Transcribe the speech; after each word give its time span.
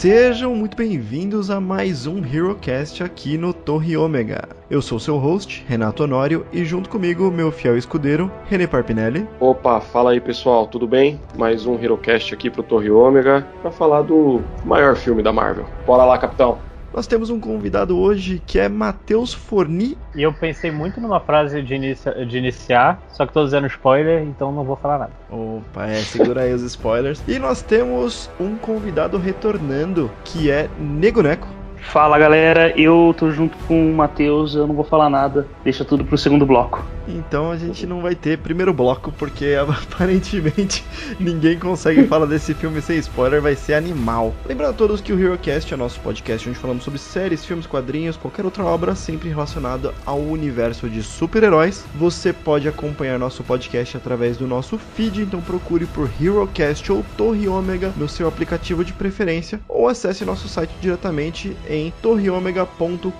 Sejam 0.00 0.54
muito 0.54 0.78
bem-vindos 0.78 1.50
a 1.50 1.60
mais 1.60 2.06
um 2.06 2.24
HeroCast 2.24 3.02
aqui 3.02 3.36
no 3.36 3.52
Torre 3.52 3.98
Ômega. 3.98 4.48
Eu 4.70 4.80
sou 4.80 4.98
seu 4.98 5.18
host, 5.18 5.62
Renato 5.68 6.02
Honório, 6.02 6.46
e 6.50 6.64
junto 6.64 6.88
comigo, 6.88 7.30
meu 7.30 7.52
fiel 7.52 7.76
escudeiro, 7.76 8.32
René 8.48 8.66
Parpinelli. 8.66 9.28
Opa, 9.38 9.78
fala 9.78 10.12
aí 10.12 10.20
pessoal, 10.22 10.66
tudo 10.66 10.88
bem? 10.88 11.20
Mais 11.36 11.66
um 11.66 11.78
HeroCast 11.78 12.32
aqui 12.32 12.48
pro 12.48 12.62
Torre 12.62 12.90
Ômega 12.90 13.46
para 13.60 13.70
falar 13.70 14.00
do 14.00 14.40
maior 14.64 14.96
filme 14.96 15.22
da 15.22 15.34
Marvel. 15.34 15.66
Bora 15.84 16.06
lá, 16.06 16.16
capitão! 16.16 16.69
Nós 16.92 17.06
temos 17.06 17.30
um 17.30 17.38
convidado 17.38 17.96
hoje 17.96 18.42
que 18.44 18.58
é 18.58 18.68
Matheus 18.68 19.32
Forni. 19.32 19.96
E 20.14 20.22
eu 20.22 20.32
pensei 20.32 20.72
muito 20.72 21.00
numa 21.00 21.20
frase 21.20 21.62
de, 21.62 21.74
inicia, 21.74 22.26
de 22.26 22.36
iniciar, 22.36 23.00
só 23.08 23.24
que 23.24 23.32
tô 23.32 23.44
dizendo 23.44 23.66
spoiler, 23.68 24.22
então 24.22 24.50
não 24.50 24.64
vou 24.64 24.76
falar 24.76 24.98
nada. 24.98 25.12
Opa, 25.30 25.86
é, 25.86 25.94
segura 25.96 26.42
aí 26.42 26.52
os 26.52 26.62
spoilers. 26.62 27.22
E 27.28 27.38
nós 27.38 27.62
temos 27.62 28.28
um 28.40 28.56
convidado 28.56 29.18
retornando, 29.18 30.10
que 30.24 30.50
é 30.50 30.68
Nego 30.78 31.22
Neco. 31.22 31.59
Fala 31.80 32.18
galera, 32.18 32.72
eu 32.78 33.14
tô 33.16 33.30
junto 33.30 33.56
com 33.66 33.90
o 33.90 33.94
Matheus, 33.94 34.54
eu 34.54 34.66
não 34.66 34.74
vou 34.74 34.84
falar 34.84 35.10
nada, 35.10 35.48
deixa 35.64 35.84
tudo 35.84 36.04
pro 36.04 36.16
segundo 36.16 36.46
bloco. 36.46 36.84
Então 37.08 37.50
a 37.50 37.56
gente 37.56 37.86
não 37.86 38.00
vai 38.00 38.14
ter 38.14 38.38
primeiro 38.38 38.72
bloco, 38.72 39.12
porque 39.12 39.56
aparentemente 39.58 40.84
ninguém 41.18 41.58
consegue 41.58 42.06
falar 42.06 42.26
desse 42.26 42.54
filme 42.54 42.80
sem 42.80 42.98
spoiler, 42.98 43.40
vai 43.40 43.56
ser 43.56 43.74
animal. 43.74 44.34
Lembrando 44.46 44.70
a 44.70 44.74
todos 44.74 45.00
que 45.00 45.12
o 45.12 45.18
HeroCast 45.18 45.72
é 45.72 45.76
nosso 45.76 46.00
podcast 46.00 46.48
onde 46.48 46.58
falamos 46.58 46.84
sobre 46.84 46.98
séries, 46.98 47.44
filmes, 47.44 47.66
quadrinhos, 47.66 48.16
qualquer 48.16 48.44
outra 48.44 48.64
obra 48.64 48.94
sempre 48.94 49.28
relacionada 49.28 49.92
ao 50.06 50.20
universo 50.20 50.88
de 50.88 51.02
super-heróis. 51.02 51.84
Você 51.94 52.32
pode 52.32 52.68
acompanhar 52.68 53.18
nosso 53.18 53.42
podcast 53.42 53.96
através 53.96 54.36
do 54.36 54.46
nosso 54.46 54.78
feed, 54.78 55.22
então 55.22 55.40
procure 55.40 55.86
por 55.86 56.08
HeroCast 56.20 56.92
ou 56.92 57.04
Torre 57.16 57.48
Ômega 57.48 57.92
no 57.96 58.08
seu 58.08 58.28
aplicativo 58.28 58.84
de 58.84 58.92
preferência 58.92 59.60
ou 59.68 59.88
acesse 59.88 60.24
nosso 60.24 60.48
site 60.48 60.72
diretamente 60.80 61.56
em 61.70 61.92
torreomega.com.br. 62.02 63.14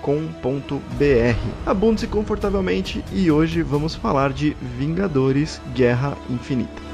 Abunde-se 1.65 2.07
confortavelmente 2.07 3.03
e 3.13 3.31
hoje 3.31 3.63
vamos 3.63 3.95
falar 3.95 4.33
de 4.33 4.55
Vingadores 4.77 5.61
Guerra 5.73 6.17
Infinita. 6.29 6.90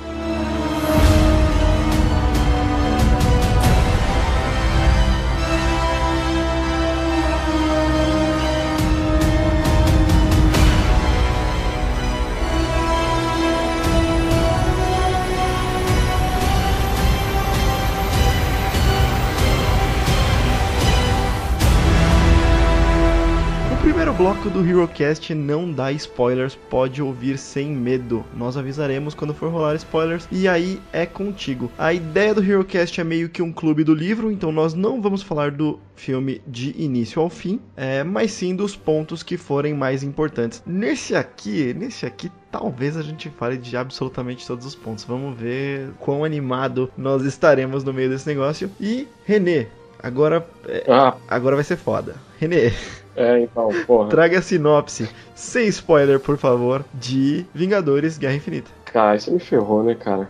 Do 24.58 24.66
HeroCast 24.66 25.36
não 25.36 25.72
dá 25.72 25.91
spoilers, 25.91 26.55
pode 26.55 27.00
ouvir 27.00 27.38
sem 27.38 27.69
medo. 27.69 28.25
Nós 28.36 28.58
avisaremos 28.58 29.14
quando 29.14 29.31
for 29.31 29.52
rolar 29.52 29.75
spoilers 29.75 30.27
e 30.31 30.47
aí 30.47 30.81
é 30.91 31.05
contigo. 31.05 31.71
A 31.77 31.93
ideia 31.93 32.33
do 32.33 32.43
HeroCast 32.43 32.99
é 32.99 33.04
meio 33.04 33.30
que 33.30 33.43
um 33.43 33.54
clube 33.54 33.83
do 33.83 33.93
livro, 33.93 34.31
então 34.31 34.52
nós 34.52 34.73
não 34.73 34.99
vamos 34.99 35.21
falar 35.21 35.52
do 35.52 35.80
filme 35.95 36.42
de 36.48 36.73
início 36.76 37.21
ao 37.21 37.30
fim, 37.30 37.59
é, 37.76 38.04
mas 38.04 38.31
sim 38.31 38.55
dos 38.55 38.76
pontos 38.76 39.21
que 39.21 39.37
forem 39.37 39.76
mais 39.76 40.02
importantes. 40.02 40.64
Nesse 40.65 41.15
aqui, 41.15 41.71
nesse 41.76 42.08
aqui 42.08 42.31
talvez 42.52 42.98
a 42.98 43.04
gente 43.04 43.30
fale 43.30 43.58
de 43.58 43.77
absolutamente 43.77 44.48
todos 44.48 44.65
os 44.65 44.73
pontos. 44.73 45.04
Vamos 45.04 45.37
ver 45.37 45.92
quão 45.99 46.23
animado 46.23 46.92
nós 46.98 47.23
estaremos 47.26 47.83
no 47.83 47.93
meio 47.93 48.10
desse 48.10 48.27
negócio. 48.27 48.71
E 48.81 49.08
Renê, 49.23 49.67
agora, 50.02 50.48
é, 50.67 50.83
ah. 50.89 51.15
agora 51.27 51.55
vai 51.55 51.64
ser 51.64 51.77
foda. 51.77 52.15
Renê, 52.39 52.71
é, 53.17 53.39
então, 53.39 53.70
porra. 53.88 54.10
Traga 54.10 54.38
a 54.38 54.42
sinopse, 54.44 55.10
sem 55.33 55.67
spoiler, 55.67 56.20
por 56.20 56.38
favor, 56.38 56.86
de 56.94 57.44
Vingadores 57.54 58.16
Guerra 58.17 58.36
Infinita. 58.36 58.70
Cara, 58.86 59.16
isso 59.16 59.32
me 59.32 59.39
ferrou, 59.39 59.83
né, 59.83 59.95
cara? 59.95 60.30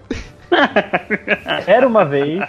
Era 1.67 1.85
uma 1.85 2.05
vez. 2.05 2.41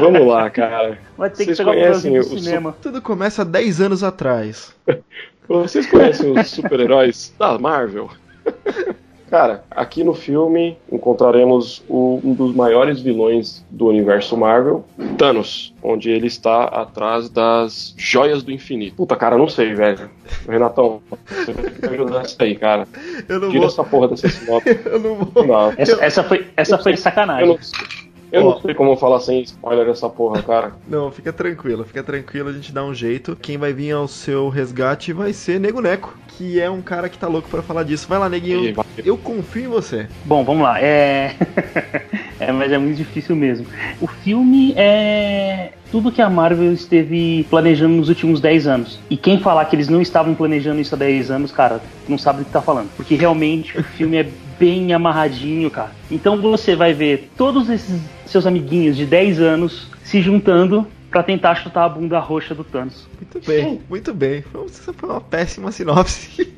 Vamos 0.00 0.24
lá, 0.24 0.48
cara. 0.48 0.96
Vai 1.18 1.30
ter 1.30 1.44
Vocês 1.44 1.58
que 1.58 1.64
conhecem 1.64 2.18
o 2.18 2.22
cinema. 2.22 2.76
Tudo 2.80 3.02
começa 3.02 3.44
10 3.44 3.80
anos 3.80 4.04
atrás. 4.04 4.72
Vocês 5.48 5.84
conhecem 5.86 6.38
os 6.38 6.48
super-heróis 6.48 7.34
da 7.36 7.58
Marvel? 7.58 8.08
Cara, 9.30 9.62
aqui 9.70 10.02
no 10.02 10.12
filme 10.12 10.76
encontraremos 10.90 11.84
o, 11.88 12.20
um 12.24 12.34
dos 12.34 12.52
maiores 12.52 13.00
vilões 13.00 13.64
do 13.70 13.86
universo 13.86 14.36
Marvel, 14.36 14.84
Thanos, 15.16 15.72
onde 15.80 16.10
ele 16.10 16.26
está 16.26 16.64
atrás 16.64 17.30
das 17.30 17.94
joias 17.96 18.42
do 18.42 18.50
infinito. 18.50 18.96
Puta, 18.96 19.14
cara, 19.14 19.38
não 19.38 19.48
sei, 19.48 19.72
velho. 19.72 20.10
Renatão, 20.48 21.00
você 21.28 21.54
que 21.54 21.88
me 21.88 21.94
ajudar 21.94 22.22
nisso 22.22 22.36
aí, 22.40 22.56
cara. 22.56 22.88
Eu 23.28 23.38
não 23.38 23.48
Tira 23.50 23.60
vou... 23.60 23.68
essa 23.68 23.84
porra 23.84 24.08
dessa 24.08 24.28
sinopse. 24.28 24.80
Eu 24.84 24.98
não 24.98 25.14
vou. 25.14 25.46
Não. 25.46 25.72
Essa, 25.76 26.04
essa, 26.04 26.24
foi, 26.24 26.48
essa 26.56 26.76
foi 26.76 26.96
sacanagem. 26.96 27.42
Eu 27.42 27.54
não, 27.54 27.58
eu 28.32 28.44
não 28.44 28.60
sei 28.60 28.74
como 28.74 28.96
falar 28.96 29.20
sem 29.20 29.42
spoiler 29.42 29.88
essa 29.88 30.08
porra, 30.08 30.42
cara. 30.42 30.72
Não, 30.88 31.10
fica 31.10 31.32
tranquilo, 31.32 31.84
fica 31.84 32.02
tranquilo, 32.02 32.48
a 32.48 32.52
gente 32.52 32.72
dá 32.72 32.84
um 32.84 32.94
jeito. 32.94 33.36
Quem 33.36 33.56
vai 33.58 33.72
vir 33.72 33.92
ao 33.92 34.06
seu 34.06 34.48
resgate 34.48 35.12
vai 35.12 35.32
ser 35.32 35.58
Nego 35.58 35.80
Neco, 35.80 36.16
que 36.40 36.58
é 36.58 36.70
um 36.70 36.80
cara 36.80 37.10
que 37.10 37.18
tá 37.18 37.28
louco 37.28 37.50
para 37.50 37.60
falar 37.60 37.82
disso. 37.82 38.08
Vai 38.08 38.18
lá, 38.18 38.26
Neguinho. 38.26 38.74
Eu 39.04 39.18
confio 39.18 39.64
em 39.64 39.68
você. 39.68 40.08
Bom, 40.24 40.42
vamos 40.42 40.62
lá. 40.62 40.80
É. 40.80 41.34
é, 42.40 42.50
mas 42.50 42.72
é 42.72 42.78
muito 42.78 42.96
difícil 42.96 43.36
mesmo. 43.36 43.66
O 44.00 44.06
filme 44.06 44.72
é 44.74 45.72
tudo 45.92 46.10
que 46.10 46.22
a 46.22 46.30
Marvel 46.30 46.72
esteve 46.72 47.46
planejando 47.50 47.94
nos 47.94 48.08
últimos 48.08 48.40
10 48.40 48.66
anos. 48.66 48.98
E 49.10 49.18
quem 49.18 49.38
falar 49.38 49.66
que 49.66 49.76
eles 49.76 49.90
não 49.90 50.00
estavam 50.00 50.34
planejando 50.34 50.80
isso 50.80 50.94
há 50.94 50.98
10 50.98 51.30
anos, 51.30 51.52
cara, 51.52 51.78
não 52.08 52.16
sabe 52.16 52.38
do 52.38 52.46
que 52.46 52.50
tá 52.50 52.62
falando. 52.62 52.88
Porque 52.96 53.16
realmente 53.16 53.78
o 53.78 53.82
filme 53.82 54.16
é 54.16 54.26
bem 54.58 54.94
amarradinho, 54.94 55.70
cara. 55.70 55.90
Então 56.10 56.40
você 56.40 56.74
vai 56.74 56.94
ver 56.94 57.30
todos 57.36 57.68
esses 57.68 58.00
seus 58.24 58.46
amiguinhos 58.46 58.96
de 58.96 59.04
10 59.04 59.40
anos 59.42 59.88
se 60.02 60.22
juntando 60.22 60.86
para 61.10 61.22
tentar 61.22 61.56
chutar 61.56 61.84
a 61.84 61.88
bunda 61.88 62.18
roxa 62.18 62.54
do 62.54 62.62
Thanos. 62.62 63.06
Muito 63.20 63.46
bem, 63.46 63.82
muito 63.88 64.14
bem. 64.14 64.42
Foi 64.42 65.08
uma 65.08 65.20
péssima 65.20 65.72
sinopse. 65.72 66.54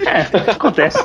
É, 0.00 0.50
acontece. 0.50 0.98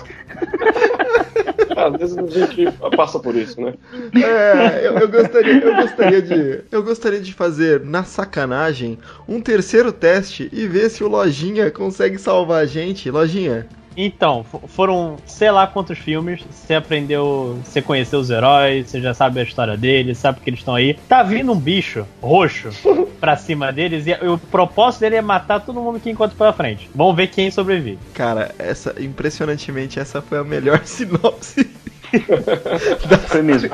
Às 1.76 1.98
vezes 1.98 2.18
a 2.18 2.28
gente 2.28 2.72
passa 2.96 3.20
por 3.20 3.36
isso, 3.36 3.60
né? 3.60 3.74
É, 4.16 4.88
eu, 4.88 4.98
eu, 5.00 5.10
gostaria, 5.10 5.60
eu, 5.60 5.76
gostaria 5.76 6.22
de, 6.22 6.64
eu 6.72 6.84
gostaria 6.84 7.20
de 7.20 7.34
fazer, 7.34 7.82
na 7.84 8.04
sacanagem, 8.04 9.00
um 9.28 9.42
terceiro 9.42 9.92
teste 9.92 10.50
e 10.52 10.68
ver 10.68 10.90
se 10.90 11.04
o 11.04 11.08
Lojinha 11.08 11.72
consegue 11.72 12.18
salvar 12.18 12.64
a 12.64 12.66
gente. 12.66 13.10
Lojinha, 13.10 13.68
então, 13.96 14.46
foram 14.68 15.18
sei 15.26 15.52
lá 15.52 15.68
quantos 15.68 15.98
filmes. 15.98 16.42
Você 16.50 16.76
aprendeu, 16.76 17.60
você 17.64 17.82
conheceu 17.82 18.20
os 18.20 18.30
heróis, 18.30 18.90
você 18.90 19.02
já 19.02 19.14
sabe 19.14 19.40
a 19.40 19.44
história 19.44 19.78
deles, 19.78 20.18
sabe 20.18 20.40
que 20.40 20.50
eles 20.50 20.60
estão 20.60 20.76
aí. 20.76 20.96
Tá 21.08 21.24
vindo 21.24 21.52
um 21.52 21.60
bicho 21.60 22.06
roxo 22.22 22.70
pra 23.20 23.36
cima 23.36 23.72
deles 23.72 24.06
e 24.08 24.14
o 24.26 24.38
propósito 24.38 25.02
dele 25.02 25.18
é 25.18 25.22
matar 25.22 25.60
todo 25.60 25.80
mundo 25.80 26.00
que 26.00 26.10
encontra 26.10 26.36
pela 26.38 26.54
frente. 26.54 26.90
Vamos 26.94 27.16
ver 27.16 27.28
quem 27.28 27.52
sobrevive. 27.52 28.00
Cara, 28.14 28.54
essa 28.58 28.96
impressionantemente 29.00 30.00
essa 30.00 30.22
foi 30.22 30.40
a 30.40 30.44
melhor 30.44 30.82
sinopse. 30.86 31.70
foi 33.28 33.42
mesmo. 33.42 33.70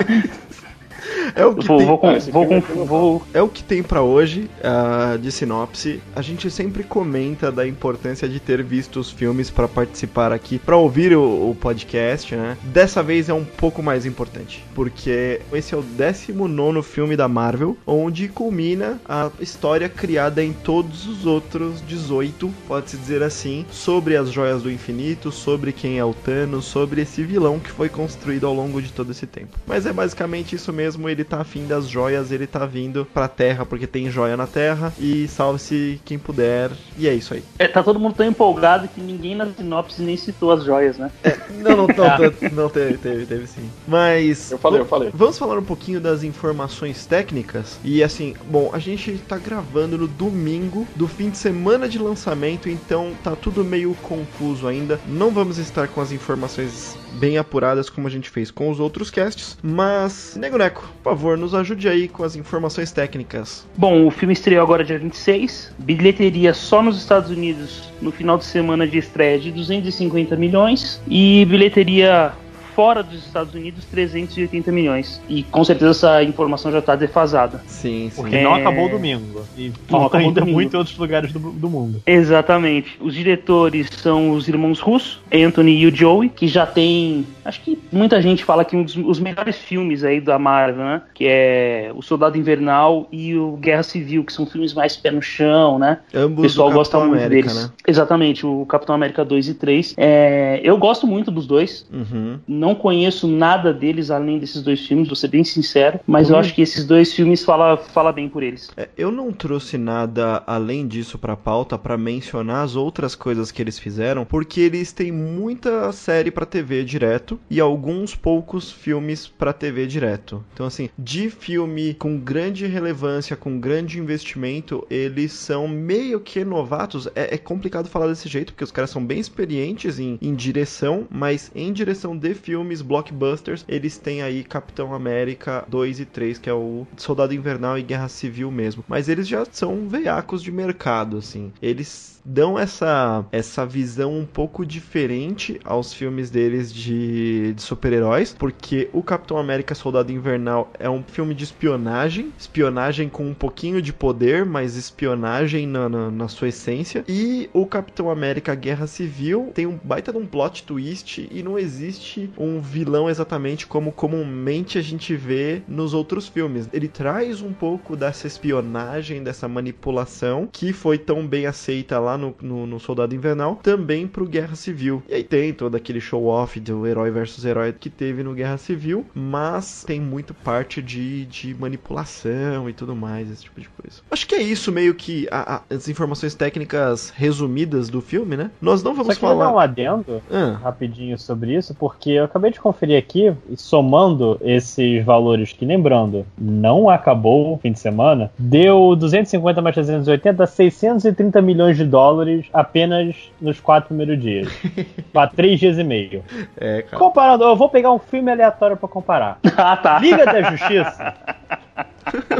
É 1.35 1.45
o 1.45 1.55
que 1.55 1.67
vou, 1.67 1.77
tem. 1.77 1.87
Vou, 2.31 2.45
vou, 2.45 2.61
vou, 2.61 2.85
vou, 2.85 3.27
é 3.33 3.41
o 3.41 3.47
que 3.47 3.63
tem 3.63 3.83
para 3.83 4.01
hoje 4.01 4.49
uh, 4.59 5.17
de 5.17 5.31
sinopse. 5.31 6.01
A 6.15 6.21
gente 6.21 6.49
sempre 6.49 6.83
comenta 6.83 7.51
da 7.51 7.67
importância 7.67 8.27
de 8.27 8.39
ter 8.39 8.63
visto 8.63 8.99
os 8.99 9.11
filmes 9.11 9.49
para 9.49 9.67
participar 9.67 10.31
aqui, 10.31 10.59
para 10.59 10.77
ouvir 10.77 11.15
o, 11.15 11.49
o, 11.49 11.55
podcast, 11.55 12.35
né? 12.35 12.57
Dessa 12.63 13.03
vez 13.03 13.29
é 13.29 13.33
um 13.33 13.45
pouco 13.45 13.81
mais 13.81 14.05
importante, 14.05 14.63
porque 14.73 15.41
esse 15.53 15.73
é 15.73 15.77
o 15.77 15.81
19 15.81 16.81
filme 16.83 17.15
da 17.15 17.27
Marvel, 17.27 17.77
onde 17.85 18.27
culmina 18.27 18.99
a 19.07 19.29
história 19.39 19.89
criada 19.89 20.43
em 20.43 20.53
todos 20.53 21.07
os 21.07 21.25
outros 21.25 21.81
18, 21.87 22.51
pode-se 22.67 22.97
dizer 22.97 23.23
assim, 23.23 23.65
sobre 23.71 24.15
as 24.15 24.31
joias 24.31 24.63
do 24.63 24.71
infinito, 24.71 25.31
sobre 25.31 25.71
quem 25.71 25.99
é 25.99 26.05
o 26.05 26.13
Thanos, 26.13 26.65
sobre 26.65 27.01
esse 27.01 27.23
vilão 27.23 27.59
que 27.59 27.69
foi 27.69 27.89
construído 27.89 28.47
ao 28.47 28.53
longo 28.53 28.81
de 28.81 28.91
todo 28.91 29.11
esse 29.11 29.27
tempo. 29.27 29.57
Mas 29.67 29.85
é 29.85 29.93
basicamente 29.93 30.55
isso 30.55 30.71
mesmo 30.71 31.09
ele 31.09 31.18
tá 31.23 31.41
afim 31.41 31.65
das 31.65 31.87
joias, 31.87 32.31
ele 32.31 32.47
tá 32.47 32.65
vindo 32.65 33.07
pra 33.13 33.27
terra 33.27 33.65
porque 33.65 33.87
tem 33.87 34.09
joia 34.09 34.35
na 34.37 34.47
terra 34.47 34.93
e 34.99 35.27
salve-se 35.27 35.99
quem 36.05 36.17
puder. 36.17 36.71
E 36.97 37.07
é 37.07 37.13
isso 37.13 37.33
aí. 37.33 37.43
É, 37.57 37.67
tá 37.67 37.83
todo 37.83 37.99
mundo 37.99 38.15
tão 38.15 38.25
empolgado 38.25 38.87
que 38.87 39.01
ninguém 39.01 39.35
na 39.35 39.47
sinopse 39.47 40.01
nem 40.01 40.17
citou 40.17 40.51
as 40.51 40.63
joias, 40.63 40.97
né? 40.97 41.11
É, 41.23 41.37
não, 41.61 41.75
não, 41.75 41.87
não, 41.87 42.05
ah. 42.05 42.17
não, 42.51 42.69
teve, 42.69 42.97
teve, 42.97 43.25
teve 43.25 43.47
sim. 43.47 43.69
Mas. 43.87 44.51
Eu 44.51 44.57
falei, 44.57 44.81
eu 44.81 44.85
falei. 44.85 45.09
Vamos 45.13 45.37
falar 45.37 45.57
um 45.57 45.63
pouquinho 45.63 45.99
das 45.99 46.23
informações 46.23 47.05
técnicas. 47.05 47.79
E 47.83 48.03
assim, 48.03 48.35
bom, 48.49 48.69
a 48.73 48.79
gente 48.79 49.17
tá 49.27 49.37
gravando 49.37 49.97
no 49.97 50.07
domingo 50.07 50.87
do 50.95 51.07
fim 51.07 51.29
de 51.29 51.37
semana 51.37 51.87
de 51.87 51.97
lançamento, 51.97 52.69
então 52.69 53.13
tá 53.23 53.35
tudo 53.35 53.63
meio 53.63 53.93
confuso 54.01 54.67
ainda. 54.67 54.99
Não 55.07 55.31
vamos 55.31 55.57
estar 55.57 55.87
com 55.87 56.01
as 56.01 56.11
informações 56.11 56.97
bem 57.13 57.37
apuradas 57.37 57.89
como 57.89 58.07
a 58.07 58.09
gente 58.09 58.29
fez 58.29 58.51
com 58.51 58.69
os 58.69 58.79
outros 58.79 59.09
casts, 59.09 59.57
mas 59.61 60.35
Nego 60.39 60.57
Neco, 60.57 60.87
favor, 61.03 61.37
nos 61.37 61.53
ajude 61.53 61.87
aí 61.87 62.07
com 62.07 62.23
as 62.23 62.35
informações 62.35 62.91
técnicas. 62.91 63.65
Bom, 63.77 64.05
o 64.05 64.11
filme 64.11 64.33
estreou 64.33 64.63
agora 64.63 64.83
dia 64.83 64.99
26. 64.99 65.73
Bilheteria 65.79 66.53
só 66.53 66.81
nos 66.81 66.97
Estados 66.97 67.29
Unidos 67.29 67.89
no 68.01 68.11
final 68.11 68.37
de 68.37 68.45
semana 68.45 68.87
de 68.87 68.97
estreia 68.97 69.39
de 69.39 69.51
250 69.51 70.35
milhões. 70.35 71.01
E 71.07 71.45
bilheteria 71.45 72.33
fora 72.79 73.03
dos 73.03 73.25
Estados 73.25 73.53
Unidos 73.53 73.83
380 73.91 74.71
milhões. 74.71 75.21
E 75.27 75.43
com 75.43 75.65
certeza 75.65 75.91
essa 75.91 76.23
informação 76.23 76.71
já 76.71 76.79
está 76.79 76.95
defasada. 76.95 77.61
Sim, 77.67 78.09
sim. 78.09 78.21
Porque 78.21 78.37
é... 78.37 78.41
não 78.41 78.55
acabou 78.55 78.85
o 78.85 78.89
domingo. 78.89 79.41
E 79.57 79.69
falta 79.89 80.17
ainda 80.17 80.45
muito 80.45 80.75
em 80.75 80.77
outros 80.77 80.97
lugares 80.97 81.33
do, 81.33 81.39
do, 81.39 81.69
mundo. 81.69 82.01
Exatamente. 82.07 82.97
Os 83.01 83.13
diretores 83.13 83.89
são 83.97 84.31
os 84.31 84.47
irmãos 84.47 84.79
Russo, 84.79 85.21
Anthony 85.29 85.77
e 85.77 85.87
o 85.87 85.93
Joey, 85.93 86.29
que 86.29 86.47
já 86.47 86.65
tem. 86.65 87.27
Acho 87.43 87.59
que 87.59 87.77
muita 87.91 88.21
gente 88.21 88.45
fala 88.45 88.63
que 88.63 88.77
um 88.77 88.83
dos 88.83 88.95
os 88.95 89.19
melhores 89.19 89.57
filmes 89.57 90.05
aí 90.05 90.21
da 90.21 90.39
Marvel, 90.39 90.85
né? 90.85 91.01
Que 91.13 91.25
é 91.27 91.91
O 91.93 92.01
Soldado 92.01 92.37
Invernal 92.37 93.09
e 93.11 93.35
o 93.35 93.57
Guerra 93.57 93.83
Civil, 93.83 94.23
que 94.23 94.31
são 94.31 94.45
filmes 94.45 94.73
mais 94.73 94.95
pé 94.95 95.11
no 95.11 95.21
chão, 95.21 95.77
né? 95.77 95.97
Ambos 96.15 96.39
o 96.39 96.41
pessoal 96.43 96.71
gosta 96.71 96.97
muito 96.99 97.25
América, 97.25 97.49
deles. 97.49 97.63
Né? 97.63 97.71
Exatamente, 97.85 98.45
o 98.45 98.65
Capitão 98.65 98.95
América 98.95 99.25
2 99.25 99.49
e 99.49 99.53
3. 99.53 99.95
É... 99.97 100.61
Eu 100.63 100.77
gosto 100.77 101.05
muito 101.05 101.29
dos 101.29 101.45
dois. 101.45 101.85
Uhum. 101.91 102.39
Não 102.47 102.68
não 102.69 102.75
conheço 102.75 103.27
nada 103.27 103.73
deles 103.73 104.11
além 104.11 104.37
desses 104.37 104.61
dois 104.61 104.85
filmes, 104.85 105.07
vou 105.07 105.15
ser 105.15 105.27
bem 105.27 105.43
sincero, 105.43 105.99
mas 106.05 106.29
eu 106.29 106.37
acho 106.37 106.53
que 106.53 106.61
esses 106.61 106.85
dois 106.85 107.11
filmes 107.11 107.43
fala, 107.43 107.77
fala 107.77 108.11
bem 108.11 108.29
por 108.29 108.43
eles. 108.43 108.69
É, 108.77 108.87
eu 108.95 109.11
não 109.11 109.31
trouxe 109.31 109.77
nada 109.77 110.43
além 110.45 110.87
disso 110.87 111.17
pra 111.17 111.35
pauta 111.35 111.77
para 111.77 111.97
mencionar 111.97 112.63
as 112.63 112.75
outras 112.75 113.15
coisas 113.15 113.51
que 113.51 113.61
eles 113.61 113.79
fizeram, 113.79 114.23
porque 114.23 114.61
eles 114.61 114.91
têm 114.91 115.11
muita 115.11 115.91
série 115.91 116.29
para 116.29 116.45
TV 116.45 116.83
direto 116.83 117.39
e 117.49 117.59
alguns 117.59 118.13
poucos 118.13 118.71
filmes 118.71 119.27
para 119.27 119.51
TV 119.51 119.87
direto. 119.87 120.43
Então 120.53 120.65
assim, 120.65 120.89
de 120.97 121.29
filme 121.29 121.95
com 121.95 122.19
grande 122.19 122.67
relevância, 122.67 123.35
com 123.35 123.59
grande 123.59 123.97
investimento, 123.97 124.85
eles 124.89 125.31
são 125.33 125.67
meio 125.67 126.19
que 126.19 126.45
novatos. 126.45 127.07
É, 127.15 127.33
é 127.33 127.37
complicado 127.37 127.89
falar 127.89 128.07
desse 128.07 128.29
jeito, 128.29 128.53
porque 128.53 128.63
os 128.63 128.71
caras 128.71 128.91
são 128.91 129.03
bem 129.03 129.19
experientes 129.19 129.99
em, 129.99 130.19
em 130.21 130.35
direção, 130.35 131.07
mas 131.09 131.51
em 131.55 131.73
direção 131.73 132.15
de 132.15 132.33
filme 132.35 132.58
filmes 132.59 132.81
blockbusters, 132.81 133.63
eles 133.67 133.97
têm 133.97 134.21
aí 134.21 134.43
Capitão 134.43 134.93
América 134.93 135.63
2 135.69 136.01
e 136.01 136.05
3, 136.05 136.37
que 136.37 136.49
é 136.49 136.53
o 136.53 136.85
Soldado 136.97 137.33
Invernal 137.33 137.77
e 137.77 137.83
Guerra 137.83 138.09
Civil 138.09 138.51
mesmo. 138.51 138.83
Mas 138.87 139.07
eles 139.07 139.27
já 139.27 139.45
são 139.49 139.87
veiacos 139.87 140.43
de 140.43 140.51
mercado, 140.51 141.17
assim. 141.17 141.53
Eles 141.61 142.18
dão 142.25 142.57
essa, 142.57 143.25
essa 143.31 143.65
visão 143.65 144.17
um 144.17 144.25
pouco 144.25 144.65
diferente 144.65 145.59
aos 145.63 145.93
filmes 145.93 146.29
deles 146.29 146.73
de, 146.73 147.53
de 147.53 147.61
super-heróis, 147.61 148.35
porque 148.37 148.89
o 148.93 149.01
Capitão 149.01 149.37
América 149.37 149.75
Soldado 149.75 150.11
Invernal 150.11 150.71
é 150.79 150.89
um 150.89 151.03
filme 151.03 151.33
de 151.33 151.43
espionagem, 151.43 152.31
espionagem 152.37 153.09
com 153.09 153.25
um 153.25 153.33
pouquinho 153.33 153.81
de 153.81 153.93
poder, 153.93 154.45
mas 154.45 154.75
espionagem 154.75 155.67
na, 155.67 155.89
na, 155.89 156.11
na 156.11 156.27
sua 156.27 156.49
essência, 156.49 157.03
e 157.07 157.49
o 157.53 157.65
Capitão 157.65 158.09
América 158.09 158.55
Guerra 158.55 158.87
Civil 158.87 159.51
tem 159.53 159.65
um 159.65 159.79
baita 159.83 160.11
de 160.11 160.17
um 160.17 160.25
plot 160.25 160.63
twist 160.63 161.27
e 161.31 161.43
não 161.43 161.57
existe 161.57 162.29
um 162.37 162.61
vilão 162.61 163.09
exatamente 163.09 163.65
como 163.65 163.91
comumente 163.91 164.77
a 164.77 164.81
gente 164.81 165.15
vê 165.15 165.61
nos 165.67 165.93
outros 165.93 166.27
filmes. 166.27 166.69
Ele 166.71 166.87
traz 166.87 167.41
um 167.41 167.53
pouco 167.53 167.95
dessa 167.95 168.27
espionagem, 168.27 169.23
dessa 169.23 169.47
manipulação 169.47 170.47
que 170.51 170.73
foi 170.73 170.97
tão 170.97 171.25
bem 171.25 171.45
aceita 171.45 171.99
lá 171.99 172.17
no, 172.19 172.35
no, 172.41 172.67
no 172.67 172.79
Soldado 172.79 173.15
Invernal, 173.15 173.55
também 173.55 174.07
pro 174.07 174.27
Guerra 174.27 174.55
Civil. 174.55 175.01
E 175.07 175.13
aí 175.13 175.23
tem 175.23 175.53
todo 175.53 175.75
aquele 175.75 176.01
show-off 176.01 176.59
do 176.59 176.85
herói 176.85 177.09
versus 177.11 177.45
herói 177.45 177.73
que 177.73 177.89
teve 177.89 178.21
no 178.23 178.33
Guerra 178.33 178.57
Civil, 178.57 179.05
mas 179.15 179.83
tem 179.85 179.99
muito 179.99 180.33
parte 180.33 180.81
de, 180.81 181.25
de 181.25 181.55
manipulação 181.55 182.69
e 182.69 182.73
tudo 182.73 182.95
mais, 182.95 183.31
esse 183.31 183.43
tipo 183.43 183.59
de 183.59 183.69
coisa. 183.69 184.01
Acho 184.11 184.27
que 184.27 184.35
é 184.35 184.41
isso, 184.41 184.71
meio 184.71 184.93
que 184.93 185.27
a, 185.31 185.55
a, 185.55 185.61
as 185.73 185.87
informações 185.87 186.35
técnicas 186.35 187.09
resumidas 187.09 187.89
do 187.89 188.01
filme, 188.01 188.35
né? 188.35 188.51
Nós 188.61 188.83
não 188.83 188.93
vamos 188.93 189.15
Só 189.15 189.21
falar. 189.21 189.45
dar 189.45 189.53
um 189.53 189.59
adendo 189.59 190.21
ah. 190.29 190.59
rapidinho 190.61 191.17
sobre 191.17 191.55
isso, 191.55 191.73
porque 191.75 192.11
eu 192.11 192.25
acabei 192.25 192.51
de 192.51 192.59
conferir 192.59 192.97
aqui, 192.97 193.33
e 193.49 193.57
somando 193.57 194.37
esses 194.41 195.03
valores 195.05 195.53
que, 195.53 195.65
lembrando, 195.65 196.25
não 196.37 196.89
acabou 196.89 197.53
o 197.53 197.57
fim 197.57 197.71
de 197.71 197.79
semana, 197.79 198.31
deu 198.37 198.95
250 198.95 199.61
mais 199.61 199.75
380, 199.75 200.45
630 200.45 201.41
milhões 201.41 201.77
de 201.77 201.85
dólares 201.85 201.98
dólares 201.99 202.45
apenas 202.53 203.13
nos 203.41 203.59
quatro 203.59 203.89
primeiros 203.89 204.21
dias. 204.21 204.47
Há 205.13 205.27
três 205.27 205.59
dias 205.59 205.77
e 205.77 205.83
meio. 205.83 206.23
É, 206.55 206.83
cara. 206.83 206.97
Comparando, 206.97 207.43
eu 207.43 207.55
vou 207.57 207.67
pegar 207.67 207.91
um 207.91 207.99
filme 207.99 208.31
aleatório 208.31 208.77
para 208.77 208.87
comparar. 208.87 209.37
ah, 209.57 209.75
tá. 209.75 209.99
Liga 209.99 210.25
da 210.25 210.41
Justiça. 210.43 211.13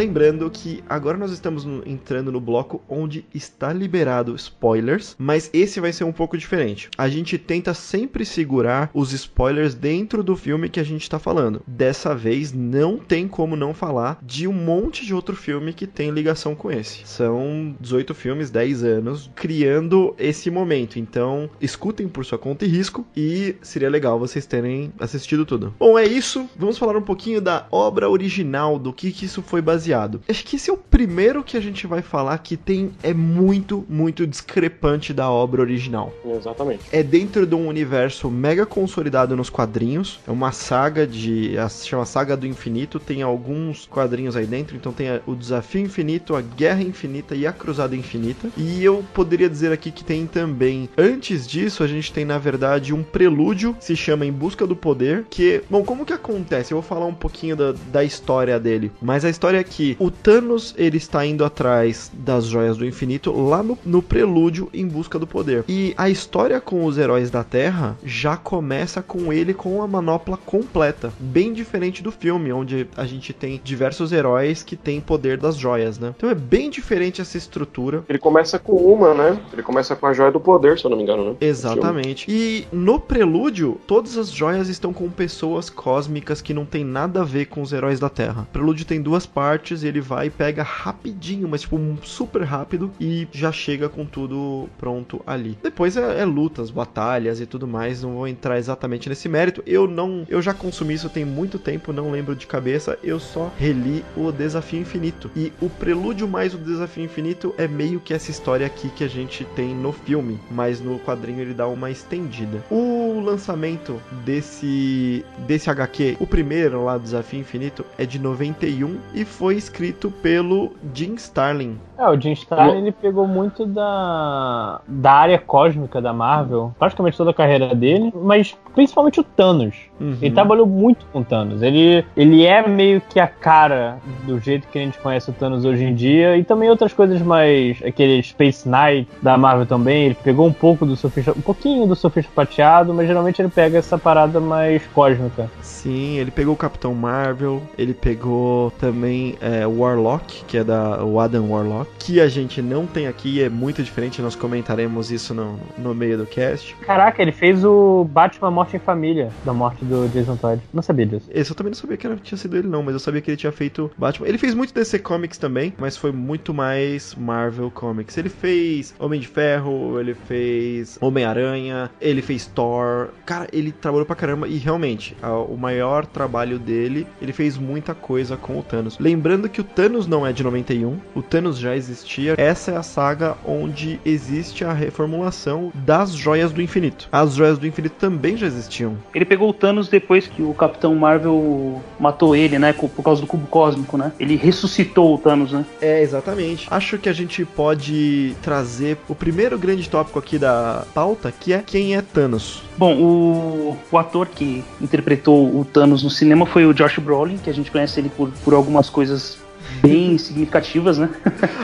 Lembrando 0.00 0.48
que 0.48 0.82
agora 0.88 1.18
nós 1.18 1.30
estamos 1.30 1.66
entrando 1.84 2.32
no 2.32 2.40
bloco 2.40 2.80
onde 2.88 3.26
está 3.34 3.70
liberado 3.70 4.34
spoilers, 4.34 5.14
mas 5.18 5.50
esse 5.52 5.78
vai 5.78 5.92
ser 5.92 6.04
um 6.04 6.12
pouco 6.12 6.38
diferente. 6.38 6.88
A 6.96 7.06
gente 7.06 7.36
tenta 7.36 7.74
sempre 7.74 8.24
segurar 8.24 8.88
os 8.94 9.12
spoilers 9.12 9.74
dentro 9.74 10.22
do 10.22 10.34
filme 10.34 10.70
que 10.70 10.80
a 10.80 10.82
gente 10.82 11.02
está 11.02 11.18
falando. 11.18 11.60
Dessa 11.66 12.14
vez 12.14 12.50
não 12.50 12.96
tem 12.96 13.28
como 13.28 13.54
não 13.54 13.74
falar 13.74 14.18
de 14.22 14.48
um 14.48 14.54
monte 14.54 15.04
de 15.04 15.12
outro 15.12 15.36
filme 15.36 15.74
que 15.74 15.86
tem 15.86 16.10
ligação 16.10 16.54
com 16.54 16.70
esse. 16.70 17.06
São 17.06 17.76
18 17.78 18.14
filmes, 18.14 18.50
10 18.50 18.82
anos 18.82 19.30
criando 19.36 20.14
esse 20.18 20.50
momento. 20.50 20.98
Então, 20.98 21.50
escutem 21.60 22.08
por 22.08 22.24
sua 22.24 22.38
conta 22.38 22.64
e 22.64 22.68
risco 22.68 23.06
e 23.14 23.54
seria 23.60 23.90
legal 23.90 24.18
vocês 24.18 24.46
terem 24.46 24.94
assistido 24.98 25.44
tudo. 25.44 25.74
Bom, 25.78 25.98
é 25.98 26.06
isso. 26.06 26.48
Vamos 26.56 26.78
falar 26.78 26.96
um 26.96 27.02
pouquinho 27.02 27.42
da 27.42 27.66
obra 27.70 28.08
original, 28.08 28.78
do 28.78 28.94
que, 28.94 29.12
que 29.12 29.26
isso 29.26 29.42
foi 29.42 29.60
baseado 29.60 29.89
baseado. 29.90 30.20
Acho 30.28 30.44
que 30.44 30.56
esse 30.56 30.70
é 30.70 30.72
o 30.72 30.76
primeiro 30.76 31.42
que 31.42 31.56
a 31.56 31.60
gente 31.60 31.86
vai 31.86 32.02
falar 32.02 32.38
que 32.38 32.56
tem 32.56 32.92
é 33.02 33.12
muito, 33.12 33.84
muito 33.88 34.26
discrepante 34.26 35.12
da 35.12 35.30
obra 35.30 35.60
original. 35.60 36.12
Exatamente. 36.24 36.84
É 36.92 37.02
dentro 37.02 37.46
de 37.46 37.54
um 37.54 37.66
universo 37.66 38.30
mega 38.30 38.64
consolidado 38.64 39.36
nos 39.36 39.50
quadrinhos. 39.50 40.20
É 40.26 40.30
uma 40.30 40.52
saga 40.52 41.06
de. 41.06 41.54
Se 41.68 41.88
chama 41.88 42.06
Saga 42.06 42.36
do 42.36 42.46
Infinito. 42.46 42.98
Tem 42.98 43.22
alguns 43.22 43.86
quadrinhos 43.86 44.36
aí 44.36 44.46
dentro. 44.46 44.76
Então 44.76 44.92
tem 44.92 45.08
o 45.26 45.34
Desafio 45.34 45.80
Infinito, 45.80 46.36
a 46.36 46.40
Guerra 46.40 46.82
Infinita 46.82 47.34
e 47.34 47.46
a 47.46 47.52
Cruzada 47.52 47.96
Infinita. 47.96 48.48
E 48.56 48.84
eu 48.84 49.04
poderia 49.12 49.48
dizer 49.48 49.72
aqui 49.72 49.90
que 49.90 50.04
tem 50.04 50.26
também. 50.26 50.88
Antes 50.96 51.46
disso, 51.46 51.82
a 51.82 51.86
gente 51.86 52.12
tem 52.12 52.24
na 52.24 52.38
verdade 52.38 52.94
um 52.94 53.02
prelúdio. 53.02 53.76
Se 53.80 53.96
chama 53.96 54.26
Em 54.26 54.32
Busca 54.32 54.66
do 54.66 54.76
Poder. 54.76 55.24
Que. 55.28 55.62
Bom, 55.68 55.82
como 55.84 56.06
que 56.06 56.12
acontece? 56.12 56.72
Eu 56.72 56.80
vou 56.80 56.88
falar 56.88 57.06
um 57.06 57.14
pouquinho 57.14 57.56
da, 57.56 57.74
da 57.92 58.04
história 58.04 58.58
dele. 58.60 58.92
Mas 59.00 59.24
a 59.24 59.30
história 59.30 59.58
é 59.58 59.64
que 59.64 59.79
o 59.98 60.10
Thanos 60.10 60.74
ele 60.76 60.96
está 60.96 61.24
indo 61.24 61.44
atrás 61.44 62.10
das 62.12 62.46
joias 62.46 62.76
do 62.76 62.86
infinito 62.86 63.32
lá 63.32 63.62
no, 63.62 63.78
no 63.84 64.02
prelúdio 64.02 64.68
em 64.72 64.86
busca 64.86 65.18
do 65.18 65.26
poder. 65.26 65.64
E 65.68 65.94
a 65.96 66.08
história 66.10 66.60
com 66.60 66.84
os 66.84 66.98
heróis 66.98 67.30
da 67.30 67.44
Terra 67.44 67.96
já 68.04 68.36
começa 68.36 69.02
com 69.02 69.32
ele 69.32 69.54
com 69.54 69.82
a 69.82 69.86
manopla 69.86 70.36
completa, 70.36 71.12
bem 71.18 71.52
diferente 71.52 72.02
do 72.02 72.10
filme, 72.10 72.52
onde 72.52 72.88
a 72.96 73.06
gente 73.06 73.32
tem 73.32 73.60
diversos 73.62 74.12
heróis 74.12 74.62
que 74.62 74.76
têm 74.76 75.00
poder 75.00 75.38
das 75.38 75.56
joias, 75.56 75.98
né? 75.98 76.12
Então 76.16 76.28
é 76.28 76.34
bem 76.34 76.70
diferente 76.70 77.20
essa 77.20 77.36
estrutura. 77.36 78.04
Ele 78.08 78.18
começa 78.18 78.58
com 78.58 78.76
uma, 78.76 79.14
né? 79.14 79.40
Ele 79.52 79.62
começa 79.62 79.94
com 79.96 80.06
a 80.06 80.12
joia 80.12 80.30
do 80.30 80.40
poder, 80.40 80.78
se 80.78 80.84
eu 80.84 80.90
não 80.90 80.96
me 80.96 81.02
engano, 81.02 81.30
né? 81.30 81.36
Exatamente. 81.40 82.26
E 82.28 82.66
no 82.72 82.98
prelúdio, 82.98 83.80
todas 83.86 84.16
as 84.16 84.30
joias 84.30 84.68
estão 84.68 84.92
com 84.92 85.08
pessoas 85.08 85.70
cósmicas 85.70 86.40
que 86.40 86.54
não 86.54 86.64
tem 86.64 86.84
nada 86.84 87.22
a 87.22 87.24
ver 87.24 87.46
com 87.46 87.62
os 87.62 87.72
heróis 87.72 88.00
da 88.00 88.08
Terra. 88.08 88.42
O 88.42 88.52
prelúdio 88.52 88.84
tem 88.84 89.00
duas 89.00 89.26
partes 89.26 89.59
e 89.68 89.86
ele 89.86 90.00
vai 90.00 90.26
e 90.26 90.30
pega 90.30 90.62
rapidinho, 90.62 91.48
mas 91.48 91.62
tipo 91.62 91.78
super 92.02 92.42
rápido 92.42 92.90
e 93.00 93.28
já 93.32 93.52
chega 93.52 93.88
com 93.88 94.04
tudo 94.04 94.68
pronto 94.78 95.22
ali. 95.26 95.58
Depois 95.62 95.96
é, 95.96 96.20
é, 96.20 96.24
lutas, 96.24 96.70
batalhas 96.70 97.40
e 97.40 97.46
tudo 97.46 97.66
mais. 97.66 98.02
Não 98.02 98.14
vou 98.14 98.28
entrar 98.28 98.58
exatamente 98.58 99.08
nesse 99.08 99.28
mérito. 99.28 99.62
Eu 99.66 99.86
não, 99.86 100.26
eu 100.28 100.40
já 100.40 100.54
consumi 100.54 100.94
isso 100.94 101.08
tem 101.08 101.24
muito 101.24 101.58
tempo, 101.58 101.92
não 101.92 102.10
lembro 102.10 102.34
de 102.34 102.46
cabeça. 102.46 102.98
Eu 103.02 103.20
só 103.20 103.52
reli 103.58 104.04
o 104.16 104.32
Desafio 104.32 104.80
Infinito 104.80 105.30
e 105.36 105.52
o 105.60 105.68
prelúdio 105.68 106.26
mais 106.26 106.54
o 106.54 106.58
Desafio 106.58 107.04
Infinito 107.04 107.54
é 107.58 107.68
meio 107.68 108.00
que 108.00 108.14
essa 108.14 108.30
história 108.30 108.66
aqui 108.66 108.88
que 108.90 109.04
a 109.04 109.08
gente 109.08 109.44
tem 109.56 109.74
no 109.74 109.92
filme, 109.92 110.38
mas 110.50 110.80
no 110.80 110.98
quadrinho 110.98 111.40
ele 111.40 111.54
dá 111.54 111.66
uma 111.66 111.90
estendida. 111.90 112.62
O 112.70 113.20
lançamento 113.20 114.00
desse 114.24 115.24
desse 115.46 115.70
HQ, 115.70 116.16
o 116.20 116.26
primeiro 116.26 116.84
lá, 116.84 116.98
Desafio 116.98 117.40
Infinito, 117.40 117.84
é 117.98 118.06
de 118.06 118.18
91 118.18 118.98
e 119.14 119.24
foi 119.24 119.49
escrito 119.58 120.10
pelo 120.10 120.74
Jim 120.94 121.14
Starlin. 121.14 121.78
É, 122.00 122.08
o 122.08 122.18
Jim 122.18 122.32
Starlin 122.32 122.78
ele 122.78 122.92
pegou 122.92 123.28
muito 123.28 123.66
da, 123.66 124.80
da 124.88 125.12
área 125.12 125.38
cósmica 125.38 126.00
da 126.00 126.14
Marvel, 126.14 126.74
praticamente 126.78 127.14
toda 127.14 127.30
a 127.30 127.34
carreira 127.34 127.74
dele, 127.74 128.10
mas 128.14 128.56
principalmente 128.74 129.20
o 129.20 129.22
Thanos. 129.22 129.76
Uhum. 130.00 130.16
Ele 130.22 130.34
trabalhou 130.34 130.66
muito 130.66 131.04
com 131.12 131.20
o 131.20 131.24
Thanos. 131.24 131.60
Ele, 131.60 132.02
ele 132.16 132.46
é 132.46 132.66
meio 132.66 133.02
que 133.02 133.20
a 133.20 133.26
cara 133.26 133.98
do 134.24 134.40
jeito 134.40 134.66
que 134.68 134.78
a 134.78 134.82
gente 134.82 134.98
conhece 134.98 135.28
o 135.28 135.34
Thanos 135.34 135.66
hoje 135.66 135.84
em 135.84 135.94
dia, 135.94 136.38
e 136.38 136.44
também 136.44 136.70
outras 136.70 136.94
coisas 136.94 137.20
mais. 137.20 137.82
aquele 137.84 138.22
Space 138.22 138.66
Knight 138.66 139.06
da 139.20 139.36
Marvel 139.36 139.66
também. 139.66 140.06
Ele 140.06 140.14
pegou 140.14 140.46
um 140.46 140.52
pouco 140.52 140.86
do 140.86 140.96
surfista, 140.96 141.32
um 141.32 141.42
pouquinho 141.42 141.86
do 141.86 141.94
surfista 141.94 142.32
prateado, 142.34 142.94
mas 142.94 143.06
geralmente 143.06 143.42
ele 143.42 143.50
pega 143.50 143.76
essa 143.76 143.98
parada 143.98 144.40
mais 144.40 144.86
cósmica. 144.94 145.50
Sim, 145.60 146.16
ele 146.16 146.30
pegou 146.30 146.54
o 146.54 146.56
Capitão 146.56 146.94
Marvel, 146.94 147.60
ele 147.76 147.92
pegou 147.92 148.70
também 148.72 149.36
é, 149.40 149.66
Warlock, 149.66 150.44
que 150.46 150.56
é 150.56 150.64
da 150.64 151.04
o 151.04 151.18
Adam 151.18 151.50
Warlock, 151.50 151.89
que 151.98 152.20
a 152.20 152.28
gente 152.28 152.62
não 152.62 152.86
tem 152.86 153.06
aqui, 153.06 153.42
é 153.42 153.48
muito 153.48 153.82
diferente, 153.82 154.22
nós 154.22 154.34
comentaremos 154.34 155.10
isso 155.10 155.34
no, 155.34 155.58
no 155.76 155.94
meio 155.94 156.16
do 156.18 156.26
cast. 156.26 156.74
Caraca, 156.76 157.20
ele 157.20 157.32
fez 157.32 157.64
o 157.64 158.04
Batman 158.04 158.50
Morte 158.50 158.76
em 158.76 158.80
Família, 158.80 159.30
da 159.44 159.52
morte 159.52 159.84
do 159.84 160.08
Jason 160.08 160.36
Todd. 160.36 160.60
Não 160.72 160.82
sabia 160.82 161.06
disso. 161.06 161.28
Esse 161.30 161.50
eu 161.50 161.56
também 161.56 161.70
não 161.70 161.76
sabia 161.76 161.96
que 161.96 162.06
era, 162.06 162.16
tinha 162.16 162.38
sido 162.38 162.56
ele 162.56 162.68
não, 162.68 162.82
mas 162.82 162.94
eu 162.94 163.00
sabia 163.00 163.20
que 163.20 163.30
ele 163.30 163.36
tinha 163.36 163.52
feito 163.52 163.90
Batman. 163.96 164.28
Ele 164.28 164.38
fez 164.38 164.54
muito 164.54 164.72
DC 164.72 164.98
Comics 165.00 165.38
também, 165.38 165.74
mas 165.78 165.96
foi 165.96 166.12
muito 166.12 166.54
mais 166.54 167.14
Marvel 167.14 167.70
Comics. 167.70 168.16
Ele 168.16 168.28
fez 168.28 168.94
Homem 168.98 169.20
de 169.20 169.28
Ferro, 169.28 169.98
ele 170.00 170.14
fez 170.14 170.98
Homem-Aranha, 171.00 171.90
ele 172.00 172.22
fez 172.22 172.46
Thor. 172.46 173.08
Cara, 173.26 173.46
ele 173.52 173.72
trabalhou 173.72 174.06
pra 174.06 174.16
caramba 174.16 174.48
e 174.48 174.56
realmente, 174.56 175.16
a, 175.22 175.32
o 175.32 175.56
maior 175.56 176.06
trabalho 176.06 176.58
dele, 176.58 177.06
ele 177.20 177.32
fez 177.32 177.58
muita 177.58 177.94
coisa 177.94 178.36
com 178.36 178.58
o 178.58 178.62
Thanos. 178.62 178.98
Lembrando 178.98 179.48
que 179.48 179.60
o 179.60 179.64
Thanos 179.64 180.06
não 180.06 180.26
é 180.26 180.32
de 180.32 180.42
91, 180.42 180.98
o 181.14 181.22
Thanos 181.22 181.58
já 181.58 181.76
existia. 181.80 182.34
Essa 182.36 182.72
é 182.72 182.76
a 182.76 182.82
saga 182.82 183.36
onde 183.44 184.00
existe 184.04 184.64
a 184.64 184.72
reformulação 184.72 185.72
das 185.74 186.12
joias 186.12 186.52
do 186.52 186.62
infinito. 186.62 187.08
As 187.10 187.34
joias 187.34 187.58
do 187.58 187.66
infinito 187.66 187.94
também 187.98 188.36
já 188.36 188.46
existiam. 188.46 188.96
Ele 189.14 189.24
pegou 189.24 189.50
o 189.50 189.52
Thanos 189.52 189.88
depois 189.88 190.26
que 190.26 190.42
o 190.42 190.54
Capitão 190.54 190.94
Marvel 190.94 191.82
matou 191.98 192.36
ele, 192.36 192.58
né? 192.58 192.72
Por 192.72 193.02
causa 193.02 193.20
do 193.20 193.26
cubo 193.26 193.46
cósmico, 193.46 193.96
né? 193.96 194.12
Ele 194.18 194.36
ressuscitou 194.36 195.14
o 195.14 195.18
Thanos, 195.18 195.52
né? 195.52 195.64
É, 195.80 196.02
exatamente. 196.02 196.66
Acho 196.70 196.98
que 196.98 197.08
a 197.08 197.12
gente 197.12 197.44
pode 197.44 198.34
trazer 198.42 198.98
o 199.08 199.14
primeiro 199.14 199.58
grande 199.58 199.88
tópico 199.88 200.18
aqui 200.18 200.38
da 200.38 200.84
pauta, 200.94 201.32
que 201.32 201.52
é 201.52 201.62
quem 201.64 201.96
é 201.96 202.02
Thanos. 202.02 202.62
Bom, 202.76 202.96
o, 202.96 203.76
o 203.90 203.98
ator 203.98 204.26
que 204.28 204.64
interpretou 204.80 205.58
o 205.58 205.64
Thanos 205.64 206.02
no 206.02 206.10
cinema 206.10 206.46
foi 206.46 206.64
o 206.66 206.72
Josh 206.72 206.98
Brolin, 206.98 207.38
que 207.38 207.50
a 207.50 207.54
gente 207.54 207.70
conhece 207.70 208.00
ele 208.00 208.08
por, 208.08 208.30
por 208.44 208.54
algumas 208.54 208.88
coisas 208.88 209.38
bem 209.82 210.16
significativas, 210.18 210.98
né? 210.98 211.08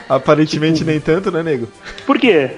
Aparentemente 0.09 0.79
tipo... 0.79 0.91
nem 0.91 1.01
tanto, 1.01 1.31
né, 1.31 1.43
nego? 1.43 1.69
Por 2.07 2.19
quê? 2.19 2.53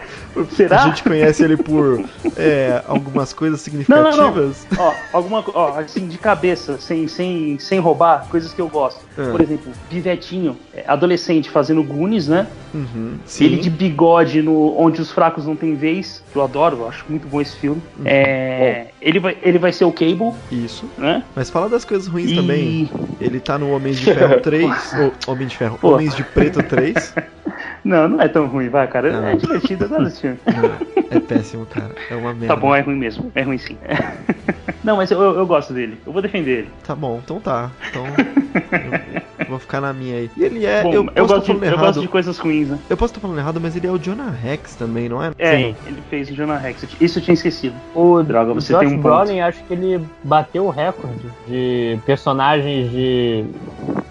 Será? 0.46 0.82
A 0.82 0.86
gente 0.86 1.02
conhece 1.02 1.42
ele 1.42 1.56
por 1.56 2.04
é, 2.36 2.82
algumas 2.86 3.32
coisas 3.32 3.60
significativas. 3.60 4.66
Não, 4.70 4.78
não, 4.78 4.84
não. 4.84 4.86
Ó, 4.86 4.94
alguma, 5.12 5.44
ó, 5.54 5.78
assim, 5.78 6.06
de 6.06 6.18
cabeça, 6.18 6.78
sem, 6.78 7.08
sem, 7.08 7.58
sem 7.58 7.78
roubar, 7.78 8.26
coisas 8.28 8.52
que 8.52 8.60
eu 8.60 8.68
gosto. 8.68 9.00
É. 9.16 9.30
Por 9.30 9.40
exemplo, 9.40 9.72
Pivetinho, 9.88 10.56
é, 10.74 10.84
adolescente 10.86 11.50
fazendo 11.50 11.82
Goonies, 11.82 12.28
né? 12.28 12.46
Uhum, 12.74 13.18
ele 13.40 13.56
de 13.56 13.70
bigode 13.70 14.42
no 14.42 14.78
Onde 14.78 15.00
os 15.00 15.10
Fracos 15.10 15.46
Não 15.46 15.56
Têm 15.56 15.74
Vez, 15.74 16.22
que 16.30 16.36
eu 16.38 16.42
adoro, 16.42 16.78
eu 16.78 16.88
acho 16.88 17.04
muito 17.08 17.26
bom 17.26 17.40
esse 17.40 17.56
filme. 17.56 17.80
Uhum. 17.98 18.04
É, 18.04 18.88
ele, 19.00 19.18
vai, 19.18 19.36
ele 19.42 19.58
vai 19.58 19.72
ser 19.72 19.84
o 19.84 19.92
Cable. 19.92 20.32
Isso. 20.52 20.84
Né? 20.98 21.22
Mas 21.34 21.50
fala 21.50 21.68
das 21.68 21.84
coisas 21.84 22.06
ruins 22.06 22.32
e... 22.32 22.36
também. 22.36 22.90
Ele 23.20 23.40
tá 23.40 23.58
no 23.58 23.70
Homens 23.70 23.98
de 23.98 24.12
Ferro 24.12 24.40
3. 24.42 24.70
ou, 25.00 25.32
Homem 25.32 25.46
de 25.46 25.56
Ferro. 25.56 25.78
Pô. 25.80 25.94
Homens 25.94 26.14
de 26.14 26.22
Preto 26.22 26.62
3. 26.62 27.14
Não, 27.84 28.08
não 28.08 28.20
é 28.20 28.28
tão 28.28 28.46
ruim, 28.46 28.68
vai, 28.68 28.86
cara. 28.86 29.12
Não. 29.12 29.28
É 29.28 29.36
divertido, 29.36 29.84
eu 29.84 30.06
esse 30.06 30.20
filme. 30.20 30.38
é 31.10 31.20
péssimo, 31.20 31.66
cara. 31.66 31.94
É 32.10 32.14
uma 32.14 32.32
merda. 32.32 32.48
Tá 32.48 32.56
bom, 32.56 32.74
é 32.74 32.80
ruim 32.80 32.96
mesmo. 32.96 33.30
É 33.34 33.42
ruim 33.42 33.58
sim. 33.58 33.76
Não, 34.84 34.96
mas 34.96 35.10
eu, 35.10 35.20
eu 35.20 35.46
gosto 35.46 35.72
dele. 35.72 35.98
Eu 36.06 36.12
vou 36.12 36.22
defender 36.22 36.60
ele. 36.60 36.68
Tá 36.86 36.94
bom, 36.94 37.20
então 37.22 37.40
tá. 37.40 37.70
Então. 37.90 38.04
eu 39.38 39.46
vou 39.46 39.58
ficar 39.58 39.80
na 39.80 39.92
minha 39.92 40.16
aí. 40.16 40.30
E 40.36 40.44
ele 40.44 40.64
é. 40.64 40.82
Bom, 40.82 40.92
eu, 40.92 41.08
eu, 41.14 41.26
gosto 41.26 41.52
de, 41.52 41.66
eu 41.66 41.78
gosto 41.78 42.00
de 42.00 42.08
coisas 42.08 42.38
ruins, 42.38 42.68
né? 42.68 42.78
Eu 42.88 42.96
posso 42.96 43.12
estar 43.12 43.20
falando 43.20 43.38
errado, 43.38 43.60
mas 43.60 43.74
ele 43.76 43.86
é 43.86 43.90
o 43.90 43.98
Jonah 43.98 44.30
Rex 44.30 44.76
também, 44.76 45.08
não 45.08 45.22
é? 45.22 45.32
É, 45.38 45.56
sim. 45.56 45.76
ele 45.86 46.02
fez 46.08 46.30
o 46.30 46.34
Jonah 46.34 46.58
Rex. 46.58 46.86
Isso 47.00 47.18
eu 47.18 47.22
tinha 47.22 47.34
esquecido. 47.34 47.74
O 47.94 48.22
Droga, 48.22 48.54
você 48.54 48.72
Josh 48.72 48.80
tem 48.80 48.98
um 48.98 49.00
Brolin, 49.00 49.40
acho 49.40 49.62
que 49.64 49.72
ele 49.72 50.00
bateu 50.22 50.66
o 50.66 50.70
recorde 50.70 51.26
de 51.46 51.98
personagens 52.06 52.90
de, 52.90 53.44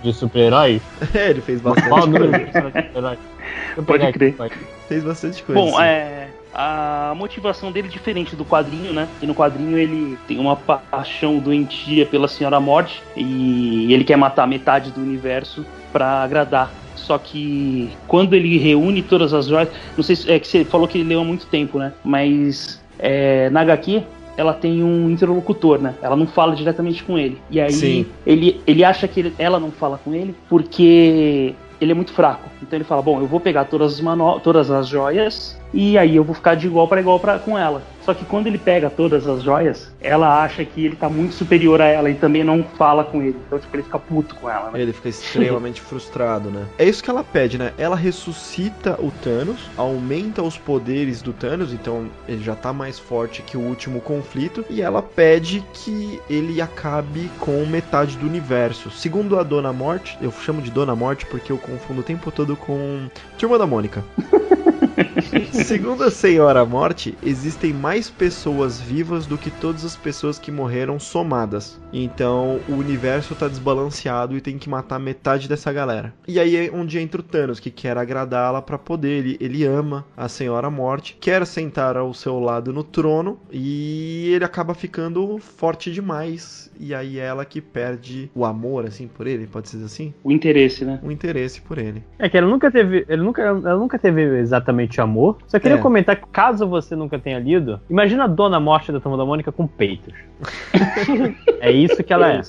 de 0.03 0.13
super-heróis. 0.13 0.81
É, 1.13 1.29
ele 1.29 1.41
fez 1.41 1.61
bastante. 1.61 1.87
Qual 1.89 2.03
o 2.03 2.07
número 2.07 2.31
de 2.31 2.39
personagens 2.39 2.73
de 2.73 2.87
super-heróis? 2.87 3.19
Pode 3.85 4.11
crer. 4.11 4.35
Aqui. 4.39 4.57
Fez 4.87 5.03
bastante 5.03 5.43
coisa. 5.43 5.61
Bom, 5.61 5.81
é 5.81 6.27
a 6.57 7.13
motivação 7.15 7.71
dele 7.71 7.87
é 7.87 7.91
diferente 7.91 8.35
do 8.35 8.43
quadrinho, 8.43 8.91
né? 8.91 9.07
E 9.21 9.27
no 9.27 9.35
quadrinho 9.35 9.77
ele 9.77 10.17
tem 10.27 10.39
uma 10.39 10.55
paixão 10.55 11.37
doentia 11.37 12.03
pela 12.03 12.27
Senhora 12.27 12.59
Morte 12.59 13.03
e 13.15 13.93
ele 13.93 14.03
quer 14.03 14.17
matar 14.17 14.47
metade 14.47 14.89
do 14.89 14.99
universo 14.99 15.63
para 15.93 16.23
agradar. 16.23 16.71
Só 16.95 17.17
que 17.19 17.91
quando 18.07 18.33
ele 18.33 18.57
reúne 18.57 19.03
todas 19.03 19.33
as 19.33 19.45
joias, 19.45 19.69
não 19.95 20.03
sei 20.03 20.15
se 20.15 20.31
é 20.31 20.39
que 20.39 20.47
você 20.47 20.65
falou 20.65 20.87
que 20.87 20.97
ele 20.97 21.09
leu 21.09 21.21
há 21.21 21.23
muito 21.23 21.45
tempo, 21.45 21.77
né? 21.77 21.93
Mas 22.03 22.81
é, 22.97 23.51
na 23.51 23.61
HQ 23.61 24.01
ela 24.35 24.53
tem 24.53 24.83
um 24.83 25.09
interlocutor, 25.09 25.79
né? 25.79 25.93
Ela 26.01 26.15
não 26.15 26.25
fala 26.25 26.55
diretamente 26.55 27.03
com 27.03 27.19
ele. 27.19 27.39
E 27.51 27.61
aí 27.61 28.07
ele, 28.25 28.61
ele 28.65 28.83
acha 28.83 29.07
que 29.07 29.19
ele, 29.19 29.33
ela 29.37 29.59
não 29.59 29.71
fala 29.71 29.99
com 30.03 30.13
ele 30.13 30.35
porque 30.49 31.53
ele 31.79 31.91
é 31.91 31.95
muito 31.95 32.13
fraco. 32.13 32.49
Então 32.61 32.77
ele 32.77 32.83
fala: 32.83 33.01
Bom, 33.01 33.19
eu 33.19 33.27
vou 33.27 33.39
pegar 33.39 33.65
todas 33.65 33.93
as, 33.93 34.01
mano 34.01 34.39
todas 34.39 34.69
as 34.69 34.87
joias 34.87 35.57
e 35.73 35.97
aí 35.97 36.15
eu 36.15 36.23
vou 36.23 36.35
ficar 36.35 36.55
de 36.55 36.67
igual 36.67 36.87
para 36.87 37.01
igual 37.01 37.19
pra, 37.19 37.39
com 37.39 37.57
ela. 37.57 37.81
Só 38.07 38.13
que 38.13 38.23
quando 38.23 38.47
ele 38.47 38.57
pega 38.57 38.89
todas 38.89 39.27
as 39.27 39.43
joias, 39.43 39.91
ela 39.99 40.41
acha 40.41 40.63
que 40.63 40.85
ele 40.85 40.95
tá 40.95 41.09
muito 41.09 41.33
superior 41.33 41.81
a 41.81 41.87
ela 41.87 42.09
e 42.09 42.15
também 42.15 42.41
não 42.41 42.63
fala 42.63 43.03
com 43.03 43.21
ele. 43.21 43.35
Então, 43.45 43.59
tipo, 43.59 43.75
ele 43.75 43.83
fica 43.83 43.99
puto 43.99 44.33
com 44.35 44.49
ela, 44.49 44.71
né? 44.71 44.81
Ele 44.81 44.93
fica 44.93 45.09
extremamente 45.09 45.81
frustrado, 45.83 46.49
né? 46.49 46.65
É 46.77 46.85
isso 46.85 47.03
que 47.03 47.09
ela 47.09 47.21
pede, 47.21 47.57
né? 47.57 47.73
Ela 47.77 47.97
ressuscita 47.97 48.97
o 48.97 49.11
Thanos, 49.11 49.69
aumenta 49.75 50.41
os 50.41 50.57
poderes 50.57 51.21
do 51.21 51.33
Thanos, 51.33 51.73
então 51.73 52.07
ele 52.29 52.41
já 52.41 52.55
tá 52.55 52.71
mais 52.71 52.97
forte 52.97 53.41
que 53.41 53.57
o 53.57 53.61
último 53.61 53.99
conflito, 53.99 54.63
e 54.69 54.81
ela 54.81 55.01
pede 55.01 55.61
que 55.73 56.21
ele 56.29 56.61
acabe 56.61 57.29
com 57.41 57.65
metade 57.65 58.15
do 58.15 58.25
universo. 58.25 58.89
Segundo 58.89 59.37
a 59.37 59.43
Dona 59.43 59.73
Morte, 59.73 60.17
eu 60.21 60.31
chamo 60.31 60.61
de 60.61 60.71
Dona 60.71 60.95
Morte 60.95 61.25
porque 61.25 61.51
eu 61.51 61.57
confundo 61.57 61.99
o 61.99 62.03
tempo 62.05 62.31
todo 62.31 62.46
com 62.55 63.09
Turma 63.37 63.57
da 63.57 63.67
Mônica. 63.67 64.03
Segundo 65.51 66.03
a 66.03 66.11
Senhora 66.11 66.65
Morte, 66.65 67.17
existem 67.23 67.73
mais 67.73 68.09
pessoas 68.09 68.79
vivas 68.79 69.25
do 69.25 69.37
que 69.37 69.49
todas 69.49 69.85
as 69.85 69.95
pessoas 69.95 70.39
que 70.39 70.51
morreram 70.51 70.99
somadas. 70.99 71.79
Então 71.91 72.59
o 72.67 72.73
universo 72.73 73.35
tá 73.35 73.47
desbalanceado 73.47 74.35
e 74.35 74.41
tem 74.41 74.57
que 74.57 74.69
matar 74.69 74.99
metade 74.99 75.47
dessa 75.47 75.71
galera. 75.71 76.13
E 76.27 76.39
aí 76.39 76.55
é 76.55 76.71
onde 76.73 76.99
entra 76.99 77.21
o 77.21 77.23
Thanos, 77.23 77.59
que 77.59 77.71
quer 77.71 77.97
agradá-la 77.97 78.61
para 78.61 78.77
poder. 78.77 79.07
Ele, 79.07 79.37
ele 79.39 79.63
ama 79.63 80.05
a 80.15 80.27
Senhora 80.27 80.69
Morte, 80.69 81.17
quer 81.19 81.45
sentar 81.45 81.97
ao 81.97 82.13
seu 82.13 82.39
lado 82.39 82.73
no 82.73 82.83
trono 82.83 83.39
e 83.51 84.31
ele 84.33 84.45
acaba 84.45 84.73
ficando 84.73 85.37
forte 85.39 85.91
demais. 85.91 86.66
E 86.79 86.93
aí 86.93 87.19
é 87.19 87.25
ela 87.25 87.45
que 87.45 87.61
perde 87.61 88.29
o 88.33 88.45
amor, 88.45 88.85
assim, 88.85 89.07
por 89.07 89.27
ele, 89.27 89.47
pode 89.47 89.69
ser 89.69 89.83
assim? 89.83 90.13
O 90.23 90.31
interesse, 90.31 90.85
né? 90.85 90.99
O 91.03 91.11
interesse 91.11 91.61
por 91.61 91.77
ele. 91.77 92.03
É 92.19 92.29
que 92.29 92.37
ela 92.37 92.47
nunca 92.47 92.71
teve. 92.71 93.05
Ele 93.07 93.21
nunca, 93.21 93.41
ela 93.41 93.77
nunca 93.77 93.97
teve 93.97 94.21
exatamente 94.39 94.99
amor. 95.01 95.37
Só 95.47 95.59
queria 95.59 95.77
é. 95.77 95.81
comentar 95.81 96.15
que, 96.15 96.27
caso 96.27 96.67
você 96.67 96.95
nunca 96.95 97.17
tenha 97.19 97.39
lido, 97.39 97.79
imagina 97.89 98.25
a 98.25 98.27
Dona 98.27 98.59
Morte 98.59 98.91
da 98.91 98.99
Turma 98.99 99.17
da 99.17 99.25
Mônica 99.25 99.51
com 99.51 99.67
peitos. 99.67 100.13
é 101.59 101.71
isso 101.71 102.03
que 102.03 102.13
ela 102.13 102.31
é. 102.31 102.41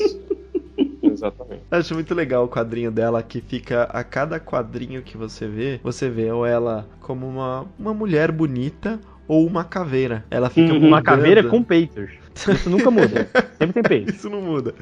Exatamente. 1.03 1.63
Acho 1.71 1.95
muito 1.95 2.15
legal 2.15 2.45
o 2.45 2.49
quadrinho 2.49 2.91
dela 2.91 3.23
que 3.23 3.41
fica 3.41 3.85
a 3.85 4.05
cada 4.05 4.39
quadrinho 4.39 5.03
que 5.03 5.17
você 5.17 5.47
vê, 5.47 5.81
você 5.83 6.09
vê 6.09 6.31
ou 6.31 6.47
ela 6.47 6.87
como 7.01 7.27
uma, 7.27 7.67
uma 7.79 7.95
mulher 7.95 8.31
bonita 8.31 9.01
ou 9.27 9.47
uma 9.47 9.65
caveira. 9.65 10.25
Ela 10.31 10.49
fica 10.49 10.73
uhum. 10.73 10.87
uma 10.87 11.03
caveira 11.03 11.43
com 11.45 11.63
peitos. 11.63 12.11
Isso 12.47 12.71
nunca 12.71 12.90
muda. 12.90 13.28
Sempre 13.59 13.73
tem 13.75 13.83
peito. 13.83 14.11
Isso 14.14 14.30
não 14.30 14.40
muda. 14.40 14.75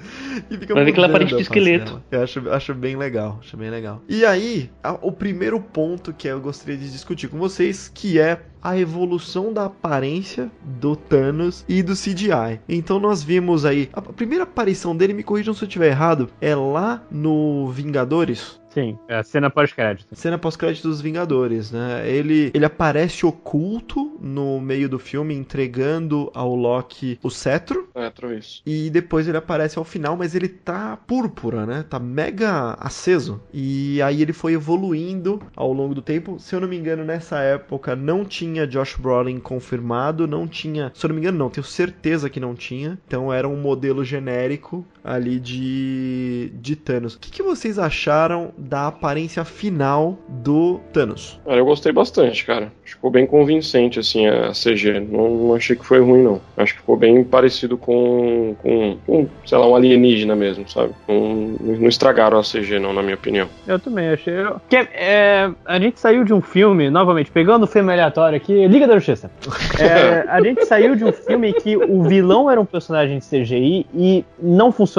E 0.50 0.56
fica 0.56 0.75
Vai 0.75 0.84
ver 0.84 0.92
que 0.92 0.98
ela 0.98 1.08
parece 1.08 1.34
de 1.34 1.42
esqueleto. 1.42 2.02
Eu 2.10 2.22
acho, 2.22 2.50
acho 2.50 2.75
bem 2.75 2.96
legal. 2.96 3.38
Acho 3.40 3.56
bem 3.56 3.70
legal. 3.70 4.02
E 4.08 4.25
aí, 4.25 4.70
a, 4.82 4.92
o 4.92 5.10
primeiro 5.10 5.60
ponto 5.60 6.12
que 6.12 6.28
eu 6.28 6.40
gostaria 6.40 6.76
de 6.76 6.90
discutir 6.90 7.28
com 7.28 7.38
vocês, 7.38 7.90
que 7.92 8.18
é 8.18 8.40
a 8.62 8.76
evolução 8.76 9.52
da 9.52 9.66
aparência 9.66 10.50
do 10.80 10.96
Thanos 10.96 11.64
e 11.68 11.82
do 11.82 11.92
CGI. 11.92 12.60
Então 12.68 12.98
nós 12.98 13.22
vimos 13.22 13.64
aí 13.64 13.88
a 13.92 14.02
primeira 14.02 14.42
aparição 14.42 14.96
dele, 14.96 15.14
me 15.14 15.22
corrijam 15.22 15.54
se 15.54 15.62
eu 15.62 15.68
estiver 15.68 15.88
errado, 15.88 16.28
é 16.40 16.54
lá 16.54 17.02
no 17.10 17.70
Vingadores. 17.70 18.60
Sim, 18.76 18.99
é 19.09 19.16
a 19.16 19.23
cena 19.23 19.49
pós-crédito. 19.49 20.06
Cena 20.12 20.37
pós-crédito 20.37 20.87
dos 20.87 21.00
Vingadores, 21.00 21.73
né? 21.73 22.06
Ele, 22.06 22.50
ele 22.52 22.64
aparece 22.66 23.25
oculto 23.25 24.18
no 24.21 24.61
meio 24.61 24.87
do 24.87 24.99
filme, 24.99 25.35
entregando 25.35 26.30
ao 26.35 26.54
Loki 26.54 27.18
o 27.23 27.30
cetro. 27.30 27.88
Cetro, 27.95 28.35
isso. 28.35 28.61
E 28.66 28.90
depois 28.90 29.26
ele 29.26 29.38
aparece 29.38 29.78
ao 29.78 29.85
final, 29.85 30.14
mas 30.14 30.35
ele 30.35 30.47
tá 30.47 30.95
púrpura, 31.06 31.64
né? 31.64 31.87
Tá 31.88 31.99
mega 31.99 32.76
aceso. 32.78 33.40
E 33.50 34.02
aí 34.02 34.21
ele 34.21 34.35
foi 34.35 34.52
evoluindo 34.52 35.40
ao 35.56 35.73
longo 35.73 35.95
do 35.95 36.02
tempo. 36.02 36.38
Se 36.38 36.54
eu 36.54 36.61
não 36.61 36.68
me 36.68 36.76
engano, 36.76 37.02
nessa 37.02 37.38
época 37.38 37.97
não 37.97 38.26
tinha 38.26 38.66
Josh 38.66 38.97
Brolin 38.97 39.40
confirmado, 39.40 40.28
não 40.28 40.47
tinha. 40.47 40.92
Se 40.95 41.06
eu 41.06 41.09
não 41.09 41.14
me 41.14 41.23
engano, 41.23 41.38
não, 41.38 41.49
tenho 41.49 41.64
certeza 41.64 42.28
que 42.28 42.38
não 42.38 42.54
tinha. 42.54 42.99
Então 43.06 43.33
era 43.33 43.49
um 43.49 43.56
modelo 43.56 44.04
genérico 44.04 44.85
ali 45.06 45.38
de, 45.38 46.50
de 46.54 46.75
Thanos. 46.75 47.14
O 47.14 47.20
que, 47.20 47.30
que 47.30 47.42
vocês 47.42 47.78
acharam 47.78 48.50
da 48.58 48.88
aparência 48.88 49.45
final 49.45 50.19
do 50.28 50.80
Thanos. 50.92 51.40
Cara, 51.45 51.58
eu 51.58 51.64
gostei 51.64 51.92
bastante, 51.92 52.45
cara. 52.45 52.73
Ficou 52.84 53.10
bem 53.10 53.25
convincente, 53.25 54.00
assim, 54.00 54.26
a 54.26 54.50
CG. 54.50 54.99
Não, 55.00 55.30
não 55.30 55.54
achei 55.54 55.76
que 55.76 55.86
foi 55.86 56.00
ruim, 56.00 56.25
não. 56.25 56.40
Acho 56.56 56.75
que 56.75 56.80
ficou 56.80 56.97
bem 56.97 57.23
parecido 57.23 57.78
com, 57.78 58.56
com, 58.60 58.99
com 59.06 59.28
sei 59.45 59.56
lá, 59.56 59.69
um 59.69 59.76
alienígena 59.76 60.34
mesmo, 60.34 60.69
sabe? 60.69 60.92
Um, 61.08 61.56
não 61.60 61.88
estragaram 61.88 62.38
a 62.38 62.42
CG, 62.42 62.80
não, 62.80 62.92
na 62.92 63.02
minha 63.02 63.14
opinião. 63.14 63.49
Eu 63.66 63.78
também 63.78 64.08
achei. 64.08 64.34
Que, 64.69 64.76
é, 64.76 65.50
a 65.64 65.78
gente 65.78 66.00
saiu 66.00 66.25
de 66.25 66.34
um 66.34 66.40
filme, 66.40 66.90
novamente, 66.90 67.30
pegando 67.30 67.62
o 67.62 67.69
filme 67.69 67.92
aleatório 67.92 68.36
aqui, 68.36 68.66
Liga 68.66 68.88
da 68.88 68.95
Justiça. 68.95 69.30
É, 69.78 70.25
a 70.28 70.40
gente 70.40 70.64
saiu 70.64 70.97
de 70.97 71.04
um 71.04 71.12
filme 71.12 71.52
que 71.52 71.76
o 71.76 72.02
vilão 72.04 72.50
era 72.50 72.58
um 72.58 72.64
personagem 72.64 73.19
de 73.19 73.26
CGI 73.26 73.86
e 73.95 74.25
não 74.40 74.73
funcionou. 74.73 74.96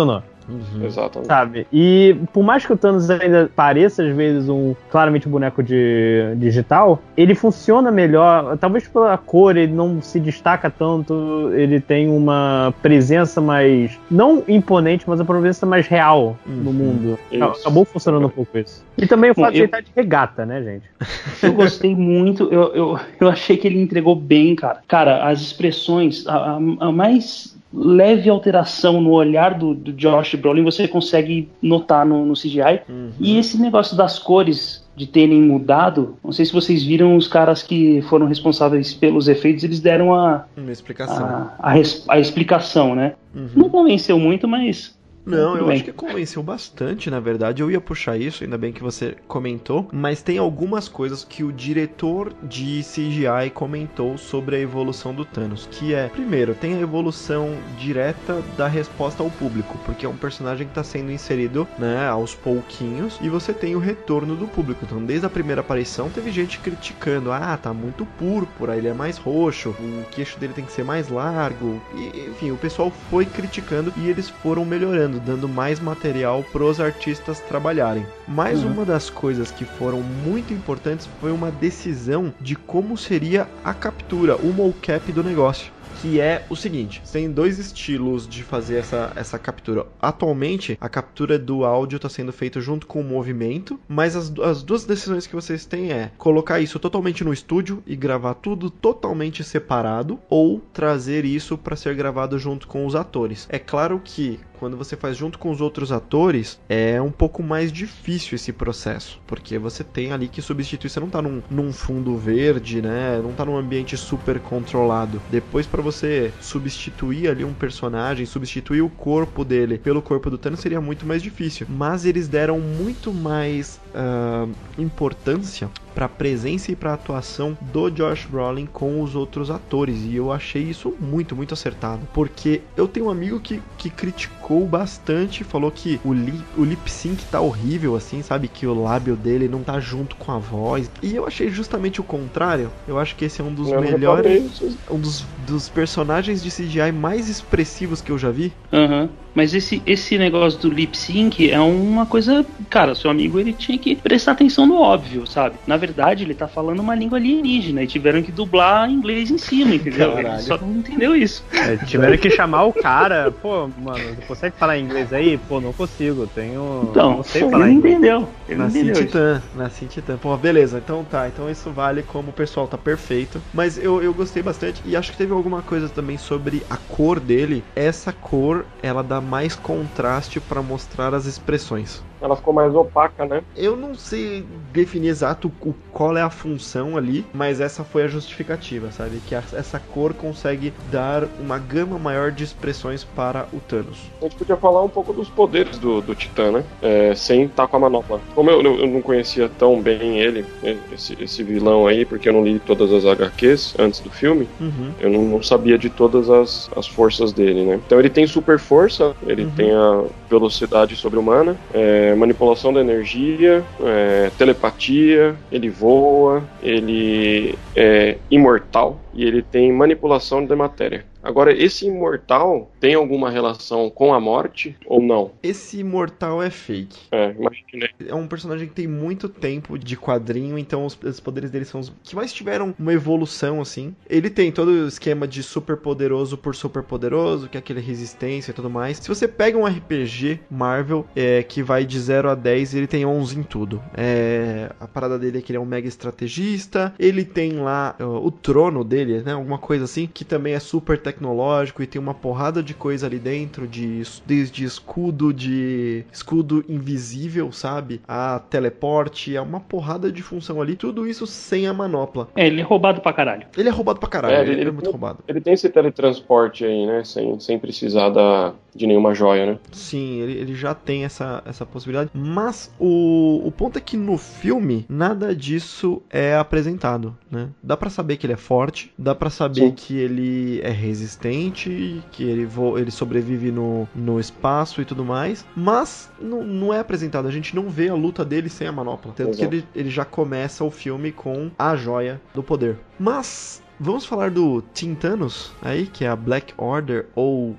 Uhum. 0.47 0.85
Exatamente. 0.85 1.27
Sabe? 1.27 1.67
E 1.71 2.15
por 2.31 2.43
mais 2.43 2.65
que 2.65 2.71
o 2.71 2.77
Thanos 2.77 3.09
ainda 3.09 3.51
pareça, 3.55 4.03
às 4.03 4.15
vezes, 4.15 4.49
um 4.49 4.73
claramente 4.89 5.27
um 5.27 5.31
boneco 5.31 5.61
de 5.61 6.33
digital, 6.37 7.01
ele 7.15 7.35
funciona 7.35 7.91
melhor. 7.91 8.57
Talvez 8.57 8.87
pela 8.87 9.17
cor, 9.17 9.57
ele 9.57 9.73
não 9.73 10.01
se 10.01 10.19
destaca 10.19 10.69
tanto, 10.69 11.51
ele 11.53 11.79
tem 11.79 12.09
uma 12.09 12.73
presença 12.81 13.41
mais. 13.41 13.99
não 14.09 14.43
imponente, 14.47 15.05
mas 15.07 15.19
uma 15.19 15.25
presença 15.25 15.65
mais 15.65 15.87
real 15.87 16.37
uhum. 16.45 16.55
no 16.55 16.73
mundo. 16.73 17.19
Isso. 17.31 17.43
Acabou 17.43 17.85
funcionando 17.85 18.27
um 18.27 18.29
pouco 18.29 18.57
isso. 18.57 18.85
E 18.97 19.05
também 19.05 19.31
o 19.31 19.35
fato 19.35 19.51
de 19.51 19.59
ele 19.59 19.65
estar 19.65 19.81
de 19.81 19.91
regata, 19.95 20.45
né, 20.45 20.63
gente? 20.63 20.83
Eu 21.43 21.53
gostei 21.53 21.95
muito, 21.95 22.51
eu, 22.51 22.73
eu, 22.73 22.99
eu 23.19 23.29
achei 23.29 23.57
que 23.57 23.67
ele 23.67 23.79
entregou 23.79 24.15
bem, 24.15 24.55
cara. 24.55 24.81
Cara, 24.87 25.29
as 25.29 25.39
expressões, 25.39 26.25
a, 26.25 26.35
a, 26.35 26.55
a 26.55 26.91
mais 26.91 27.56
leve 27.73 28.29
alteração 28.29 29.01
no 29.01 29.11
olhar 29.11 29.53
do, 29.53 29.73
do 29.73 29.91
Josh 29.93 30.35
Brolin 30.35 30.63
você 30.63 30.87
consegue 30.87 31.49
notar 31.61 32.05
no, 32.05 32.25
no 32.25 32.33
CGI. 32.33 32.81
Uhum. 32.87 33.09
E 33.19 33.37
esse 33.37 33.59
negócio 33.59 33.95
das 33.95 34.17
cores 34.17 34.85
de 34.95 35.05
terem 35.05 35.39
mudado, 35.41 36.17
não 36.23 36.31
sei 36.31 36.43
se 36.43 36.51
vocês 36.51 36.83
viram 36.83 37.15
os 37.15 37.27
caras 37.27 37.61
que 37.61 38.01
foram 38.03 38.25
responsáveis 38.25 38.95
pelos 38.95 39.27
efeitos, 39.27 39.63
eles 39.63 39.79
deram 39.79 40.15
a, 40.15 40.45
Uma 40.57 40.71
explicação. 40.71 41.23
a, 41.23 41.53
a, 41.59 41.73
a 42.09 42.19
explicação, 42.19 42.95
né? 42.95 43.13
Uhum. 43.35 43.49
Não 43.55 43.69
convenceu 43.69 44.17
muito, 44.17 44.47
mas 44.47 44.96
não, 45.27 45.57
eu 45.57 45.65
bem. 45.67 45.75
acho 45.75 45.83
que 45.83 45.91
convenceu 45.91 46.41
bastante, 46.41 47.09
na 47.09 47.19
verdade. 47.19 47.61
Eu 47.61 47.69
ia 47.69 47.81
puxar 47.81 48.17
isso, 48.17 48.43
ainda 48.43 48.57
bem 48.57 48.71
que 48.71 48.81
você 48.81 49.15
comentou. 49.27 49.87
Mas 49.91 50.21
tem 50.21 50.37
algumas 50.37 50.87
coisas 50.87 51.23
que 51.23 51.43
o 51.43 51.51
diretor 51.51 52.33
de 52.43 52.81
CGI 52.81 53.49
comentou 53.53 54.17
sobre 54.17 54.55
a 54.55 54.59
evolução 54.59 55.13
do 55.13 55.25
Thanos. 55.25 55.67
Que 55.69 55.93
é, 55.93 56.07
primeiro, 56.07 56.55
tem 56.55 56.75
a 56.75 56.79
evolução 56.79 57.57
direta 57.77 58.41
da 58.57 58.67
resposta 58.67 59.21
ao 59.21 59.29
público, 59.29 59.77
porque 59.85 60.05
é 60.05 60.09
um 60.09 60.15
personagem 60.15 60.65
que 60.65 60.71
está 60.71 60.83
sendo 60.83 61.11
inserido, 61.11 61.67
né, 61.77 62.07
aos 62.07 62.33
pouquinhos, 62.33 63.17
e 63.21 63.29
você 63.29 63.53
tem 63.53 63.75
o 63.75 63.79
retorno 63.79 64.35
do 64.35 64.47
público. 64.47 64.85
Então, 64.85 65.03
desde 65.03 65.25
a 65.25 65.29
primeira 65.29 65.61
aparição, 65.61 66.09
teve 66.09 66.31
gente 66.31 66.59
criticando: 66.59 67.31
ah, 67.31 67.57
tá 67.61 67.73
muito 67.73 68.05
púrpura, 68.17 68.77
ele 68.77 68.87
é 68.87 68.93
mais 68.93 69.17
roxo, 69.17 69.69
o 69.69 70.05
queixo 70.11 70.39
dele 70.39 70.53
tem 70.53 70.65
que 70.65 70.71
ser 70.71 70.83
mais 70.83 71.09
largo. 71.09 71.81
E, 71.95 72.29
enfim, 72.29 72.51
o 72.51 72.57
pessoal 72.57 72.91
foi 73.09 73.25
criticando 73.25 73.93
e 73.97 74.09
eles 74.09 74.29
foram 74.29 74.63
melhorando 74.63 75.16
dando 75.19 75.47
mais 75.47 75.79
material 75.79 76.43
para 76.51 76.63
os 76.63 76.79
artistas 76.79 77.39
trabalharem. 77.39 78.05
Mais 78.27 78.63
uhum. 78.63 78.71
uma 78.71 78.85
das 78.85 79.09
coisas 79.09 79.51
que 79.51 79.65
foram 79.65 80.01
muito 80.01 80.53
importantes 80.53 81.09
foi 81.19 81.31
uma 81.31 81.51
decisão 81.51 82.33
de 82.39 82.55
como 82.55 82.97
seria 82.97 83.47
a 83.63 83.73
captura, 83.73 84.35
o 84.35 84.53
mocap 84.53 85.11
do 85.11 85.23
negócio 85.23 85.77
que 86.01 86.19
é 86.19 86.45
o 86.49 86.55
seguinte: 86.55 87.01
tem 87.11 87.31
dois 87.31 87.59
estilos 87.59 88.27
de 88.27 88.43
fazer 88.43 88.77
essa, 88.77 89.11
essa 89.15 89.39
captura. 89.39 89.85
Atualmente, 90.01 90.77
a 90.79 90.89
captura 90.89 91.37
do 91.37 91.65
áudio 91.65 91.97
está 91.97 92.09
sendo 92.09 92.31
feita 92.31 92.59
junto 92.61 92.87
com 92.87 93.01
o 93.01 93.03
movimento, 93.03 93.79
mas 93.87 94.15
as, 94.15 94.31
as 94.39 94.63
duas 94.63 94.85
decisões 94.85 95.27
que 95.27 95.35
vocês 95.35 95.65
têm 95.65 95.91
é 95.91 96.11
colocar 96.17 96.59
isso 96.59 96.79
totalmente 96.79 97.23
no 97.23 97.33
estúdio 97.33 97.81
e 97.85 97.95
gravar 97.95 98.35
tudo 98.35 98.69
totalmente 98.69 99.43
separado, 99.43 100.19
ou 100.29 100.61
trazer 100.73 101.25
isso 101.25 101.57
para 101.57 101.75
ser 101.75 101.95
gravado 101.95 102.37
junto 102.37 102.67
com 102.67 102.85
os 102.85 102.95
atores. 102.95 103.47
É 103.49 103.59
claro 103.59 104.01
que 104.03 104.39
quando 104.59 104.77
você 104.77 104.95
faz 104.95 105.15
junto 105.15 105.39
com 105.39 105.51
os 105.51 105.61
outros 105.61 105.91
atores, 105.91 106.59
é 106.67 107.01
um 107.01 107.11
pouco 107.11 107.41
mais 107.41 107.71
difícil 107.71 108.35
esse 108.35 108.51
processo, 108.51 109.19
porque 109.27 109.57
você 109.57 109.83
tem 109.83 110.11
ali 110.11 110.27
que 110.27 110.41
substituir, 110.41 110.89
você 110.89 110.99
não 110.99 111.09
tá 111.09 111.21
num, 111.21 111.41
num 111.49 111.71
fundo 111.71 112.17
verde, 112.17 112.81
né? 112.81 113.19
Não 113.21 113.33
tá 113.33 113.45
num 113.45 113.57
ambiente 113.57 113.95
super 113.97 114.39
controlado. 114.39 115.21
Depois 115.29 115.65
para 115.65 115.81
você 115.81 116.33
substituir 116.39 117.29
ali 117.29 117.43
um 117.43 117.53
personagem, 117.53 118.25
substituir 118.25 118.81
o 118.81 118.89
corpo 118.89 119.43
dele 119.43 119.77
pelo 119.77 120.01
corpo 120.01 120.29
do 120.29 120.37
Thanos 120.37 120.59
seria 120.59 120.81
muito 120.81 121.05
mais 121.05 121.21
difícil. 121.21 121.67
Mas 121.69 122.05
eles 122.05 122.27
deram 122.27 122.59
muito 122.59 123.13
mais 123.13 123.79
uh, 123.93 124.51
importância 124.77 125.69
para 125.93 126.07
presença 126.07 126.71
e 126.71 126.75
para 126.75 126.93
atuação 126.93 127.57
do 127.73 127.89
Josh 127.89 128.25
Brolin 128.25 128.67
com 128.67 129.01
os 129.01 129.15
outros 129.15 129.49
atores 129.49 130.03
e 130.03 130.15
eu 130.15 130.31
achei 130.31 130.61
isso 130.61 130.93
muito 130.99 131.35
muito 131.35 131.55
acertado 131.55 132.07
porque 132.13 132.61
eu 132.75 132.87
tenho 132.87 133.07
um 133.07 133.09
amigo 133.09 133.39
que, 133.39 133.59
que 133.79 133.89
que 133.89 134.11
criticou 134.47 134.65
bastante, 134.65 135.43
falou 135.43 135.69
que 135.69 135.99
o, 136.03 136.13
li, 136.13 136.39
o 136.57 136.63
lip 136.63 136.89
sync 136.89 137.25
tá 137.25 137.41
horrível, 137.41 137.95
assim, 137.95 138.21
sabe? 138.21 138.47
Que 138.47 138.65
o 138.65 138.73
lábio 138.73 139.15
dele 139.15 139.47
não 139.47 139.61
tá 139.61 139.79
junto 139.79 140.15
com 140.15 140.31
a 140.31 140.39
voz. 140.39 140.89
E 141.03 141.15
eu 141.15 141.27
achei 141.27 141.49
justamente 141.49 141.99
o 141.99 142.03
contrário. 142.03 142.71
Eu 142.87 142.97
acho 142.97 143.15
que 143.15 143.25
esse 143.25 143.41
é 143.41 143.43
um 143.43 143.53
dos 143.53 143.69
eu 143.69 143.81
melhores. 143.81 144.61
Um 144.89 144.99
dos, 144.99 145.21
dos 145.45 145.67
personagens 145.67 146.41
de 146.41 146.49
CGI 146.49 146.91
mais 146.93 147.27
expressivos 147.27 148.01
que 148.01 148.11
eu 148.11 148.17
já 148.17 148.31
vi. 148.31 148.53
Aham. 148.71 149.01
Uhum. 149.01 149.26
Mas 149.37 149.53
esse, 149.53 149.83
esse 149.85 150.17
negócio 150.17 150.59
do 150.59 150.67
lip 150.67 150.97
sync 150.97 151.51
é 151.51 151.59
uma 151.59 152.07
coisa. 152.07 152.43
Cara, 152.71 152.95
seu 152.95 153.11
amigo 153.11 153.39
ele 153.39 153.53
tinha 153.53 153.77
que 153.77 153.95
prestar 153.95 154.31
atenção 154.31 154.65
no 154.65 154.81
óbvio, 154.81 155.27
sabe? 155.27 155.57
Na 155.67 155.77
verdade, 155.77 156.23
ele 156.23 156.33
tá 156.33 156.47
falando 156.47 156.79
uma 156.79 156.95
língua 156.95 157.19
alienígena 157.19 157.83
e 157.83 157.87
tiveram 157.87 158.23
que 158.23 158.31
dublar 158.31 158.89
inglês 158.89 159.29
em 159.29 159.37
cima, 159.37 159.75
entendeu? 159.75 160.13
Caralho. 160.13 160.35
Ele 160.37 160.41
só 160.41 160.57
não 160.57 160.71
entendeu 160.77 161.15
isso. 161.15 161.45
É, 161.53 161.77
tiveram 161.85 162.17
que 162.17 162.31
chamar 162.31 162.63
o 162.63 162.73
cara, 162.73 163.31
pô, 163.31 163.69
mano, 163.77 163.99
você 164.15 164.21
consegue 164.27 164.55
falar 164.57 164.79
inglês 164.79 165.13
aí? 165.13 165.37
Pô, 165.37 165.61
não 165.61 165.71
consigo, 165.71 166.25
tenho. 166.25 166.87
Então, 166.89 167.17
não 167.17 167.23
sei 167.23 167.47
falar 167.47 167.67
ele 167.67 167.75
inglês. 167.75 167.95
entendeu. 167.95 168.27
Ele 168.49 168.57
Nasci 168.57 168.79
entendeu. 168.79 169.05
Titã, 169.05 169.43
Nasci 169.55 169.85
Titã. 169.85 170.17
Pô, 170.17 170.35
beleza, 170.35 170.81
então 170.83 171.03
tá, 171.03 171.27
então 171.27 171.47
isso 171.47 171.69
vale 171.69 172.01
como 172.01 172.29
o 172.29 172.33
pessoal 172.33 172.67
tá 172.67 172.75
perfeito. 172.75 173.39
Mas 173.53 173.77
eu, 173.77 174.01
eu 174.01 174.15
gostei 174.15 174.41
bastante 174.41 174.81
e 174.83 174.95
acho 174.95 175.11
que 175.11 175.17
teve 175.19 175.31
alguma 175.31 175.61
coisa 175.61 175.87
também 175.87 176.17
sobre 176.17 176.63
a 176.71 176.75
cor 176.75 177.19
dele. 177.19 177.63
Essa 177.75 178.11
cor, 178.11 178.65
ela 178.81 179.03
dá 179.03 179.26
mais 179.27 179.55
contraste 179.55 180.39
para 180.39 180.63
mostrar 180.63 181.13
as 181.13 181.25
expressões. 181.25 182.05
Ela 182.21 182.35
ficou 182.35 182.53
mais 182.53 182.73
opaca, 182.73 183.25
né? 183.25 183.43
Eu 183.55 183.75
não 183.75 183.95
sei 183.95 184.45
definir 184.71 185.09
exato 185.09 185.51
qual 185.91 186.17
é 186.17 186.21
a 186.21 186.29
função 186.29 186.97
ali, 186.97 187.25
mas 187.33 187.59
essa 187.59 187.83
foi 187.83 188.03
a 188.03 188.07
justificativa, 188.07 188.91
sabe? 188.91 189.21
Que 189.27 189.35
a, 189.35 189.43
essa 189.53 189.79
cor 189.79 190.13
consegue 190.13 190.73
dar 190.91 191.25
uma 191.39 191.57
gama 191.57 191.97
maior 191.97 192.31
de 192.31 192.43
expressões 192.43 193.03
para 193.03 193.47
o 193.53 193.59
Thanos. 193.59 193.99
A 194.19 194.25
gente 194.25 194.35
podia 194.35 194.55
falar 194.55 194.83
um 194.83 194.89
pouco 194.89 195.13
dos 195.13 195.29
poderes 195.29 195.77
do, 195.77 196.01
do 196.01 196.15
Titã, 196.15 196.51
né? 196.51 196.63
É, 196.81 197.15
sem 197.15 197.43
estar 197.43 197.67
com 197.67 197.77
a 197.77 197.79
manopla. 197.79 198.19
Como 198.35 198.49
eu, 198.49 198.61
eu, 198.61 198.87
não 198.87 199.01
conhecia 199.01 199.49
tão 199.57 199.81
bem 199.81 200.19
ele, 200.19 200.45
esse, 200.91 201.17
esse, 201.21 201.43
vilão 201.43 201.87
aí, 201.87 202.05
porque 202.05 202.29
eu 202.29 202.33
não 202.33 202.43
li 202.43 202.59
todas 202.59 202.91
as 202.91 203.05
HQs 203.05 203.75
antes 203.79 203.99
do 203.99 204.09
filme, 204.09 204.47
uhum. 204.59 204.91
eu 204.99 205.09
não, 205.09 205.21
não, 205.23 205.43
sabia 205.43 205.77
de 205.77 205.89
todas 205.89 206.29
as, 206.29 206.69
as 206.75 206.87
forças 206.87 207.31
dele, 207.31 207.63
né? 207.63 207.79
Então 207.85 207.99
ele 207.99 208.09
tem 208.09 208.27
super 208.27 208.59
força, 208.59 209.15
ele 209.25 209.45
uhum. 209.45 209.51
tem 209.51 209.71
a 209.71 210.03
velocidade 210.29 210.95
sobre-humana, 210.95 211.55
é, 211.73 212.06
manipulação 212.15 212.73
da 212.73 212.81
energia, 212.81 213.63
é, 213.81 214.31
telepatia, 214.37 215.35
ele 215.51 215.69
voa, 215.69 216.43
ele 216.61 217.55
é 217.75 218.17
imortal 218.29 218.99
e 219.13 219.23
ele 219.25 219.41
tem 219.41 219.71
manipulação 219.71 220.45
da 220.45 220.55
matéria. 220.55 221.05
Agora, 221.27 221.51
esse 221.51 221.85
imortal 221.85 222.71
tem 222.79 222.93
alguma 222.93 223.29
relação 223.29 223.89
com 223.89 224.13
a 224.13 224.19
morte 224.19 224.77
ou 224.85 225.01
não? 225.01 225.31
Esse 225.43 225.81
imortal 225.81 226.41
é 226.41 226.49
fake. 226.49 226.97
É, 227.11 227.31
imaginei. 227.31 227.89
É 228.07 228.15
um 228.15 228.25
personagem 228.25 228.65
que 228.65 228.73
tem 228.73 228.87
muito 228.87 229.27
tempo 229.27 229.77
de 229.77 229.97
quadrinho, 229.97 230.57
então 230.57 230.85
os, 230.85 230.97
os, 231.03 231.19
poderes 231.19 231.51
dele 231.51 231.65
são 231.65 231.81
os 231.81 231.91
que 232.01 232.15
mais 232.15 232.31
tiveram 232.31 232.73
uma 232.79 232.93
evolução, 232.93 233.59
assim. 233.59 233.93
Ele 234.09 234.29
tem 234.29 234.53
todo 234.53 234.69
o 234.69 234.87
esquema 234.87 235.27
de 235.27 235.43
super 235.43 235.75
poderoso 235.75 236.37
por 236.37 236.55
super 236.55 236.81
poderoso, 236.81 237.49
que 237.49 237.57
é 237.57 237.59
aquele 237.59 237.81
resistência 237.81 238.51
e 238.51 238.53
tudo 238.53 238.69
mais. 238.69 238.95
Se 238.95 239.09
você 239.09 239.27
pega 239.27 239.57
um 239.57 239.65
RPG 239.65 240.39
Marvel 240.49 241.05
é, 241.13 241.43
que 241.43 241.61
vai 241.61 241.85
de 241.85 241.99
0 241.99 242.29
a 242.29 242.35
10, 242.35 242.73
ele 242.73 242.87
tem 242.87 243.05
11 243.05 243.37
em 243.37 243.43
tudo. 243.43 243.83
É, 243.93 244.71
a 244.79 244.87
parada 244.87 245.19
dele 245.19 245.39
é 245.39 245.41
que 245.41 245.51
ele 245.51 245.57
é 245.57 245.61
um 245.61 245.65
mega 245.65 245.89
estrategista. 245.89 246.93
Ele 246.97 247.25
tem 247.25 247.59
lá 247.59 247.97
uh, 247.99 248.25
o 248.25 248.31
trono 248.31 248.81
dele, 248.81 249.21
né? 249.23 249.33
Alguma 249.33 249.57
coisa 249.57 249.83
assim, 249.83 250.07
que 250.07 250.23
também 250.23 250.53
é 250.53 250.59
super 250.61 250.97
tecnológico 250.97 251.16
tecnológico 251.17 251.81
e 251.81 251.87
tem 251.87 251.99
uma 251.99 252.13
porrada 252.13 252.61
de 252.61 252.73
coisa 252.73 253.07
ali 253.07 253.17
dentro, 253.19 253.67
de 253.67 254.03
desde 254.25 254.63
escudo 254.63 255.33
de 255.33 256.05
escudo 256.11 256.63
invisível, 256.69 257.51
sabe? 257.51 258.01
A 258.07 258.39
teleporte, 258.39 259.35
é 259.35 259.41
uma 259.41 259.59
porrada 259.59 260.11
de 260.11 260.21
função 260.21 260.61
ali, 260.61 260.75
tudo 260.75 261.07
isso 261.07 261.25
sem 261.25 261.67
a 261.67 261.73
manopla. 261.73 262.27
É, 262.35 262.47
ele 262.47 262.61
é 262.61 262.63
roubado 262.63 263.01
pra 263.01 263.11
caralho. 263.11 263.47
Ele 263.57 263.67
é 263.67 263.71
roubado 263.71 263.99
pra 263.99 264.09
caralho, 264.09 264.35
é, 264.35 264.41
ele, 264.41 264.51
ele, 264.51 264.61
ele, 264.61 264.69
é 264.69 264.73
muito 264.73 264.91
roubado. 264.91 265.19
Ele 265.27 265.41
tem 265.41 265.53
esse 265.53 265.67
teletransporte 265.69 266.63
aí, 266.63 266.85
né? 266.85 267.03
Sem, 267.03 267.39
sem 267.39 267.57
precisar 267.57 268.09
da, 268.09 268.53
de 268.77 268.87
nenhuma 268.87 269.13
joia, 269.13 269.45
né? 269.45 269.59
Sim, 269.71 270.21
ele, 270.21 270.33
ele 270.33 270.55
já 270.55 270.73
tem 270.73 271.03
essa, 271.03 271.41
essa 271.45 271.65
possibilidade. 271.65 272.11
Mas 272.13 272.71
o, 272.79 273.41
o 273.43 273.51
ponto 273.51 273.77
é 273.77 273.81
que 273.81 273.97
no 273.97 274.17
filme, 274.17 274.85
nada 274.87 275.35
disso 275.35 276.01
é 276.09 276.35
apresentado, 276.35 277.17
né? 277.29 277.49
Dá 277.61 277.75
para 277.75 277.89
saber 277.89 278.17
que 278.17 278.25
ele 278.25 278.33
é 278.33 278.37
forte, 278.37 278.93
dá 278.97 279.15
para 279.15 279.29
saber 279.29 279.61
Sim. 279.61 279.71
que 279.71 279.97
ele 279.97 280.61
é 280.61 280.69
resistente, 280.69 282.01
que 282.11 282.23
ele, 282.23 282.45
vo, 282.45 282.77
ele 282.77 282.91
sobrevive 282.91 283.51
no, 283.51 283.87
no 283.95 284.19
espaço 284.19 284.81
e 284.81 284.85
tudo 284.85 285.03
mais, 285.03 285.45
mas 285.55 286.09
não, 286.21 286.43
não 286.43 286.73
é 286.73 286.79
apresentado. 286.79 287.27
A 287.27 287.31
gente 287.31 287.55
não 287.55 287.69
vê 287.69 287.89
a 287.89 287.95
luta 287.95 288.23
dele 288.23 288.49
sem 288.49 288.67
a 288.67 288.71
manopla. 288.71 289.13
Tanto 289.13 289.31
Exato. 289.31 289.49
que 289.49 289.55
ele, 289.55 289.65
ele 289.75 289.89
já 289.89 290.05
começa 290.05 290.63
o 290.63 290.71
filme 290.71 291.11
com 291.11 291.49
a 291.57 291.75
joia 291.75 292.21
do 292.33 292.43
poder. 292.43 292.77
Mas 292.99 293.61
Vamos 293.79 294.07
falar 294.07 294.31
do 294.31 294.63
Teen 294.73 294.95
Thanos 294.95 295.51
aí, 295.61 295.85
que 295.85 296.03
é 296.03 296.07
a 296.07 296.15
Black 296.15 296.51
Order 296.57 297.05
ou 297.13 297.55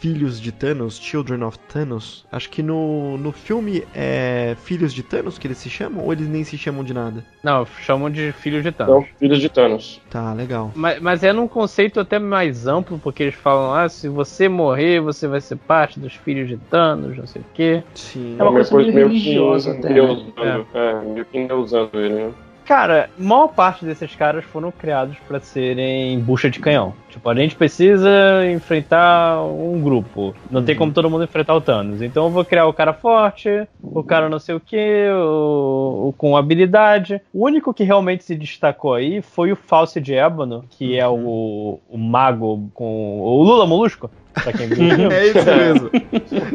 Filhos 0.00 0.40
de 0.40 0.52
Thanos, 0.52 0.98
Children 0.98 1.42
of 1.42 1.58
Thanos. 1.72 2.24
Acho 2.30 2.48
que 2.50 2.62
no, 2.62 3.18
no 3.18 3.32
filme 3.32 3.82
é 3.94 4.56
Filhos 4.62 4.94
de 4.94 5.02
Thanos 5.02 5.38
que 5.38 5.46
eles 5.46 5.58
se 5.58 5.68
chamam 5.68 6.04
ou 6.04 6.12
eles 6.12 6.28
nem 6.28 6.44
se 6.44 6.56
chamam 6.56 6.84
de 6.84 6.94
nada? 6.94 7.24
Não, 7.42 7.66
chamam 7.66 8.08
de 8.10 8.30
Filhos 8.32 8.62
de 8.62 8.70
Thanos. 8.70 8.94
Não, 8.94 9.02
Filhos 9.18 9.40
de 9.40 9.48
Thanos. 9.48 10.00
Tá, 10.08 10.32
legal. 10.32 10.70
Mas, 10.74 11.00
mas 11.00 11.24
é 11.24 11.32
num 11.32 11.48
conceito 11.48 11.98
até 11.98 12.18
mais 12.18 12.66
amplo, 12.66 12.98
porque 12.98 13.24
eles 13.24 13.34
falam, 13.34 13.74
ah, 13.74 13.88
se 13.88 14.08
você 14.08 14.48
morrer, 14.48 15.00
você 15.00 15.26
vai 15.26 15.40
ser 15.40 15.56
parte 15.56 15.98
dos 15.98 16.14
Filhos 16.14 16.48
de 16.48 16.56
Thanos, 16.56 17.16
não 17.16 17.26
sei 17.26 17.42
o 17.42 17.46
quê. 17.52 17.82
Sim. 17.94 18.36
É 18.38 18.42
uma 18.42 18.52
coisa 18.52 18.76
meio 18.76 19.08
religiosa 19.08 19.72
até. 19.72 19.88
Né? 19.88 20.64
É. 20.74 20.78
é, 20.78 21.00
meio 21.02 21.24
que 21.24 21.52
usando 21.52 21.90
ele, 21.94 22.14
né? 22.14 22.32
Cara, 22.68 23.08
maior 23.18 23.48
parte 23.48 23.82
desses 23.82 24.14
caras 24.14 24.44
foram 24.44 24.70
criados 24.70 25.16
para 25.26 25.40
serem 25.40 26.20
bucha 26.20 26.50
de 26.50 26.60
canhão. 26.60 26.92
Tipo, 27.08 27.30
a 27.30 27.34
gente 27.34 27.56
precisa 27.56 28.10
enfrentar 28.52 29.42
um 29.42 29.80
grupo. 29.80 30.34
Não 30.50 30.60
uhum. 30.60 30.66
tem 30.66 30.76
como 30.76 30.92
todo 30.92 31.08
mundo 31.08 31.24
enfrentar 31.24 31.54
o 31.54 31.62
Thanos. 31.62 32.02
Então 32.02 32.24
eu 32.24 32.30
vou 32.30 32.44
criar 32.44 32.66
o 32.66 32.72
cara 32.74 32.92
forte, 32.92 33.66
o 33.82 34.04
cara 34.04 34.28
não 34.28 34.38
sei 34.38 34.54
o 34.54 34.60
que, 34.60 35.08
o, 35.10 36.08
o, 36.08 36.14
com 36.18 36.36
habilidade. 36.36 37.22
O 37.32 37.46
único 37.46 37.72
que 37.72 37.84
realmente 37.84 38.22
se 38.22 38.34
destacou 38.34 38.92
aí 38.92 39.22
foi 39.22 39.50
o 39.50 39.56
False 39.56 39.98
de 39.98 40.12
Ébano, 40.12 40.62
que 40.68 40.98
é 40.98 41.08
o, 41.08 41.80
o 41.88 41.96
mago 41.96 42.68
com. 42.74 43.18
O 43.18 43.42
Lula 43.44 43.66
Molusco. 43.66 44.10
Pra 44.42 44.52
quem 44.52 44.68
viu 44.68 45.10
É 45.10 45.26
esse 45.26 45.44
mesmo. 45.44 45.90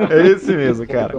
É 0.10 0.28
esse 0.28 0.56
mesmo, 0.56 0.88
cara. 0.88 1.15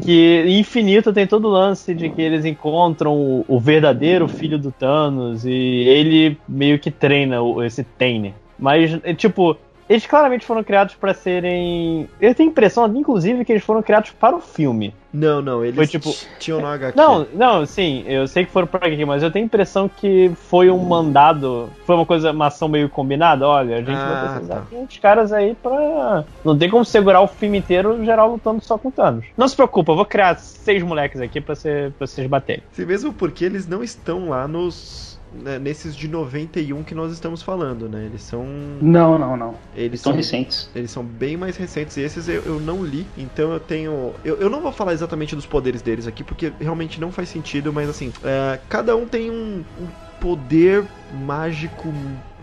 Que 0.00 0.44
Infinito 0.58 1.12
tem 1.12 1.26
todo 1.26 1.46
o 1.46 1.50
lance 1.50 1.94
de 1.94 2.08
que 2.10 2.20
eles 2.20 2.44
encontram 2.44 3.14
o, 3.14 3.44
o 3.48 3.60
verdadeiro 3.60 4.26
filho 4.28 4.58
do 4.58 4.72
Thanos 4.72 5.44
e 5.44 5.50
ele 5.50 6.38
meio 6.48 6.78
que 6.78 6.90
treina 6.90 7.36
esse 7.64 7.84
Tainer. 7.84 8.32
Mas, 8.58 8.98
é, 9.02 9.14
tipo, 9.14 9.56
eles 9.88 10.06
claramente 10.06 10.46
foram 10.46 10.62
criados 10.62 10.94
para 10.94 11.12
serem. 11.12 12.08
Eu 12.20 12.34
tenho 12.34 12.48
a 12.48 12.52
impressão, 12.52 12.86
inclusive, 12.96 13.44
que 13.44 13.52
eles 13.52 13.64
foram 13.64 13.82
criados 13.82 14.10
para 14.10 14.36
o 14.36 14.40
filme. 14.40 14.94
Não, 15.12 15.42
não, 15.42 15.64
eles 15.64 15.76
foi, 15.76 15.86
tipo... 15.86 16.14
tinham 16.38 16.60
no 16.60 16.66
HQ. 16.66 16.96
Não, 16.96 17.26
não, 17.34 17.66
sim, 17.66 18.04
eu 18.06 18.26
sei 18.26 18.46
que 18.46 18.50
foram 18.50 18.66
para 18.66 18.86
HQ, 18.86 19.04
mas 19.04 19.22
eu 19.22 19.30
tenho 19.30 19.44
a 19.44 19.46
impressão 19.46 19.88
que 19.88 20.32
foi 20.48 20.70
um 20.70 20.78
mandado, 20.78 21.68
foi 21.84 21.94
uma 21.96 22.06
coisa, 22.06 22.30
uma 22.30 22.46
ação 22.46 22.68
meio 22.68 22.88
combinada. 22.88 23.46
Olha, 23.46 23.76
a 23.76 23.80
gente 23.80 23.92
ah, 23.92 24.12
vai 24.12 24.28
precisar 24.32 24.54
tá. 24.54 24.66
de 24.70 24.76
uns 24.76 24.96
caras 24.98 25.32
aí 25.32 25.54
pra. 25.54 26.24
Não 26.44 26.56
tem 26.56 26.70
como 26.70 26.84
segurar 26.84 27.20
o 27.20 27.26
filme 27.26 27.58
inteiro 27.58 28.02
geral 28.04 28.32
lutando 28.32 28.62
só 28.62 28.78
com 28.78 28.90
Thanos. 28.90 29.26
Não 29.36 29.46
se 29.46 29.54
preocupa, 29.54 29.92
eu 29.92 29.96
vou 29.96 30.06
criar 30.06 30.38
seis 30.38 30.82
moleques 30.82 31.20
aqui 31.20 31.40
pra, 31.40 31.54
ser, 31.54 31.92
pra 31.92 32.06
vocês 32.06 32.26
baterem. 32.26 32.62
Sim, 32.72 32.86
mesmo 32.86 33.12
porque 33.12 33.44
eles 33.44 33.66
não 33.66 33.82
estão 33.82 34.30
lá 34.30 34.48
nos 34.48 35.11
né, 35.34 35.58
nesses 35.58 35.94
de 35.96 36.08
91 36.08 36.82
que 36.82 36.94
nós 36.94 37.12
estamos 37.12 37.42
falando, 37.42 37.88
né? 37.88 38.06
Eles 38.06 38.22
são. 38.22 38.44
Não, 38.80 39.18
não, 39.18 39.36
não. 39.36 39.54
Eles 39.74 40.00
são, 40.00 40.12
são 40.12 40.16
recentes. 40.16 40.70
Eles 40.74 40.90
são 40.90 41.04
bem 41.04 41.36
mais 41.36 41.56
recentes. 41.56 41.96
E 41.96 42.00
esses 42.00 42.28
eu, 42.28 42.42
eu 42.42 42.60
não 42.60 42.84
li, 42.84 43.06
então 43.16 43.52
eu 43.52 43.60
tenho. 43.60 44.14
Eu, 44.24 44.36
eu 44.36 44.50
não 44.50 44.60
vou 44.60 44.72
falar 44.72 44.92
exatamente 44.92 45.34
dos 45.34 45.46
poderes 45.46 45.82
deles 45.82 46.06
aqui, 46.06 46.22
porque 46.22 46.52
realmente 46.60 47.00
não 47.00 47.10
faz 47.10 47.28
sentido, 47.28 47.72
mas 47.72 47.88
assim, 47.88 48.12
é, 48.22 48.58
cada 48.68 48.96
um 48.96 49.06
tem 49.06 49.30
um, 49.30 49.64
um 49.80 49.88
poder 50.20 50.84
mágico 51.12 51.92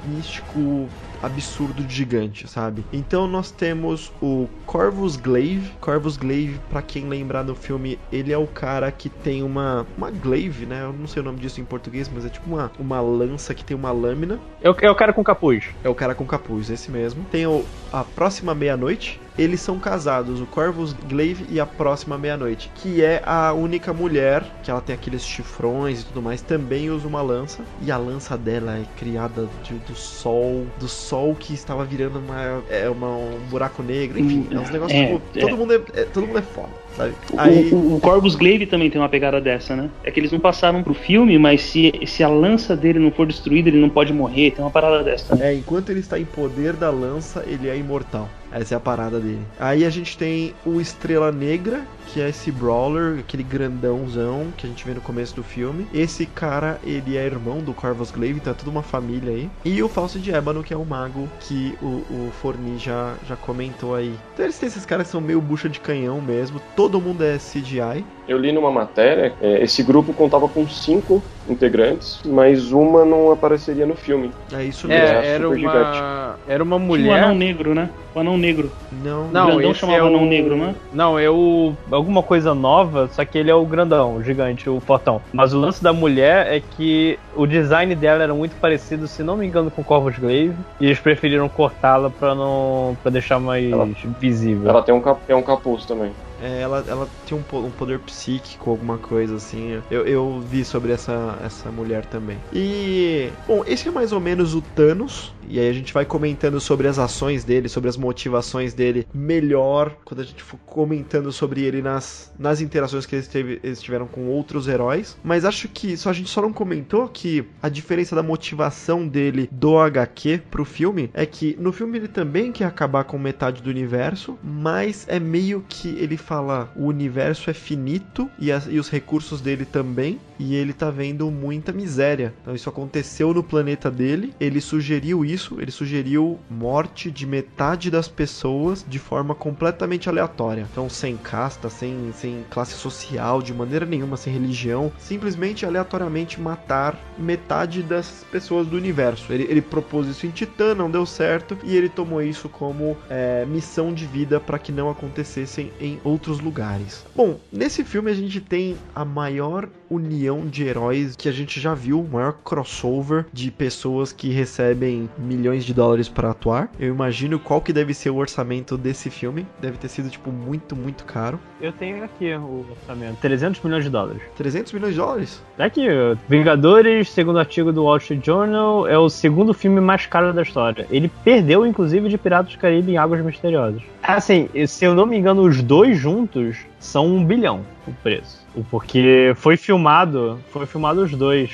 místico 0.05 0.88
absurdo 1.21 1.83
gigante, 1.88 2.47
sabe? 2.47 2.85
Então 2.91 3.27
nós 3.27 3.51
temos 3.51 4.12
o 4.21 4.47
Corvus 4.65 5.15
Glaive. 5.15 5.71
Corvus 5.79 6.17
Glaive, 6.17 6.59
para 6.69 6.81
quem 6.81 7.07
lembrar 7.07 7.43
no 7.43 7.55
filme, 7.55 7.99
ele 8.12 8.31
é 8.31 8.38
o 8.38 8.47
cara 8.47 8.91
que 8.91 9.09
tem 9.09 9.43
uma 9.43 9.85
uma 9.97 10.09
glaive, 10.09 10.65
né? 10.65 10.83
Eu 10.83 10.93
não 10.93 11.07
sei 11.07 11.21
o 11.21 11.25
nome 11.25 11.39
disso 11.39 11.59
em 11.59 11.65
português, 11.65 12.09
mas 12.13 12.25
é 12.25 12.29
tipo 12.29 12.49
uma, 12.49 12.71
uma 12.79 13.01
lança 13.01 13.53
que 13.53 13.63
tem 13.63 13.75
uma 13.75 13.91
lâmina. 13.91 14.39
É 14.62 14.69
o, 14.69 14.75
é 14.81 14.89
o 14.89 14.95
cara 14.95 15.13
com 15.13 15.23
capuz. 15.23 15.65
É 15.83 15.89
o 15.89 15.95
cara 15.95 16.15
com 16.15 16.25
capuz, 16.25 16.69
esse 16.69 16.89
mesmo. 16.89 17.25
Tem 17.25 17.45
o, 17.45 17.65
a 17.91 18.03
próxima 18.03 18.55
meia-noite, 18.55 19.19
eles 19.39 19.62
são 19.62 19.80
casados, 19.80 20.41
o 20.41 20.45
Corvus 20.45 20.93
Glaive 21.08 21.45
e 21.49 21.60
a 21.60 21.65
Próxima 21.65 22.17
Meia-Noite, 22.17 22.69
que 22.75 23.02
é 23.02 23.21
a 23.25 23.54
única 23.54 23.93
mulher 23.93 24.43
que 24.62 24.69
ela 24.69 24.82
tem 24.82 24.93
aqueles 24.93 25.25
chifrões 25.25 26.02
e 26.02 26.06
tudo 26.06 26.21
mais, 26.21 26.41
também 26.41 26.89
usa 26.89 27.08
uma 27.08 27.21
lança 27.21 27.63
e 27.82 27.89
a 27.89 27.97
lança 27.97 28.38
dela 28.38 28.78
é 28.78 28.84
criada 28.97 29.47
de, 29.63 29.75
do 29.75 29.95
sol, 29.95 30.65
do 30.78 30.89
sol 30.89 31.34
que 31.39 31.54
estava 31.54 31.86
virando 31.86 32.19
uma, 32.19 32.62
é, 32.69 32.89
uma 32.89 33.10
um 33.10 33.39
buraco 33.49 33.82
negro, 33.82 34.19
enfim, 34.19 34.45
é 34.52 34.60
uns 34.60 34.69
negócios 34.69 34.99
é, 34.99 35.06
tipo, 35.06 35.21
todo 35.39 35.58
mundo 35.58 35.73
é, 35.73 35.82
é, 35.93 36.04
todo 36.04 36.28
mundo 36.28 36.39
é 36.39 36.41
foda. 36.41 36.69
Sabe? 36.97 37.13
Aí... 37.38 37.71
O, 37.71 37.95
o, 37.95 37.99
Corvus 38.02 38.36
Glaive 38.36 38.65
também 38.65 38.89
tem 38.89 38.99
uma 38.99 39.08
pegada 39.08 39.39
dessa, 39.39 39.75
né? 39.75 39.89
É 40.04 40.12
que 40.12 40.19
eles 40.19 40.32
não 40.32 40.39
passaram 40.39 40.84
pro 40.84 40.93
filme, 40.93 41.38
mas 41.38 41.62
se, 41.62 41.93
se 42.06 42.23
a 42.23 42.28
lança 42.28 42.75
dele 42.75 42.99
não 42.99 43.12
for 43.12 43.25
destruída, 43.25 43.69
ele 43.69 43.80
não 43.80 43.89
pode 43.89 44.12
morrer. 44.12 44.52
Tem 44.52 44.63
uma 44.63 44.71
parada 44.71 45.04
dessa. 45.04 45.41
É, 45.41 45.54
enquanto 45.54 45.91
ele 45.91 45.99
está 45.99 46.19
em 46.19 46.25
poder 46.25 46.73
da 46.73 46.89
lança, 46.89 47.43
ele 47.47 47.69
é 47.69 47.78
imortal. 47.78 48.28
Essa 48.51 48.75
é 48.75 48.77
a 48.77 48.79
parada 48.79 49.19
dele. 49.19 49.45
Aí 49.59 49.85
a 49.85 49.89
gente 49.89 50.17
tem 50.17 50.53
o 50.65 50.81
Estrela 50.81 51.31
Negra, 51.31 51.85
que 52.13 52.22
é 52.22 52.30
esse 52.30 52.52
brawler, 52.52 53.19
aquele 53.19 53.43
grandãozão 53.43 54.48
que 54.58 54.65
a 54.65 54.69
gente 54.69 54.86
vê 54.86 54.93
no 54.93 55.02
começo 55.02 55.36
do 55.36 55.43
filme. 55.43 55.88
Esse 55.93 56.26
cara, 56.26 56.80
ele 56.84 57.17
é 57.17 57.26
irmão 57.26 57.60
do 57.60 57.74
Corvus 57.74 58.12
Glaive, 58.12 58.39
então 58.39 58.52
é 58.52 58.56
toda 58.56 58.69
uma 58.69 58.82
família 58.84 59.32
aí. 59.32 59.50
E 59.63 59.82
o 59.84 59.89
Falso 59.89 60.19
de 60.19 60.32
Ébano, 60.32 60.63
que 60.63 60.74
é 60.74 60.78
o 60.78 60.86
mago 60.86 61.30
que 61.39 61.78
o, 61.82 61.86
o 61.86 62.32
Forni 62.41 62.78
já, 62.78 63.13
já 63.28 63.36
comentou 63.36 63.95
aí. 63.95 64.15
Então 64.34 64.45
eles 64.45 64.58
têm 64.58 64.67
esses 64.67 64.86
caras 64.86 65.08
que 65.08 65.12
são 65.12 65.22
meio 65.22 65.39
bucha 65.39 65.69
de 65.69 65.80
canhão 65.80 66.19
mesmo. 66.22 66.60
Todo 66.76 67.00
mundo 67.00 67.24
é 67.24 67.38
CGI. 67.38 68.04
Eu 68.28 68.38
li 68.38 68.52
numa 68.52 68.72
matéria, 68.72 69.34
é, 69.41 69.63
esse 69.63 69.82
grupo 69.82 70.13
contava 70.13 70.48
com 70.48 70.67
cinco 70.67 71.22
integrantes, 71.50 72.22
mas 72.24 72.72
uma 72.72 73.04
não 73.04 73.32
apareceria 73.32 73.86
no 73.86 73.95
filme. 73.95 74.32
É 74.54 74.63
isso 74.63 74.88
mesmo. 74.88 75.04
É, 75.04 75.28
era, 75.28 75.50
uma, 75.50 76.38
era 76.48 76.63
uma 76.63 76.78
mulher. 76.78 77.04
Tinha 77.06 77.15
um 77.15 77.24
anão 77.24 77.36
negro, 77.36 77.74
né? 77.74 77.89
O 78.13 78.19
anão 78.19 78.38
negro. 78.38 78.72
Não, 79.04 79.28
não. 79.30 79.45
O 79.45 79.56
grandão 79.56 79.74
chamava 79.74 80.00
é 80.00 80.04
o... 80.04 80.08
anão 80.08 80.26
negro, 80.26 80.56
né? 80.56 80.76
Não, 80.93 81.17
é 81.17 81.30
o. 81.30 81.74
Alguma 81.99 82.23
coisa 82.23 82.55
nova, 82.55 83.09
só 83.12 83.25
que 83.25 83.38
ele 83.38 83.51
é 83.51 83.53
o 83.53 83.65
grandão, 83.65 84.15
o 84.15 84.23
gigante, 84.23 84.69
o 84.69 84.79
fortão. 84.79 85.21
Mas 85.33 85.53
o 85.53 85.59
lance 85.59 85.83
da 85.83 85.91
mulher 85.91 86.47
é 86.47 86.62
que 86.62 87.19
o 87.35 87.45
design 87.45 87.93
dela 87.93 88.23
era 88.23 88.33
muito 88.33 88.55
parecido, 88.55 89.05
se 89.05 89.21
não 89.21 89.35
me 89.35 89.45
engano, 89.45 89.69
com 89.69 89.83
Corvus 89.83 90.17
Glaive. 90.17 90.55
E 90.79 90.85
eles 90.85 90.97
preferiram 90.97 91.49
cortá-la 91.49 92.09
pra 92.09 92.33
não. 92.33 92.95
para 93.03 93.12
deixar 93.12 93.38
mais 93.38 93.69
ela, 93.69 93.89
visível. 94.17 94.69
Ela 94.69 94.81
tem 94.81 94.95
um, 94.95 95.01
cap, 95.01 95.19
tem 95.27 95.35
um 95.35 95.41
capuz 95.41 95.83
também. 95.83 96.13
É, 96.41 96.62
ela, 96.62 96.84
ela 96.88 97.10
tinha 97.25 97.39
um, 97.39 97.58
um, 97.58 97.71
poder 97.71 97.99
psíquico, 97.99 98.69
alguma 98.69 98.97
coisa 98.97 99.36
assim. 99.36 99.82
Eu, 99.89 100.06
eu 100.06 100.39
vi 100.39 100.63
sobre 100.63 100.91
essa, 100.91 101.38
essa 101.43 101.71
mulher 101.71 102.06
também. 102.06 102.38
E, 102.54 103.30
bom, 103.47 103.63
esse 103.65 103.88
é 103.88 103.91
mais 103.91 104.12
ou 104.12 104.19
menos 104.19 104.56
o 104.56 104.62
Thanos. 104.62 105.34
E 105.47 105.60
aí 105.60 105.67
a 105.67 105.73
gente 105.73 105.91
vai 105.91 106.06
comentando 106.06 106.60
sobre 106.62 106.88
as 106.88 106.99
ações 106.99 107.43
dele, 107.43 107.67
sobre 107.67 107.89
as 107.89 107.97
motivações 107.97 108.73
dele 108.73 109.08
melhor, 109.12 109.97
quando 110.06 110.21
a 110.21 110.23
gente 110.23 110.43
for 110.43 110.60
comentando 110.60 111.32
sobre 111.32 111.63
ele 111.63 111.82
nas, 111.82 112.32
nas 112.38 112.62
interações 112.62 113.08
que 113.08 113.15
eles, 113.15 113.28
teve, 113.28 113.60
eles 113.63 113.82
tiveram 113.82 114.06
com 114.06 114.28
outros 114.28 114.67
heróis. 114.67 115.17
Mas 115.23 115.45
acho 115.45 115.67
que 115.67 115.97
só 115.97 116.12
a 116.12 116.13
gente 116.13 116.30
só 116.30 116.41
não 116.41 116.54
comentou 116.54 117.08
que 117.08 117.43
a 117.63 117.67
diferença 117.67 118.15
da 118.15 118.21
motivação 118.21 119.08
dele 119.08 119.49
do 119.52 119.80
HQ 119.80 120.43
pro 120.52 120.63
filme 120.63 121.10
é 121.15 121.25
que 121.25 121.58
no 121.60 121.71
filme 121.71 121.97
ele 121.97 122.08
também 122.08 122.52
quer 122.52 122.65
acabar 122.65 123.04
com 123.04 123.17
metade 123.17 123.63
do 123.63 123.71
universo, 123.71 124.38
mas 124.43 125.06
é 125.08 125.19
meio 125.19 125.65
que 125.67 125.89
ele 125.97 126.15
fala 126.30 126.70
o 126.76 126.86
universo 126.86 127.50
é 127.50 127.56
finito 127.56 128.30
e, 128.38 128.52
as, 128.52 128.68
e 128.68 128.78
os 128.78 128.88
recursos 128.88 129.42
dele 129.42 129.65
também, 129.65 130.20
e 130.39 130.56
ele 130.56 130.71
tá 130.71 130.89
vendo 130.89 131.30
muita 131.30 131.71
miséria. 131.73 132.34
Então 132.41 132.56
isso 132.56 132.69
aconteceu 132.69 133.34
no 133.34 133.43
planeta 133.43 133.91
dele, 133.91 134.34
ele 134.39 134.62
sugeriu 134.62 135.25
isso, 135.25 135.60
ele 135.60 135.71
sugeriu 135.71 136.39
morte 136.49 137.12
de 137.12 137.28
metade 137.28 137.91
das 137.91 138.08
pessoas 138.08 138.86
de 138.88 138.97
forma 138.97 139.36
completamente 139.36 140.08
aleatória. 140.08 140.65
Então 140.71 140.89
sem 140.89 141.17
casta, 141.17 141.69
sem, 141.69 142.12
sem 142.13 142.45
classe 142.49 142.73
social, 142.73 143.41
de 143.41 143.54
maneira 143.54 143.86
nenhuma, 143.86 144.17
sem 144.17 144.32
religião, 144.32 144.91
simplesmente 144.97 145.65
aleatoriamente 145.65 146.39
matar 146.39 146.97
metade 147.17 147.84
das 147.84 148.25
pessoas 148.32 148.67
do 148.67 148.78
universo. 148.78 149.34
Ele, 149.34 149.43
ele 149.43 149.62
propôs 149.62 150.08
isso 150.08 150.25
em 150.25 150.32
Titã, 150.32 150.73
não 150.73 150.89
deu 150.89 151.06
certo, 151.06 151.58
e 151.63 151.75
ele 151.75 151.89
tomou 151.89 152.21
isso 152.21 152.47
como 152.47 152.95
é, 153.10 153.45
missão 153.45 153.93
de 153.93 154.06
vida 154.06 154.39
para 154.39 154.58
que 154.58 154.71
não 154.71 154.89
acontecessem 154.89 155.71
em 155.82 155.99
outros 156.04 156.30
outros 156.30 156.39
lugares. 156.39 157.06
Bom, 157.15 157.39
nesse 157.52 157.84
filme 157.84 158.12
a 158.12 158.13
gente 158.13 158.39
tem 158.39 158.78
a 158.93 159.04
maior 159.04 159.67
união 159.89 160.29
de 160.38 160.63
heróis 160.63 161.15
que 161.15 161.28
a 161.28 161.32
gente 161.32 161.60
já 161.60 161.74
viu, 161.74 162.02
o 162.02 162.10
maior 162.10 162.34
crossover 162.44 163.26
de 163.34 163.52
pessoas 163.52 164.12
que 164.12 164.30
recebem 164.30 165.10
milhões 165.18 165.65
de 165.65 165.74
dólares 165.74 166.08
para 166.08 166.32
atuar. 166.32 166.70
Eu 166.80 166.94
imagino 166.94 167.39
qual 167.39 167.62
que 167.62 167.74
deve 167.74 167.94
ser 167.94 168.10
o 168.10 168.18
orçamento 168.18 168.78
desse 168.78 169.10
filme. 169.10 169.46
Deve 169.60 169.78
ter 169.78 169.88
sido 169.88 170.10
tipo 170.10 170.32
muito, 170.32 170.76
muito 170.76 171.04
caro. 171.06 171.39
Eu 171.60 171.72
tenho 171.72 172.04
aqui 172.04 172.34
o 172.36 172.65
orçamento, 172.70 173.18
300 173.22 173.62
milhões 173.63 173.84
de 173.84 173.89
dólares. 173.89 174.22
300 174.38 174.72
milhões 174.74 174.94
de 174.94 175.00
dólares? 175.00 175.44
Tá 175.58 175.65
aqui, 175.65 175.88
Vingadores, 176.28 177.10
segundo 177.10 177.36
o 177.36 177.39
artigo 177.39 177.72
do 177.74 177.84
Wall 177.84 177.98
Street 177.98 178.26
Journal, 178.26 178.88
é 178.88 178.98
o 178.98 179.10
segundo 179.10 179.54
filme 179.54 179.82
mais 179.82 180.06
caro 180.06 180.34
da 180.34 180.42
história. 180.42 180.88
Ele 180.89 181.12
perdeu 181.24 181.65
inclusive 181.65 182.10
de 182.10 182.18
Piratas 182.18 182.54
do 182.54 182.60
Caribe 182.60 182.92
em 182.92 182.98
Águas 182.98 183.24
Misteriosas. 183.24 183.82
Assim, 184.02 184.50
se 184.68 184.86
eu 184.86 184.96
não 184.96 185.06
me 185.06 185.18
engano, 185.18 185.42
os 185.42 185.62
dois 185.62 185.98
juntos 185.98 186.58
são 186.80 187.08
um 187.08 187.24
bilhão 187.24 187.63
o 187.89 187.94
preço. 187.94 188.39
Porque 188.70 189.34
foi 189.36 189.58
filmado, 189.58 190.39
foi 190.50 190.65
filmado 190.65 191.02
os 191.02 191.12
dois. 191.12 191.52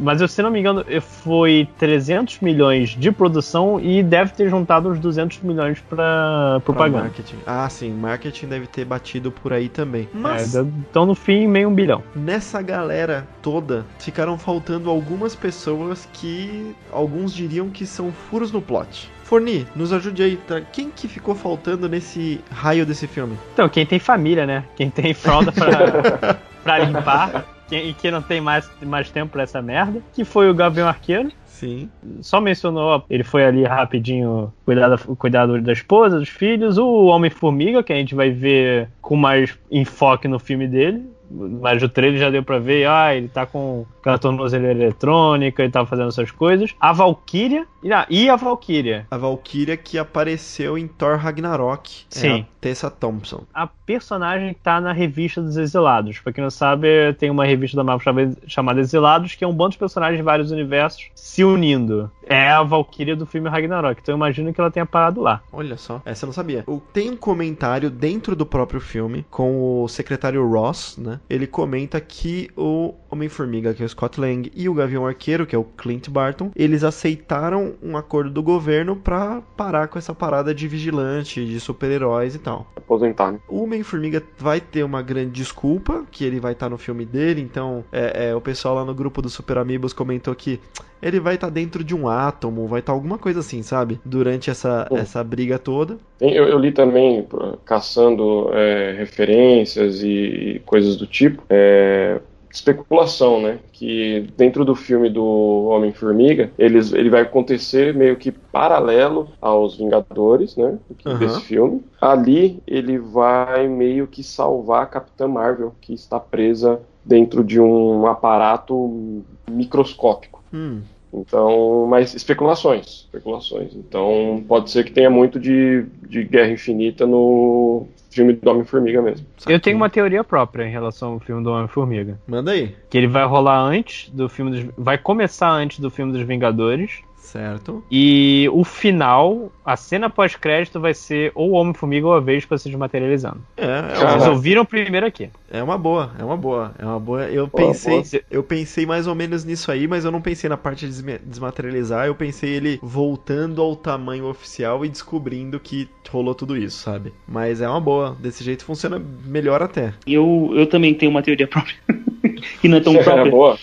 Mas 0.00 0.20
eu, 0.20 0.28
se 0.28 0.42
não 0.42 0.50
me 0.50 0.60
engano, 0.60 0.84
foi 1.00 1.68
300 1.78 2.40
milhões 2.40 2.90
de 2.90 3.10
produção 3.12 3.80
e 3.80 4.02
deve 4.02 4.32
ter 4.32 4.48
juntado 4.48 4.88
uns 4.88 4.98
200 4.98 5.40
milhões 5.40 5.80
para 5.80 6.60
propaganda. 6.64 7.04
marketing. 7.04 7.36
Ah, 7.46 7.68
sim, 7.68 7.92
marketing 7.92 8.46
deve 8.46 8.66
ter 8.66 8.84
batido 8.84 9.30
por 9.30 9.52
aí 9.52 9.68
também. 9.68 10.08
Mas 10.12 10.54
é, 10.54 10.60
então 10.60 11.06
no 11.06 11.14
fim 11.14 11.46
meio 11.46 11.68
um 11.68 11.74
bilhão. 11.74 12.02
Nessa 12.14 12.60
galera 12.60 13.26
toda 13.40 13.86
ficaram 13.98 14.38
faltando 14.38 14.90
algumas 14.90 15.34
pessoas 15.34 16.08
que 16.12 16.74
alguns 16.90 17.32
diriam 17.32 17.70
que 17.70 17.86
são 17.86 18.12
furos 18.12 18.50
no 18.52 18.60
plot. 18.60 19.10
Forni, 19.32 19.66
nos 19.74 19.94
ajude 19.94 20.22
aí. 20.22 20.36
Tá? 20.36 20.60
Quem 20.60 20.90
que 20.90 21.08
ficou 21.08 21.34
faltando 21.34 21.88
nesse 21.88 22.38
raio 22.50 22.84
desse 22.84 23.06
filme? 23.06 23.38
Então, 23.54 23.66
quem 23.66 23.86
tem 23.86 23.98
família, 23.98 24.44
né? 24.44 24.62
Quem 24.76 24.90
tem 24.90 25.14
fralda 25.14 25.50
pra, 25.50 26.34
pra 26.62 26.78
limpar. 26.80 27.46
Quem, 27.66 27.88
e 27.88 27.94
quem 27.94 28.10
não 28.10 28.20
tem 28.20 28.42
mais, 28.42 28.70
mais 28.82 29.10
tempo 29.10 29.32
pra 29.32 29.44
essa 29.44 29.62
merda. 29.62 30.02
Que 30.12 30.22
foi 30.22 30.50
o 30.50 30.54
Gavião 30.54 30.86
Arqueiro. 30.86 31.32
Sim. 31.46 31.88
Só 32.20 32.42
mencionou, 32.42 33.06
ele 33.08 33.24
foi 33.24 33.42
ali 33.46 33.64
rapidinho 33.64 34.52
cuidar 34.66 34.90
da, 34.90 34.98
cuidar 34.98 35.46
da 35.46 35.72
esposa, 35.72 36.18
dos 36.18 36.28
filhos. 36.28 36.76
O 36.76 37.06
Homem-Formiga, 37.06 37.82
que 37.82 37.94
a 37.94 37.96
gente 37.96 38.14
vai 38.14 38.28
ver 38.30 38.90
com 39.00 39.16
mais 39.16 39.58
enfoque 39.70 40.28
no 40.28 40.38
filme 40.38 40.68
dele 40.68 41.10
mas 41.32 41.82
o 41.82 41.88
trailer 41.88 42.20
já 42.20 42.30
deu 42.30 42.42
pra 42.42 42.58
ver, 42.58 42.86
ah, 42.86 43.14
ele 43.14 43.28
tá 43.28 43.46
com 43.46 43.86
tornozeleira 44.20 44.78
eletrônica, 44.78 45.62
ele 45.62 45.72
tava 45.72 45.86
fazendo 45.86 46.08
essas 46.08 46.30
coisas. 46.30 46.74
A 46.80 46.92
Valkyria, 46.92 47.66
e 48.08 48.28
a 48.28 48.36
Valkyria? 48.36 49.06
A 49.10 49.16
Valkyria 49.16 49.76
que 49.76 49.98
apareceu 49.98 50.78
em 50.78 50.86
Thor 50.86 51.16
Ragnarok. 51.16 52.04
Sim. 52.08 52.40
É 52.40 52.52
Tessa 52.60 52.88
Thompson. 52.88 53.42
A 53.52 53.66
personagem 53.66 54.54
tá 54.54 54.80
na 54.80 54.92
revista 54.92 55.42
dos 55.42 55.56
Exilados. 55.56 56.20
Pra 56.20 56.32
quem 56.32 56.44
não 56.44 56.50
sabe, 56.50 57.12
tem 57.14 57.28
uma 57.28 57.44
revista 57.44 57.76
da 57.76 57.82
Marvel 57.82 58.36
chamada 58.46 58.80
Exilados, 58.80 59.34
que 59.34 59.42
é 59.42 59.48
um 59.48 59.52
bando 59.52 59.72
de 59.72 59.78
personagens 59.78 60.18
de 60.18 60.22
vários 60.22 60.52
universos 60.52 61.10
se 61.14 61.42
unindo. 61.42 62.08
É 62.32 62.48
a 62.48 62.62
Valkyria 62.62 63.14
do 63.14 63.26
filme 63.26 63.48
Ragnarok, 63.48 64.00
então 64.00 64.14
eu 64.14 64.16
imagino 64.16 64.52
que 64.52 64.60
ela 64.60 64.70
tenha 64.70 64.86
parado 64.86 65.20
lá. 65.20 65.42
Olha 65.52 65.76
só, 65.76 66.00
essa 66.04 66.24
eu 66.24 66.28
não 66.28 66.32
sabia. 66.32 66.64
Tem 66.92 67.10
um 67.10 67.16
comentário 67.16 67.90
dentro 67.90 68.34
do 68.34 68.46
próprio 68.46 68.80
filme 68.80 69.26
com 69.30 69.82
o 69.82 69.88
secretário 69.88 70.46
Ross, 70.48 70.96
né? 70.96 71.20
ele 71.28 71.46
comenta 71.46 72.00
que 72.00 72.50
o 72.56 72.94
Homem-Formiga, 73.12 73.74
que 73.74 73.82
é 73.82 73.86
o 73.86 73.88
Scott 73.88 74.20
Lang, 74.20 74.50
e 74.54 74.68
o 74.68 74.74
Gavião 74.74 75.06
Arqueiro, 75.06 75.46
que 75.46 75.54
é 75.54 75.58
o 75.58 75.64
Clint 75.64 76.08
Barton, 76.08 76.50
eles 76.56 76.82
aceitaram 76.82 77.74
um 77.82 77.96
acordo 77.96 78.30
do 78.30 78.42
governo 78.42 78.96
para 78.96 79.42
parar 79.56 79.88
com 79.88 79.98
essa 79.98 80.14
parada 80.14 80.54
de 80.54 80.66
vigilante, 80.66 81.44
de 81.44 81.60
super-heróis 81.60 82.34
e 82.34 82.38
tal. 82.38 82.66
Aposentar, 82.76 83.32
né? 83.32 83.38
O 83.48 83.62
Homem-Formiga 83.62 84.22
vai 84.38 84.60
ter 84.60 84.82
uma 84.82 85.02
grande 85.02 85.30
desculpa, 85.32 86.04
que 86.10 86.24
ele 86.24 86.40
vai 86.40 86.52
estar 86.52 86.66
tá 86.66 86.70
no 86.70 86.78
filme 86.78 87.04
dele, 87.04 87.40
então 87.40 87.84
é, 87.92 88.28
é, 88.28 88.34
o 88.34 88.40
pessoal 88.40 88.76
lá 88.76 88.84
no 88.84 88.94
grupo 88.94 89.20
dos 89.20 89.32
Super 89.32 89.58
Amigos 89.58 89.92
comentou 89.92 90.34
que 90.34 90.58
ele 91.02 91.18
vai 91.18 91.34
estar 91.34 91.48
tá 91.48 91.52
dentro 91.52 91.82
de 91.82 91.94
um 91.94 92.08
átomo, 92.08 92.66
vai 92.66 92.80
estar 92.80 92.92
tá 92.92 92.96
alguma 92.96 93.18
coisa 93.18 93.40
assim, 93.40 93.62
sabe? 93.62 94.00
Durante 94.04 94.50
essa, 94.50 94.88
essa 94.92 95.22
briga 95.22 95.58
toda. 95.58 95.98
Eu, 96.20 96.46
eu 96.46 96.58
li 96.58 96.70
também, 96.70 97.26
caçando 97.64 98.50
é, 98.52 98.94
referências 98.96 100.02
e 100.02 100.62
coisas 100.64 100.96
do 100.96 101.06
tipo, 101.06 101.42
é, 101.50 102.20
especulação, 102.52 103.40
né? 103.40 103.58
Que 103.72 104.28
dentro 104.36 104.64
do 104.64 104.74
filme 104.74 105.08
do 105.08 105.64
Homem-Formiga, 105.70 106.50
ele 106.58 107.10
vai 107.10 107.22
acontecer 107.22 107.94
meio 107.94 108.16
que 108.16 108.30
paralelo 108.30 109.28
aos 109.40 109.76
Vingadores, 109.76 110.54
né? 110.56 110.78
Uhum. 111.04 111.18
Desse 111.18 111.40
filme. 111.40 111.82
Ali 112.00 112.62
ele 112.66 112.98
vai 112.98 113.66
meio 113.68 114.06
que 114.06 114.22
salvar 114.22 114.82
a 114.82 114.86
Capitã 114.86 115.26
Marvel, 115.26 115.74
que 115.80 115.94
está 115.94 116.20
presa 116.20 116.80
dentro 117.04 117.42
de 117.42 117.58
um 117.60 118.06
aparato 118.06 119.24
microscópico. 119.50 120.42
Hum. 120.52 120.82
Então, 121.12 121.86
mas 121.88 122.14
especulações, 122.14 122.86
especulações. 123.04 123.74
Então, 123.74 124.42
pode 124.48 124.70
ser 124.70 124.84
que 124.84 124.92
tenha 124.92 125.10
muito 125.10 125.38
de, 125.38 125.84
de 126.08 126.24
Guerra 126.24 126.52
Infinita 126.52 127.06
no 127.06 127.86
filme 128.12 128.34
do 128.34 128.50
Homem-Formiga 128.50 129.02
mesmo. 129.02 129.26
Eu 129.48 129.58
tenho 129.60 129.76
uma 129.76 129.90
teoria 129.90 130.22
própria 130.22 130.64
em 130.64 130.70
relação 130.70 131.14
ao 131.14 131.20
filme 131.20 131.42
do 131.42 131.50
Homem-Formiga. 131.50 132.18
Manda 132.26 132.52
aí. 132.52 132.74
Que 132.90 132.98
ele 132.98 133.06
vai 133.06 133.24
rolar 133.24 133.60
antes 133.60 134.08
do 134.10 134.28
filme 134.28 134.50
dos... 134.50 134.74
vai 134.76 134.98
começar 134.98 135.50
antes 135.50 135.78
do 135.78 135.90
filme 135.90 136.12
dos 136.12 136.22
Vingadores 136.22 137.02
Certo. 137.32 137.82
E 137.90 138.46
o 138.52 138.62
final, 138.62 139.50
a 139.64 139.74
cena 139.74 140.10
pós-crédito 140.10 140.78
vai 140.78 140.92
ser 140.92 141.32
ou 141.34 141.52
o 141.52 141.54
Homem-Formiga 141.54 142.06
ou 142.06 142.12
a 142.12 142.20
Vespa 142.20 142.58
se 142.58 142.68
desmaterializando. 142.68 143.40
É, 143.56 143.64
é 143.64 143.98
uma... 143.98 144.10
Vocês 144.10 144.26
ouviram 144.26 144.66
primeiro 144.66 145.06
aqui. 145.06 145.30
É 145.50 145.62
uma 145.62 145.78
boa, 145.78 146.12
é 146.18 146.24
uma 146.24 146.36
boa, 146.36 146.74
é 146.78 146.84
uma 146.84 147.00
boa. 147.00 147.24
Eu 147.24 147.48
pensei, 147.48 148.02
boa. 148.02 148.22
eu 148.30 148.42
pensei 148.42 148.84
mais 148.84 149.06
ou 149.06 149.14
menos 149.14 149.46
nisso 149.46 149.72
aí, 149.72 149.88
mas 149.88 150.04
eu 150.04 150.10
não 150.10 150.20
pensei 150.20 150.50
na 150.50 150.58
parte 150.58 150.86
de 150.86 151.18
desmaterializar, 151.24 152.06
eu 152.06 152.14
pensei 152.14 152.50
ele 152.50 152.78
voltando 152.82 153.62
ao 153.62 153.74
tamanho 153.74 154.26
oficial 154.26 154.84
e 154.84 154.90
descobrindo 154.90 155.58
que 155.58 155.88
rolou 156.10 156.34
tudo 156.34 156.54
isso, 156.54 156.82
sabe? 156.82 157.14
Mas 157.26 157.62
é 157.62 157.68
uma 157.68 157.80
boa, 157.80 158.14
desse 158.20 158.44
jeito 158.44 158.62
funciona 158.62 159.02
melhor 159.24 159.62
até. 159.62 159.94
Eu, 160.06 160.52
eu 160.54 160.66
também 160.66 160.92
tenho 160.92 161.10
uma 161.10 161.22
teoria 161.22 161.48
própria. 161.48 161.76
que 162.60 162.68
não 162.68 162.76
é 162.76 162.80
tão 162.80 162.92
própria. 162.92 163.28
É 163.28 163.30
boa. 163.30 163.58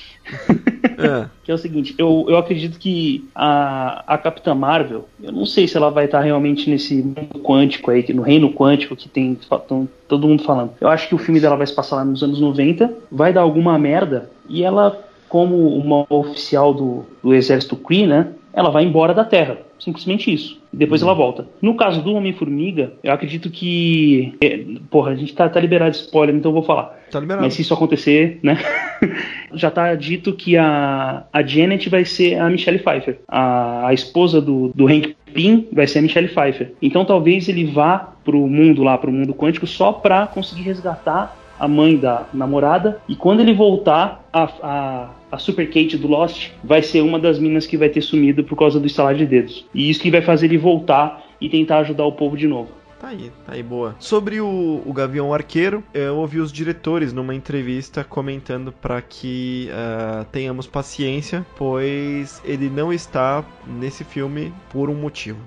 É. 0.98 1.28
Que 1.44 1.52
é 1.52 1.56
o 1.56 1.58
seguinte, 1.58 1.96
eu, 1.98 2.26
eu 2.30 2.38
acredito 2.38 2.78
que 2.78 3.28
a, 3.34 4.04
a 4.06 4.18
Capitã 4.18 4.54
Marvel, 4.54 5.08
eu 5.22 5.32
não 5.32 5.46
sei 5.46 5.68
se 5.68 5.76
ela 5.76 5.90
vai 5.90 6.06
estar 6.06 6.22
realmente 6.22 6.70
nesse 6.70 7.02
mundo 7.02 7.40
quântico 7.42 7.90
aí, 7.90 8.06
no 8.14 8.22
reino 8.22 8.54
quântico 8.54 8.96
que 8.96 9.10
tem 9.10 9.38
tão, 9.68 9.90
todo 10.08 10.28
mundo 10.28 10.44
falando. 10.44 10.74
Eu 10.80 10.88
acho 10.88 11.08
que 11.08 11.16
o 11.16 11.18
filme 11.18 11.40
dela 11.40 11.56
vai 11.56 11.66
se 11.66 11.74
passar 11.74 11.98
lá 11.98 12.06
nos 12.06 12.22
anos 12.22 12.40
90, 12.40 12.94
vai 13.12 13.34
dar 13.34 13.42
alguma 13.42 13.80
merda, 13.80 14.30
e 14.48 14.64
ela, 14.64 15.04
como 15.28 15.76
uma 15.76 16.06
oficial 16.10 16.74
do, 16.74 17.06
do 17.24 17.34
exército 17.34 17.76
Kree, 17.76 18.06
né? 18.06 18.28
Ela 18.54 18.70
vai 18.70 18.84
embora 18.84 19.14
da 19.14 19.26
Terra. 19.26 19.58
Simplesmente 19.80 20.32
isso. 20.34 20.62
E 20.74 20.78
depois 20.78 21.02
uhum. 21.02 21.08
ela 21.08 21.18
volta. 21.18 21.48
No 21.62 21.76
caso 21.76 22.02
do 22.02 22.14
Homem-Formiga, 22.14 22.94
eu 23.04 23.12
acredito 23.12 23.50
que. 23.50 24.36
É, 24.42 24.60
porra, 24.90 25.12
a 25.12 25.16
gente 25.16 25.34
tá, 25.34 25.48
tá 25.48 25.60
liberado 25.60 25.92
de 25.92 25.98
spoiler, 25.98 26.36
então 26.36 26.50
eu 26.50 26.54
vou 26.54 26.64
falar. 26.64 27.00
Tá 27.10 27.20
liberado. 27.20 27.44
Mas 27.44 27.54
se 27.54 27.62
isso 27.62 27.74
acontecer, 27.74 28.40
né? 28.44 28.60
já 29.54 29.72
tá 29.72 29.96
dito 29.96 30.34
que 30.34 30.58
a, 30.58 31.24
a 31.32 31.42
Janet 31.42 31.90
vai 31.90 32.06
ser 32.06 32.36
a 32.40 32.50
Michelle 32.50 32.80
Pfeiffer. 32.80 33.20
A, 33.28 33.88
a 33.88 33.94
esposa 33.94 34.42
do, 34.42 34.72
do 34.76 34.88
Hank 34.88 35.16
Pym 35.34 35.68
vai 35.72 35.88
ser 35.88 36.00
a 36.00 36.02
Michelle 36.02 36.28
Pfeiffer. 36.28 36.74
Então 36.82 37.06
talvez 37.06 37.48
ele 37.48 37.66
vá 37.66 38.14
pro 38.24 38.46
mundo 38.48 38.84
lá, 38.84 38.98
pro 38.98 39.12
mundo 39.12 39.34
quântico, 39.34 39.66
só 39.66 39.92
pra 39.92 40.28
conseguir 40.28 40.64
resgatar 40.64 41.39
a 41.60 41.68
mãe 41.68 41.98
da 41.98 42.28
namorada. 42.34 43.02
E 43.08 43.16
quando 43.16 43.42
ele 43.42 43.54
voltar, 43.54 44.24
a, 44.32 44.44
a, 44.44 45.10
a, 45.32 45.38
Super 45.38 45.68
Kate 45.68 45.98
do 45.98 46.08
Lost 46.08 46.52
vai 46.64 46.82
ser 46.82 47.02
uma 47.02 47.20
das 47.20 47.38
minas 47.38 47.66
que 47.66 47.78
vai 47.78 47.90
ter 47.90 48.02
sumido 48.02 48.44
por 48.44 48.58
causa 48.58 48.80
do 48.80 48.88
estalar 48.88 49.16
de 49.16 49.26
dedos. 49.26 49.66
E 49.74 49.90
isso 49.90 50.02
que 50.02 50.12
vai 50.12 50.22
fazer 50.22 50.46
ele 50.48 50.58
voltar 50.58 51.24
e 51.42 51.50
tentar 51.50 51.80
ajudar 51.80 52.06
o 52.06 52.12
povo 52.12 52.38
de 52.38 52.48
novo. 52.48 52.80
Tá 53.00 53.08
aí, 53.10 53.32
tá 53.46 53.54
aí, 53.54 53.64
boa. 53.64 53.96
Sobre 53.98 54.42
o, 54.42 54.84
o 54.86 54.92
Gavião 54.92 55.34
Arqueiro, 55.34 55.82
eu 55.94 56.18
ouvi 56.18 56.40
os 56.40 56.52
diretores 56.52 57.14
numa 57.14 57.34
entrevista 57.34 58.04
comentando 58.04 58.74
para 58.74 59.02
que 59.02 59.70
uh, 59.72 60.26
tenhamos 60.26 60.68
paciência, 60.68 61.46
pois 61.58 62.42
ele 62.44 62.70
não 62.70 62.92
está 62.92 63.46
nesse 63.66 64.04
filme 64.04 64.54
por 64.70 64.90
um 64.90 64.96
motivo. 64.96 65.40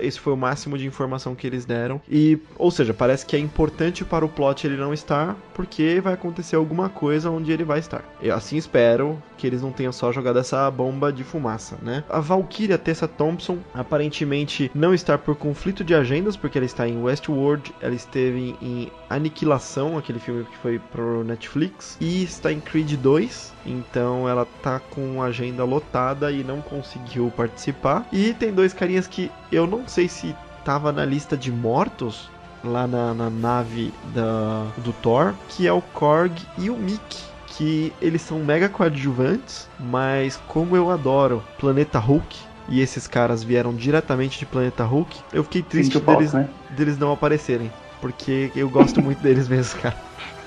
Esse 0.00 0.20
foi 0.20 0.32
o 0.32 0.36
máximo 0.36 0.76
de 0.76 0.86
informação 0.86 1.34
que 1.34 1.46
eles 1.46 1.64
deram. 1.64 2.00
E, 2.08 2.38
ou 2.56 2.70
seja, 2.70 2.92
parece 2.92 3.24
que 3.24 3.36
é 3.36 3.38
importante 3.38 4.04
para 4.04 4.24
o 4.24 4.28
plot 4.28 4.66
ele 4.66 4.76
não 4.76 4.92
estar, 4.92 5.36
porque 5.54 6.00
vai 6.00 6.14
acontecer 6.14 6.56
alguma 6.56 6.88
coisa 6.88 7.30
onde 7.30 7.50
ele 7.50 7.64
vai 7.64 7.78
estar. 7.78 8.04
Eu 8.20 8.34
assim 8.34 8.56
espero 8.56 9.20
que 9.36 9.46
eles 9.46 9.62
não 9.62 9.72
tenham 9.72 9.92
só 9.92 10.12
jogado 10.12 10.38
essa 10.38 10.70
bomba 10.70 11.12
de 11.12 11.24
fumaça, 11.24 11.78
né? 11.80 12.04
A 12.08 12.20
Valkyria 12.20 12.76
Tessa 12.76 13.06
Thompson 13.06 13.58
aparentemente 13.72 14.70
não 14.74 14.92
está 14.92 15.16
por 15.16 15.36
conflito 15.36 15.84
de 15.84 15.94
agendas, 15.94 16.36
porque 16.36 16.58
ela 16.58 16.66
está 16.66 16.86
em 16.88 17.00
Westworld, 17.00 17.72
ela 17.80 17.94
esteve 17.94 18.56
em 18.60 18.90
Aniquilação, 19.08 19.96
aquele 19.96 20.18
filme 20.18 20.44
que 20.44 20.56
foi 20.58 20.78
pro 20.78 21.24
Netflix, 21.24 21.96
e 22.00 22.24
está 22.24 22.52
em 22.52 22.60
Creed 22.60 22.94
2, 22.94 23.54
então 23.70 24.28
ela 24.28 24.46
tá 24.62 24.80
com 24.80 25.22
a 25.22 25.26
agenda 25.26 25.64
lotada 25.64 26.32
e 26.32 26.42
não 26.42 26.60
conseguiu 26.60 27.32
participar. 27.36 28.06
E 28.12 28.34
tem 28.34 28.52
dois 28.52 28.72
carinhas 28.72 29.06
que 29.06 29.30
eu 29.50 29.66
não 29.66 29.86
sei 29.86 30.08
se 30.08 30.34
tava 30.64 30.92
na 30.92 31.04
lista 31.04 31.36
de 31.36 31.52
mortos 31.52 32.30
lá 32.64 32.86
na, 32.86 33.14
na 33.14 33.30
nave 33.30 33.92
da, 34.12 34.66
do 34.78 34.92
Thor, 34.92 35.34
que 35.48 35.66
é 35.66 35.72
o 35.72 35.80
Korg 35.80 36.36
e 36.58 36.70
o 36.70 36.76
Mick 36.76 37.28
que 37.58 37.92
eles 38.00 38.22
são 38.22 38.38
mega 38.38 38.68
coadjuvantes, 38.68 39.68
mas 39.80 40.40
como 40.46 40.76
eu 40.76 40.90
adoro 40.90 41.42
Planeta 41.58 41.98
Hulk, 41.98 42.38
e 42.68 42.80
esses 42.80 43.08
caras 43.08 43.42
vieram 43.42 43.74
diretamente 43.74 44.38
de 44.38 44.46
Planeta 44.46 44.84
Hulk, 44.84 45.18
eu 45.32 45.42
fiquei 45.42 45.62
triste 45.62 45.98
deles, 45.98 46.32
né? 46.32 46.48
deles 46.70 46.98
não 46.98 47.10
aparecerem. 47.10 47.72
Porque 48.00 48.52
eu 48.54 48.70
gosto 48.70 49.02
muito 49.02 49.20
deles 49.20 49.48
mesmo, 49.48 49.80
cara. 49.80 49.96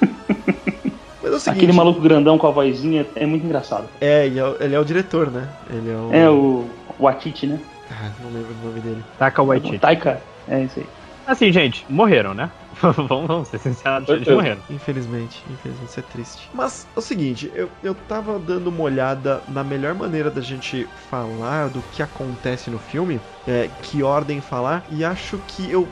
Mas 1.21 1.31
é 1.31 1.35
o 1.35 1.39
seguinte, 1.39 1.63
Aquele 1.63 1.73
maluco 1.73 2.01
grandão 2.01 2.37
com 2.37 2.47
a 2.47 2.51
vozinha 2.51 3.05
é 3.15 3.25
muito 3.25 3.45
engraçado. 3.45 3.87
É, 3.99 4.25
ele 4.25 4.39
é, 4.39 4.55
ele 4.59 4.75
é 4.75 4.79
o 4.79 4.85
diretor, 4.85 5.29
né? 5.29 5.47
Ele 5.69 5.91
é 5.91 5.95
o. 5.95 6.13
É 6.13 6.29
o. 6.29 6.65
Watiti, 6.99 7.47
né? 7.47 7.59
Ah, 7.91 8.09
não 8.21 8.31
lembro 8.31 8.53
o 8.61 8.67
nome 8.67 8.79
dele. 8.79 9.03
Taika 9.17 9.43
Waititi. 9.43 9.79
Taika, 9.79 10.21
é 10.47 10.63
isso 10.63 10.79
aí. 10.79 10.85
Assim, 11.27 11.51
gente, 11.51 11.85
morreram, 11.89 12.33
né? 12.33 12.49
vamos, 12.81 13.27
vamos 13.27 13.47
ser 13.47 13.59
sinceros, 13.59 14.09
eles 14.09 14.27
morreram. 14.27 14.61
Infelizmente, 14.69 15.43
infelizmente, 15.49 15.89
isso 15.89 15.99
é 15.99 16.03
triste. 16.03 16.49
Mas 16.53 16.87
é 16.95 16.99
o 16.99 17.01
seguinte, 17.01 17.51
eu, 17.53 17.69
eu 17.83 17.93
tava 17.93 18.39
dando 18.39 18.67
uma 18.67 18.81
olhada 18.81 19.41
na 19.47 19.63
melhor 19.63 19.93
maneira 19.93 20.31
da 20.31 20.41
gente 20.41 20.87
falar 21.09 21.69
do 21.69 21.81
que 21.93 22.01
acontece 22.01 22.69
no 22.69 22.79
filme, 22.79 23.19
é, 23.47 23.69
que 23.83 24.01
ordem 24.01 24.41
falar, 24.41 24.83
e 24.89 25.05
acho 25.05 25.37
que 25.47 25.69
eu 25.69 25.87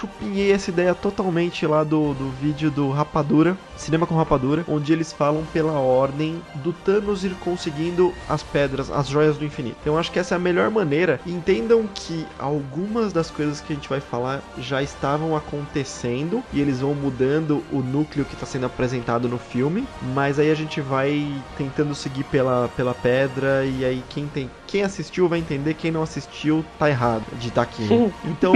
chupinhei 0.00 0.52
essa 0.52 0.70
ideia 0.70 0.94
totalmente 0.94 1.66
lá 1.66 1.84
do, 1.84 2.14
do 2.14 2.30
vídeo 2.40 2.70
do 2.70 2.90
Rapadura, 2.90 3.56
Cinema 3.76 4.06
com 4.06 4.14
Rapadura, 4.14 4.64
onde 4.68 4.92
eles 4.92 5.12
falam 5.12 5.44
pela 5.52 5.72
ordem 5.72 6.42
do 6.56 6.72
Thanos 6.72 7.24
ir 7.24 7.34
conseguindo 7.36 8.12
as 8.28 8.42
pedras, 8.42 8.90
as 8.90 9.08
joias 9.08 9.36
do 9.36 9.44
infinito. 9.44 9.76
Então 9.80 9.98
acho 9.98 10.10
que 10.10 10.18
essa 10.18 10.34
é 10.34 10.36
a 10.36 10.38
melhor 10.38 10.70
maneira. 10.70 11.20
Entendam 11.26 11.88
que 11.94 12.26
algumas 12.38 13.12
das 13.12 13.30
coisas 13.30 13.60
que 13.60 13.72
a 13.72 13.76
gente 13.76 13.88
vai 13.88 14.00
falar 14.00 14.42
já 14.58 14.82
estavam 14.82 15.36
acontecendo 15.36 16.42
e 16.52 16.60
eles 16.60 16.80
vão 16.80 16.94
mudando 16.94 17.62
o 17.72 17.80
núcleo 17.80 18.24
que 18.24 18.34
está 18.34 18.46
sendo 18.46 18.66
apresentado 18.66 19.28
no 19.28 19.38
filme, 19.38 19.86
mas 20.14 20.38
aí 20.38 20.50
a 20.50 20.54
gente 20.54 20.80
vai 20.80 21.30
tentando 21.56 21.94
seguir 21.94 22.24
pela, 22.24 22.68
pela 22.76 22.94
pedra 22.94 23.64
e 23.64 23.84
aí 23.84 24.02
quem 24.08 24.26
tem 24.26 24.50
quem 24.70 24.84
assistiu 24.84 25.28
vai 25.28 25.40
entender, 25.40 25.74
quem 25.74 25.90
não 25.90 26.02
assistiu 26.02 26.64
tá 26.78 26.88
errado 26.88 27.24
de 27.38 27.48
estar 27.48 27.66
tá 27.66 27.70
aqui. 27.70 27.88
Então 28.24 28.52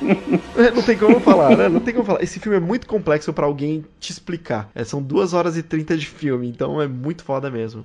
não 0.74 0.82
tem 0.82 0.96
como 0.96 1.20
falar, 1.20 1.56
né? 1.56 1.68
Não 1.68 1.80
tem 1.80 1.94
como 1.94 2.06
falar. 2.06 2.22
Esse 2.22 2.40
filme 2.40 2.56
é 2.56 2.60
muito 2.60 2.86
complexo 2.86 3.32
para 3.32 3.46
alguém 3.46 3.84
te 4.00 4.10
explicar. 4.10 4.70
É, 4.74 4.84
são 4.84 5.02
2 5.02 5.34
horas 5.34 5.56
e 5.56 5.62
30 5.62 5.96
de 5.96 6.06
filme, 6.06 6.48
então 6.48 6.80
é 6.80 6.88
muito 6.88 7.22
foda 7.24 7.50
mesmo. 7.50 7.84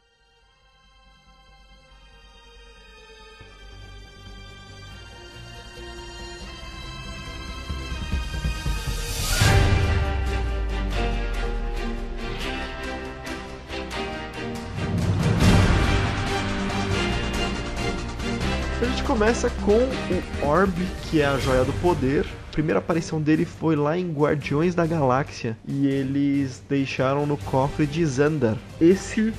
Começa 19.22 19.52
com 19.64 19.78
o 19.78 20.48
Orb, 20.48 20.74
que 21.04 21.22
é 21.22 21.26
a 21.26 21.38
joia 21.38 21.64
do 21.64 21.74
poder, 21.74 22.26
primeira 22.52 22.80
aparição 22.80 23.22
dele 23.22 23.46
foi 23.46 23.76
lá 23.76 23.98
em 23.98 24.12
Guardiões 24.12 24.76
da 24.76 24.86
Galáxia 24.86 25.58
e 25.68 25.88
eles 25.88 26.62
deixaram 26.70 27.26
no 27.26 27.38
cofre 27.38 27.88
de 27.88 28.06
Xandar. 28.06 28.58
Esse 28.80 29.34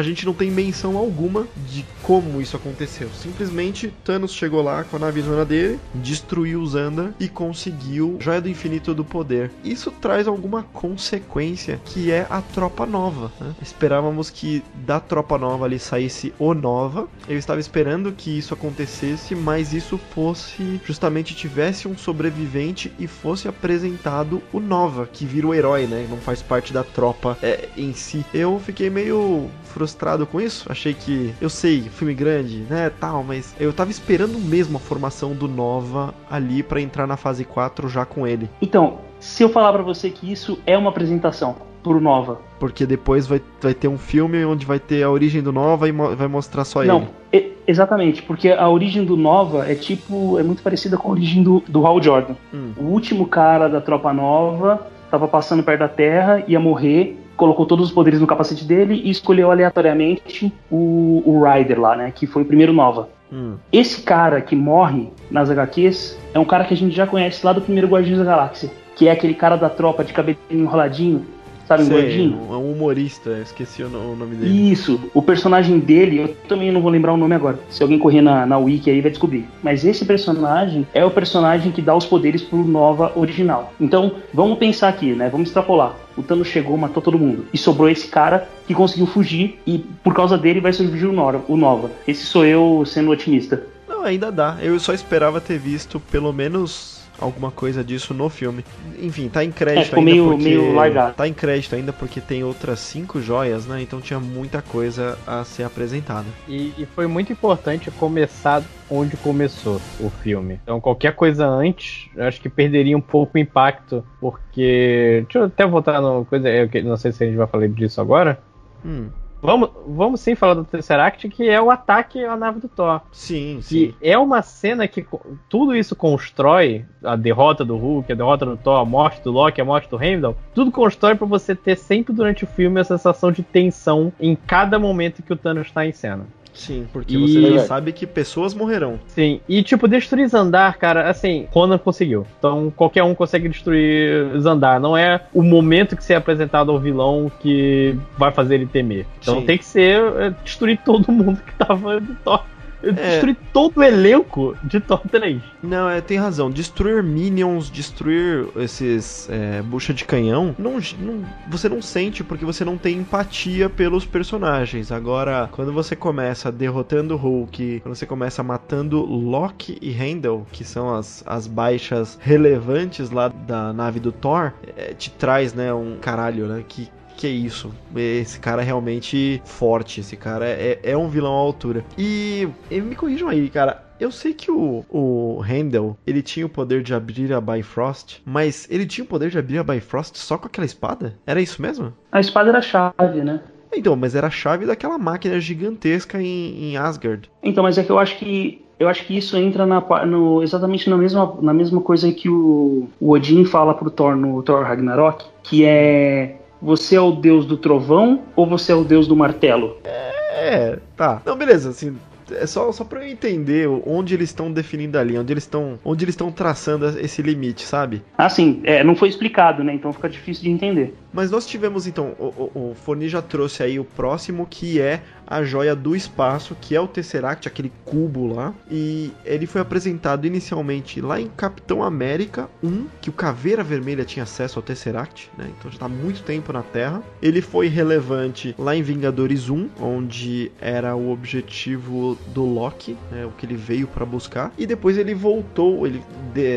a 0.00 0.02
gente 0.02 0.24
não 0.24 0.32
tem 0.32 0.50
menção 0.50 0.96
alguma 0.96 1.46
de 1.68 1.84
como 2.02 2.40
isso 2.40 2.56
aconteceu. 2.56 3.10
Simplesmente 3.10 3.92
Thanos 4.02 4.32
chegou 4.32 4.62
lá 4.62 4.82
com 4.82 4.96
a 4.96 4.98
nave 4.98 5.20
zona 5.20 5.44
dele, 5.44 5.78
destruiu 5.94 6.66
Xandar 6.66 7.12
e 7.20 7.28
conseguiu 7.28 8.16
Joia 8.18 8.40
do 8.40 8.48
Infinito 8.48 8.94
do 8.94 9.04
Poder. 9.04 9.50
Isso 9.62 9.90
traz 9.90 10.26
alguma 10.26 10.62
consequência 10.62 11.78
que 11.84 12.10
é 12.10 12.26
a 12.30 12.40
tropa 12.40 12.86
nova. 12.86 13.30
Né? 13.38 13.54
Esperávamos 13.60 14.30
que 14.30 14.62
da 14.74 14.98
tropa 14.98 15.36
nova 15.36 15.66
ali 15.66 15.78
saísse 15.78 16.32
o 16.38 16.54
Nova. 16.54 17.06
Eu 17.28 17.36
estava 17.36 17.60
esperando 17.60 18.10
que 18.12 18.38
isso 18.38 18.54
acontecesse, 18.54 19.34
mas 19.34 19.74
isso 19.74 19.98
fosse 19.98 20.80
justamente 20.84 21.34
tivesse 21.34 21.86
um 21.86 21.96
sobrevivente 21.96 22.90
e 22.98 23.06
fosse 23.06 23.48
apresentado 23.48 24.42
o 24.50 24.60
Nova, 24.60 25.06
que 25.06 25.26
vira 25.26 25.46
o 25.46 25.54
herói, 25.54 25.86
né? 25.86 26.06
Não 26.08 26.16
faz 26.16 26.40
parte 26.40 26.72
da 26.72 26.82
tropa 26.82 27.36
é, 27.42 27.68
em 27.76 27.92
si. 27.92 28.24
Eu 28.32 28.58
fiquei 28.64 28.88
meio 28.88 29.50
frustrado 29.64 29.89
com 30.26 30.40
isso. 30.40 30.70
Achei 30.70 30.94
que, 30.94 31.34
eu 31.40 31.48
sei, 31.48 31.82
filme 31.82 32.14
grande, 32.14 32.64
né, 32.68 32.90
tal, 33.00 33.22
mas 33.22 33.54
eu 33.58 33.72
tava 33.72 33.90
esperando 33.90 34.38
mesmo 34.38 34.76
a 34.76 34.80
formação 34.80 35.32
do 35.32 35.48
Nova 35.48 36.14
ali 36.30 36.62
para 36.62 36.80
entrar 36.80 37.06
na 37.06 37.16
fase 37.16 37.44
4 37.44 37.88
já 37.88 38.04
com 38.04 38.26
ele. 38.26 38.48
Então, 38.60 38.98
se 39.18 39.42
eu 39.42 39.48
falar 39.48 39.72
para 39.72 39.82
você 39.82 40.10
que 40.10 40.30
isso 40.30 40.58
é 40.66 40.76
uma 40.76 40.90
apresentação, 40.90 41.56
pro 41.82 42.00
Nova. 42.00 42.40
Porque 42.58 42.86
depois 42.86 43.26
vai, 43.26 43.40
vai 43.60 43.74
ter 43.74 43.88
um 43.88 43.98
filme 43.98 44.44
onde 44.44 44.66
vai 44.66 44.78
ter 44.78 45.02
a 45.02 45.10
origem 45.10 45.42
do 45.42 45.52
Nova 45.52 45.88
e 45.88 45.92
mo 45.92 46.14
vai 46.14 46.28
mostrar 46.28 46.64
só 46.64 46.84
Não, 46.84 47.08
ele. 47.32 47.44
Não, 47.44 47.50
exatamente, 47.66 48.22
porque 48.22 48.50
a 48.50 48.68
origem 48.68 49.04
do 49.04 49.16
Nova 49.16 49.70
é 49.70 49.74
tipo. 49.74 50.38
é 50.38 50.42
muito 50.42 50.62
parecida 50.62 50.96
com 50.96 51.08
a 51.08 51.12
origem 51.12 51.42
do, 51.42 51.62
do 51.66 51.86
Hal 51.86 52.02
Jordan. 52.02 52.34
Hum. 52.52 52.72
O 52.76 52.84
último 52.84 53.26
cara 53.26 53.68
da 53.68 53.80
tropa 53.80 54.12
nova 54.12 54.86
tava 55.10 55.26
passando 55.26 55.62
perto 55.62 55.80
da 55.80 55.88
Terra, 55.88 56.44
ia 56.46 56.60
morrer, 56.60 57.18
colocou 57.40 57.64
todos 57.64 57.86
os 57.86 57.92
poderes 57.92 58.20
no 58.20 58.26
capacete 58.26 58.66
dele 58.66 59.00
e 59.02 59.08
escolheu 59.08 59.50
aleatoriamente 59.50 60.52
o, 60.70 61.22
o 61.24 61.42
Ryder 61.42 61.80
lá, 61.80 61.96
né? 61.96 62.12
Que 62.14 62.26
foi 62.26 62.42
o 62.42 62.44
primeiro 62.44 62.70
Nova. 62.70 63.08
Hum. 63.32 63.54
Esse 63.72 64.02
cara 64.02 64.42
que 64.42 64.54
morre 64.54 65.08
nas 65.30 65.48
HQs 65.48 66.18
é 66.34 66.38
um 66.38 66.44
cara 66.44 66.64
que 66.64 66.74
a 66.74 66.76
gente 66.76 66.94
já 66.94 67.06
conhece 67.06 67.44
lá 67.46 67.54
do 67.54 67.62
primeiro 67.62 67.88
Guardiões 67.88 68.18
da 68.18 68.24
Galáxia, 68.24 68.70
que 68.94 69.08
é 69.08 69.12
aquele 69.12 69.32
cara 69.32 69.56
da 69.56 69.70
tropa 69.70 70.04
de 70.04 70.12
cabelo 70.12 70.36
enroladinho, 70.50 71.24
sabe, 71.70 71.84
Sei, 71.84 72.02
gordinho? 72.02 72.38
É 72.50 72.56
um 72.56 72.72
humorista, 72.72 73.38
esqueci 73.42 73.82
o 73.82 73.88
nome 73.88 74.34
dele. 74.34 74.70
Isso, 74.70 75.00
o 75.14 75.22
personagem 75.22 75.78
dele, 75.78 76.18
eu 76.18 76.34
também 76.46 76.70
não 76.70 76.82
vou 76.82 76.90
lembrar 76.90 77.14
o 77.14 77.16
nome 77.16 77.34
agora. 77.34 77.58
Se 77.70 77.82
alguém 77.82 77.98
correr 77.98 78.20
na, 78.20 78.44
na 78.44 78.58
wiki 78.58 78.90
aí 78.90 79.00
vai 79.00 79.10
descobrir. 79.10 79.46
Mas 79.62 79.84
esse 79.84 80.04
personagem 80.04 80.86
é 80.92 81.04
o 81.04 81.10
personagem 81.10 81.72
que 81.72 81.80
dá 81.80 81.94
os 81.94 82.04
poderes 82.04 82.42
pro 82.42 82.58
Nova 82.64 83.12
original. 83.16 83.72
Então, 83.80 84.16
vamos 84.34 84.58
pensar 84.58 84.88
aqui, 84.88 85.12
né? 85.14 85.28
Vamos 85.30 85.48
extrapolar. 85.48 85.94
O 86.20 86.22
Thanos 86.22 86.48
chegou, 86.48 86.76
matou 86.76 87.02
todo 87.02 87.18
mundo. 87.18 87.46
E 87.52 87.56
sobrou 87.56 87.88
esse 87.88 88.06
cara 88.06 88.46
que 88.66 88.74
conseguiu 88.74 89.06
fugir 89.06 89.58
e 89.66 89.78
por 89.78 90.14
causa 90.14 90.36
dele 90.36 90.60
vai 90.60 90.72
surgir 90.72 91.06
o, 91.06 91.44
o 91.48 91.56
Nova. 91.56 91.90
Esse 92.06 92.26
sou 92.26 92.44
eu 92.44 92.84
sendo 92.84 93.10
otimista. 93.10 93.62
Não, 93.88 94.04
ainda 94.04 94.30
dá. 94.30 94.58
Eu 94.60 94.78
só 94.78 94.92
esperava 94.92 95.40
ter 95.40 95.58
visto 95.58 95.98
pelo 95.98 96.30
menos 96.30 96.99
alguma 97.20 97.50
coisa 97.50 97.84
disso 97.84 98.14
no 98.14 98.28
filme. 98.28 98.64
Enfim, 98.98 99.28
tá 99.28 99.44
em 99.44 99.50
crédito 99.50 99.94
é, 99.94 99.98
ainda 99.98 100.10
meio, 100.10 100.28
porque 100.30 100.44
meio 100.44 100.74
largado. 100.74 101.14
tá 101.14 101.28
em 101.28 101.32
crédito 101.32 101.74
ainda 101.74 101.92
porque 101.92 102.20
tem 102.20 102.42
outras 102.42 102.80
cinco 102.80 103.20
joias, 103.20 103.66
né? 103.66 103.82
Então 103.82 104.00
tinha 104.00 104.18
muita 104.18 104.62
coisa 104.62 105.18
a 105.26 105.44
ser 105.44 105.64
apresentada. 105.64 106.26
E, 106.48 106.72
e 106.78 106.86
foi 106.86 107.06
muito 107.06 107.32
importante 107.32 107.90
começar 107.90 108.62
onde 108.90 109.16
começou 109.16 109.80
o 110.00 110.10
filme. 110.10 110.58
Então 110.62 110.80
qualquer 110.80 111.14
coisa 111.14 111.46
antes, 111.46 112.08
eu 112.16 112.24
acho 112.24 112.40
que 112.40 112.48
perderia 112.48 112.96
um 112.96 113.00
pouco 113.00 113.36
o 113.36 113.40
impacto, 113.40 114.04
porque 114.20 115.24
deixa 115.24 115.38
eu 115.38 115.44
até 115.44 115.66
voltar 115.66 116.00
no 116.00 116.24
coisa, 116.24 116.48
eu 116.48 116.68
não 116.84 116.96
sei 116.96 117.12
se 117.12 117.22
a 117.22 117.26
gente 117.26 117.36
vai 117.36 117.46
falar 117.46 117.68
disso 117.68 118.00
agora. 118.00 118.40
Hum. 118.84 119.08
Vamos, 119.42 119.70
vamos 119.86 120.20
sim 120.20 120.34
falar 120.34 120.54
do 120.54 120.64
Tesseract, 120.64 121.28
que 121.28 121.48
é 121.48 121.60
o 121.60 121.70
ataque 121.70 122.22
à 122.24 122.36
nave 122.36 122.60
do 122.60 122.68
Thor. 122.68 123.00
Sim, 123.10 123.60
sim. 123.62 123.94
é 124.02 124.18
uma 124.18 124.42
cena 124.42 124.86
que 124.86 125.06
tudo 125.48 125.74
isso 125.74 125.96
constrói, 125.96 126.84
a 127.02 127.16
derrota 127.16 127.64
do 127.64 127.76
Hulk, 127.76 128.12
a 128.12 128.14
derrota 128.14 128.44
do 128.44 128.56
Thor, 128.56 128.80
a 128.80 128.84
morte 128.84 129.22
do 129.22 129.30
Loki, 129.30 129.60
a 129.60 129.64
morte 129.64 129.88
do 129.88 130.02
Heimdall, 130.02 130.36
tudo 130.54 130.70
constrói 130.70 131.14
para 131.14 131.26
você 131.26 131.54
ter 131.54 131.76
sempre 131.76 132.12
durante 132.12 132.44
o 132.44 132.46
filme 132.46 132.80
a 132.80 132.84
sensação 132.84 133.32
de 133.32 133.42
tensão 133.42 134.12
em 134.20 134.36
cada 134.36 134.78
momento 134.78 135.22
que 135.22 135.32
o 135.32 135.36
Thanos 135.36 135.68
está 135.68 135.86
em 135.86 135.92
cena. 135.92 136.26
Sim, 136.54 136.86
porque 136.92 137.16
e... 137.16 137.18
você 137.18 137.54
já 137.54 137.64
sabe 137.66 137.92
que 137.92 138.06
pessoas 138.06 138.54
morrerão. 138.54 138.98
Sim, 139.08 139.40
e 139.48 139.62
tipo, 139.62 139.88
destruir 139.88 140.28
Zandar, 140.28 140.78
cara, 140.78 141.08
assim, 141.08 141.46
Conan 141.50 141.78
conseguiu. 141.78 142.26
Então 142.38 142.72
qualquer 142.76 143.02
um 143.02 143.14
consegue 143.14 143.48
destruir 143.48 144.38
Zandar. 144.38 144.80
Não 144.80 144.96
é 144.96 145.20
o 145.32 145.42
momento 145.42 145.96
que 145.96 146.04
você 146.04 146.14
é 146.14 146.16
apresentado 146.16 146.70
ao 146.70 146.78
vilão 146.78 147.30
que 147.40 147.96
vai 148.16 148.32
fazer 148.32 148.56
ele 148.56 148.66
temer. 148.66 149.06
Então 149.20 149.40
Sim. 149.40 149.46
tem 149.46 149.58
que 149.58 149.64
ser 149.64 150.00
é, 150.16 150.30
destruir 150.44 150.78
todo 150.84 151.10
mundo 151.12 151.40
que 151.42 151.54
tava 151.54 152.00
de 152.00 152.14
top. 152.16 152.44
Eu 152.82 152.90
é... 152.90 152.94
destruí 152.94 153.36
todo 153.52 153.78
o 153.78 153.82
elenco 153.82 154.56
de 154.64 154.80
Thor 154.80 155.00
3. 155.10 155.40
Não, 155.62 155.88
é, 155.88 156.00
tem 156.00 156.18
razão. 156.18 156.50
Destruir 156.50 157.02
minions, 157.02 157.70
destruir 157.70 158.46
esses 158.56 159.28
é, 159.30 159.62
bucha 159.62 159.92
de 159.92 160.04
canhão, 160.04 160.54
não, 160.58 160.78
não, 160.98 161.24
você 161.48 161.68
não 161.68 161.82
sente 161.82 162.24
porque 162.24 162.44
você 162.44 162.64
não 162.64 162.78
tem 162.78 162.98
empatia 162.98 163.68
pelos 163.68 164.04
personagens. 164.04 164.90
Agora, 164.90 165.48
quando 165.52 165.72
você 165.72 165.94
começa 165.94 166.50
derrotando 166.50 167.16
Hulk, 167.16 167.80
quando 167.80 167.94
você 167.94 168.06
começa 168.06 168.42
matando 168.42 169.00
Loki 169.04 169.78
e 169.80 169.90
Heimdall, 169.90 170.46
que 170.52 170.64
são 170.64 170.94
as, 170.94 171.22
as 171.26 171.46
baixas 171.46 172.18
relevantes 172.20 173.10
lá 173.10 173.28
da 173.28 173.72
nave 173.72 174.00
do 174.00 174.12
Thor, 174.12 174.52
é, 174.76 174.94
te 174.94 175.10
traz, 175.10 175.52
né, 175.52 175.72
um 175.72 175.96
caralho, 176.00 176.46
né, 176.46 176.64
que 176.66 176.88
que 177.20 177.26
é 177.26 177.30
isso. 177.30 177.70
Esse 177.94 178.40
cara 178.40 178.62
é 178.62 178.64
realmente 178.64 179.42
forte. 179.44 180.00
Esse 180.00 180.16
cara 180.16 180.46
é, 180.46 180.80
é 180.82 180.96
um 180.96 181.08
vilão 181.08 181.34
à 181.34 181.38
altura. 181.38 181.84
E, 181.98 182.48
e 182.70 182.80
me 182.80 182.96
corrijam 182.96 183.28
aí, 183.28 183.50
cara. 183.50 183.84
Eu 184.00 184.10
sei 184.10 184.32
que 184.32 184.50
o, 184.50 184.82
o 184.88 185.42
Handel, 185.42 185.98
ele 186.06 186.22
tinha 186.22 186.46
o 186.46 186.48
poder 186.48 186.82
de 186.82 186.94
abrir 186.94 187.30
a 187.34 187.40
Bifrost, 187.40 188.22
mas 188.24 188.66
ele 188.70 188.86
tinha 188.86 189.04
o 189.04 189.06
poder 189.06 189.28
de 189.28 189.38
abrir 189.38 189.58
a 189.58 189.62
Bifrost 189.62 190.16
só 190.16 190.38
com 190.38 190.46
aquela 190.46 190.64
espada? 190.64 191.14
Era 191.26 191.42
isso 191.42 191.60
mesmo? 191.60 191.92
A 192.10 192.18
espada 192.18 192.48
era 192.48 192.58
a 192.58 192.62
chave, 192.62 193.22
né? 193.22 193.42
Então, 193.70 193.94
mas 193.94 194.14
era 194.14 194.28
a 194.28 194.30
chave 194.30 194.64
daquela 194.64 194.96
máquina 194.96 195.38
gigantesca 195.38 196.20
em, 196.20 196.70
em 196.70 196.76
Asgard. 196.78 197.30
Então, 197.42 197.62
mas 197.62 197.76
é 197.76 197.84
que 197.84 197.90
eu 197.90 197.98
acho 197.98 198.16
que 198.16 198.64
eu 198.78 198.88
acho 198.88 199.04
que 199.04 199.14
isso 199.14 199.36
entra 199.36 199.66
na, 199.66 199.84
no, 200.06 200.42
exatamente 200.42 200.88
na 200.88 200.96
mesma, 200.96 201.36
na 201.42 201.52
mesma 201.52 201.82
coisa 201.82 202.10
que 202.10 202.30
o, 202.30 202.88
o 202.98 203.10
Odin 203.10 203.44
fala 203.44 203.74
pro 203.74 203.90
Thor 203.90 204.16
no 204.16 204.42
Thor 204.42 204.64
Ragnarok, 204.64 205.26
que 205.42 205.66
é 205.66 206.39
você 206.60 206.96
é 206.96 207.00
o 207.00 207.12
deus 207.12 207.46
do 207.46 207.56
trovão 207.56 208.22
ou 208.36 208.46
você 208.46 208.72
é 208.72 208.74
o 208.74 208.84
deus 208.84 209.06
do 209.06 209.16
martelo? 209.16 209.76
É, 209.84 210.78
tá. 210.96 211.20
Não, 211.24 211.36
beleza, 211.36 211.70
assim, 211.70 211.96
é 212.32 212.46
só, 212.46 212.70
só 212.72 212.84
pra 212.84 213.04
eu 213.04 213.10
entender 213.10 213.68
onde 213.86 214.14
eles 214.14 214.30
estão 214.30 214.52
definindo 214.52 214.98
ali, 214.98 215.18
onde 215.18 215.32
eles 215.32 215.44
estão 215.44 215.78
onde 215.84 216.04
eles 216.04 216.14
estão 216.14 216.30
traçando 216.30 216.86
esse 216.98 217.22
limite, 217.22 217.62
sabe? 217.62 218.02
Ah, 218.16 218.28
sim, 218.28 218.60
é, 218.64 218.84
não 218.84 218.94
foi 218.94 219.08
explicado, 219.08 219.64
né? 219.64 219.74
Então 219.74 219.92
fica 219.92 220.08
difícil 220.08 220.44
de 220.44 220.50
entender. 220.50 220.94
Mas 221.12 221.30
nós 221.30 221.46
tivemos 221.46 221.86
então, 221.86 222.14
o, 222.18 222.50
o, 222.54 222.70
o 222.70 222.74
Forni 222.74 223.08
já 223.08 223.20
trouxe 223.20 223.62
aí 223.62 223.78
o 223.78 223.84
próximo 223.84 224.46
que 224.48 224.80
é 224.80 225.02
a 225.26 225.42
joia 225.42 225.76
do 225.76 225.94
espaço, 225.94 226.56
que 226.60 226.74
é 226.74 226.80
o 226.80 226.88
Tesseract, 226.88 227.46
aquele 227.46 227.72
cubo 227.84 228.26
lá. 228.26 228.52
E 228.70 229.12
ele 229.24 229.46
foi 229.46 229.60
apresentado 229.60 230.26
inicialmente 230.26 231.00
lá 231.00 231.20
em 231.20 231.28
Capitão 231.28 231.82
América 231.82 232.48
1, 232.62 232.86
que 233.00 233.10
o 233.10 233.12
Caveira 233.12 233.62
Vermelha 233.62 234.04
tinha 234.04 234.24
acesso 234.24 234.58
ao 234.58 234.62
Tesseract, 234.62 235.30
né? 235.36 235.46
Então 235.56 235.70
já 235.70 235.76
está 235.76 235.86
há 235.86 235.88
muito 235.88 236.22
tempo 236.22 236.52
na 236.52 236.62
Terra. 236.62 237.02
Ele 237.22 237.40
foi 237.40 237.68
relevante 237.68 238.54
lá 238.58 238.74
em 238.74 238.82
Vingadores 238.82 239.48
1, 239.48 239.68
onde 239.80 240.50
era 240.60 240.96
o 240.96 241.10
objetivo 241.10 242.18
do 242.28 242.44
Loki, 242.44 242.96
né? 243.10 243.24
O 243.24 243.30
que 243.30 243.46
ele 243.46 243.56
veio 243.56 243.86
para 243.86 244.04
buscar. 244.04 244.52
E 244.58 244.66
depois 244.66 244.98
ele 244.98 245.14
voltou, 245.14 245.86
ele 245.86 246.02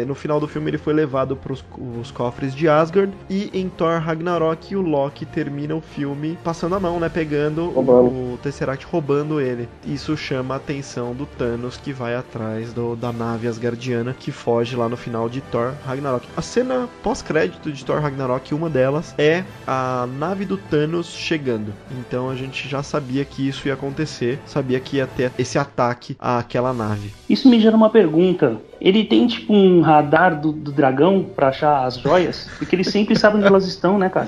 no 0.07 0.13
final 0.13 0.39
do 0.39 0.47
filme 0.47 0.69
ele 0.69 0.77
foi 0.77 0.93
levado 0.93 1.35
para 1.35 1.53
os 1.53 2.11
cofres 2.11 2.53
de 2.53 2.67
Asgard 2.67 3.11
e 3.29 3.49
em 3.53 3.69
Thor 3.69 3.99
Ragnarok 3.99 4.42
o 4.75 4.81
Loki 4.81 5.25
termina 5.25 5.75
o 5.75 5.81
filme 5.81 6.37
passando 6.43 6.75
a 6.75 6.79
mão, 6.79 6.99
né? 6.99 7.09
Pegando 7.09 7.71
o 7.77 8.37
Tesseract 8.41 8.63
Tesseract 8.63 8.85
roubando 8.85 9.39
ele. 9.39 9.67
Isso 9.85 10.15
chama 10.15 10.53
a 10.53 10.57
atenção 10.57 11.13
do 11.13 11.25
Thanos 11.25 11.77
que 11.77 11.91
vai 11.91 12.15
atrás 12.15 12.73
do, 12.73 12.95
da 12.95 13.11
nave 13.11 13.47
Asgardiana 13.47 14.15
que 14.17 14.31
foge 14.31 14.75
lá 14.75 14.87
no 14.87 14.97
final 14.97 15.29
de 15.29 15.41
Thor 15.41 15.73
Ragnarok. 15.85 16.27
A 16.35 16.41
cena 16.41 16.87
pós-crédito 17.01 17.71
de 17.71 17.83
Thor 17.83 17.99
Ragnarok, 17.99 18.53
uma 18.53 18.69
delas 18.69 19.13
é 19.17 19.43
a 19.67 20.07
nave 20.17 20.45
do 20.45 20.57
Thanos 20.57 21.07
chegando. 21.07 21.73
Então 21.91 22.29
a 22.29 22.35
gente 22.35 22.67
já 22.67 22.81
sabia 22.81 23.25
que 23.25 23.47
isso 23.47 23.67
ia 23.67 23.73
acontecer, 23.73 24.39
sabia 24.45 24.79
que 24.79 24.97
ia 24.97 25.07
ter 25.07 25.31
esse 25.37 25.57
ataque 25.57 26.15
àquela 26.19 26.73
nave. 26.73 27.13
Isso 27.29 27.49
me 27.49 27.59
gera 27.59 27.75
uma 27.75 27.89
pergunta. 27.89 28.61
Ele 28.83 29.05
tem 29.05 29.25
tipo 29.25 29.53
um 29.53 29.79
radar 29.79 30.39
do, 30.39 30.51
do 30.51 30.71
dragão 30.71 31.25
para 31.35 31.47
achar 31.47 31.85
as 31.85 31.97
joias? 31.97 32.49
Porque 32.57 32.75
ele 32.75 32.83
sempre 32.83 33.17
sabe 33.17 33.37
onde 33.37 33.47
elas 33.47 33.65
estão, 33.65 33.97
né, 33.97 34.09
cara? 34.09 34.27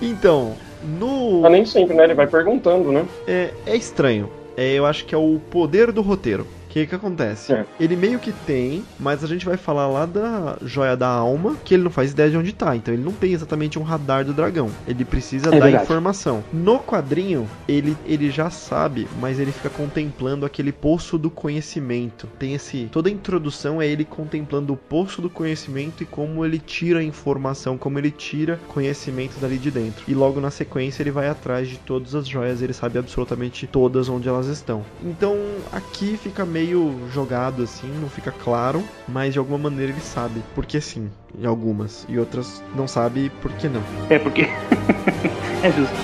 Então, 0.00 0.52
no. 0.98 1.40
Mas 1.40 1.52
nem 1.52 1.64
sempre, 1.64 1.96
né? 1.96 2.04
Ele 2.04 2.14
vai 2.14 2.26
perguntando, 2.26 2.92
né? 2.92 3.06
É, 3.26 3.50
é 3.64 3.74
estranho. 3.74 4.28
É, 4.58 4.72
eu 4.72 4.84
acho 4.84 5.06
que 5.06 5.14
é 5.14 5.18
o 5.18 5.40
poder 5.50 5.90
do 5.90 6.02
roteiro 6.02 6.46
que 6.84 6.86
que 6.86 6.94
acontece? 6.94 7.52
É. 7.54 7.64
Ele 7.80 7.96
meio 7.96 8.18
que 8.18 8.32
tem, 8.32 8.84
mas 8.98 9.24
a 9.24 9.26
gente 9.26 9.46
vai 9.46 9.56
falar 9.56 9.86
lá 9.88 10.04
da 10.04 10.58
joia 10.62 10.96
da 10.96 11.08
alma, 11.08 11.56
que 11.64 11.72
ele 11.72 11.82
não 11.82 11.90
faz 11.90 12.10
ideia 12.10 12.28
de 12.28 12.36
onde 12.36 12.52
tá. 12.52 12.76
Então 12.76 12.92
ele 12.92 13.02
não 13.02 13.12
tem 13.12 13.32
exatamente 13.32 13.78
um 13.78 13.82
radar 13.82 14.24
do 14.24 14.34
dragão. 14.34 14.70
Ele 14.86 15.04
precisa 15.04 15.48
é 15.48 15.58
verdade. 15.58 15.84
informação. 15.84 16.44
No 16.52 16.78
quadrinho, 16.78 17.48
ele, 17.66 17.96
ele 18.04 18.30
já 18.30 18.50
sabe, 18.50 19.08
mas 19.20 19.38
ele 19.38 19.52
fica 19.52 19.70
contemplando 19.70 20.44
aquele 20.44 20.70
poço 20.70 21.16
do 21.16 21.30
conhecimento. 21.30 22.28
Tem 22.38 22.54
esse. 22.54 22.88
Toda 22.92 23.08
a 23.08 23.12
introdução 23.12 23.80
é 23.80 23.86
ele 23.86 24.04
contemplando 24.04 24.74
o 24.74 24.76
poço 24.76 25.22
do 25.22 25.30
conhecimento 25.30 26.02
e 26.02 26.06
como 26.06 26.44
ele 26.44 26.58
tira 26.58 26.98
a 26.98 27.04
informação, 27.04 27.78
como 27.78 27.98
ele 27.98 28.10
tira 28.10 28.60
conhecimento 28.68 29.38
dali 29.40 29.56
de 29.56 29.70
dentro. 29.70 30.04
E 30.06 30.14
logo 30.14 30.40
na 30.40 30.50
sequência 30.50 31.02
ele 31.02 31.10
vai 31.10 31.28
atrás 31.28 31.68
de 31.68 31.78
todas 31.78 32.14
as 32.14 32.28
joias, 32.28 32.60
ele 32.60 32.72
sabe 32.72 32.98
absolutamente 32.98 33.66
todas 33.66 34.08
onde 34.08 34.28
elas 34.28 34.46
estão. 34.46 34.84
Então 35.02 35.36
aqui 35.72 36.18
fica 36.22 36.44
meio 36.44 36.65
meio 36.66 37.08
jogado 37.12 37.62
assim, 37.62 37.88
não 38.00 38.08
fica 38.08 38.32
claro, 38.32 38.82
mas 39.06 39.32
de 39.32 39.38
alguma 39.38 39.58
maneira 39.70 39.92
ele 39.92 40.00
sabe. 40.00 40.42
Porque 40.54 40.80
sim, 40.80 41.10
em 41.38 41.46
algumas. 41.46 42.04
E 42.08 42.18
outras 42.18 42.62
não 42.74 42.88
sabe 42.88 43.30
por 43.40 43.52
que 43.52 43.68
não. 43.68 43.82
É 44.10 44.18
porque. 44.18 44.42
é 45.62 45.70
justo. 45.70 45.94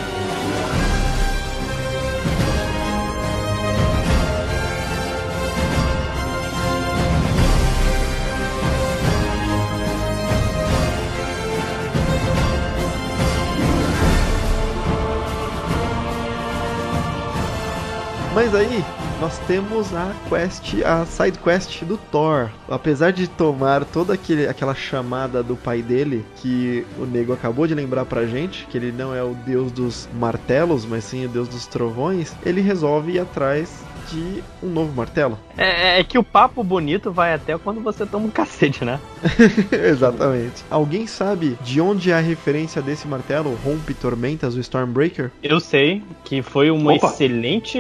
Mas 18.35 18.55
aí, 18.55 18.83
nós 19.23 19.39
temos 19.47 19.95
a 19.95 20.13
quest, 20.29 20.83
a 20.85 21.07
side 21.07 21.39
quest 21.39 21.85
do 21.85 21.97
Thor. 21.97 22.51
Apesar 22.69 23.13
de 23.13 23.29
tomar 23.29 23.85
toda 23.85 24.15
aquele, 24.15 24.49
aquela 24.49 24.75
chamada 24.75 25.45
do 25.45 25.55
pai 25.55 25.81
dele, 25.81 26.27
que 26.39 26.85
o 26.99 27.07
nego 27.07 27.33
acabou 27.33 27.69
de 27.69 27.73
lembrar 27.73 28.05
pra 28.05 28.27
gente, 28.27 28.67
que 28.67 28.77
ele 28.77 28.91
não 28.91 29.15
é 29.15 29.23
o 29.23 29.33
deus 29.47 29.71
dos 29.71 30.09
martelos, 30.19 30.85
mas 30.85 31.05
sim 31.05 31.25
o 31.25 31.29
deus 31.29 31.47
dos 31.47 31.69
trovões, 31.69 32.33
ele 32.45 32.61
resolve 32.61 33.13
ir 33.13 33.21
atrás 33.21 33.85
de 34.09 34.43
um 34.63 34.69
novo 34.69 34.93
martelo. 34.93 35.39
É, 35.57 36.01
é, 36.01 36.05
que 36.05 36.19
o 36.19 36.25
papo 36.25 36.63
bonito 36.63 37.11
vai 37.11 37.35
até 37.35 37.57
quando 37.59 37.81
você 37.81 38.07
toma 38.07 38.27
um 38.27 38.31
cacete, 38.31 38.85
né? 38.85 38.99
Exatamente. 39.71 40.65
Alguém 40.71 41.07
sabe 41.07 41.57
de 41.61 41.81
onde 41.81 42.11
é 42.11 42.15
a 42.15 42.21
referência 42.21 42.81
desse 42.83 43.07
martelo, 43.07 43.59
Rompe 43.65 43.95
Tormentas, 43.95 44.55
o 44.55 44.61
Stormbreaker? 44.61 45.31
Eu 45.43 45.61
sei 45.61 46.03
que 46.25 46.43
foi 46.43 46.71
um 46.71 46.91
excelente 46.91 47.79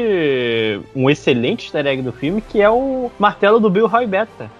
um 0.94 1.08
excelente 1.08 1.64
easter 1.64 1.86
egg 1.86 2.02
do 2.02 2.12
filme, 2.12 2.40
que 2.40 2.60
é 2.60 2.70
o 2.70 3.10
martelo 3.18 3.58
do 3.60 3.70
Bill 3.70 3.86
Roy 3.86 4.06
Beta. 4.06 4.50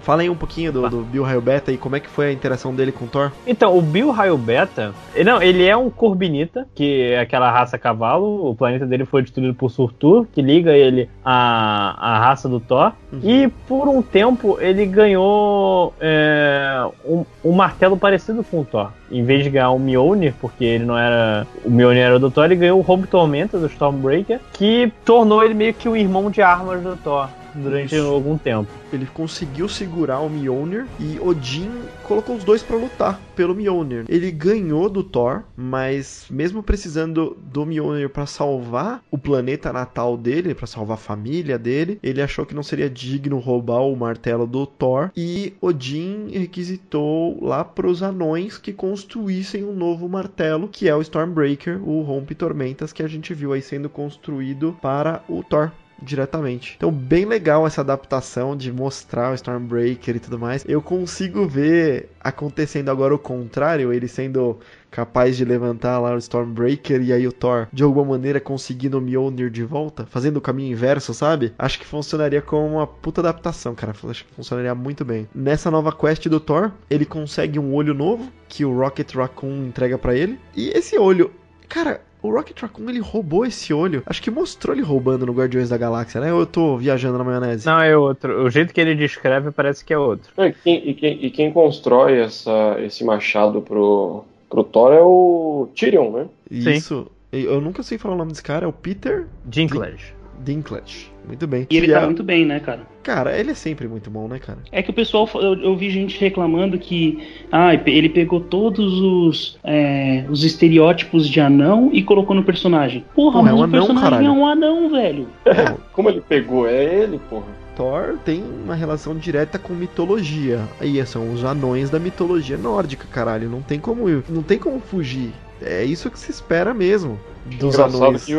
Fala 0.00 0.22
aí 0.22 0.30
um 0.30 0.34
pouquinho 0.34 0.72
do, 0.72 0.88
do 0.88 1.02
Bill 1.02 1.22
Raio 1.22 1.40
Beta 1.40 1.70
e 1.70 1.76
como 1.76 1.96
é 1.96 2.00
que 2.00 2.08
foi 2.08 2.28
a 2.28 2.32
interação 2.32 2.74
dele 2.74 2.92
com 2.92 3.04
o 3.04 3.08
Thor. 3.08 3.30
Então, 3.46 3.76
o 3.76 3.82
Bill 3.82 4.10
Raio 4.10 4.36
Beta, 4.36 4.94
não, 5.24 5.42
ele 5.42 5.64
é 5.64 5.76
um 5.76 5.90
Corbinita, 5.90 6.66
que 6.74 7.02
é 7.02 7.20
aquela 7.20 7.50
raça 7.50 7.78
cavalo. 7.78 8.48
O 8.48 8.54
planeta 8.54 8.86
dele 8.86 9.04
foi 9.04 9.22
destruído 9.22 9.54
por 9.54 9.70
Surtur, 9.70 10.26
que 10.32 10.42
liga 10.42 10.72
ele 10.72 11.08
à, 11.24 11.96
à 11.98 12.18
raça 12.18 12.48
do 12.48 12.58
Thor. 12.58 12.92
Uhum. 13.12 13.20
E 13.22 13.48
por 13.68 13.88
um 13.88 14.02
tempo 14.02 14.58
ele 14.60 14.86
ganhou 14.86 15.94
é, 16.00 16.84
um, 17.04 17.24
um, 17.44 17.52
martelo 17.52 17.96
parecido 17.96 18.42
com 18.42 18.60
o 18.60 18.64
Thor. 18.64 18.90
Em 19.10 19.22
vez 19.24 19.44
de 19.44 19.50
ganhar 19.50 19.70
o 19.70 19.78
Mjolnir, 19.78 20.34
porque 20.40 20.64
ele 20.64 20.84
não 20.84 20.96
era. 20.96 21.46
O 21.64 21.70
Mjolnir 21.70 22.02
era 22.02 22.18
do 22.18 22.30
Thor, 22.30 22.46
ele 22.46 22.56
ganhou 22.56 22.80
o 22.80 22.92
Home 22.92 23.06
Tormenta 23.06 23.58
do 23.58 23.66
Stormbreaker, 23.66 24.40
que 24.52 24.92
tornou 25.04 25.44
ele 25.44 25.54
meio 25.54 25.74
que 25.74 25.88
o 25.88 25.96
irmão 25.96 26.30
de 26.30 26.40
armas 26.40 26.82
do 26.82 26.96
Thor 26.96 27.28
durante 27.54 27.96
algum 27.96 28.36
tempo. 28.36 28.70
Ele 28.92 29.06
conseguiu 29.06 29.68
segurar 29.68 30.20
o 30.20 30.28
Mjolnir 30.28 30.86
e 30.98 31.18
Odin 31.20 31.70
colocou 32.02 32.36
os 32.36 32.44
dois 32.44 32.62
para 32.62 32.76
lutar 32.76 33.20
pelo 33.34 33.54
Mjolnir. 33.54 34.04
Ele 34.08 34.30
ganhou 34.30 34.88
do 34.88 35.02
Thor, 35.02 35.42
mas 35.56 36.26
mesmo 36.30 36.62
precisando 36.62 37.36
do 37.42 37.64
Mjolnir 37.64 38.10
para 38.10 38.26
salvar 38.26 39.02
o 39.10 39.18
planeta 39.18 39.72
natal 39.72 40.16
dele, 40.16 40.54
para 40.54 40.66
salvar 40.66 40.94
a 40.94 41.00
família 41.00 41.58
dele, 41.58 41.98
ele 42.02 42.20
achou 42.20 42.44
que 42.44 42.54
não 42.54 42.62
seria 42.62 42.90
digno 42.90 43.38
roubar 43.38 43.82
o 43.82 43.96
martelo 43.96 44.46
do 44.46 44.66
Thor 44.66 45.10
e 45.16 45.54
Odin 45.60 46.28
requisitou 46.32 47.42
lá 47.42 47.64
para 47.64 47.86
os 47.86 48.02
anões 48.02 48.58
que 48.58 48.72
construíssem 48.72 49.64
um 49.64 49.74
novo 49.74 50.08
martelo, 50.08 50.68
que 50.68 50.88
é 50.88 50.94
o 50.94 51.00
Stormbreaker, 51.00 51.80
o 51.86 52.02
Rompe 52.02 52.34
Tormentas 52.34 52.92
que 52.92 53.02
a 53.02 53.08
gente 53.08 53.32
viu 53.34 53.52
aí 53.52 53.62
sendo 53.62 53.88
construído 53.88 54.76
para 54.80 55.22
o 55.28 55.42
Thor 55.42 55.70
diretamente. 56.02 56.74
Então, 56.76 56.90
bem 56.90 57.24
legal 57.24 57.66
essa 57.66 57.80
adaptação 57.80 58.56
de 58.56 58.72
mostrar 58.72 59.32
o 59.32 59.34
Stormbreaker 59.34 60.16
e 60.16 60.20
tudo 60.20 60.38
mais. 60.38 60.64
Eu 60.66 60.82
consigo 60.82 61.46
ver 61.46 62.08
acontecendo 62.20 62.90
agora 62.90 63.14
o 63.14 63.18
contrário, 63.18 63.92
ele 63.92 64.08
sendo 64.08 64.58
capaz 64.90 65.36
de 65.36 65.44
levantar 65.44 65.98
lá 65.98 66.14
o 66.14 66.18
Stormbreaker 66.18 67.00
e 67.02 67.12
aí 67.12 67.26
o 67.26 67.32
Thor 67.32 67.66
de 67.72 67.82
alguma 67.82 68.04
maneira 68.04 68.38
conseguindo 68.38 68.98
o 68.98 69.00
Mjolnir 69.00 69.50
de 69.50 69.64
volta, 69.64 70.06
fazendo 70.06 70.36
o 70.36 70.40
caminho 70.40 70.72
inverso, 70.72 71.14
sabe? 71.14 71.54
Acho 71.58 71.78
que 71.78 71.86
funcionaria 71.86 72.42
como 72.42 72.76
uma 72.76 72.86
puta 72.86 73.22
adaptação, 73.22 73.74
cara. 73.74 73.94
Acho 74.08 74.24
que 74.24 74.34
funcionaria 74.34 74.74
muito 74.74 75.04
bem. 75.04 75.26
Nessa 75.34 75.70
nova 75.70 75.92
quest 75.92 76.28
do 76.28 76.38
Thor, 76.38 76.72
ele 76.90 77.06
consegue 77.06 77.58
um 77.58 77.74
olho 77.74 77.94
novo 77.94 78.30
que 78.48 78.64
o 78.64 78.78
Rocket 78.78 79.14
Raccoon 79.14 79.66
entrega 79.66 79.96
para 79.96 80.14
ele. 80.14 80.38
E 80.54 80.68
esse 80.70 80.98
olho, 80.98 81.32
cara, 81.68 82.02
o 82.22 82.30
Rocket 82.30 82.60
Raccoon 82.60 82.88
ele 82.88 83.00
roubou 83.00 83.44
esse 83.44 83.74
olho. 83.74 84.02
Acho 84.06 84.22
que 84.22 84.30
mostrou 84.30 84.74
ele 84.74 84.82
roubando 84.82 85.26
no 85.26 85.32
Guardiões 85.32 85.68
da 85.68 85.76
Galáxia, 85.76 86.20
né? 86.20 86.32
Ou 86.32 86.40
eu 86.40 86.46
tô 86.46 86.76
viajando 86.76 87.18
na 87.18 87.24
maionese? 87.24 87.66
Não, 87.66 87.80
é 87.80 87.96
outro. 87.96 88.44
O 88.44 88.50
jeito 88.50 88.72
que 88.72 88.80
ele 88.80 88.94
descreve 88.94 89.50
parece 89.50 89.84
que 89.84 89.92
é 89.92 89.98
outro. 89.98 90.32
É, 90.36 90.48
e, 90.48 90.52
quem, 90.52 90.88
e, 90.88 90.94
quem, 90.94 91.24
e 91.24 91.30
quem 91.30 91.52
constrói 91.52 92.20
essa, 92.20 92.76
esse 92.80 93.04
machado 93.04 93.60
pro, 93.60 94.24
pro 94.48 94.62
Thor 94.62 94.92
é 94.92 95.02
o 95.02 95.68
Tyrion, 95.74 96.12
né? 96.12 96.26
Isso. 96.50 97.04
Sim. 97.04 97.06
Eu 97.32 97.60
nunca 97.62 97.82
sei 97.82 97.96
falar 97.96 98.14
o 98.14 98.18
nome 98.18 98.32
desse 98.32 98.42
cara, 98.42 98.66
é 98.66 98.68
o 98.68 98.72
Peter 98.72 99.26
Dinklage. 99.46 100.14
Dinklage. 100.40 101.10
Muito 101.26 101.46
bem. 101.46 101.66
E 101.70 101.76
ele 101.76 101.92
tá 101.92 102.00
muito 102.02 102.22
bem, 102.22 102.44
né, 102.44 102.58
cara? 102.58 102.80
Cara, 103.02 103.38
ele 103.38 103.52
é 103.52 103.54
sempre 103.54 103.86
muito 103.86 104.10
bom, 104.10 104.26
né, 104.26 104.38
cara? 104.38 104.58
É 104.70 104.82
que 104.82 104.90
o 104.90 104.92
pessoal, 104.92 105.28
eu, 105.34 105.54
eu 105.54 105.76
vi 105.76 105.90
gente 105.90 106.18
reclamando 106.18 106.78
que 106.78 107.18
ah, 107.50 107.74
ele 107.86 108.08
pegou 108.08 108.40
todos 108.40 109.00
os, 109.00 109.58
é, 109.62 110.24
os 110.28 110.44
estereótipos 110.44 111.28
de 111.28 111.40
anão 111.40 111.90
e 111.92 112.02
colocou 112.02 112.34
no 112.34 112.42
personagem. 112.42 113.04
Porra, 113.14 113.38
Pô, 113.38 113.42
mas 113.44 113.52
é 113.52 113.54
um 113.54 113.58
o 113.58 113.62
anão, 113.62 113.78
personagem 113.86 114.10
caralho. 114.10 114.26
é 114.26 114.30
um 114.30 114.46
anão, 114.46 114.90
velho. 114.90 115.28
Como 115.92 116.08
ele 116.08 116.20
pegou? 116.20 116.66
É 116.68 116.84
ele, 116.84 117.20
porra. 117.30 117.62
Thor 117.76 118.18
tem 118.24 118.42
uma 118.42 118.74
relação 118.74 119.16
direta 119.16 119.58
com 119.58 119.72
mitologia. 119.72 120.60
Aí 120.80 121.04
são 121.06 121.32
os 121.32 121.44
anões 121.44 121.88
da 121.90 121.98
mitologia 121.98 122.58
nórdica, 122.58 123.06
caralho. 123.10 123.48
Não 123.48 123.62
tem 123.62 123.78
como, 123.80 124.06
não 124.28 124.42
tem 124.42 124.58
como 124.58 124.80
fugir. 124.80 125.32
É 125.64 125.84
isso 125.84 126.10
que 126.10 126.18
se 126.18 126.30
espera 126.30 126.72
mesmo 126.72 127.18
dos 127.44 127.74
Engraçado 127.74 128.04
anões. 128.04 128.24
que 128.24 128.34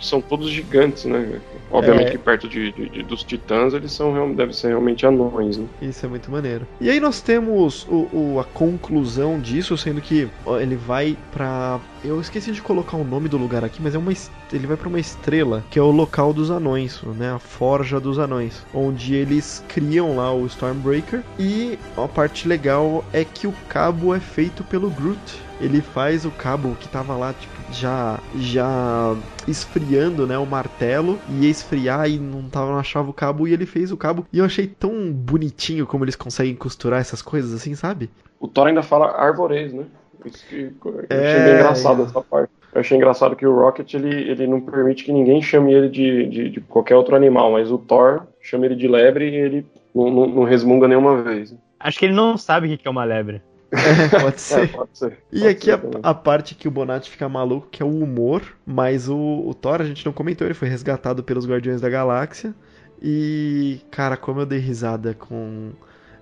são 0.00 0.20
todos 0.20 0.50
gigantes, 0.50 1.04
né? 1.04 1.40
Obviamente 1.70 2.08
é. 2.08 2.10
que 2.10 2.18
perto 2.18 2.48
de, 2.48 2.72
de, 2.72 3.02
dos 3.02 3.22
titãs 3.22 3.72
eles 3.72 3.92
são 3.92 4.34
devem 4.34 4.52
ser 4.52 4.68
realmente 4.68 5.06
anões, 5.06 5.56
né? 5.56 5.66
Isso 5.80 6.04
é 6.04 6.08
muito 6.08 6.30
maneiro. 6.30 6.66
E 6.80 6.90
aí 6.90 7.00
nós 7.00 7.20
temos 7.20 7.86
o, 7.88 8.08
o 8.12 8.40
a 8.40 8.44
conclusão 8.44 9.40
disso, 9.40 9.76
sendo 9.78 10.00
que 10.00 10.28
ele 10.60 10.76
vai 10.76 11.16
para 11.32 11.80
eu 12.04 12.20
esqueci 12.20 12.50
de 12.50 12.60
colocar 12.60 12.96
o 12.96 13.04
nome 13.04 13.28
do 13.28 13.38
lugar 13.38 13.64
aqui, 13.64 13.80
mas 13.80 13.94
é 13.94 13.98
uma 13.98 14.12
ele 14.52 14.66
vai 14.66 14.76
para 14.76 14.88
uma 14.88 15.00
estrela 15.00 15.64
que 15.70 15.78
é 15.78 15.82
o 15.82 15.90
local 15.90 16.32
dos 16.32 16.50
anões, 16.50 17.00
né? 17.16 17.32
A 17.32 17.38
forja 17.38 18.00
dos 18.00 18.18
anões, 18.18 18.62
onde 18.74 19.14
eles 19.14 19.64
criam 19.68 20.16
lá 20.16 20.32
o 20.34 20.46
Stormbreaker 20.46 21.22
e 21.38 21.78
a 21.96 22.08
parte 22.08 22.48
legal 22.48 23.04
é 23.12 23.24
que 23.24 23.46
o 23.46 23.54
cabo 23.68 24.14
é 24.14 24.20
feito 24.20 24.64
pelo 24.64 24.90
Groot. 24.90 25.18
Ele 25.62 25.80
faz 25.80 26.24
o 26.24 26.30
cabo 26.30 26.76
que 26.78 26.88
tava 26.88 27.16
lá 27.16 27.32
tipo 27.32 27.52
já 27.72 28.18
já 28.36 29.16
esfriando, 29.46 30.26
né, 30.26 30.36
o 30.36 30.44
martelo 30.44 31.18
e 31.28 31.44
ia 31.44 31.50
esfriar 31.50 32.10
e 32.10 32.18
não 32.18 32.48
tava 32.48 32.72
não 32.72 32.78
achava 32.78 33.08
o 33.08 33.14
cabo 33.14 33.46
e 33.46 33.52
ele 33.52 33.64
fez 33.64 33.92
o 33.92 33.96
cabo. 33.96 34.26
E 34.32 34.38
eu 34.38 34.44
achei 34.44 34.66
tão 34.66 35.12
bonitinho 35.12 35.86
como 35.86 36.04
eles 36.04 36.16
conseguem 36.16 36.54
costurar 36.54 37.00
essas 37.00 37.22
coisas 37.22 37.54
assim, 37.54 37.74
sabe? 37.74 38.10
O 38.40 38.48
Thor 38.48 38.66
ainda 38.66 38.82
fala 38.82 39.12
arvorês, 39.12 39.72
né? 39.72 39.84
Isso 40.24 40.46
que 40.46 40.72
eu 40.84 41.04
é... 41.08 41.16
achei 41.16 41.44
bem 41.44 41.54
engraçado 41.54 42.02
essa 42.02 42.20
parte. 42.20 42.50
Eu 42.74 42.80
achei 42.80 42.96
engraçado 42.96 43.36
que 43.36 43.46
o 43.46 43.54
Rocket 43.54 43.94
ele, 43.94 44.30
ele 44.30 44.46
não 44.46 44.60
permite 44.60 45.04
que 45.04 45.12
ninguém 45.12 45.42
chame 45.42 45.72
ele 45.72 45.88
de, 45.88 46.26
de, 46.26 46.48
de 46.50 46.60
qualquer 46.62 46.96
outro 46.96 47.14
animal, 47.14 47.52
mas 47.52 47.70
o 47.70 47.78
Thor 47.78 48.22
chama 48.40 48.66
ele 48.66 48.74
de 48.74 48.88
lebre 48.88 49.28
e 49.28 49.34
ele 49.34 49.66
não, 49.94 50.10
não, 50.10 50.26
não 50.26 50.42
resmunga 50.44 50.88
nenhuma 50.88 51.22
vez. 51.22 51.54
Acho 51.78 51.98
que 51.98 52.06
ele 52.06 52.14
não 52.14 52.36
sabe 52.38 52.72
o 52.72 52.78
que 52.78 52.88
é 52.88 52.90
uma 52.90 53.04
lebre. 53.04 53.42
É, 53.82 54.20
pode 54.20 54.40
ser. 54.40 54.64
É, 54.64 54.66
pode 54.66 54.90
ser. 54.98 55.18
E 55.32 55.40
pode 55.40 55.50
aqui 55.50 55.64
ser 55.64 55.80
a, 56.02 56.10
a, 56.10 56.14
parte 56.14 56.54
que 56.54 56.68
o 56.68 56.70
Bonatti 56.70 57.10
fica 57.10 57.26
maluco, 57.28 57.68
que 57.70 57.82
é 57.82 57.86
o 57.86 58.02
humor, 58.02 58.42
mas 58.66 59.08
o, 59.08 59.16
o 59.16 59.54
Thor, 59.54 59.80
a 59.80 59.84
gente 59.84 60.04
não 60.04 60.12
comentou, 60.12 60.46
ele 60.46 60.54
foi 60.54 60.68
resgatado 60.68 61.22
pelos 61.22 61.46
Guardiões 61.46 61.80
da 61.80 61.88
Galáxia. 61.88 62.54
E, 63.00 63.80
cara, 63.90 64.16
como 64.16 64.40
eu 64.40 64.46
dei 64.46 64.58
risada 64.58 65.14
com 65.14 65.70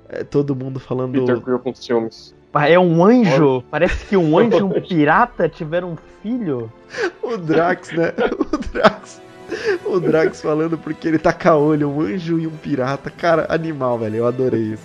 é, 0.09 0.23
todo 0.23 0.55
mundo 0.55 0.79
falando. 0.79 1.13
Peter 1.13 1.41
Quill 1.41 1.59
com 1.59 1.75
ciúmes. 1.75 2.35
É 2.55 2.79
um 2.79 3.05
anjo. 3.05 3.63
Parece 3.71 4.07
que 4.07 4.17
um 4.17 4.39
anjo 4.39 4.59
e 4.59 4.63
um 4.63 4.71
pirata 4.81 5.49
tiveram 5.49 5.93
um 5.93 5.97
filho. 6.23 6.73
o 7.23 7.37
Drax, 7.37 7.93
né? 7.93 8.13
O 8.39 8.57
Drax 8.73 9.21
o 9.85 10.01
Drax 10.01 10.43
falando 10.43 10.79
porque 10.79 11.09
ele 11.09 11.19
tá 11.19 11.33
caolho, 11.33 11.91
um 11.91 12.01
anjo 12.01 12.39
e 12.39 12.47
um 12.47 12.51
pirata. 12.51 13.11
Cara, 13.11 13.47
animal, 13.49 13.99
velho. 13.99 14.17
Eu 14.17 14.27
adorei 14.27 14.75
isso. 14.75 14.83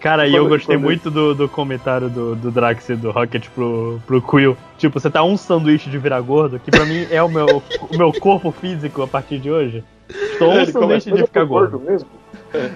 Cara, 0.00 0.26
e 0.26 0.34
eu 0.34 0.48
gostei 0.48 0.76
muito 0.76 1.10
do, 1.10 1.34
do 1.34 1.48
comentário 1.48 2.08
do, 2.08 2.34
do 2.34 2.50
Drax 2.50 2.88
e 2.90 2.96
do 2.96 3.10
Rocket 3.10 3.48
pro, 3.54 4.00
pro 4.06 4.22
Quill. 4.22 4.56
Tipo, 4.78 5.00
você 5.00 5.10
tá 5.10 5.22
um 5.22 5.36
sanduíche 5.36 5.88
de 5.90 5.98
virar 5.98 6.20
gordo, 6.20 6.58
que 6.58 6.70
pra 6.70 6.84
mim 6.84 7.06
é 7.10 7.22
o 7.22 7.28
meu, 7.28 7.62
o 7.90 7.96
meu 7.96 8.12
corpo 8.12 8.50
físico 8.50 9.02
a 9.02 9.08
partir 9.08 9.38
de 9.38 9.50
hoje. 9.50 9.84
Estou 10.08 10.52
um 10.52 10.66
sanduíche 10.66 11.10
de 11.10 11.22
ficar 11.22 11.44
gordo. 11.44 11.78
mesmo. 11.80 12.08
É. 12.52 12.70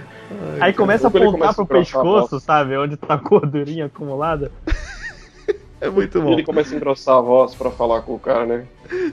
Aí 0.61 0.73
começa 0.73 1.07
a 1.07 1.09
apontar 1.09 1.55
pro 1.55 1.67
pescoço, 1.67 2.41
sabe? 2.41 2.77
Onde 2.77 2.97
tá 2.97 3.15
a 3.15 3.17
gordurinha 3.17 3.87
acumulada. 3.87 4.51
É 5.81 5.89
muito 5.89 6.21
bom. 6.21 6.31
E 6.31 6.33
ele 6.35 6.43
começa 6.43 6.75
a 6.75 6.77
engrossar 6.77 7.17
a 7.17 7.21
voz 7.21 7.55
pra 7.55 7.71
falar 7.71 8.03
com 8.03 8.15
o 8.15 8.19
cara, 8.19 8.45
né? 8.47 8.65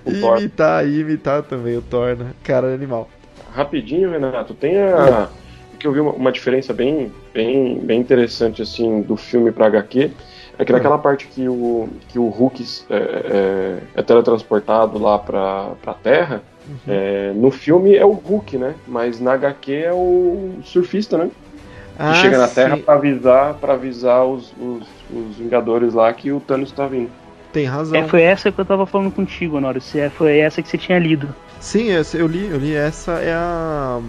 O 0.05 0.11
e 0.11 0.22
Thor. 0.22 0.38
imitar, 0.38 0.88
e 0.88 0.99
imitar 0.99 1.43
também 1.43 1.78
o 1.78 1.82
Thor, 1.82 2.16
né? 2.16 2.32
Cara, 2.43 2.74
animal. 2.74 3.09
Rapidinho, 3.53 4.11
Renato, 4.11 4.53
tem 4.53 4.82
a. 4.82 5.30
que 5.80 5.88
eu 5.88 5.91
vi 5.91 5.99
uma, 5.99 6.11
uma, 6.11 6.32
diferença 6.32 6.74
bem, 6.74 7.11
bem, 7.34 7.80
bem 7.80 7.99
interessante, 7.99 8.61
assim, 8.61 9.01
do 9.01 9.16
filme 9.16 9.51
pra 9.51 9.68
HQ. 9.68 10.11
É 10.57 10.63
que 10.63 10.72
naquela 10.72 10.97
parte 10.97 11.28
que 11.28 11.47
o, 11.49 11.89
que 12.07 12.18
o 12.18 12.30
Hulk 12.30 12.66
é, 12.89 12.95
é, 12.95 13.78
é 13.95 14.01
teletransportado 14.01 14.97
lá 14.97 15.20
pra, 15.20 15.72
pra 15.82 15.93
Terra, 15.93 16.41
uhum. 16.68 16.78
é, 16.88 17.34
no 17.36 17.51
filme 17.51 17.95
é 17.95 18.05
o 18.05 18.11
Hulk, 18.11 18.57
né? 18.57 18.74
Mas 18.88 19.20
na 19.20 19.34
HQ 19.34 19.74
é 19.74 19.93
o 19.93 20.59
surfista, 20.63 21.18
né? 21.18 21.30
Ah, 21.99 22.13
que 22.13 22.20
chega 22.20 22.38
na 22.38 22.47
Terra 22.47 22.78
para 22.78 22.95
avisar, 22.95 23.53
pra 23.55 23.74
avisar 23.74 24.26
os, 24.26 24.53
os, 24.59 24.88
os 25.18 25.38
Vingadores 25.38 25.93
lá 25.93 26.13
que 26.13 26.32
o 26.32 26.39
Thanos 26.39 26.72
tá 26.72 26.88
vindo. 26.88 27.09
Tem 27.53 27.66
razão. 27.66 27.97
É, 27.97 28.07
foi 28.07 28.22
essa 28.22 28.51
que 28.51 28.59
eu 28.59 28.66
tava 28.66 28.86
falando 28.86 29.11
contigo, 29.11 29.57
Honório. 29.57 29.82
É, 29.95 30.09
foi 30.09 30.39
essa 30.39 30.61
que 30.61 30.68
você 30.68 30.78
tinha 30.78 30.99
lido. 30.99 31.34
Sim, 31.59 31.88
eu 32.13 32.28
li, 32.28 32.47
eu 32.47 32.57
li 32.57 32.74
essa 32.74 33.13
é 33.13 33.34
a. 33.34 34.01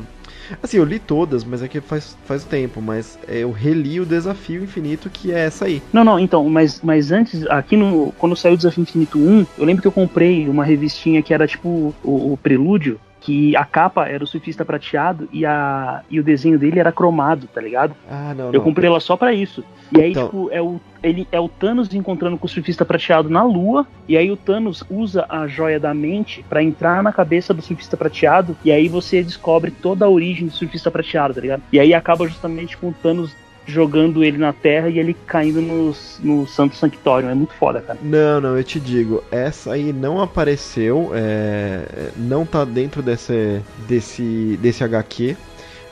Assim, 0.63 0.79
eu 0.79 0.85
li 0.85 0.99
todas, 0.99 1.45
mas 1.45 1.63
é 1.63 1.69
que 1.69 1.81
faz, 1.81 2.17
faz 2.25 2.45
tempo, 2.45 2.81
mas 2.81 3.19
eu 3.27 3.51
reli 3.51 4.01
o 4.01 4.07
Desafio 4.07 4.63
Infinito, 4.63 5.11
que 5.11 5.33
é 5.33 5.41
essa 5.41 5.65
aí. 5.65 5.83
Não, 5.93 6.05
não, 6.05 6.19
então, 6.19 6.49
mas, 6.49 6.81
mas 6.83 7.13
antes, 7.13 7.47
aqui 7.47 7.77
no. 7.77 8.13
Quando 8.19 8.37
saiu 8.37 8.55
o 8.55 8.57
Desafio 8.57 8.83
Infinito 8.83 9.19
1, 9.19 9.47
eu 9.59 9.65
lembro 9.65 9.83
que 9.83 9.89
eu 9.89 9.93
comprei 9.93 10.49
uma 10.49 10.65
revistinha 10.65 11.23
que 11.23 11.33
era 11.33 11.47
tipo 11.47 11.95
o, 12.05 12.33
o 12.33 12.39
prelúdio, 12.41 13.01
que 13.27 13.57
a 13.57 13.65
capa 13.65 14.07
era 14.07 14.23
o 14.23 14.27
surfista 14.27 14.65
prateado 14.65 15.29
e, 15.33 15.45
a, 15.45 16.01
e 16.09 16.21
o 16.21 16.23
desenho 16.23 16.57
dele 16.61 16.79
era 16.79 16.93
cromado, 16.93 17.49
tá 17.53 17.61
ligado? 17.61 17.93
Ah, 18.09 18.33
não, 18.39 18.47
Eu 18.47 18.53
não. 18.53 18.61
comprei 18.61 18.89
ela 18.89 19.01
só 19.01 19.17
pra 19.17 19.33
isso. 19.35 19.65
E 19.93 20.01
aí, 20.01 20.11
Então- 20.13 20.27
tipo, 20.27 20.49
é 20.53 20.63
o, 20.63 20.81
ele, 21.03 21.27
é 21.33 21.41
o 21.41 21.49
Thanos 21.49 21.93
encontrando 21.93 22.39
com 22.39 22.47
o 22.47 22.49
surfista 22.49 22.85
prateado 22.85 23.29
na 23.29 23.43
Lua, 23.43 23.85
e 24.07 24.17
aí 24.17 24.31
o 24.31 24.37
Thanos 24.37 24.85
usa 24.89 25.27
a 25.29 25.49
joia 25.49 25.81
da 25.81 25.93
mente 25.93 26.45
pra 26.49 26.63
entrar 26.63 27.03
na 27.03 27.13
cabeça 27.13 27.53
do 27.53 27.61
surfista 27.61 27.97
prateado, 27.97 28.57
e 28.65 28.71
aí 28.71 28.87
você 28.87 29.25
descobre 29.25 29.73
toda 29.73 30.05
a 30.05 30.09
origem 30.09 30.47
do 30.47 30.53
surfista 30.53 30.89
prateado, 30.89 31.35
tá 31.35 31.41
ligado? 31.41 31.63
E 31.73 31.81
aí 31.81 31.93
acaba 31.95 32.29
justamente 32.29 32.77
com 32.77 32.91
o 32.91 32.95
Thanos 33.03 33.35
jogando 33.67 34.23
ele 34.23 34.39
na 34.39 34.53
Terra 34.53 34.89
e 34.89 34.99
ele 34.99 35.15
caindo 35.27 35.61
no, 35.61 36.47
Santo 36.47 36.77
Sanctório. 36.77 37.29
É 37.29 37.35
muito 37.35 37.53
foda, 37.55 37.81
cara. 37.81 37.99
Não, 38.03 38.41
não, 38.41 38.57
eu 38.57 38.65
te 38.65 38.79
digo, 38.79 39.23
essa 39.31 39.73
aí 39.73 39.93
não 39.93 40.21
apareceu, 40.21 41.11
é, 41.15 42.11
não 42.17 42.47
tá 42.47 42.65
dentro 42.65 43.03
desse, 43.03 43.61
desse, 43.89 44.59
desse 44.63 44.85
HQ, 44.85 45.37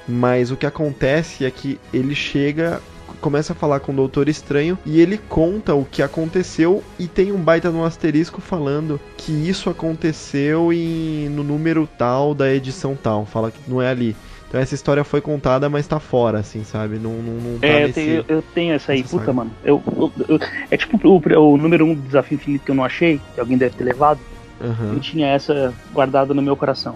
mas 0.08 0.50
o 0.50 0.56
que 0.56 0.66
acontece 0.66 1.44
é 1.44 1.50
que 1.50 1.80
ele 1.92 2.14
chega, 2.14 2.80
começa 3.20 3.52
a 3.52 3.56
falar 3.56 3.80
com 3.80 3.92
o 3.92 3.96
Doutor 3.96 4.28
Estranho 4.28 4.78
e 4.86 5.00
ele 5.00 5.18
conta 5.18 5.74
o 5.74 5.84
que 5.84 6.02
aconteceu 6.02 6.82
e 6.98 7.08
tem 7.08 7.32
um 7.32 7.38
baita 7.38 7.70
no 7.70 7.84
asterisco 7.84 8.40
falando 8.40 9.00
que 9.16 9.32
isso 9.32 9.68
aconteceu 9.68 10.72
em, 10.72 11.28
no 11.30 11.42
número 11.42 11.88
tal 11.98 12.34
da 12.34 12.52
edição 12.52 12.94
tal, 12.94 13.26
fala 13.26 13.50
que 13.50 13.58
não 13.66 13.82
é 13.82 13.88
ali. 13.88 14.14
Então 14.54 14.62
essa 14.62 14.72
história 14.76 15.02
foi 15.02 15.20
contada, 15.20 15.68
mas 15.68 15.84
tá 15.84 15.98
fora, 15.98 16.38
assim, 16.38 16.62
sabe? 16.62 16.96
Não, 16.96 17.10
não, 17.14 17.32
não 17.40 17.58
tá 17.58 17.66
É, 17.66 17.82
eu 17.82 17.86
nesse... 17.88 17.92
tenho, 17.94 18.24
eu 18.28 18.40
tenho 18.54 18.72
essa 18.74 18.92
aí, 18.92 19.02
puta, 19.02 19.18
saga. 19.18 19.32
mano. 19.32 19.50
Eu, 19.64 19.82
eu- 19.84 20.12
eu- 20.28 20.38
é 20.70 20.76
tipo 20.76 20.96
o, 21.08 21.20
o 21.40 21.56
número 21.56 21.84
um 21.84 21.92
do 21.92 22.00
Desafio 22.02 22.36
Infinito 22.36 22.64
que 22.64 22.70
eu 22.70 22.74
não 22.76 22.84
achei, 22.84 23.20
que 23.34 23.40
alguém 23.40 23.58
deve 23.58 23.74
ter 23.74 23.82
levado. 23.82 24.20
Aham. 24.62 24.92
Eu 24.94 25.00
tinha 25.00 25.26
essa 25.26 25.74
guardada 25.92 26.32
no 26.32 26.40
meu 26.40 26.56
coração. 26.56 26.94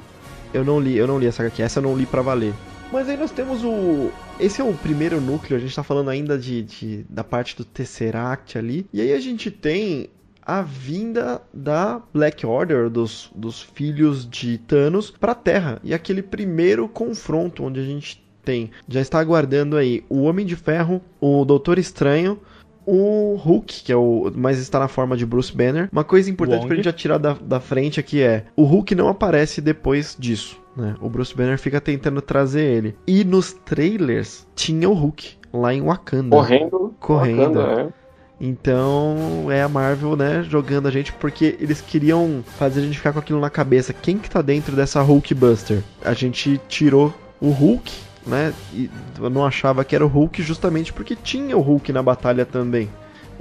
Eu 0.54 0.64
não 0.64 0.78
li, 0.78 0.96
eu 0.96 1.08
não 1.08 1.18
li 1.18 1.26
essa 1.26 1.42
HQ, 1.42 1.60
essa 1.60 1.80
eu 1.80 1.82
não 1.82 1.96
li 1.96 2.06
pra 2.06 2.22
valer. 2.22 2.54
Mas 2.92 3.08
aí 3.08 3.16
nós 3.16 3.32
temos 3.32 3.64
o. 3.64 4.12
Esse 4.38 4.60
é 4.60 4.64
o 4.64 4.72
primeiro 4.72 5.20
núcleo, 5.20 5.56
a 5.58 5.60
gente 5.60 5.74
tá 5.74 5.82
falando 5.82 6.10
ainda 6.10 6.38
de, 6.38 6.62
de- 6.62 7.04
da 7.10 7.24
parte 7.24 7.56
do 7.56 7.64
Tesseract 7.64 8.56
ali. 8.56 8.86
E 8.92 9.00
aí 9.00 9.12
a 9.12 9.18
gente 9.18 9.50
tem 9.50 10.08
a 10.48 10.62
vinda 10.62 11.42
da 11.52 12.00
Black 12.10 12.46
Order, 12.46 12.88
dos, 12.88 13.30
dos 13.34 13.60
filhos 13.60 14.26
de 14.26 14.56
Thanos, 14.56 15.10
pra 15.10 15.34
Terra. 15.34 15.78
E 15.84 15.92
aquele 15.92 16.22
primeiro 16.22 16.88
confronto 16.88 17.62
onde 17.62 17.78
a 17.78 17.84
gente 17.84 18.26
tem. 18.42 18.70
Já 18.88 19.02
está 19.02 19.20
aguardando 19.20 19.76
aí 19.76 20.02
o 20.08 20.22
Homem 20.22 20.46
de 20.46 20.56
Ferro, 20.56 21.02
o 21.20 21.44
Doutor 21.44 21.78
Estranho. 21.78 22.40
O 22.86 23.34
Hulk, 23.34 23.84
que 23.84 23.92
é 23.92 23.96
o. 23.96 24.32
Mas 24.34 24.58
está 24.58 24.78
na 24.78 24.88
forma 24.88 25.14
de 25.14 25.26
Bruce 25.26 25.54
Banner. 25.54 25.90
Uma 25.92 26.04
coisa 26.04 26.30
importante 26.30 26.60
Wong. 26.60 26.68
pra 26.68 26.76
gente 26.76 26.86
já 26.86 26.92
tirar 26.94 27.18
da, 27.18 27.34
da 27.34 27.60
frente 27.60 28.00
aqui 28.00 28.22
é: 28.22 28.46
o 28.56 28.64
Hulk 28.64 28.94
não 28.94 29.08
aparece 29.08 29.60
depois 29.60 30.16
disso. 30.18 30.58
Né? 30.74 30.94
O 30.98 31.10
Bruce 31.10 31.36
Banner 31.36 31.58
fica 31.58 31.82
tentando 31.82 32.22
trazer 32.22 32.62
ele. 32.62 32.96
E 33.06 33.22
nos 33.24 33.52
trailers 33.52 34.46
tinha 34.54 34.88
o 34.88 34.94
Hulk 34.94 35.36
lá 35.52 35.74
em 35.74 35.82
Wakanda. 35.82 36.34
Correndo. 36.34 36.94
Correndo. 36.98 37.58
Wakanda, 37.58 37.82
é. 37.82 37.97
Então 38.40 39.48
é 39.50 39.62
a 39.62 39.68
Marvel, 39.68 40.14
né, 40.16 40.44
jogando 40.48 40.86
a 40.86 40.90
gente 40.90 41.12
porque 41.12 41.56
eles 41.60 41.80
queriam 41.80 42.42
fazer 42.56 42.80
a 42.80 42.84
gente 42.84 42.96
ficar 42.96 43.12
com 43.12 43.18
aquilo 43.18 43.40
na 43.40 43.50
cabeça. 43.50 43.92
Quem 43.92 44.18
que 44.18 44.30
tá 44.30 44.40
dentro 44.40 44.76
dessa 44.76 45.00
Hulk 45.02 45.34
Buster? 45.34 45.82
A 46.04 46.12
gente 46.12 46.60
tirou 46.68 47.12
o 47.40 47.50
Hulk, 47.50 47.92
né? 48.26 48.52
E 48.72 48.88
eu 49.20 49.28
não 49.28 49.44
achava 49.44 49.84
que 49.84 49.94
era 49.94 50.04
o 50.04 50.08
Hulk 50.08 50.42
justamente 50.42 50.92
porque 50.92 51.16
tinha 51.16 51.56
o 51.56 51.60
Hulk 51.60 51.92
na 51.92 52.02
batalha 52.02 52.44
também. 52.46 52.88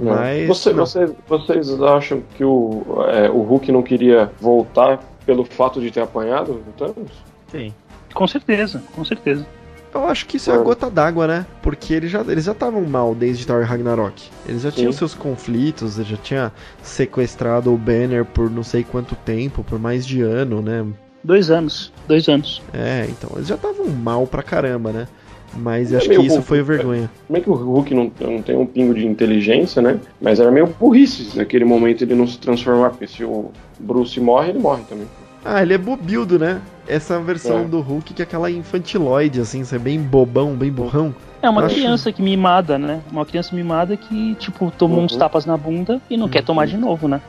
Mas 0.00 0.46
Você- 0.46 0.72
não. 0.72 0.86
vocês, 0.86 1.10
vocês 1.28 1.82
acham 1.82 2.22
que 2.36 2.44
o, 2.44 2.82
é, 3.08 3.28
o 3.28 3.42
Hulk 3.42 3.70
não 3.72 3.82
queria 3.82 4.30
voltar 4.40 5.00
pelo 5.26 5.44
fato 5.44 5.80
de 5.80 5.90
ter 5.90 6.00
apanhado 6.00 6.52
o 6.52 6.72
Thanos? 6.76 7.10
Sim. 7.50 7.72
Com 8.14 8.26
certeza, 8.26 8.82
com 8.94 9.04
certeza. 9.04 9.46
Eu 9.94 10.06
acho 10.06 10.26
que 10.26 10.36
isso 10.36 10.50
é 10.50 10.54
a 10.54 10.58
gota 10.58 10.90
d'água, 10.90 11.26
né? 11.26 11.46
Porque 11.62 11.94
eles 11.94 12.10
já 12.10 12.20
eles 12.20 12.44
já 12.44 12.52
estavam 12.52 12.82
mal 12.82 13.14
desde 13.14 13.46
Thor 13.46 13.64
Ragnarok. 13.64 14.28
Eles 14.46 14.62
já 14.62 14.70
Sim. 14.70 14.76
tinham 14.76 14.92
seus 14.92 15.14
conflitos, 15.14 15.96
já 15.96 16.16
tinha 16.16 16.52
sequestrado 16.82 17.72
o 17.72 17.78
Banner 17.78 18.24
por 18.24 18.50
não 18.50 18.62
sei 18.62 18.84
quanto 18.84 19.14
tempo, 19.16 19.64
por 19.64 19.78
mais 19.78 20.06
de 20.06 20.20
ano, 20.22 20.60
né? 20.60 20.84
Dois 21.24 21.50
anos, 21.50 21.92
dois 22.06 22.28
anos. 22.28 22.62
É, 22.72 23.06
então, 23.08 23.30
eles 23.36 23.48
já 23.48 23.54
estavam 23.56 23.86
mal 23.86 24.26
pra 24.26 24.42
caramba, 24.42 24.92
né? 24.92 25.08
Mas 25.54 25.92
É 25.92 25.96
acho 25.96 26.08
que 26.08 26.20
isso 26.20 26.42
foi 26.42 26.58
é. 26.58 26.62
vergonha. 26.62 27.10
Como 27.26 27.36
é 27.38 27.40
que 27.40 27.50
o 27.50 27.54
Hulk 27.54 27.94
não, 27.94 28.12
não 28.20 28.42
tem 28.42 28.56
um 28.56 28.66
pingo 28.66 28.94
de 28.94 29.06
inteligência, 29.06 29.80
né? 29.80 29.98
Mas 30.20 30.38
era 30.38 30.50
meio 30.50 30.66
burrice 30.66 31.36
naquele 31.36 31.64
momento 31.64 32.02
ele 32.02 32.14
não 32.14 32.26
se 32.26 32.38
transformar, 32.38 32.90
porque 32.90 33.06
se 33.06 33.24
o 33.24 33.50
Bruce 33.80 34.20
morre, 34.20 34.50
ele 34.50 34.58
morre 34.58 34.82
também. 34.88 35.06
Ah, 35.44 35.62
ele 35.62 35.74
é 35.74 35.78
bobildo, 35.78 36.38
né? 36.38 36.60
Essa 36.86 37.18
versão 37.20 37.60
É. 37.60 37.64
do 37.64 37.80
Hulk 37.80 38.14
que 38.14 38.22
é 38.22 38.24
aquela 38.24 38.50
infantiloide, 38.50 39.40
assim, 39.40 39.62
ser 39.64 39.78
bem 39.78 40.00
bobão, 40.00 40.54
bem 40.54 40.70
burrão. 40.70 41.14
É 41.40 41.48
uma 41.48 41.64
Acho- 41.64 41.76
criança 41.76 42.10
que 42.10 42.20
mimada, 42.20 42.78
né? 42.78 43.00
Uma 43.12 43.24
criança 43.24 43.54
mimada 43.54 43.96
que, 43.96 44.34
tipo, 44.36 44.70
tomou 44.72 44.98
Uhum. 44.98 45.04
uns 45.04 45.14
tapas 45.16 45.46
na 45.46 45.56
bunda 45.56 46.00
e 46.10 46.16
não 46.16 46.28
quer 46.28 46.42
tomar 46.42 46.66
de 46.66 46.76
novo, 46.76 47.06
né? 47.06 47.20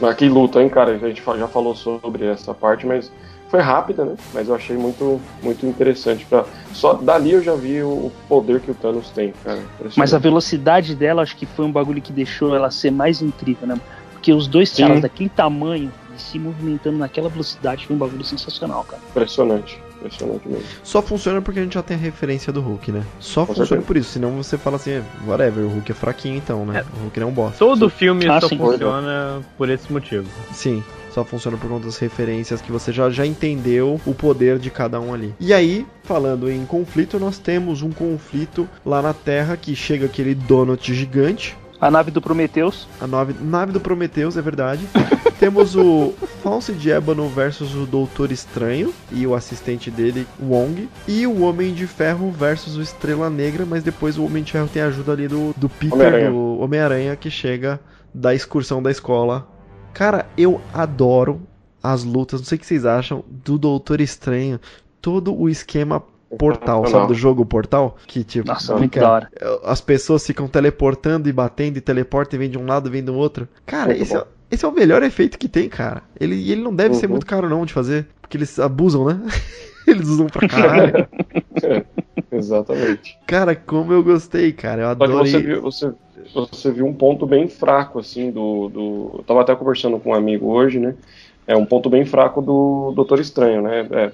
Mas 0.00 0.14
que 0.16 0.28
luta, 0.28 0.62
hein, 0.62 0.68
cara? 0.68 0.92
A 0.92 0.98
gente 0.98 1.22
já 1.22 1.46
falou 1.48 1.74
sobre 1.76 2.24
essa 2.24 2.54
parte, 2.54 2.86
mas 2.86 3.12
foi 3.50 3.60
rápida, 3.60 4.04
né? 4.04 4.14
Mas 4.32 4.48
eu 4.48 4.54
achei 4.54 4.76
muito, 4.78 5.20
muito 5.42 5.66
interessante. 5.66 6.24
Pra... 6.24 6.46
Só 6.72 6.94
dali 6.94 7.32
eu 7.32 7.42
já 7.42 7.54
vi 7.54 7.82
o 7.82 8.10
poder 8.28 8.60
que 8.60 8.70
o 8.70 8.74
Thanos 8.74 9.10
tem, 9.10 9.34
cara. 9.44 9.58
Impressionante. 9.58 9.98
Mas 9.98 10.14
a 10.14 10.18
velocidade 10.18 10.94
dela, 10.94 11.20
acho 11.20 11.36
que 11.36 11.44
foi 11.44 11.66
um 11.66 11.72
bagulho 11.72 12.00
que 12.00 12.12
deixou 12.12 12.56
ela 12.56 12.70
ser 12.70 12.90
mais 12.90 13.20
incrível, 13.20 13.68
né? 13.68 13.74
Porque 14.14 14.32
os 14.32 14.46
dois 14.46 14.74
caras 14.74 15.00
daquele 15.02 15.28
tamanho 15.28 15.90
se 16.30 16.38
movimentando 16.38 16.98
naquela 16.98 17.28
velocidade 17.28 17.86
foi 17.86 17.96
um 17.96 17.98
bagulho 17.98 18.24
sensacional, 18.24 18.84
cara. 18.84 19.02
Impressionante. 19.10 19.78
Impressionante 19.98 20.48
mesmo. 20.48 20.64
Só 20.82 21.02
funciona 21.02 21.42
porque 21.42 21.60
a 21.60 21.62
gente 21.62 21.74
já 21.74 21.82
tem 21.82 21.96
a 21.96 22.00
referência 22.00 22.50
do 22.52 22.60
Hulk, 22.62 22.90
né? 22.90 23.02
Só 23.18 23.42
Com 23.42 23.48
funciona 23.48 23.68
certeza. 23.68 23.86
por 23.86 23.96
isso, 23.98 24.10
senão 24.12 24.30
você 24.32 24.56
fala 24.56 24.76
assim, 24.76 25.02
whatever, 25.26 25.64
o 25.64 25.68
Hulk 25.68 25.92
é 25.92 25.94
fraquinho 25.94 26.36
então, 26.36 26.64
né? 26.64 26.84
O 26.96 27.02
Hulk 27.04 27.20
não 27.20 27.26
é 27.28 27.30
um 27.30 27.34
bosta. 27.34 27.58
Todo 27.58 27.90
filme 27.90 28.26
Ah, 28.26 28.40
só 28.40 28.48
sim. 28.48 28.56
funciona 28.56 29.42
por 29.58 29.68
esse 29.68 29.92
motivo. 29.92 30.26
Sim, 30.52 30.82
só 31.12 31.22
funciona 31.22 31.58
por 31.58 31.68
conta 31.68 31.84
das 31.84 31.98
referências 31.98 32.62
que 32.62 32.72
você 32.72 32.92
já, 32.92 33.10
já 33.10 33.26
entendeu 33.26 34.00
o 34.06 34.14
poder 34.14 34.58
de 34.58 34.70
cada 34.70 34.98
um 34.98 35.12
ali. 35.12 35.34
E 35.38 35.52
aí, 35.52 35.86
falando 36.04 36.50
em 36.50 36.64
conflito, 36.64 37.18
nós 37.18 37.36
temos 37.38 37.82
um 37.82 37.90
conflito 37.90 38.66
lá 38.86 39.02
na 39.02 39.12
Terra 39.12 39.54
que 39.54 39.76
chega 39.76 40.06
aquele 40.06 40.34
donut 40.34 40.94
gigante. 40.94 41.58
A 41.80 41.90
nave 41.90 42.10
do 42.10 42.20
Prometheus, 42.20 42.86
A 43.00 43.06
nave, 43.06 43.34
nave 43.40 43.72
do 43.72 43.80
Prometheus, 43.80 44.36
é 44.36 44.42
verdade. 44.42 44.86
Temos 45.40 45.74
o 45.74 46.12
False 46.42 46.72
de 46.74 46.90
Ébano 46.90 47.26
versus 47.28 47.74
o 47.74 47.86
Doutor 47.86 48.30
Estranho 48.30 48.92
e 49.10 49.26
o 49.26 49.34
assistente 49.34 49.90
dele, 49.90 50.26
Wong. 50.38 50.90
E 51.08 51.26
o 51.26 51.40
Homem 51.40 51.72
de 51.72 51.86
Ferro 51.86 52.30
versus 52.30 52.76
o 52.76 52.82
Estrela 52.82 53.30
Negra, 53.30 53.64
mas 53.64 53.82
depois 53.82 54.18
o 54.18 54.24
Homem 54.24 54.42
de 54.42 54.52
Ferro 54.52 54.68
tem 54.68 54.82
a 54.82 54.88
ajuda 54.88 55.12
ali 55.12 55.26
do, 55.26 55.54
do 55.56 55.70
Peter, 55.70 56.30
do 56.30 56.58
Homem-Aranha, 56.58 57.16
que 57.16 57.30
chega 57.30 57.80
da 58.12 58.34
excursão 58.34 58.82
da 58.82 58.90
escola. 58.90 59.48
Cara, 59.94 60.26
eu 60.36 60.60
adoro 60.74 61.40
as 61.82 62.04
lutas, 62.04 62.40
não 62.40 62.46
sei 62.46 62.56
o 62.56 62.58
que 62.60 62.66
vocês 62.66 62.84
acham, 62.84 63.24
do 63.26 63.56
Doutor 63.56 64.02
Estranho. 64.02 64.60
Todo 65.00 65.34
o 65.34 65.48
esquema 65.48 66.02
portal, 66.38 66.86
sabe? 66.86 67.08
Do 67.08 67.14
jogo 67.14 67.44
portal? 67.44 67.96
Que 68.06 68.22
tipo, 68.24 68.46
nossa, 68.48 68.72
Não, 68.72 68.78
muito 68.78 68.92
fica- 68.92 69.00
da 69.06 69.12
hora. 69.12 69.30
as 69.64 69.80
pessoas 69.80 70.26
ficam 70.26 70.46
teleportando 70.48 71.28
e 71.28 71.32
batendo 71.32 71.76
e 71.76 71.80
teleportam 71.80 72.36
e 72.36 72.40
vem 72.40 72.50
de 72.50 72.58
um 72.58 72.66
lado 72.66 72.88
e 72.88 72.92
vem 72.92 73.02
do 73.04 73.14
outro. 73.14 73.48
Cara, 73.66 73.88
Muito 73.88 74.02
esse 74.02 74.16
é, 74.16 74.24
esse 74.50 74.64
é 74.64 74.68
o 74.68 74.72
melhor 74.72 75.02
efeito 75.02 75.38
que 75.38 75.48
tem, 75.48 75.68
cara. 75.68 76.02
Ele, 76.18 76.34
e 76.36 76.52
ele 76.52 76.62
não 76.62 76.74
deve 76.74 76.94
ser 76.94 77.06
Uhum. 77.06 77.12
muito 77.12 77.26
caro 77.26 77.48
não 77.48 77.64
de 77.64 77.72
fazer, 77.72 78.06
porque 78.20 78.36
eles 78.36 78.58
abusam, 78.58 79.04
né? 79.06 79.20
eles 79.86 80.08
usam 80.08 80.26
pra 80.26 80.48
caralho. 80.48 81.08
Exatamente. 82.32 83.18
cara, 83.26 83.54
como 83.56 83.92
eu 83.92 84.02
gostei, 84.02 84.52
cara. 84.52 84.82
Eu 84.82 84.88
adorei. 84.88 85.30
você 85.32 85.40
viu, 85.40 85.62
você, 85.62 85.92
você 86.34 86.70
viu 86.70 86.86
um 86.86 86.94
ponto 86.94 87.26
bem 87.26 87.48
fraco, 87.48 87.98
assim, 87.98 88.30
do, 88.30 88.68
do. 88.68 89.10
Eu 89.18 89.24
tava 89.24 89.40
até 89.42 89.54
conversando 89.54 89.98
com 89.98 90.10
um 90.10 90.14
amigo 90.14 90.46
hoje, 90.46 90.78
né? 90.78 90.94
É 91.46 91.56
um 91.56 91.66
ponto 91.66 91.90
bem 91.90 92.04
fraco 92.04 92.40
do 92.40 92.92
Doutor 92.94 93.18
Estranho, 93.18 93.62
né? 93.62 93.86
É, 93.90 94.12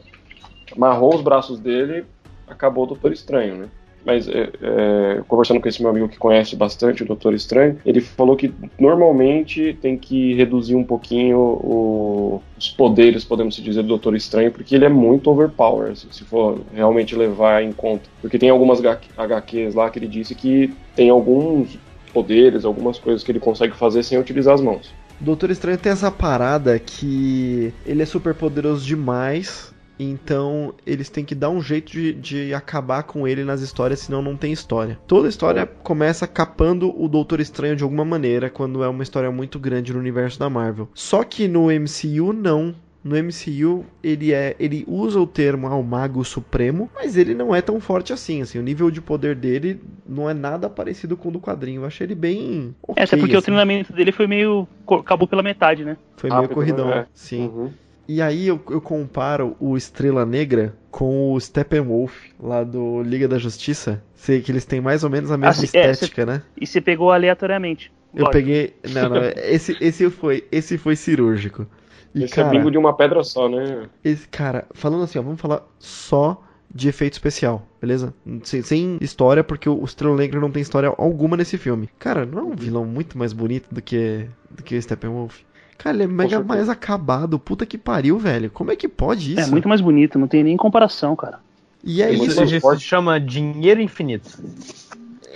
amarrou 0.77 1.14
os 1.14 1.22
braços 1.22 1.59
dele, 1.59 2.05
acabou 2.47 2.85
o 2.85 2.87
Doutor 2.89 3.12
Estranho, 3.12 3.57
né? 3.57 3.66
Mas 4.05 4.29
é, 4.29 4.51
é, 4.62 5.22
conversando 5.27 5.61
com 5.61 5.68
esse 5.68 5.83
meu 5.83 5.91
amigo 5.91 6.09
que 6.09 6.16
conhece 6.16 6.55
bastante 6.55 7.03
o 7.03 7.07
Doutor 7.07 7.35
Estranho, 7.35 7.77
ele 7.85 8.01
falou 8.01 8.37
que 8.37 8.55
normalmente 8.79 9.77
tem 9.83 9.99
que 9.99 10.33
reduzir 10.35 10.77
um 10.77 10.85
pouquinho 10.85 11.39
o- 11.39 12.43
os 12.57 12.68
poderes, 12.68 13.24
podemos 13.24 13.57
dizer, 13.57 13.83
do 13.83 13.89
Doutor 13.89 14.14
Estranho, 14.14 14.53
porque 14.53 14.77
ele 14.77 14.85
é 14.85 14.89
muito 14.89 15.29
overpower, 15.29 15.91
assim, 15.91 16.07
se 16.12 16.22
for 16.22 16.61
realmente 16.72 17.16
levar 17.16 17.64
em 17.64 17.72
conta. 17.72 18.05
Porque 18.20 18.39
tem 18.39 18.49
algumas 18.49 18.81
HQs 19.16 19.74
lá 19.74 19.91
que 19.91 19.99
ele 19.99 20.07
disse 20.09 20.37
que 20.37 20.72
tem 20.95 21.11
alguns 21.11 21.77
poderes, 22.12 22.64
algumas 22.64 22.99
coisas 23.01 23.24
que 23.24 23.33
ele 23.33 23.41
consegue 23.41 23.77
fazer 23.77 24.05
sem 24.05 24.18
utilizar 24.18 24.55
as 24.55 24.61
mãos. 24.61 24.95
Doutor 25.18 25.51
Estranho 25.51 25.79
tem 25.79 25.91
essa 25.91 26.11
parada 26.12 26.79
que 26.79 27.72
ele 27.85 28.03
é 28.03 28.07
super 28.07 28.35
poderoso 28.35 28.87
demais, 28.87 29.74
então 29.99 30.74
eles 30.86 31.09
têm 31.09 31.24
que 31.24 31.34
dar 31.34 31.51
um 31.51 31.61
jeito 31.61 31.92
de, 31.92 32.12
de, 32.12 32.55
acabar 32.55 33.03
com 33.03 33.26
ele 33.26 33.44
nas 33.44 33.61
histórias, 33.61 34.01
senão 34.01 34.20
não 34.20 34.36
tem 34.36 34.53
história. 34.53 34.99
Toda 35.07 35.28
história 35.28 35.66
começa 35.66 36.26
capando 36.26 36.92
o 37.01 37.09
Doutor 37.09 37.40
Estranho 37.40 37.76
de 37.76 37.82
alguma 37.82 38.05
maneira, 38.05 38.51
quando 38.51 38.82
é 38.82 38.88
uma 38.88 39.03
história 39.03 39.30
muito 39.30 39.59
grande 39.59 39.92
no 39.92 39.99
universo 39.99 40.38
da 40.38 40.51
Marvel. 40.51 40.88
Só 40.94 41.24
que 41.24 41.49
no 41.49 41.66
MCU 41.66 42.32
não. 42.32 42.74
No 43.03 43.14
MCU 43.14 43.84
ele 44.03 44.32
é, 44.32 44.57
ele 44.59 44.84
usa 44.88 45.20
o 45.20 45.28
termo 45.28 45.68
ah, 45.68 45.76
o 45.76 45.82
Mago 45.84 46.24
Supremo, 46.24 46.90
mas 46.92 47.16
ele 47.16 47.34
não 47.34 47.55
é 47.55 47.62
tão 47.62 47.78
forte 47.78 48.12
assim, 48.12 48.42
assim, 48.42 48.59
o 48.59 48.62
nível 48.62 48.90
de 48.90 49.01
poder 49.01 49.36
dele 49.36 49.80
não 50.05 50.28
é 50.28 50.34
nada 50.34 50.68
parecido 50.68 51.16
com 51.16 51.28
o 51.28 51.32
do 51.32 51.40
quadrinho. 51.40 51.82
Eu 51.82 51.86
achei 51.86 52.05
ele 52.05 52.16
bem 52.16 52.74
okay, 52.82 53.01
é, 53.01 53.05
Até 53.05 53.16
porque 53.16 53.36
assim. 53.36 53.42
o 53.42 53.44
treinamento 53.44 53.92
dele 53.92 54.11
foi 54.11 54.26
meio 54.26 54.66
acabou 54.90 55.28
pela 55.28 55.40
metade, 55.40 55.84
né? 55.84 55.97
Foi 56.16 56.30
meio 56.30 56.49
corridão, 56.49 56.88
né? 56.88 57.07
sim. 57.14 57.47
Uhum. 57.47 57.70
E 58.09 58.23
aí 58.23 58.47
eu, 58.47 58.61
eu, 58.71 58.81
comparo 58.81 59.57
o 59.59 59.77
Estrela 59.77 60.25
Negra 60.25 60.75
com 60.91 61.33
o 61.33 61.41
Steppenwolf 61.41 62.15
lá 62.41 62.63
do 62.63 63.03
Liga 63.03 63.27
da 63.27 63.39
Justiça. 63.39 64.03
Sei 64.15 64.41
que 64.41 64.53
eles 64.53 64.65
têm 64.65 64.81
mais 64.81 65.03
ou 65.03 65.11
menos 65.11 65.31
a 65.31 65.37
mesma 65.37 65.63
ah, 65.63 65.65
estética, 65.65 66.23
é, 66.23 66.25
cê, 66.25 66.31
né? 66.31 66.43
E 66.61 66.67
você 66.67 66.81
pegou 66.81 67.11
aleatoriamente. 67.11 67.93
Eu 68.15 68.31
peguei. 68.31 68.75
Não, 68.91 69.09
não. 69.09 69.23
esse, 69.37 69.77
esse 69.81 70.09
foi. 70.11 70.47
Esse 70.51 70.79
foi 70.79 70.95
cirúrgico. 70.95 71.67
E, 72.15 72.25
esse 72.25 72.33
é 72.33 72.37
cara, 72.37 72.49
é 72.49 72.51
bingo 72.59 72.71
de 72.71 72.79
uma 72.79 72.97
pedra 72.97 73.23
só, 73.25 73.49
né? 73.49 73.89
Esse, 74.03 74.27
cara, 74.29 74.67
falando 74.73 75.05
assim, 75.05 75.19
ó, 75.19 75.23
vamos 75.23 75.41
falar 75.41 75.67
só 75.79 76.43
de 76.73 76.89
efeito 76.89 77.15
especial, 77.15 77.67
beleza? 77.81 78.15
Sem, 78.43 78.63
sem, 78.63 78.99
história, 79.01 79.45
porque 79.45 79.69
o 79.69 79.85
Estrela 79.85 80.17
Negra 80.17 80.41
não 80.41 80.51
tem 80.51 80.63
história 80.63 80.93
alguma 80.97 81.37
nesse 81.37 81.59
filme. 81.59 81.89
Cara, 81.99 82.25
não 82.25 82.39
é 82.39 82.43
um 82.43 82.57
vilão 82.57 82.85
muito 82.85 83.19
mais 83.19 83.33
bonito 83.33 83.73
do 83.73 83.83
que, 83.83 84.27
do 84.51 84.63
que 84.63 84.77
o 84.77 84.83
Steppenwolf? 84.83 85.41
Cara, 85.79 85.97
ele 85.97 86.05
é 86.05 86.07
mega 86.07 86.41
mais 86.41 86.68
acabado. 86.68 87.39
Puta 87.39 87.66
que 87.66 87.77
pariu, 87.77 88.18
velho. 88.18 88.51
Como 88.51 88.70
é 88.70 88.77
que 88.77 88.89
pode 88.89 89.33
isso? 89.33 89.41
É 89.41 89.47
muito 89.47 89.68
mais 89.68 89.81
bonito, 89.81 90.18
não 90.18 90.29
tem 90.29 90.43
nem 90.43 90.57
comparação, 90.57 91.14
cara. 91.14 91.41
E 91.85 92.03
é 92.03 92.12
isso. 92.12 92.43
Isso 92.43 92.74
se 92.74 92.81
chama 92.81 93.20
dinheiro 93.20 93.81
infinito. 93.81 94.29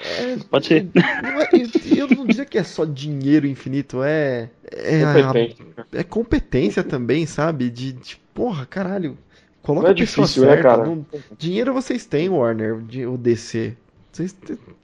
É, 0.02 0.36
Pode 0.50 0.66
ser. 0.66 0.88
É, 0.96 2.00
eu 2.00 2.08
não 2.08 2.26
diria 2.26 2.44
que 2.44 2.56
é 2.56 2.64
só 2.64 2.84
dinheiro 2.84 3.46
infinito, 3.46 4.02
é. 4.02 4.48
É, 4.64 5.22
competência. 5.22 5.66
A, 5.76 5.98
é 5.98 6.02
competência 6.02 6.82
também, 6.82 7.26
sabe? 7.26 7.68
De, 7.68 7.92
de 7.92 8.16
porra, 8.34 8.64
caralho. 8.64 9.16
Coloca 9.62 9.88
não 9.88 9.90
é 9.90 9.94
difícil, 9.94 10.42
né, 10.44 10.54
certa. 10.54 10.68
Né, 10.68 10.76
cara? 10.76 10.86
Não, 10.86 11.06
dinheiro 11.36 11.74
vocês 11.74 12.06
têm, 12.06 12.30
Warner, 12.30 12.82
o 13.08 13.18
DC. 13.18 13.76
Vocês, 14.10 14.34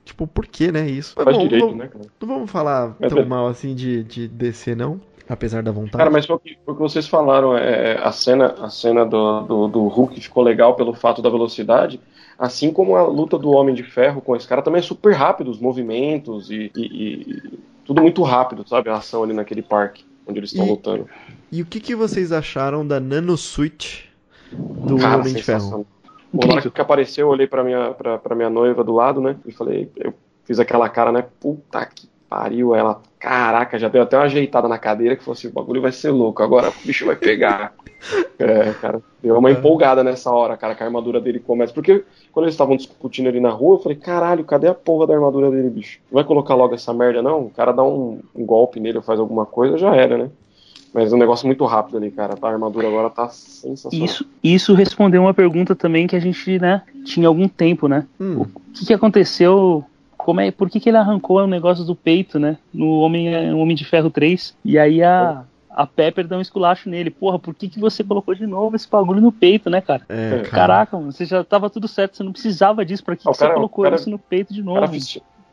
tipo, 0.05 0.27
por 0.27 0.47
que, 0.47 0.71
né, 0.71 0.89
isso? 0.89 1.15
Faz 1.15 1.37
bom, 1.37 1.43
direito, 1.45 1.67
não, 1.67 1.77
né, 1.77 1.89
cara? 1.89 2.05
Não 2.21 2.29
vamos 2.29 2.51
falar 2.51 2.95
tão 3.09 3.25
mal 3.25 3.49
assim 3.49 3.75
de, 3.75 4.05
de 4.05 4.29
DC, 4.29 4.75
não 4.75 5.01
apesar 5.29 5.63
da 5.63 5.71
vontade. 5.73 5.97
Cara, 5.97 6.11
mas 6.11 6.27
foi 6.27 6.37
o 6.37 6.39
que, 6.39 6.59
o 6.67 6.75
que 6.75 6.81
vocês 6.81 7.07
falaram, 7.07 7.57
é, 7.57 7.93
é, 7.93 7.99
a 7.99 8.13
cena, 8.13 8.55
a 8.61 8.69
cena 8.69 9.05
do, 9.05 9.41
do, 9.43 9.69
do, 9.69 9.87
Hulk 9.89 10.21
ficou 10.21 10.43
legal 10.43 10.75
pelo 10.75 10.95
fato 10.95 11.21
da 11.21 11.29
velocidade, 11.29 12.01
assim 12.39 12.73
como 12.73 12.97
a 12.97 13.03
luta 13.03 13.39
do 13.39 13.51
Homem 13.51 13.75
de 13.75 13.83
Ferro 13.83 14.21
com 14.21 14.37
esse 14.37 14.47
cara 14.47 14.63
também 14.63 14.81
é 14.81 14.83
super 14.83 15.15
rápido, 15.15 15.51
os 15.51 15.59
movimentos 15.59 16.51
e, 16.51 16.71
e, 16.77 16.85
e 16.85 17.59
tudo 17.85 18.03
muito 18.03 18.23
rápido, 18.23 18.67
sabe? 18.69 18.91
A 18.91 18.97
ação 18.97 19.23
ali 19.23 19.33
naquele 19.33 19.63
parque 19.63 20.05
onde 20.27 20.41
eles 20.41 20.53
estão 20.53 20.67
lutando. 20.67 21.09
E 21.51 21.63
o 21.63 21.67
que, 21.67 21.81
que 21.81 21.95
vocês 21.95 22.33
acharam 22.33 22.87
da 22.87 22.99
Nano 22.99 23.37
Switch 23.37 24.05
do 24.53 24.97
cara, 24.97 25.19
Homem 25.19 25.35
de 25.35 25.43
Ferro? 25.43 25.87
na 26.33 26.55
hora 26.55 26.71
que 26.71 26.81
apareceu, 26.81 27.27
eu 27.27 27.31
olhei 27.31 27.47
pra 27.47 27.65
minha, 27.65 27.93
pra, 27.93 28.19
pra 28.19 28.35
minha 28.35 28.51
noiva 28.51 28.83
do 28.83 28.93
lado, 28.93 29.21
né? 29.21 29.37
E 29.47 29.53
falei, 29.53 29.91
eu 29.97 30.13
fiz 30.45 30.59
aquela 30.59 30.89
cara, 30.89 31.13
né? 31.13 31.25
Puta 31.41 31.87
que 31.87 32.09
pariu, 32.29 32.75
ela, 32.75 33.01
caraca, 33.27 33.77
já 33.77 33.89
deu 33.89 34.03
até 34.03 34.17
uma 34.17 34.27
ajeitada 34.27 34.69
na 34.69 34.79
cadeira 34.79 35.17
que 35.17 35.25
falou 35.25 35.37
assim, 35.37 35.49
o 35.49 35.53
bagulho 35.53 35.83
vai 35.83 35.91
ser 35.91 36.11
louco, 36.11 36.45
agora 36.45 36.69
o 36.69 36.87
bicho 36.87 37.05
vai 37.05 37.17
pegar. 37.17 37.75
é, 38.39 38.73
cara, 38.81 39.03
deu 39.21 39.37
uma 39.37 39.49
é. 39.49 39.53
empolgada 39.53 40.05
nessa 40.05 40.31
hora, 40.31 40.57
cara, 40.57 40.77
que 40.77 40.83
a 40.85 40.87
armadura 40.87 41.21
dele 41.21 41.41
começa. 41.41 41.75
Porque 41.75 42.05
quando 42.31 42.45
eles 42.45 42.55
estavam 42.55 42.77
discutindo 42.77 43.29
ali 43.29 43.41
na 43.41 43.51
rua, 43.51 43.75
eu 43.75 43.81
falei, 43.81 43.99
caralho, 43.99 44.45
cadê 44.45 44.69
a 44.69 44.75
porra 44.75 45.09
da 45.09 45.15
armadura 45.15 45.51
dele, 45.51 45.69
bicho? 45.69 45.99
Não 46.09 46.15
vai 46.15 46.23
colocar 46.23 46.55
logo 46.55 46.77
essa 46.77 46.95
merda, 46.95 47.21
não? 47.21 47.47
O 47.47 47.51
cara 47.51 47.73
dá 47.73 47.83
um, 47.83 48.21
um 48.33 48.47
golpe 48.47 48.79
nele 48.79 48.99
ou 48.99 49.03
faz 49.03 49.19
alguma 49.19 49.45
coisa, 49.45 49.77
já 49.77 49.93
era, 49.97 50.17
né? 50.17 50.31
Mas 50.95 51.13
é 51.13 51.17
um 51.17 51.19
negócio 51.19 51.49
muito 51.49 51.65
rápido 51.65 51.97
ali, 51.97 52.13
cara. 52.13 52.37
A 52.41 52.49
armadura 52.49 52.87
agora 52.87 53.11
tá 53.11 53.29
sensacional. 53.29 54.07
Isso, 54.07 54.25
isso 54.43 54.73
respondeu 54.73 55.23
uma 55.23 55.35
pergunta 55.35 55.75
também 55.75 56.07
que 56.07 56.15
a 56.15 56.21
gente, 56.21 56.61
né, 56.61 56.83
tinha 57.05 57.27
algum 57.27 57.49
tempo, 57.49 57.89
né? 57.89 58.07
Hum. 58.21 58.43
O 58.43 58.47
que, 58.73 58.87
que 58.87 58.95
aconteceu 58.95 59.85
como 60.27 60.41
é, 60.41 60.51
por 60.51 60.69
que, 60.69 60.81
que 60.81 60.89
ele 60.89 60.97
arrancou 60.97 61.39
o 61.39 61.47
negócio 61.47 61.85
do 61.85 61.95
peito, 61.95 62.37
né? 62.37 62.59
No 62.75 62.99
Homem, 62.99 63.49
no 63.49 63.61
Homem 63.61 63.77
de 63.77 63.85
Ferro 63.85 64.11
3. 64.11 64.57
E 64.65 64.77
aí 64.77 65.01
a, 65.01 65.45
a 65.71 65.87
Pepper 65.87 66.27
dá 66.27 66.37
um 66.37 66.41
esculacho 66.41 66.91
nele. 66.91 67.11
Porra, 67.11 67.39
por 67.39 67.55
que, 67.55 67.69
que 67.69 67.79
você 67.79 68.03
colocou 68.03 68.35
de 68.35 68.45
novo 68.45 68.75
esse 68.75 68.91
bagulho 68.91 69.21
no 69.21 69.31
peito, 69.31 69.71
né, 69.71 69.81
cara? 69.81 70.03
É, 70.09 70.31
cara. 70.31 70.51
Caraca, 70.51 70.97
mano, 70.99 71.13
você 71.13 71.25
já 71.25 71.45
tava 71.45 71.71
tudo 71.71 71.87
certo, 71.87 72.17
você 72.17 72.25
não 72.25 72.33
precisava 72.33 72.85
disso. 72.85 73.05
Pra 73.05 73.15
que, 73.15 73.23
que 73.23 73.29
você 73.29 73.49
colocou 73.49 73.85
cara, 73.85 73.95
isso 73.95 74.11
no 74.11 74.19
peito 74.19 74.53
de 74.53 74.65
novo? 74.65 74.81
Cara, 74.81 74.91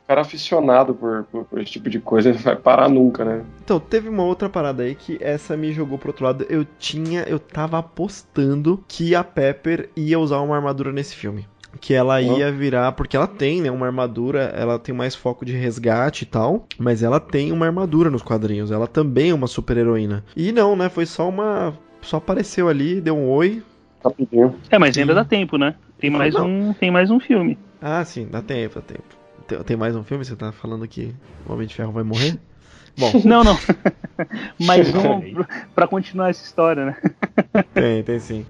cara 0.07 0.21
aficionado 0.21 0.95
por, 0.95 1.23
por, 1.25 1.45
por, 1.45 1.61
esse 1.61 1.73
tipo 1.73 1.87
de 1.87 1.99
coisa, 1.99 2.29
ele 2.29 2.39
vai 2.39 2.55
parar 2.55 2.89
nunca, 2.89 3.23
né? 3.23 3.45
Então, 3.63 3.79
teve 3.79 4.09
uma 4.09 4.23
outra 4.23 4.49
parada 4.49 4.81
aí 4.81 4.95
que 4.95 5.19
essa 5.21 5.55
me 5.55 5.71
jogou 5.71 5.99
pro 5.99 6.09
outro 6.09 6.25
lado. 6.25 6.47
Eu 6.49 6.65
tinha, 6.79 7.21
eu 7.27 7.37
tava 7.37 7.77
apostando 7.77 8.83
que 8.87 9.13
a 9.13 9.23
Pepper 9.23 9.91
ia 9.95 10.17
usar 10.17 10.39
uma 10.39 10.55
armadura 10.55 10.91
nesse 10.91 11.15
filme 11.15 11.45
que 11.79 11.93
ela 11.93 12.21
ia 12.21 12.51
virar, 12.51 12.91
porque 12.93 13.15
ela 13.15 13.27
tem, 13.27 13.61
né, 13.61 13.71
uma 13.71 13.85
armadura, 13.85 14.53
ela 14.55 14.79
tem 14.79 14.93
mais 14.93 15.15
foco 15.15 15.45
de 15.45 15.53
resgate 15.53 16.23
e 16.23 16.27
tal, 16.27 16.67
mas 16.77 17.03
ela 17.03 17.19
tem 17.19 17.51
uma 17.51 17.65
armadura 17.65 18.09
nos 18.09 18.21
quadrinhos, 18.21 18.71
ela 18.71 18.87
também 18.87 19.31
é 19.31 19.33
uma 19.33 19.47
super 19.47 19.77
heroína. 19.77 20.23
E 20.35 20.51
não, 20.51 20.75
né, 20.75 20.89
foi 20.89 21.05
só 21.05 21.27
uma, 21.27 21.77
só 22.01 22.17
apareceu 22.17 22.67
ali, 22.67 23.01
deu 23.01 23.17
um 23.17 23.29
oi. 23.29 23.63
Rapidinho. 24.03 24.55
É, 24.69 24.77
mas 24.77 24.97
ainda 24.97 25.13
dá 25.13 25.23
tempo, 25.23 25.57
né? 25.57 25.75
Tem 25.97 26.09
mais 26.09 26.33
não. 26.33 26.47
um, 26.47 26.73
tem 26.73 26.91
mais 26.91 27.09
um 27.09 27.19
filme. 27.19 27.57
Ah, 27.81 28.03
sim, 28.03 28.27
dá 28.29 28.41
tempo, 28.41 28.75
dá 28.75 28.81
tempo. 28.81 29.03
Tem, 29.47 29.59
tem 29.59 29.77
mais 29.77 29.95
um 29.95 30.03
filme? 30.03 30.23
Você 30.23 30.35
tá 30.35 30.51
falando 30.51 30.87
que 30.87 31.13
o 31.47 31.53
Homem 31.53 31.67
de 31.67 31.75
Ferro 31.75 31.91
vai 31.91 32.03
morrer? 32.03 32.37
Bom. 32.97 33.11
Não, 33.25 33.43
não. 33.43 33.57
mais 34.59 34.87
um 34.93 35.43
pra 35.73 35.87
continuar 35.87 36.29
essa 36.29 36.43
história, 36.43 36.85
né? 36.85 36.97
Tem, 37.73 38.03
tem 38.03 38.19
sim. 38.19 38.45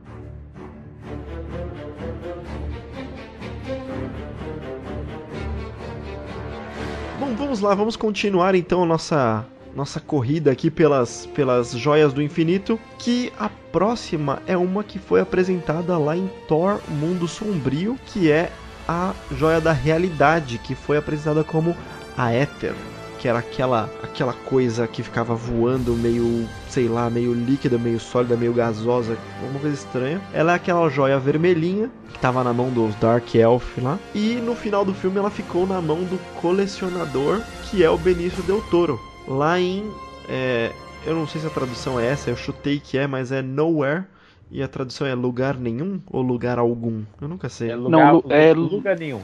Bom, 7.23 7.35
vamos 7.35 7.61
lá, 7.61 7.73
vamos 7.73 7.95
continuar 7.95 8.53
então 8.53 8.83
a 8.83 8.85
nossa 8.85 9.45
nossa 9.73 9.97
corrida 10.01 10.51
aqui 10.51 10.69
pelas, 10.69 11.25
pelas 11.27 11.71
joias 11.71 12.11
do 12.11 12.21
infinito, 12.21 12.77
que 12.99 13.31
a 13.39 13.47
próxima 13.71 14.41
é 14.45 14.57
uma 14.57 14.83
que 14.83 14.99
foi 14.99 15.21
apresentada 15.21 15.97
lá 15.97 16.17
em 16.17 16.29
Thor 16.49 16.81
Mundo 16.89 17.25
Sombrio, 17.25 17.97
que 18.07 18.29
é 18.29 18.51
a 18.85 19.13
joia 19.31 19.61
da 19.61 19.71
realidade, 19.71 20.57
que 20.57 20.75
foi 20.75 20.97
apresentada 20.97 21.45
como 21.45 21.73
a 22.17 22.29
Éter 22.29 22.75
que 23.23 23.27
era 23.29 23.39
aquela 23.39 23.89
aquela 24.03 24.33
coisa 24.33 24.85
que 24.85 25.01
ficava 25.01 25.33
voando 25.33 25.93
meio, 25.93 26.45
sei 26.67 26.89
lá, 26.89 27.09
meio 27.09 27.33
líquida, 27.33 27.77
meio 27.77 27.97
sólida, 27.97 28.35
meio 28.35 28.51
gasosa, 28.51 29.17
uma 29.49 29.61
coisa 29.61 29.73
estranha. 29.73 30.21
Ela 30.33 30.51
é 30.51 30.55
aquela 30.55 30.89
joia 30.89 31.17
vermelhinha 31.17 31.89
que 32.09 32.17
estava 32.17 32.43
na 32.43 32.51
mão 32.51 32.69
dos 32.69 32.93
Dark 32.95 33.33
Elf 33.33 33.77
lá. 33.77 33.97
E 34.13 34.35
no 34.35 34.53
final 34.55 34.83
do 34.83 34.93
filme 34.93 35.19
ela 35.19 35.29
ficou 35.29 35.65
na 35.65 35.81
mão 35.81 36.03
do 36.03 36.19
colecionador, 36.41 37.41
que 37.63 37.81
é 37.81 37.89
o 37.89 37.97
Benício 37.97 38.43
Del 38.43 38.61
Toro. 38.69 38.99
Lá 39.25 39.57
em 39.57 39.89
é, 40.27 40.73
eu 41.05 41.15
não 41.15 41.25
sei 41.25 41.39
se 41.39 41.47
a 41.47 41.49
tradução 41.49 41.97
é 41.97 42.07
essa, 42.07 42.29
eu 42.29 42.35
chutei 42.35 42.77
que 42.77 42.97
é, 42.97 43.07
mas 43.07 43.31
é 43.31 43.41
Nowhere. 43.41 44.03
E 44.51 44.61
a 44.61 44.67
tradução 44.67 45.07
é 45.07 45.15
lugar 45.15 45.57
nenhum 45.57 46.01
ou 46.11 46.21
lugar 46.21 46.59
algum? 46.59 47.03
Eu 47.21 47.29
nunca 47.29 47.47
sei. 47.47 47.71
É 47.71 47.75
lugar, 47.77 48.13
não, 48.13 48.23
é 48.29 48.53
lugar 48.53 48.99
nenhum. 48.99 49.21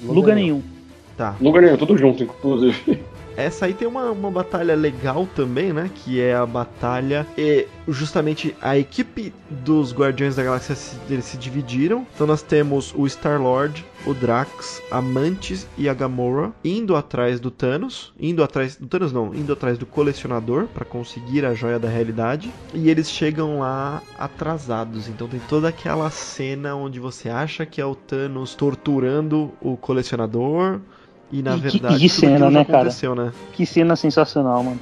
Lugar, 0.00 0.14
lugar 0.14 0.34
nenhum. 0.36 0.58
nenhum. 0.58 0.82
Tá. 1.16 1.36
Lugar 1.40 1.62
nenhum, 1.62 1.76
tudo 1.76 1.98
junto, 1.98 2.22
inclusive. 2.22 3.02
Essa 3.36 3.66
aí 3.66 3.74
tem 3.74 3.88
uma, 3.88 4.10
uma 4.10 4.30
batalha 4.30 4.74
legal 4.74 5.26
também, 5.34 5.72
né? 5.72 5.90
Que 5.94 6.20
é 6.20 6.34
a 6.34 6.46
batalha. 6.46 7.26
E 7.36 7.66
justamente 7.88 8.54
a 8.60 8.78
equipe 8.78 9.32
dos 9.50 9.92
Guardiões 9.92 10.36
da 10.36 10.42
Galáxia 10.42 10.74
se, 10.74 10.96
eles 11.08 11.24
se 11.24 11.36
dividiram. 11.36 12.06
Então 12.14 12.26
nós 12.26 12.42
temos 12.42 12.94
o 12.96 13.06
Star-Lord, 13.06 13.84
o 14.06 14.14
Drax, 14.14 14.82
a 14.90 15.00
Mantis 15.00 15.66
e 15.78 15.88
a 15.88 15.94
Gamora 15.94 16.52
indo 16.64 16.96
atrás 16.96 17.40
do 17.40 17.50
Thanos. 17.50 18.12
Indo 18.18 18.42
atrás. 18.42 18.76
Do 18.76 18.86
Thanos 18.86 19.12
não, 19.12 19.34
indo 19.34 19.52
atrás 19.52 19.78
do 19.78 19.86
colecionador 19.86 20.66
para 20.66 20.84
conseguir 20.84 21.44
a 21.44 21.54
joia 21.54 21.78
da 21.78 21.88
realidade. 21.88 22.52
E 22.74 22.90
eles 22.90 23.10
chegam 23.10 23.60
lá 23.60 24.02
atrasados. 24.18 25.08
Então 25.08 25.28
tem 25.28 25.40
toda 25.48 25.68
aquela 25.68 26.10
cena 26.10 26.74
onde 26.74 27.00
você 27.00 27.28
acha 27.28 27.66
que 27.66 27.80
é 27.80 27.86
o 27.86 27.94
Thanos 27.94 28.54
torturando 28.54 29.52
o 29.60 29.76
colecionador. 29.76 30.80
E 31.32 31.42
na 31.42 31.56
e 31.56 31.60
verdade, 31.60 31.94
que, 31.94 32.00
que 32.02 32.08
cena, 32.08 32.50
né, 32.50 32.64
cara? 32.64 32.90
Né? 33.16 33.32
Que 33.52 33.64
cena 33.64 33.96
sensacional, 33.96 34.62
mano. 34.62 34.80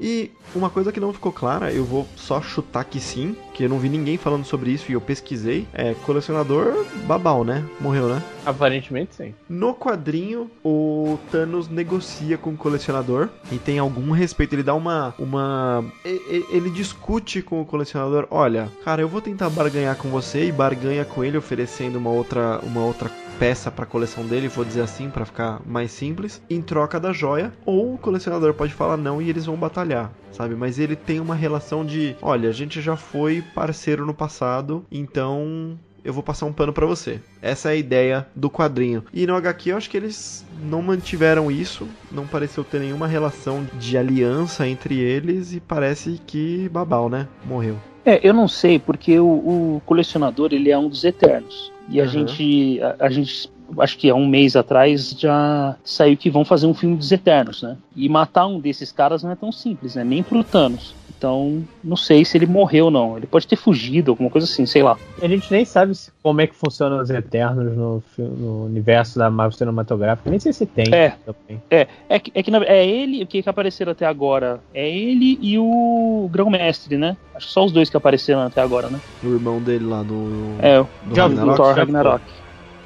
E 0.00 0.30
uma 0.54 0.70
coisa 0.70 0.90
que 0.90 0.98
não 0.98 1.12
ficou 1.12 1.30
clara, 1.30 1.72
eu 1.72 1.84
vou 1.84 2.06
só 2.16 2.40
chutar 2.40 2.84
que 2.84 2.98
sim, 2.98 3.36
que 3.54 3.64
eu 3.64 3.68
não 3.68 3.78
vi 3.78 3.88
ninguém 3.88 4.16
falando 4.16 4.44
sobre 4.44 4.70
isso 4.70 4.90
e 4.90 4.94
eu 4.94 5.00
pesquisei. 5.00 5.66
É 5.72 5.94
colecionador 6.04 6.84
babal, 7.06 7.44
né? 7.44 7.64
Morreu, 7.80 8.08
né? 8.08 8.22
Aparentemente 8.44 9.14
sim. 9.14 9.34
No 9.48 9.74
quadrinho, 9.74 10.50
o 10.64 11.18
Thanos 11.30 11.68
negocia 11.68 12.36
com 12.38 12.50
o 12.50 12.56
colecionador 12.56 13.28
e 13.50 13.58
tem 13.58 13.78
algum 13.78 14.10
respeito. 14.10 14.54
Ele 14.54 14.62
dá 14.62 14.74
uma. 14.74 15.14
uma 15.18 15.84
ele 16.04 16.70
discute 16.70 17.42
com 17.42 17.60
o 17.60 17.66
colecionador: 17.66 18.26
olha, 18.30 18.68
cara, 18.84 19.02
eu 19.02 19.08
vou 19.08 19.20
tentar 19.20 19.50
barganhar 19.50 19.96
com 19.96 20.08
você 20.08 20.46
e 20.46 20.52
barganha 20.52 21.04
com 21.04 21.24
ele, 21.24 21.36
oferecendo 21.36 21.98
uma 21.98 22.10
outra, 22.10 22.60
uma 22.62 22.84
outra 22.84 23.10
peça 23.38 23.70
para 23.70 23.84
a 23.84 23.88
coleção 23.88 24.26
dele, 24.26 24.48
vou 24.48 24.64
dizer 24.64 24.82
assim, 24.82 25.10
para 25.10 25.24
ficar 25.24 25.60
mais 25.66 25.90
simples, 25.90 26.42
em 26.48 26.62
troca 26.62 26.98
da 26.98 27.12
joia, 27.12 27.52
ou 27.64 27.94
o 27.94 27.98
colecionador 27.98 28.54
pode 28.54 28.72
falar 28.72 28.96
não 28.96 29.20
e 29.20 29.28
eles 29.28 29.46
vão 29.46 29.56
batalhar, 29.56 30.10
sabe? 30.32 30.54
Mas 30.54 30.78
ele 30.78 30.96
tem 30.96 31.20
uma 31.20 31.34
relação 31.34 31.84
de, 31.84 32.16
olha, 32.22 32.48
a 32.48 32.52
gente 32.52 32.80
já 32.80 32.96
foi 32.96 33.42
parceiro 33.54 34.06
no 34.06 34.14
passado, 34.14 34.84
então 34.90 35.78
eu 36.06 36.12
vou 36.12 36.22
passar 36.22 36.46
um 36.46 36.52
pano 36.52 36.72
para 36.72 36.86
você. 36.86 37.20
Essa 37.42 37.70
é 37.70 37.72
a 37.72 37.76
ideia 37.76 38.26
do 38.34 38.48
quadrinho. 38.48 39.04
E 39.12 39.26
no 39.26 39.34
HQ 39.34 39.70
eu 39.70 39.76
acho 39.76 39.90
que 39.90 39.96
eles 39.96 40.46
não 40.62 40.80
mantiveram 40.80 41.50
isso, 41.50 41.88
não 42.12 42.26
pareceu 42.26 42.62
ter 42.62 42.80
nenhuma 42.80 43.08
relação 43.08 43.66
de 43.74 43.98
aliança 43.98 44.68
entre 44.68 44.98
eles 45.00 45.52
e 45.52 45.60
parece 45.60 46.20
que 46.24 46.68
Babal, 46.68 47.08
né? 47.08 47.26
Morreu. 47.44 47.76
É, 48.04 48.20
eu 48.22 48.32
não 48.32 48.46
sei, 48.46 48.78
porque 48.78 49.18
o, 49.18 49.26
o 49.26 49.82
colecionador 49.84 50.50
ele 50.52 50.70
é 50.70 50.78
um 50.78 50.88
dos 50.88 51.02
eternos. 51.02 51.72
E 51.88 52.00
a 52.00 52.04
uhum. 52.04 52.10
gente. 52.10 52.80
A, 52.82 53.06
a, 53.06 53.10
gente. 53.10 53.50
Acho 53.78 53.98
que 53.98 54.08
há 54.08 54.14
um 54.14 54.26
mês 54.26 54.54
atrás 54.54 55.10
já 55.18 55.76
saiu 55.82 56.16
que 56.16 56.30
vão 56.30 56.44
fazer 56.44 56.66
um 56.66 56.74
filme 56.74 56.96
dos 56.96 57.10
Eternos, 57.10 57.62
né? 57.62 57.76
E 57.96 58.08
matar 58.08 58.46
um 58.46 58.60
desses 58.60 58.92
caras 58.92 59.22
não 59.22 59.30
é 59.30 59.34
tão 59.34 59.50
simples, 59.50 59.96
né? 59.96 60.04
Nem 60.04 60.22
pro 60.22 60.44
Thanos. 60.44 60.94
Então, 61.18 61.64
não 61.82 61.96
sei 61.96 62.24
se 62.24 62.36
ele 62.36 62.46
morreu 62.46 62.86
ou 62.86 62.90
não. 62.90 63.16
Ele 63.16 63.26
pode 63.26 63.46
ter 63.46 63.56
fugido, 63.56 64.10
alguma 64.10 64.28
coisa 64.28 64.46
assim, 64.46 64.66
sei 64.66 64.82
lá. 64.82 64.98
A 65.20 65.26
gente 65.26 65.50
nem 65.50 65.64
sabe 65.64 65.92
como 66.22 66.40
é 66.42 66.46
que 66.46 66.54
funcionam 66.54 67.00
os 67.00 67.08
Eternos 67.08 67.74
no, 67.74 68.02
no 68.18 68.66
universo 68.66 69.18
da 69.18 69.30
Marvel 69.30 69.56
cinematográfica. 69.56 70.28
Nem 70.28 70.38
sei 70.38 70.52
se 70.52 70.66
tem. 70.66 70.84
É, 70.92 71.14
também. 71.24 71.62
é, 71.70 71.86
é, 72.08 72.18
que, 72.18 72.30
é, 72.34 72.42
que 72.42 72.54
é 72.54 72.86
ele, 72.86 73.22
o 73.22 73.26
que, 73.26 73.42
que 73.42 73.48
apareceram 73.48 73.92
até 73.92 74.04
agora 74.04 74.60
é 74.74 74.88
ele 74.88 75.38
e 75.40 75.58
o 75.58 76.28
Grão-Mestre, 76.30 76.98
né? 76.98 77.16
Acho 77.34 77.46
que 77.46 77.52
só 77.52 77.64
os 77.64 77.72
dois 77.72 77.88
que 77.88 77.96
apareceram 77.96 78.42
até 78.42 78.60
agora, 78.60 78.88
né? 78.88 79.00
O 79.24 79.28
irmão 79.28 79.60
dele 79.60 79.86
lá 79.86 80.02
do. 80.02 80.54
É, 80.60 80.80
do 81.04 81.14
já 81.14 81.26
Ragnarok. 81.26 81.56
Thor 81.56 81.74
Ragnarok. 81.74 82.24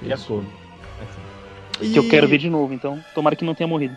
Isso. 0.03 0.45
Que 1.81 1.99
eu 1.99 2.09
quero 2.09 2.28
ver 2.28 2.39
de 2.39 2.51
novo, 2.51 2.74
então 2.74 2.99
tomara 3.14 3.35
que 3.35 3.45
não 3.45 3.55
tenha 3.55 3.66
morrido. 3.66 3.97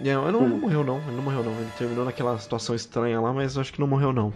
Não, 0.00 0.24
ele 0.24 0.32
não, 0.32 0.48
não, 0.48 0.58
morreu 0.58 0.84
não, 0.84 0.98
ele 0.98 1.16
não 1.16 1.22
morreu 1.22 1.42
não. 1.42 1.52
Ele 1.52 1.70
terminou 1.78 2.04
naquela 2.04 2.38
situação 2.38 2.74
estranha 2.74 3.20
lá, 3.20 3.32
mas 3.32 3.54
eu 3.54 3.60
acho 3.60 3.72
que 3.72 3.80
não 3.80 3.86
morreu 3.86 4.12
não. 4.12 4.32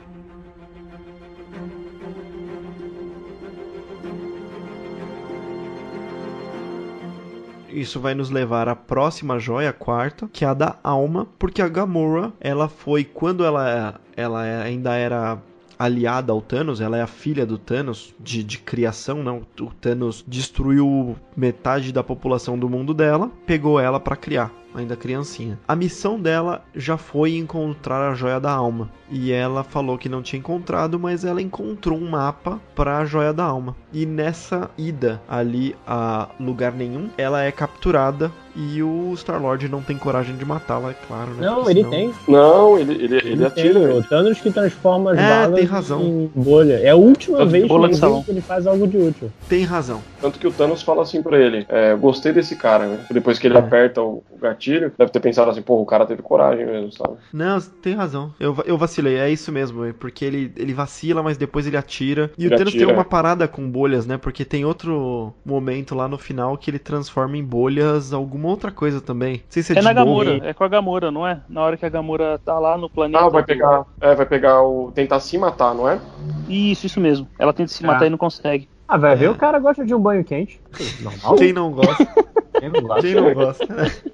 Isso 7.69 8.01
vai 8.01 8.15
nos 8.15 8.31
levar 8.31 8.69
à 8.69 8.75
próxima 8.75 9.39
joia, 9.39 9.71
a 9.71 9.73
quarta, 9.73 10.29
que 10.33 10.45
é 10.45 10.49
a 10.49 10.55
da 10.55 10.77
alma, 10.83 11.29
porque 11.39 11.63
a 11.63 11.69
Gamora, 11.69 12.33
ela 12.41 12.69
foi 12.69 13.05
quando 13.05 13.45
ela 13.45 14.01
ela 14.17 14.43
ainda 14.43 14.95
era 14.95 15.39
aliada 15.79 16.33
ao 16.33 16.43
Thanos, 16.43 16.81
ela 16.81 16.97
é 16.97 17.03
a 17.03 17.07
filha 17.07 17.47
do 17.47 17.57
Thanos, 17.57 18.13
de, 18.19 18.43
de 18.43 18.59
criação, 18.59 19.23
não. 19.23 19.43
O 19.61 19.67
Thanos 19.67 20.25
destruiu 20.27 21.15
metade 21.37 21.93
da 21.93 22.03
população 22.03 22.59
do 22.59 22.69
mundo 22.69 22.93
dela, 22.93 23.31
pegou 23.47 23.79
ela 23.79 24.01
para 24.01 24.17
criar 24.17 24.51
ainda 24.81 24.97
criancinha. 24.97 25.59
A 25.67 25.77
missão 25.77 26.21
dela 26.21 26.65
já 26.75 26.97
foi 26.97 27.37
encontrar 27.37 28.11
a 28.11 28.15
joia 28.15 28.41
da 28.41 28.51
alma. 28.51 28.91
E 29.11 29.33
ela 29.33 29.65
falou 29.65 29.97
que 29.97 30.09
não 30.09 30.23
tinha 30.23 30.39
encontrado, 30.39 30.99
mas 30.99 31.25
ela 31.25 31.41
encontrou 31.41 31.99
um 31.99 32.11
mapa 32.11 32.61
para 32.75 32.99
a 32.99 33.05
joia 33.05 33.33
da 33.33 33.45
alma. 33.45 33.75
E 33.93 34.05
nessa 34.05 34.71
ida 34.77 35.21
ali 35.29 35.75
a 35.87 36.29
lugar 36.39 36.73
nenhum, 36.73 37.09
ela 37.17 37.43
é 37.43 37.51
capturada 37.51 38.31
e 38.55 38.83
o 38.83 39.15
Star-Lord 39.17 39.69
não 39.69 39.81
tem 39.81 39.97
coragem 39.97 40.37
de 40.37 40.45
matá-la, 40.45 40.91
é 40.91 40.95
claro, 41.07 41.31
né? 41.31 41.47
Não, 41.47 41.71
ele 41.71 41.85
senão... 41.85 41.91
tem. 41.91 42.15
Não, 42.27 42.79
ele, 42.79 42.93
ele, 42.93 43.17
ele, 43.17 43.29
ele 43.31 43.45
atira. 43.45 43.89
Tem. 43.89 43.99
O 43.99 44.03
Thanos 44.03 44.41
que 44.41 44.51
transforma 44.51 45.13
as 45.13 45.19
é, 45.19 45.29
balas 45.29 45.55
tem 45.55 45.65
razão. 45.65 46.03
em 46.03 46.31
bolha. 46.35 46.81
É 46.83 46.91
a 46.91 46.97
última 46.97 47.47
vez 47.47 47.67
que 48.25 48.31
ele 48.31 48.41
faz 48.41 48.67
algo 48.67 48.87
de 48.89 48.97
útil. 48.97 49.31
Tem 49.49 49.63
razão. 49.63 50.03
Tanto 50.21 50.41
que 50.41 50.47
o 50.47 50.51
Thanos 50.51 50.83
fala 50.83 51.03
assim 51.03 51.23
pra 51.23 51.39
ele, 51.39 51.65
é, 51.69 51.95
gostei 51.95 52.33
desse 52.33 52.57
cara, 52.57 52.87
né? 52.87 52.99
Depois 53.11 53.39
que 53.39 53.47
ele 53.47 53.55
é. 53.55 53.61
aperta 53.61 54.03
o, 54.03 54.25
o 54.29 54.39
gatilho, 54.69 54.93
deve 54.97 55.11
ter 55.11 55.21
pensado 55.21 55.51
assim, 55.51 55.63
pô, 55.63 55.81
o 55.81 55.87
cara 55.87 56.07
teve 56.07 56.23
coragem 56.23 56.67
mesmo, 56.67 56.93
sabe? 56.93 57.17
Não, 57.33 57.61
tem 57.61 57.95
razão. 57.95 58.33
Eu, 58.39 58.57
eu 58.65 58.77
vacilei, 58.77 59.17
é 59.17 59.31
isso 59.31 59.51
mesmo, 59.51 59.85
é 59.85 59.93
porque 59.93 60.25
ele, 60.25 60.53
ele 60.57 60.75
vacila, 60.75 61.23
mas 61.23 61.37
depois 61.37 61.67
ele 61.67 61.77
atira. 61.77 62.31
E 62.37 62.45
ele 62.45 62.55
o 62.55 62.59
Thanos 62.59 62.75
atira. 62.75 62.87
tem 62.87 62.95
uma 62.95 63.05
parada 63.05 63.49
com 63.49 63.69
bolhas, 63.69 64.07
né? 64.07 64.19
Porque 64.19 64.45
tem 64.45 64.65
outro 64.65 65.33
momento 65.45 65.95
lá 65.95 66.07
no 66.07 66.19
final 66.19 66.57
que 66.57 66.71
ele 66.71 66.79
transforma 66.79 67.37
em 67.37 67.45
bolhas 67.45 68.13
alguma 68.13 68.49
outra 68.49 68.71
coisa 68.71 69.01
também. 69.01 69.35
Não 69.35 69.43
sei 69.49 69.63
se 69.63 69.73
é, 69.75 69.79
é 69.79 69.83
na 69.83 69.93
Gamora, 69.93 70.41
é 70.43 70.53
com 70.53 70.65
a 70.65 70.69
Gamora, 70.69 71.11
não 71.11 71.27
é? 71.27 71.41
Na 71.49 71.63
hora 71.63 71.77
que 71.77 71.87
a 71.87 71.89
Gamora 71.89 72.39
tá 72.45 72.59
lá 72.59 72.77
no 72.77 72.91
planeta. 72.91 73.25
Ah, 73.25 73.29
vai 73.29 73.43
pegar, 73.43 73.85
é, 74.01 74.15
vai 74.15 74.27
pegar 74.27 74.63
o. 74.63 74.93
tentar 74.93 75.21
se 75.21 75.39
matar, 75.39 75.75
não 75.75 75.89
é? 75.89 76.01
Isso, 76.49 76.87
isso 76.87 77.01
mesmo. 77.01 77.27
Ela 77.39 77.53
tenta 77.53 77.73
se 77.73 77.85
matar 77.85 78.05
ah. 78.05 78.07
e 78.07 78.11
não 78.11 78.19
consegue. 78.19 78.69
Ah, 78.87 78.97
vai 78.97 79.15
ver, 79.15 79.27
é. 79.27 79.31
o 79.31 79.35
cara 79.35 79.59
gosta 79.59 79.85
de 79.85 79.95
um 79.95 80.01
banho 80.01 80.25
quente. 80.25 80.61
Normal. 81.01 81.37
Quem 81.37 81.53
não 81.53 81.71
gosta? 81.71 82.07
Quem 82.59 82.71
não 82.71 82.83
gosta? 82.83 83.03
Quem 83.03 83.15
não 83.15 83.35
gosta? 83.35 83.67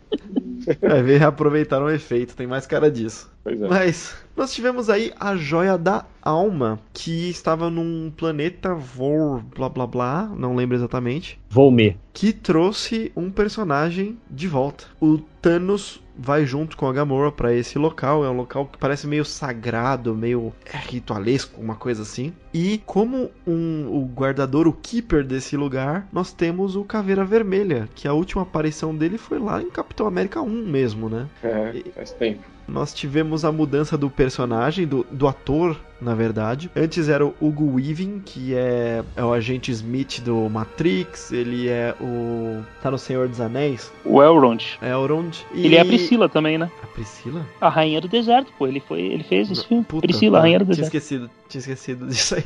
Vai 0.80 1.02
ver, 1.02 1.18
reaproveitaram 1.18 1.86
o 1.86 1.90
efeito, 1.90 2.34
tem 2.36 2.46
mais 2.46 2.66
cara 2.66 2.90
disso. 2.90 3.30
É. 3.44 3.54
Mas 3.54 4.16
nós 4.36 4.52
tivemos 4.52 4.90
aí 4.90 5.12
a 5.18 5.36
joia 5.36 5.78
da 5.78 6.04
alma, 6.20 6.80
que 6.92 7.30
estava 7.30 7.70
num 7.70 8.10
planeta 8.16 8.74
Vor, 8.74 9.42
blá 9.54 9.68
blá 9.68 9.86
blá, 9.86 10.32
não 10.36 10.56
lembro 10.56 10.76
exatamente. 10.76 11.38
Volme. 11.48 11.96
Que 12.12 12.32
trouxe 12.32 13.12
um 13.14 13.30
personagem 13.30 14.18
de 14.28 14.48
volta. 14.48 14.86
O 15.00 15.18
Thanos 15.40 16.02
vai 16.16 16.46
junto 16.46 16.76
com 16.76 16.86
a 16.86 16.92
Gamora 16.92 17.30
para 17.30 17.54
esse 17.54 17.78
local. 17.78 18.24
É 18.24 18.30
um 18.30 18.36
local 18.36 18.66
que 18.66 18.78
parece 18.78 19.06
meio 19.06 19.24
sagrado, 19.24 20.14
meio 20.14 20.52
ritualesco, 20.64 21.60
uma 21.60 21.76
coisa 21.76 22.02
assim. 22.02 22.32
E 22.52 22.78
como 22.86 23.30
um, 23.46 23.86
o 23.88 24.04
guardador, 24.14 24.66
o 24.66 24.72
keeper 24.72 25.24
desse 25.24 25.56
lugar, 25.56 26.08
nós 26.12 26.32
temos 26.32 26.76
o 26.76 26.84
Caveira 26.84 27.24
Vermelha, 27.24 27.88
que 27.94 28.08
a 28.08 28.12
última 28.12 28.42
aparição 28.42 28.94
dele 28.94 29.18
foi 29.18 29.38
lá 29.38 29.62
em 29.62 29.70
Capitão 29.70 30.06
América 30.06 30.40
1 30.40 30.48
mesmo, 30.48 31.08
né? 31.08 31.28
É, 31.42 31.82
faz 31.94 32.12
tempo 32.12 32.54
nós 32.66 32.94
tivemos 32.94 33.44
a 33.44 33.52
mudança 33.52 33.96
do 33.96 34.08
personagem, 34.08 34.86
do, 34.86 35.06
do 35.10 35.28
ator, 35.28 35.76
na 36.00 36.14
verdade. 36.14 36.70
Antes 36.74 37.08
era 37.08 37.24
o 37.24 37.34
Hugo 37.40 37.76
Weaving, 37.76 38.20
que 38.24 38.54
é, 38.54 39.02
é 39.16 39.24
o 39.24 39.32
agente 39.32 39.70
Smith 39.70 40.20
do 40.20 40.48
Matrix, 40.48 41.32
ele 41.32 41.68
é 41.68 41.94
o. 42.00 42.62
tá 42.82 42.90
no 42.90 42.98
Senhor 42.98 43.28
dos 43.28 43.40
Anéis. 43.40 43.92
O 44.04 44.22
Elrond. 44.22 44.62
Elrond. 44.82 45.38
E... 45.54 45.66
Ele 45.66 45.76
é 45.76 45.80
a 45.80 45.84
Priscila 45.84 46.28
também, 46.28 46.58
né? 46.58 46.70
A 46.82 46.86
Priscila? 46.86 47.46
A 47.60 47.68
Rainha 47.68 48.00
do 48.00 48.08
Deserto, 48.08 48.52
pô. 48.58 48.66
Ele, 48.66 48.80
foi, 48.80 49.00
ele 49.00 49.24
fez 49.24 49.50
esse 49.50 49.66
filme. 49.66 49.84
Puta, 49.84 50.06
Priscila, 50.06 50.38
a 50.38 50.42
Rainha 50.42 50.58
do 50.58 50.64
tinha 50.64 50.76
Deserto. 50.76 50.94
Esquecido, 50.94 51.30
tinha 51.48 51.60
esquecido 51.60 52.06
disso 52.06 52.34
aí. 52.36 52.44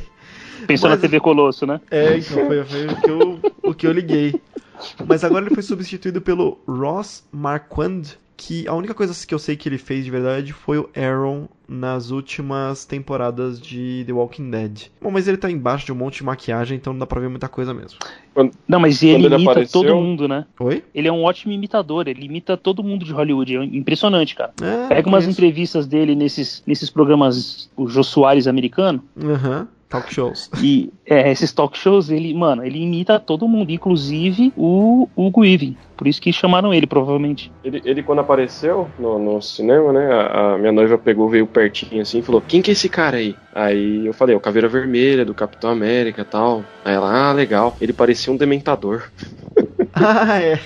Pensou 0.67 0.89
Mas... 0.89 0.97
na 0.97 1.01
TV 1.01 1.19
Colosso, 1.19 1.65
né? 1.65 1.79
É, 1.89 2.17
então 2.17 2.45
foi, 2.45 2.63
foi 2.65 2.85
o, 2.85 3.01
que 3.01 3.09
eu, 3.09 3.39
o 3.63 3.73
que 3.73 3.87
eu 3.87 3.91
liguei. 3.91 4.35
Mas 5.07 5.23
agora 5.23 5.45
ele 5.45 5.53
foi 5.53 5.63
substituído 5.63 6.21
pelo 6.21 6.59
Ross 6.67 7.23
Marquand, 7.31 8.01
que 8.39 8.65
a 8.69 8.73
única 8.73 8.93
coisa 8.93 9.13
que 9.27 9.33
eu 9.33 9.37
sei 9.37 9.57
que 9.57 9.67
ele 9.67 9.77
fez 9.77 10.05
de 10.05 10.09
verdade 10.09 10.53
foi 10.53 10.77
o 10.77 10.89
Aaron 10.95 11.49
nas 11.67 12.09
últimas 12.09 12.85
temporadas 12.85 13.59
de 13.59 14.05
The 14.07 14.13
Walking 14.13 14.49
Dead. 14.49 14.83
Bom, 15.01 15.11
mas 15.11 15.27
ele 15.27 15.35
tá 15.35 15.51
embaixo 15.51 15.85
de 15.85 15.91
um 15.91 15.95
monte 15.95 16.19
de 16.19 16.23
maquiagem, 16.23 16.77
então 16.77 16.93
não 16.93 16.99
dá 17.01 17.05
pra 17.05 17.19
ver 17.19 17.27
muita 17.27 17.49
coisa 17.49 17.73
mesmo. 17.73 17.99
Quando, 18.33 18.53
não, 18.65 18.79
mas 18.79 19.03
ele 19.03 19.27
imita 19.27 19.51
apareceu... 19.51 19.81
todo 19.81 19.93
mundo, 19.93 20.25
né? 20.25 20.45
Oi? 20.57 20.81
Ele 20.95 21.09
é 21.09 21.11
um 21.11 21.23
ótimo 21.23 21.51
imitador, 21.51 22.07
ele 22.07 22.25
imita 22.25 22.55
todo 22.55 22.81
mundo 22.81 23.03
de 23.03 23.11
Hollywood, 23.11 23.57
é 23.57 23.63
impressionante, 23.63 24.33
cara. 24.33 24.53
É, 24.61 24.87
Pega 24.87 25.09
umas 25.09 25.27
entrevistas 25.27 25.85
dele 25.85 26.15
nesses, 26.15 26.63
nesses 26.65 26.89
programas, 26.89 27.69
o 27.75 27.89
Jô 27.89 28.03
Soares 28.03 28.47
americano. 28.47 29.03
Aham. 29.21 29.59
Uhum 29.59 29.78
Talk 29.89 30.13
shows. 30.13 30.49
E 30.61 30.91
é, 31.05 31.31
esses 31.31 31.51
talk 31.51 31.77
shows, 31.77 32.09
ele, 32.09 32.33
mano, 32.33 32.63
ele 32.63 32.81
imita 32.81 33.19
todo 33.19 33.47
mundo, 33.47 33.71
inclusive 33.71 34.53
o 34.55 35.09
Hugo 35.15 35.41
Weaving. 35.41 35.75
Por 35.97 36.07
isso 36.07 36.21
que 36.21 36.31
chamaram 36.31 36.73
ele, 36.73 36.85
provavelmente. 36.85 37.51
Ele, 37.63 37.81
ele 37.83 38.03
quando 38.03 38.19
apareceu 38.19 38.87
no, 38.97 39.17
no 39.17 39.41
cinema, 39.41 39.91
né? 39.91 40.13
A, 40.13 40.53
a, 40.53 40.57
minha 40.57 40.71
noiva 40.71 40.97
pegou, 40.97 41.27
veio 41.27 41.47
pertinho 41.47 42.01
assim 42.01 42.19
e 42.19 42.21
falou: 42.21 42.39
Quem 42.39 42.61
que 42.61 42.71
é 42.71 42.73
esse 42.73 42.87
cara 42.87 43.17
aí? 43.17 43.35
Aí 43.53 44.05
eu 44.05 44.13
falei: 44.13 44.35
O 44.35 44.39
Caveira 44.39 44.67
Vermelha, 44.67 45.25
do 45.25 45.33
Capitão 45.33 45.69
América 45.69 46.23
tal. 46.23 46.63
Aí 46.85 46.93
ela: 46.93 47.29
Ah, 47.29 47.33
legal. 47.33 47.75
Ele 47.81 47.91
parecia 47.91 48.31
um 48.31 48.37
dementador. 48.37 49.09
Ah, 49.91 50.39
é. 50.39 50.59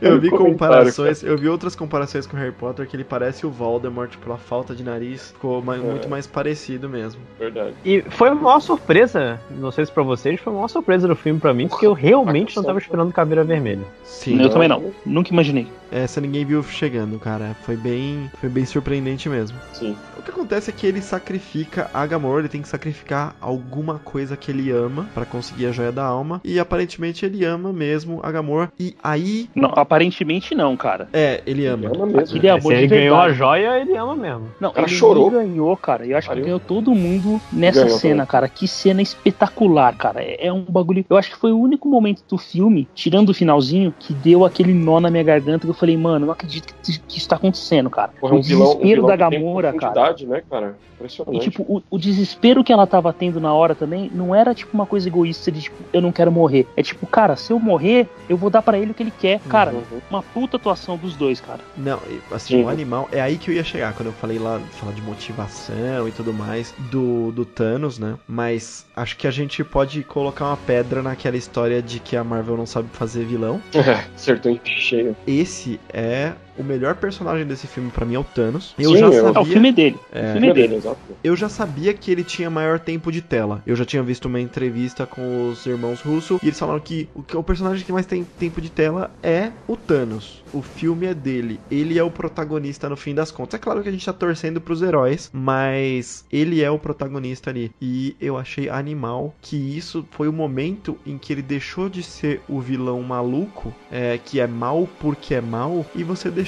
Eu 0.00 0.20
vi 0.20 0.30
comparações, 0.30 1.22
eu 1.22 1.36
vi 1.36 1.48
outras 1.48 1.74
comparações 1.74 2.26
com 2.26 2.36
Harry 2.36 2.52
Potter 2.52 2.86
que 2.86 2.96
ele 2.96 3.04
parece 3.04 3.46
o 3.46 3.50
Voldemort 3.50 4.16
pela 4.18 4.36
falta 4.36 4.74
de 4.74 4.82
nariz, 4.82 5.30
ficou 5.32 5.62
mais, 5.62 5.82
é. 5.82 5.84
muito 5.84 6.08
mais 6.08 6.26
parecido 6.26 6.88
mesmo. 6.88 7.20
Verdade. 7.38 7.74
E 7.84 8.02
foi 8.02 8.30
uma 8.30 8.40
maior 8.42 8.60
surpresa, 8.60 9.40
não 9.50 9.70
sei 9.70 9.86
se 9.86 9.92
pra 9.92 10.02
vocês, 10.02 10.40
foi 10.40 10.52
uma 10.52 10.58
maior 10.58 10.68
surpresa 10.68 11.06
do 11.06 11.16
filme 11.16 11.40
pra 11.40 11.54
mim, 11.54 11.68
porque 11.68 11.86
eu 11.86 11.92
realmente 11.92 12.56
não 12.56 12.64
tava 12.64 12.78
esperando 12.78 13.12
Caveira 13.12 13.44
Vermelha. 13.44 13.84
Sim. 14.04 14.40
Eu 14.40 14.50
também 14.50 14.68
não, 14.68 14.92
nunca 15.04 15.32
imaginei. 15.32 15.66
Essa 15.94 16.20
ninguém 16.20 16.44
viu 16.44 16.62
chegando, 16.62 17.18
cara. 17.18 17.54
Foi 17.62 17.76
bem, 17.76 18.30
foi 18.40 18.48
bem 18.48 18.64
surpreendente 18.64 19.28
mesmo. 19.28 19.56
Sim. 19.72 19.96
O 20.18 20.22
que 20.22 20.30
acontece 20.30 20.70
é 20.70 20.72
que 20.72 20.86
ele 20.86 21.02
sacrifica 21.02 21.90
a 21.92 22.06
Gamora, 22.06 22.40
ele 22.40 22.48
tem 22.48 22.62
que 22.62 22.68
sacrificar 22.68 23.36
alguma 23.40 23.98
coisa 23.98 24.36
que 24.36 24.50
ele 24.50 24.70
ama 24.70 25.06
para 25.14 25.24
conseguir 25.26 25.66
a 25.66 25.72
joia 25.72 25.92
da 25.92 26.04
alma. 26.04 26.40
E 26.42 26.58
aparentemente 26.58 27.24
ele 27.26 27.44
ama 27.44 27.72
mesmo 27.72 28.20
a 28.22 28.30
Gamora. 28.32 28.72
E 28.78 28.96
aí. 29.02 29.48
Não, 29.54 29.70
aparentemente 29.76 30.54
não, 30.54 30.76
cara. 30.76 31.08
É, 31.12 31.42
ele 31.46 31.66
ama. 31.66 31.86
Ele 31.86 31.96
ama 31.96 32.06
mesmo. 32.06 32.36
Ele, 32.38 32.60
Se 32.60 32.72
ele 32.72 32.86
ganhou 32.86 33.16
a 33.18 33.32
joia, 33.32 33.78
ele 33.80 33.96
ama 33.96 34.14
mesmo. 34.16 34.48
Não, 34.60 34.70
Ela 34.74 34.86
ele 34.86 34.88
chorou. 34.88 35.30
ganhou, 35.30 35.76
cara. 35.76 36.06
Eu 36.06 36.16
acho 36.16 36.30
que 36.30 36.40
ganhou 36.40 36.60
todo 36.60 36.94
mundo 36.94 37.40
nessa 37.52 37.84
Ganhou 37.84 37.98
cena, 37.98 38.14
também. 38.14 38.26
cara. 38.26 38.48
Que 38.48 38.66
cena 38.66 39.02
espetacular, 39.02 39.94
cara. 39.96 40.22
É, 40.22 40.46
é 40.46 40.52
um 40.52 40.62
bagulho. 40.62 41.04
Eu 41.08 41.16
acho 41.16 41.30
que 41.30 41.36
foi 41.36 41.52
o 41.52 41.58
único 41.58 41.88
momento 41.88 42.22
do 42.28 42.38
filme, 42.38 42.88
tirando 42.94 43.28
o 43.30 43.34
finalzinho, 43.34 43.92
que 43.98 44.12
deu 44.14 44.44
aquele 44.44 44.72
nó 44.72 45.00
na 45.00 45.10
minha 45.10 45.22
garganta 45.22 45.66
que 45.66 45.70
eu 45.70 45.74
falei, 45.74 45.83
mano, 45.96 46.24
eu 46.24 46.26
não 46.26 46.32
acredito 46.32 46.74
que, 46.82 46.98
que 46.98 47.18
isso 47.18 47.28
tá 47.28 47.36
acontecendo, 47.36 47.90
cara. 47.90 48.12
Porra, 48.20 48.34
o 48.34 48.38
um 48.38 48.42
vilão, 48.42 48.62
um 48.62 48.68
desespero 48.74 49.02
vilão 49.02 49.06
da 49.08 49.16
Gamora, 49.16 49.72
cara. 49.72 50.14
né, 50.26 50.42
cara? 50.48 50.76
E, 50.78 50.94
Impressionante. 50.94 51.50
tipo, 51.50 51.62
o, 51.64 51.82
o 51.90 51.98
desespero 51.98 52.64
que 52.64 52.72
ela 52.72 52.86
tava 52.86 53.12
tendo 53.12 53.40
na 53.40 53.52
hora 53.52 53.74
também 53.74 54.10
não 54.14 54.34
era, 54.34 54.54
tipo, 54.54 54.70
uma 54.74 54.86
coisa 54.86 55.08
egoísta 55.08 55.50
de, 55.52 55.62
tipo, 55.62 55.76
eu 55.92 56.00
não 56.00 56.12
quero 56.12 56.30
morrer. 56.32 56.66
É 56.76 56.82
tipo, 56.82 57.06
cara, 57.06 57.36
se 57.36 57.52
eu 57.52 57.58
morrer, 57.58 58.08
eu 58.28 58.36
vou 58.36 58.48
dar 58.48 58.62
pra 58.62 58.78
ele 58.78 58.92
o 58.92 58.94
que 58.94 59.02
ele 59.02 59.12
quer. 59.18 59.40
Cara, 59.48 59.72
Uhum. 59.74 60.00
uma 60.10 60.22
puta 60.22 60.56
atuação 60.56 60.96
dos 60.96 61.16
dois, 61.16 61.40
cara. 61.40 61.60
Não, 61.76 61.98
e, 62.08 62.20
assim, 62.32 62.58
Sim. 62.58 62.64
o 62.64 62.68
animal. 62.68 63.08
É 63.12 63.20
aí 63.20 63.36
que 63.36 63.50
eu 63.50 63.54
ia 63.54 63.64
chegar, 63.64 63.92
quando 63.94 64.06
eu 64.06 64.12
falei 64.14 64.38
lá, 64.38 64.60
falar 64.72 64.92
de 64.92 65.02
motivação 65.02 66.08
e 66.08 66.12
tudo 66.12 66.32
mais 66.32 66.72
do, 66.90 67.32
do 67.32 67.44
Thanos, 67.44 67.98
né? 67.98 68.14
Mas 68.26 68.86
acho 68.96 69.16
que 69.16 69.26
a 69.26 69.30
gente 69.30 69.62
pode 69.64 70.02
colocar 70.04 70.46
uma 70.46 70.56
pedra 70.56 71.02
naquela 71.02 71.36
história 71.36 71.82
de 71.82 71.98
que 72.00 72.16
a 72.16 72.24
Marvel 72.24 72.56
não 72.56 72.66
sabe 72.66 72.88
fazer 72.92 73.24
vilão. 73.24 73.60
É, 73.74 74.04
acertou 74.14 74.52
em 74.52 74.60
cheio. 74.64 75.16
Esse 75.26 75.63
é 75.92 76.34
o 76.56 76.62
melhor 76.62 76.94
personagem 76.96 77.46
desse 77.46 77.66
filme 77.66 77.90
pra 77.90 78.04
mim 78.04 78.14
é 78.14 78.18
o 78.18 78.24
Thanos. 78.24 78.74
Eu 78.78 78.90
Sim, 78.90 78.98
já 78.98 79.12
sabia. 79.12 79.40
É 79.40 79.40
o 79.40 79.44
filme 79.44 79.72
dele. 79.72 79.98
É. 80.12 80.28
O 80.28 80.32
filme 80.32 80.48
é 80.48 80.54
dele. 80.54 80.74
exato. 80.76 80.98
Eu 81.22 81.36
já 81.36 81.48
sabia 81.48 81.92
que 81.94 82.10
ele 82.10 82.24
tinha 82.24 82.48
maior 82.48 82.78
tempo 82.78 83.10
de 83.10 83.20
tela. 83.20 83.62
Eu 83.66 83.76
já 83.76 83.84
tinha 83.84 84.02
visto 84.02 84.26
uma 84.26 84.40
entrevista 84.40 85.06
com 85.06 85.50
os 85.50 85.64
irmãos 85.66 86.00
Russo 86.00 86.38
e 86.42 86.46
eles 86.46 86.58
falaram 86.58 86.80
que 86.80 87.08
o, 87.14 87.22
que 87.22 87.36
o 87.36 87.42
personagem 87.42 87.84
que 87.84 87.92
mais 87.92 88.06
tem 88.06 88.24
tempo 88.24 88.60
de 88.60 88.70
tela 88.70 89.10
é 89.22 89.50
o 89.66 89.76
Thanos. 89.76 90.42
O 90.52 90.62
filme 90.62 91.06
é 91.06 91.14
dele. 91.14 91.58
Ele 91.70 91.98
é 91.98 92.02
o 92.02 92.10
protagonista 92.10 92.88
no 92.88 92.96
fim 92.96 93.14
das 93.14 93.30
contas. 93.30 93.58
É 93.58 93.62
claro 93.62 93.82
que 93.82 93.88
a 93.88 93.92
gente 93.92 94.06
tá 94.06 94.12
torcendo 94.12 94.60
pros 94.60 94.82
heróis, 94.82 95.30
mas 95.32 96.24
ele 96.30 96.62
é 96.62 96.70
o 96.70 96.78
protagonista 96.78 97.50
ali. 97.50 97.72
E 97.80 98.16
eu 98.20 98.36
achei 98.36 98.68
animal 98.68 99.34
que 99.42 99.56
isso 99.56 100.06
foi 100.12 100.28
o 100.28 100.32
momento 100.32 100.96
em 101.04 101.18
que 101.18 101.32
ele 101.32 101.42
deixou 101.42 101.88
de 101.88 102.02
ser 102.02 102.40
o 102.48 102.60
vilão 102.60 103.02
maluco, 103.02 103.74
é, 103.90 104.18
que 104.24 104.38
é 104.38 104.46
mal 104.46 104.88
porque 105.00 105.34
é 105.34 105.40
mal, 105.40 105.84
e 105.94 106.04
você 106.04 106.30
deixou 106.30 106.43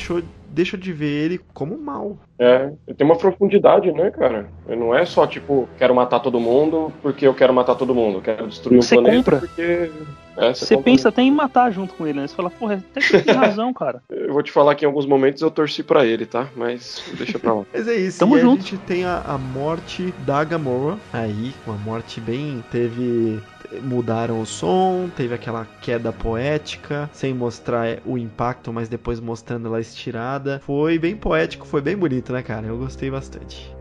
deixa 0.49 0.77
de 0.77 0.93
ver 0.93 1.07
ele 1.25 1.41
como 1.53 1.77
mal. 1.79 2.17
É, 2.39 2.73
ele 2.87 2.97
tem 2.97 3.07
uma 3.07 3.17
profundidade, 3.17 3.91
né, 3.93 4.11
cara? 4.11 4.49
Ele 4.69 4.81
não 4.81 4.95
é 4.95 5.05
só, 5.05 5.27
tipo, 5.27 5.69
quero 5.79 5.95
matar 5.95 6.21
todo 6.21 6.39
mundo 6.41 6.93
porque 7.03 7.27
eu 7.27 7.35
quero 7.35 7.53
matar 7.53 7.75
todo 7.75 7.95
mundo. 7.95 8.21
Quero 8.21 8.47
destruir 8.47 8.79
o 8.79 8.83
Você 8.83 8.95
planeta 8.95 9.17
compra. 9.17 9.39
porque... 9.41 9.91
É, 10.39 10.53
Você 10.53 10.75
compra. 10.75 10.91
pensa 10.93 11.09
até 11.09 11.23
em 11.23 11.31
matar 11.31 11.71
junto 11.73 11.95
com 11.95 12.07
ele, 12.07 12.21
né? 12.21 12.27
Você 12.27 12.35
fala, 12.35 12.51
porra, 12.51 12.75
até 12.91 13.01
que 13.01 13.23
tem 13.23 13.35
razão, 13.35 13.73
cara. 13.75 14.03
Eu 14.11 14.35
vou 14.35 14.43
te 14.43 14.53
falar 14.53 14.75
que 14.75 14.85
em 14.85 14.89
alguns 14.89 15.07
momentos 15.07 15.41
eu 15.41 15.51
torci 15.51 15.83
pra 15.83 16.05
ele, 16.05 16.27
tá? 16.27 16.49
Mas 16.55 17.03
deixa 17.17 17.39
pra 17.39 17.55
lá. 17.55 17.63
Mas 17.73 17.89
é 17.89 17.95
isso, 17.95 18.19
Tamo 18.19 18.37
e 18.37 18.41
junto. 18.43 18.59
a 18.61 18.63
gente 18.63 18.77
tem 18.79 19.05
a, 19.07 19.23
a 19.27 19.39
morte 19.39 20.13
da 20.27 20.45
Gamora 20.45 20.99
aí, 21.11 21.55
uma 21.67 21.77
morte 21.79 22.21
bem. 22.21 22.63
Teve. 22.71 23.41
Mudaram 23.83 24.41
o 24.41 24.47
som, 24.47 25.11
teve 25.15 25.35
aquela 25.35 25.67
queda 25.81 26.13
poética, 26.13 27.11
sem 27.13 27.35
mostrar 27.35 27.99
o 28.05 28.17
impacto, 28.17 28.73
mas 28.73 28.89
depois 28.89 29.21
mostrando 29.21 29.67
ela 29.67 29.81
estirada. 29.81 30.61
Foi 30.65 30.99
bem 30.99 31.17
poético, 31.17 31.67
foi 31.67 31.81
bem 31.81 31.97
bonito, 31.97 32.33
né, 32.33 32.43
cara? 32.43 32.67
Eu 32.67 32.79
gostei 32.79 33.11
bastante. 33.11 33.76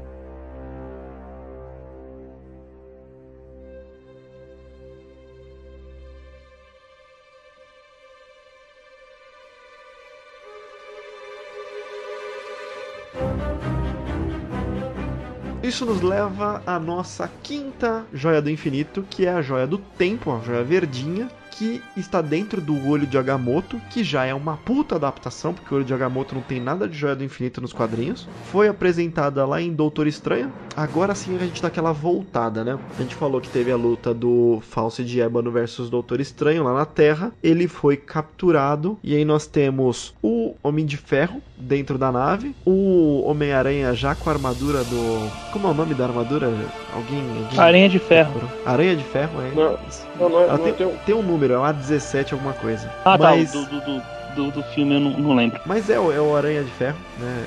Isso 15.65 15.83
nos 15.83 15.99
leva 15.99 16.61
à 16.63 16.79
nossa 16.79 17.27
quinta 17.41 18.05
joia 18.13 18.39
do 18.39 18.51
infinito, 18.51 19.03
que 19.09 19.25
é 19.25 19.31
a 19.31 19.41
joia 19.41 19.65
do 19.65 19.79
tempo, 19.79 20.31
a 20.31 20.39
joia 20.39 20.63
verdinha, 20.63 21.27
que 21.49 21.81
está 21.97 22.21
dentro 22.21 22.61
do 22.61 22.87
olho 22.87 23.07
de 23.07 23.17
Agamotto, 23.17 23.81
que 23.89 24.03
já 24.03 24.25
é 24.25 24.33
uma 24.33 24.57
puta 24.57 24.95
adaptação, 24.95 25.55
porque 25.55 25.73
o 25.73 25.77
olho 25.77 25.85
de 25.85 25.93
Agamotto 25.93 26.35
não 26.35 26.41
tem 26.41 26.59
nada 26.59 26.87
de 26.87 26.95
joia 26.95 27.15
do 27.15 27.23
infinito 27.23 27.61
nos 27.61 27.73
quadrinhos. 27.73 28.27
Foi 28.51 28.67
apresentada 28.67 29.43
lá 29.45 29.61
em 29.61 29.73
Doutor 29.73 30.05
Estranho. 30.05 30.51
Agora 30.75 31.15
sim 31.15 31.35
a 31.35 31.39
gente 31.39 31.61
dá 31.61 31.69
aquela 31.69 31.93
voltada, 31.93 32.63
né? 32.63 32.77
A 32.97 33.01
gente 33.01 33.15
falou 33.15 33.39
que 33.39 33.49
teve 33.49 33.71
a 33.71 33.77
luta 33.77 34.13
do 34.13 34.61
Falso 34.69 35.03
de 35.03 35.21
Ébano 35.21 35.49
versus 35.49 35.89
Doutor 35.89 36.19
Estranho 36.19 36.63
lá 36.63 36.73
na 36.73 36.85
Terra. 36.85 37.31
Ele 37.41 37.67
foi 37.67 37.97
capturado 37.97 38.99
e 39.01 39.15
aí 39.15 39.25
nós 39.25 39.47
temos 39.47 40.13
o 40.21 40.55
Homem 40.61 40.85
de 40.85 40.97
Ferro 40.97 41.41
dentro 41.57 41.97
da 41.97 42.11
nave, 42.11 42.53
o 42.65 43.23
Homem-Aranha 43.29 43.93
já 43.93 44.13
com 44.15 44.29
a 44.29 44.33
armadura 44.33 44.83
do. 44.83 45.29
Como 45.51 45.67
é 45.67 45.71
o 45.71 45.73
nome 45.73 45.93
da 45.93 46.05
armadura? 46.05 46.47
Alguém. 46.93 47.21
alguém... 47.43 47.59
Aranha 47.59 47.89
de 47.89 47.99
ferro. 47.99 48.49
Aranha 48.65 48.95
de 48.95 49.03
Ferro, 49.03 49.41
é. 49.41 49.51
Não, 49.55 49.77
Não, 50.19 50.29
não 50.29 50.39
é, 50.39 50.43
Ela 50.43 50.57
não 50.57 50.63
tem, 50.63 50.73
tem 50.73 50.85
um- 50.87 50.97
tem 51.05 51.15
um 51.15 51.21
número, 51.21 51.53
é 51.53 51.57
o 51.57 51.63
A17 51.63 52.33
alguma 52.33 52.53
coisa. 52.53 52.89
Ah, 53.05 53.17
mas, 53.17 53.51
tá. 53.51 53.59
Do, 53.59 53.65
do, 53.65 53.81
do, 53.81 54.01
do, 54.35 54.51
do 54.51 54.63
filme 54.73 54.95
eu 54.95 54.99
não, 54.99 55.11
não 55.17 55.35
lembro. 55.35 55.59
mas 55.65 55.89
é, 55.89 55.99
o- 55.99 56.11
é 56.11 56.19
o 56.19 56.35
Aranha 56.35 56.63
de 56.63 56.71
Ferro, 56.71 56.97
né? 57.19 57.45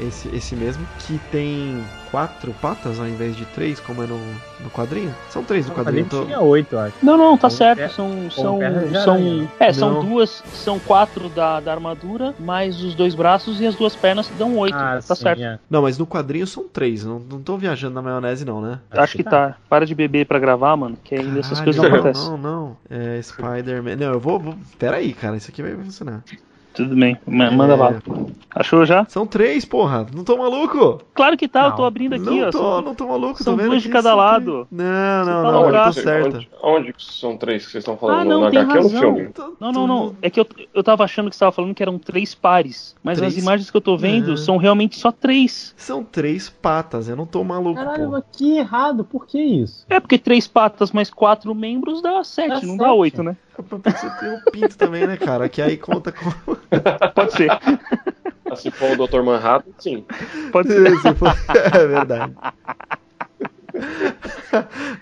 É 0.00 0.04
esse, 0.04 0.28
esse 0.34 0.54
mesmo, 0.54 0.86
que 0.98 1.18
tem 1.32 1.82
quatro 2.10 2.52
patas 2.60 2.98
ao 2.98 3.06
invés 3.06 3.36
de 3.36 3.44
três, 3.46 3.78
como 3.80 4.02
é 4.02 4.06
no, 4.06 4.18
no 4.60 4.70
quadrinho. 4.70 5.14
São 5.30 5.42
três 5.44 5.66
no 5.68 5.74
quadrinho. 5.74 6.06
tô- 6.06 6.24
tinha 6.24 6.40
oito, 6.40 6.76
acho. 6.78 6.94
Não, 7.02 7.16
não, 7.16 7.36
tá 7.36 7.48
Com 7.48 7.54
certo. 7.56 7.78
per- 7.78 7.90
São. 7.90 8.30
São. 8.30 8.58
são 9.04 9.48
é, 9.60 9.72
são 9.72 9.92
Não. 9.94 10.04
duas. 10.04 10.42
São 10.52 10.78
quatro 10.78 11.28
da, 11.28 11.60
da 11.60 11.72
armadura, 11.72 12.34
mais 12.38 12.82
os 12.82 12.94
dois 12.94 13.14
braços 13.14 13.60
e 13.60 13.66
as 13.66 13.74
duas 13.74 13.94
pernas 13.94 14.30
dão 14.38 14.56
oito. 14.58 14.74
Ah, 14.76 15.00
tá 15.06 15.14
sim, 15.14 15.22
certo. 15.22 15.42
é. 15.42 15.58
Não, 15.68 15.82
mas 15.82 15.98
no 15.98 16.06
quadrinho 16.06 16.46
são 16.46 16.66
três. 16.68 17.04
Não, 17.04 17.18
não 17.18 17.40
tô 17.40 17.56
viajando 17.56 17.94
na 17.94 18.02
maionese, 18.02 18.44
não, 18.44 18.60
né? 18.60 18.78
Acho 18.90 19.16
que 19.16 19.24
tá. 19.24 19.56
Para 19.68 19.84
de 19.86 19.94
beber 19.94 20.26
pra 20.26 20.38
gravar, 20.38 20.76
mano, 20.76 20.96
que 21.02 21.14
ainda 21.14 21.40
essas 21.40 21.58
Caralho, 21.60 21.64
coisas 21.64 21.82
não 21.82 21.90
não, 21.90 21.98
acontecem. 21.98 22.30
Não, 22.30 22.38
não. 22.38 22.76
É 22.90 23.20
Spider-Man. 23.22 23.96
Não, 23.96 24.12
eu 24.12 24.20
vou, 24.20 24.38
vou. 24.38 24.54
Pera 24.78 24.96
aí, 24.96 25.12
cara. 25.12 25.36
Isso 25.36 25.50
aqui 25.50 25.62
vai 25.62 25.74
funcionar. 25.74 26.22
Tudo 26.76 26.94
bem, 26.94 27.16
ma- 27.26 27.50
manda 27.50 27.72
É, 27.72 27.76
lá. 27.76 27.94
Achou 28.54 28.86
já? 28.86 29.04
São 29.06 29.26
três, 29.26 29.64
porra. 29.66 30.06
Não 30.14 30.24
tô 30.24 30.36
maluco? 30.38 31.02
Claro 31.14 31.36
que 31.36 31.46
tá, 31.46 31.64
eu 31.64 31.68
Não, 31.70 31.76
tô 31.76 31.84
abrindo 31.84 32.14
aqui, 32.14 32.24
não 32.24 32.48
ó. 32.48 32.50
tô, 32.50 32.58
são- 32.58 32.82
não 32.82 32.94
tô 32.94 33.06
maluco. 33.08 33.42
são 33.42 33.54
tô 33.54 33.58
vendo 33.62 33.70
duas 33.70 33.82
de 33.82 33.88
cada 33.90 34.14
lado. 34.14 34.66
Não, 34.70 34.84
não, 35.24 35.24
tá 35.26 35.32
não. 35.42 35.48
Eu 35.48 35.52
tô 35.56 35.60
loucaço. 35.62 36.00
certa. 36.02 36.40
Onde, 36.62 36.94
são 36.98 37.36
três 37.36 37.66
que 37.66 37.72
vocês 37.72 37.82
estão 37.82 37.96
falando? 37.98 38.20
Ah, 38.20 38.24
não, 38.24 38.40
no 38.42 38.50
tem 38.50 38.60
HQ 38.60 38.76
ou 38.78 38.82
no 38.84 38.88
razão. 38.88 39.00
filme? 39.14 39.30
Não, 39.60 39.72
não, 39.72 39.86
não. 39.86 40.16
É 40.22 40.30
que 40.30 40.40
eu, 40.40 40.46
eu 40.74 40.82
tava 40.82 41.04
achando 41.04 41.28
que 41.28 41.36
você 41.36 41.40
tava 41.40 41.52
falando 41.52 41.74
que 41.74 41.82
eram 41.82 41.98
três 41.98 42.34
pares. 42.34 42.94
Mas 43.04 43.18
Três? 43.18 43.34
as 43.36 43.42
imagens 43.42 43.70
que 43.70 43.76
eu 43.76 43.80
tô 43.80 43.96
vendo 43.96 44.28
Não. 44.28 44.36
são 44.38 44.56
realmente 44.56 44.98
só 44.98 45.12
três. 45.12 45.74
São 45.76 46.02
três 46.02 46.48
patas, 46.48 47.08
eu 47.08 47.16
não 47.16 47.26
tô 47.26 47.44
maluco, 47.44 47.74
Caralho, 47.74 48.10
mas 48.10 48.24
que 48.32 48.56
errado, 48.56 49.04
por 49.04 49.26
que 49.26 49.38
isso? 49.40 49.84
É 49.90 50.00
porque 50.00 50.16
três 50.18 50.46
patas 50.46 50.92
mais 50.92 51.10
quatro 51.10 51.54
membros 51.54 52.00
dá 52.00 52.24
sete, 52.24 52.48
Dá 52.48 52.66
não 52.66 52.76
dá 52.76 52.84
sete. 52.86 52.96
oito, 52.98 53.22
né? 53.22 53.36
Você 53.58 54.10
tem 54.20 54.34
o 54.34 54.50
pinto 54.50 54.76
também, 54.76 55.06
né, 55.06 55.16
cara? 55.16 55.48
Que 55.48 55.62
aí 55.62 55.76
conta 55.76 56.12
com. 56.12 56.30
Pode 57.14 57.32
ser. 57.32 57.50
Ah, 57.50 58.56
Se 58.56 58.70
for 58.70 58.90
o 58.98 59.06
Dr. 59.06 59.22
Manhattan, 59.22 59.70
sim. 59.78 60.04
Pode 60.52 60.68
ser. 60.68 60.90
Se 61.00 61.14
for- 61.14 61.28
É 61.74 61.86
verdade. 61.86 62.34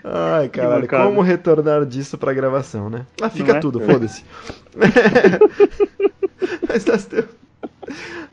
Ai, 0.03 0.49
caralho, 0.49 0.87
como 0.87 1.21
retornar 1.21 1.85
disso 1.85 2.17
pra 2.17 2.33
gravação, 2.33 2.89
né? 2.89 3.05
Ah, 3.21 3.29
fica 3.29 3.53
é? 3.57 3.59
tudo, 3.59 3.79
foda-se. 3.79 4.23
Mas 6.67 6.85
nós 6.85 7.05
temos, 7.05 7.29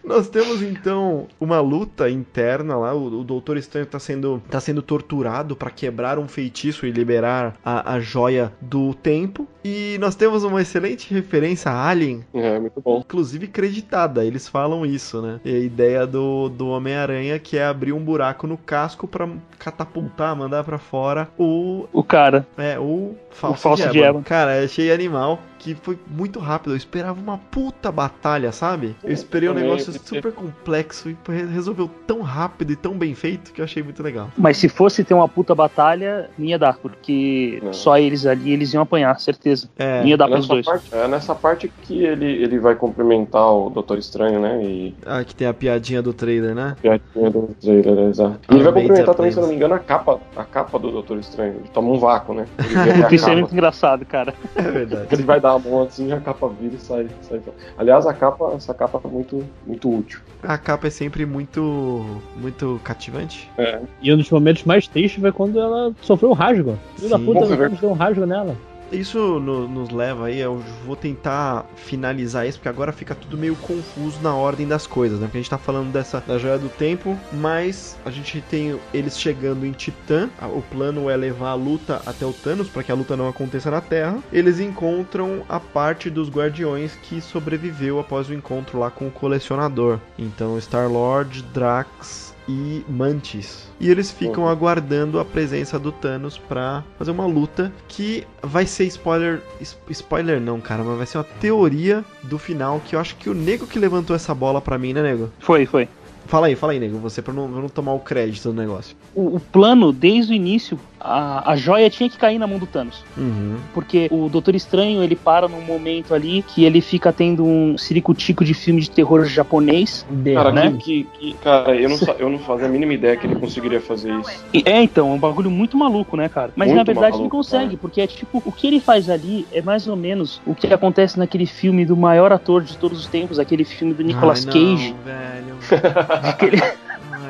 nós 0.04 0.28
temos 0.28 0.62
então 0.62 1.26
uma 1.40 1.60
luta 1.60 2.08
interna 2.10 2.76
lá. 2.76 2.94
O, 2.94 3.20
o 3.20 3.24
Doutor 3.24 3.56
Estranho 3.56 3.86
tá 3.86 3.98
sendo, 3.98 4.42
tá 4.50 4.60
sendo 4.60 4.82
torturado 4.82 5.54
pra 5.56 5.70
quebrar 5.70 6.18
um 6.18 6.28
feitiço 6.28 6.86
e 6.86 6.90
liberar 6.90 7.54
a, 7.64 7.94
a 7.94 8.00
joia 8.00 8.52
do 8.60 8.94
tempo. 8.94 9.46
E 9.64 9.96
nós 10.00 10.16
temos 10.16 10.42
uma 10.42 10.60
excelente 10.60 11.14
referência 11.14 11.70
a 11.70 11.88
Alien 11.88 12.24
É, 12.34 12.58
muito 12.58 12.80
bom. 12.80 12.98
inclusive 12.98 13.46
creditada, 13.46 14.24
eles 14.24 14.48
falam 14.48 14.84
isso, 14.84 15.22
né? 15.22 15.40
E 15.44 15.54
a 15.54 15.58
ideia 15.60 16.04
do, 16.06 16.48
do 16.48 16.66
Homem-Aranha 16.68 17.38
que 17.38 17.56
é 17.56 17.64
abrir 17.64 17.92
um 17.92 18.00
buraco 18.00 18.46
no 18.48 18.58
casco 18.58 19.06
pra 19.06 19.28
catapultar, 19.60 20.34
mandar 20.34 20.64
pra 20.64 20.78
fora 20.78 21.28
o 21.38 21.86
O 21.92 22.02
cara. 22.02 22.44
é 22.58 22.76
o 22.78 23.14
falso, 23.30 23.62
falso 23.62 23.82
de 23.84 23.90
de 23.92 23.98
Ébano. 23.98 24.10
Ébano. 24.10 24.24
Cara, 24.24 24.64
achei 24.64 24.90
animal 24.92 25.40
que 25.62 25.74
foi 25.76 25.96
muito 26.08 26.40
rápido. 26.40 26.72
Eu 26.72 26.76
esperava 26.76 27.20
uma 27.20 27.38
puta 27.38 27.90
batalha, 27.92 28.50
sabe? 28.50 28.96
Eu 29.04 29.12
esperei 29.12 29.48
um 29.48 29.54
negócio 29.54 29.92
porque- 29.92 30.08
super 30.16 30.32
complexo 30.32 31.08
e 31.08 31.16
re- 31.28 31.46
resolveu 31.46 31.88
tão 32.06 32.20
rápido 32.20 32.72
e 32.72 32.76
tão 32.76 32.94
bem 32.94 33.14
feito 33.14 33.52
que 33.52 33.60
eu 33.60 33.64
achei 33.64 33.82
muito 33.82 34.02
legal. 34.02 34.28
Mas 34.36 34.56
se 34.56 34.68
fosse 34.68 35.04
ter 35.04 35.14
uma 35.14 35.28
puta 35.28 35.54
batalha, 35.54 36.28
não 36.36 36.46
ia 36.46 36.58
dar, 36.58 36.76
porque 36.78 37.60
Não. 37.62 37.72
só 37.72 37.96
eles 37.96 38.26
ali 38.26 38.50
eles 38.50 38.74
iam 38.74 38.82
apanhar, 38.82 39.18
certeza. 39.20 39.68
É, 39.78 40.04
Ia 40.04 40.16
dar 40.16 40.28
é 40.28 40.32
pros 40.32 40.48
dois. 40.48 40.66
Parte, 40.66 40.88
é 40.92 41.06
nessa 41.06 41.34
parte 41.34 41.72
que 41.82 42.04
ele, 42.04 42.26
ele 42.26 42.58
vai 42.58 42.74
cumprimentar 42.74 43.52
o 43.52 43.70
Doutor 43.70 43.98
Estranho, 43.98 44.40
né? 44.40 44.60
E... 44.64 44.94
Ah, 45.06 45.22
que 45.22 45.34
tem 45.34 45.46
a 45.46 45.54
piadinha 45.54 46.02
do 46.02 46.12
trailer, 46.12 46.54
né? 46.54 46.76
Piadinha 46.82 47.30
do 47.30 47.54
trailer, 47.60 47.98
é, 47.98 48.08
exato. 48.10 48.40
E 48.50 48.54
ele 48.54 48.64
vai 48.64 48.72
cumprimentar 48.72 49.14
também, 49.14 49.30
se 49.30 49.38
eu 49.38 49.42
não 49.42 49.50
me 49.50 49.54
engano, 49.56 49.74
a 49.74 49.78
capa, 49.78 50.18
a 50.36 50.44
capa 50.44 50.78
do 50.78 50.90
Doutor 50.90 51.18
Estranho. 51.18 51.54
Ele 51.60 51.68
toma 51.72 51.90
um 51.92 51.98
vácuo, 51.98 52.34
né? 52.34 52.46
Isso 53.12 53.30
é 53.30 53.36
muito 53.36 53.52
engraçado, 53.52 54.04
cara. 54.04 54.34
É 54.56 54.62
verdade. 54.62 55.06
Ele 55.12 55.22
vai 55.22 55.40
dar 55.40 55.51
a 55.54 55.58
mão 55.58 55.82
assim 55.82 56.12
a 56.12 56.20
capa 56.20 56.48
vira 56.48 56.74
e 56.74 56.78
sai, 56.78 57.08
sai. 57.22 57.40
Aliás, 57.76 58.06
a 58.06 58.12
capa, 58.12 58.52
essa 58.54 58.74
capa 58.74 59.00
é 59.04 59.08
muito, 59.08 59.44
muito 59.66 59.92
útil. 59.92 60.20
A 60.42 60.58
capa 60.58 60.86
é 60.86 60.90
sempre 60.90 61.24
muito 61.24 62.04
muito 62.36 62.80
cativante. 62.84 63.50
É. 63.58 63.80
E 64.00 64.12
um 64.12 64.16
dos 64.16 64.30
momentos 64.30 64.64
mais 64.64 64.86
tristes 64.86 65.20
foi 65.20 65.32
quando 65.32 65.58
ela 65.58 65.92
sofreu 66.02 66.30
um 66.30 66.34
rasgo. 66.34 66.78
Filho 66.96 67.10
da 67.10 67.18
puta, 67.18 67.68
deu 67.80 67.90
um 67.90 67.94
rasgo 67.94 68.26
nela. 68.26 68.56
Isso 68.92 69.40
no, 69.40 69.66
nos 69.66 69.90
leva 69.90 70.26
aí, 70.26 70.38
eu 70.38 70.62
vou 70.84 70.94
tentar 70.94 71.64
finalizar 71.76 72.46
isso, 72.46 72.58
porque 72.58 72.68
agora 72.68 72.92
fica 72.92 73.14
tudo 73.14 73.38
meio 73.38 73.56
confuso 73.56 74.20
na 74.22 74.34
ordem 74.34 74.68
das 74.68 74.86
coisas, 74.86 75.18
né? 75.18 75.26
Porque 75.26 75.38
a 75.38 75.40
gente 75.40 75.50
tá 75.50 75.58
falando 75.58 75.90
dessa 75.90 76.20
da 76.20 76.38
joia 76.38 76.58
do 76.58 76.68
tempo, 76.68 77.18
mas 77.32 77.96
a 78.04 78.10
gente 78.10 78.40
tem 78.42 78.78
eles 78.92 79.18
chegando 79.18 79.64
em 79.64 79.72
Titã, 79.72 80.28
o 80.54 80.62
plano 80.62 81.08
é 81.08 81.16
levar 81.16 81.50
a 81.50 81.54
luta 81.54 82.02
até 82.04 82.26
o 82.26 82.32
Thanos, 82.32 82.68
para 82.68 82.82
que 82.82 82.92
a 82.92 82.94
luta 82.94 83.16
não 83.16 83.28
aconteça 83.28 83.70
na 83.70 83.80
Terra. 83.80 84.18
Eles 84.32 84.60
encontram 84.60 85.42
a 85.48 85.58
parte 85.58 86.10
dos 86.10 86.28
Guardiões 86.28 86.94
que 87.02 87.20
sobreviveu 87.20 87.98
após 87.98 88.28
o 88.28 88.34
encontro 88.34 88.78
lá 88.78 88.90
com 88.90 89.08
o 89.08 89.10
colecionador. 89.10 89.98
Então, 90.18 90.58
Star-Lord, 90.58 91.42
Drax, 91.54 92.31
e 92.52 92.84
Mantis. 92.88 93.66
E 93.80 93.90
eles 93.90 94.10
ficam 94.10 94.44
uhum. 94.44 94.48
aguardando 94.48 95.18
a 95.18 95.24
presença 95.24 95.78
do 95.78 95.90
Thanos 95.90 96.36
pra 96.36 96.84
fazer 96.98 97.10
uma 97.10 97.26
luta 97.26 97.72
que 97.88 98.26
vai 98.42 98.66
ser 98.66 98.84
spoiler. 98.84 99.40
Spoiler 99.88 100.40
não, 100.40 100.60
cara, 100.60 100.84
mas 100.84 100.96
vai 100.98 101.06
ser 101.06 101.18
uma 101.18 101.24
teoria 101.24 102.04
do 102.22 102.38
final 102.38 102.80
que 102.80 102.94
eu 102.94 103.00
acho 103.00 103.16
que 103.16 103.30
o 103.30 103.34
nego 103.34 103.66
que 103.66 103.78
levantou 103.78 104.14
essa 104.14 104.34
bola 104.34 104.60
pra 104.60 104.78
mim, 104.78 104.92
né, 104.92 105.02
nego? 105.02 105.30
Foi, 105.38 105.64
foi. 105.66 105.88
Fala 106.26 106.46
aí, 106.46 106.54
fala 106.54 106.72
aí, 106.72 106.78
nego, 106.78 106.98
você 106.98 107.20
pra 107.20 107.34
não, 107.34 107.48
não 107.48 107.68
tomar 107.68 107.94
o 107.94 108.00
crédito 108.00 108.52
do 108.52 108.54
negócio. 108.54 108.96
O, 109.14 109.36
o, 109.36 109.40
plano, 109.40 109.92
desde 109.92 110.32
o 110.32 110.34
início, 110.34 110.78
a, 111.02 111.52
a 111.52 111.56
joia 111.56 111.90
tinha 111.90 112.08
que 112.08 112.16
cair 112.16 112.38
na 112.38 112.46
mão 112.46 112.58
do 112.58 112.66
Thanos. 112.66 113.04
Uhum. 113.16 113.56
Porque 113.74 114.08
o 114.10 114.28
Doutor 114.28 114.54
Estranho, 114.54 115.02
ele 115.02 115.16
para 115.16 115.48
num 115.48 115.60
momento 115.60 116.14
ali 116.14 116.42
que 116.42 116.64
ele 116.64 116.80
fica 116.80 117.12
tendo 117.12 117.44
um 117.44 117.76
ciricutico 117.76 118.44
de 118.44 118.54
filme 118.54 118.80
de 118.80 118.90
terror 118.90 119.24
japonês. 119.24 120.06
Cara, 120.34 120.52
né? 120.52 120.76
que, 120.78 121.04
que, 121.18 121.34
cara 121.34 121.74
eu, 121.74 121.88
não, 121.88 121.98
eu 122.18 122.30
não 122.30 122.38
fazia 122.38 122.66
a 122.66 122.70
mínima 122.70 122.94
ideia 122.94 123.16
que 123.16 123.26
ele 123.26 123.34
conseguiria 123.36 123.80
fazer 123.80 124.12
isso. 124.14 124.44
É, 124.64 124.82
então, 124.82 125.10
é 125.10 125.12
um 125.12 125.18
bagulho 125.18 125.50
muito 125.50 125.76
maluco, 125.76 126.16
né, 126.16 126.28
cara? 126.28 126.52
Mas 126.54 126.68
muito 126.68 126.78
na 126.78 126.84
verdade 126.84 127.12
maluco, 127.12 127.22
ele 127.22 127.30
consegue, 127.30 127.64
cara. 127.64 127.78
porque 127.78 128.00
é 128.00 128.06
tipo, 128.06 128.42
o 128.44 128.52
que 128.52 128.66
ele 128.66 128.80
faz 128.80 129.10
ali 129.10 129.46
é 129.52 129.60
mais 129.60 129.88
ou 129.88 129.96
menos 129.96 130.40
o 130.46 130.54
que 130.54 130.72
acontece 130.72 131.18
naquele 131.18 131.46
filme 131.46 131.84
do 131.84 131.96
maior 131.96 132.32
ator 132.32 132.62
de 132.62 132.76
todos 132.76 133.00
os 133.00 133.06
tempos, 133.06 133.38
aquele 133.38 133.64
filme 133.64 133.92
do 133.92 134.02
Nicolas 134.02 134.46
Ai, 134.46 134.54
não, 134.54 134.76
Cage. 134.76 134.94
Velho. 135.04 135.56
Aquele... 136.22 136.62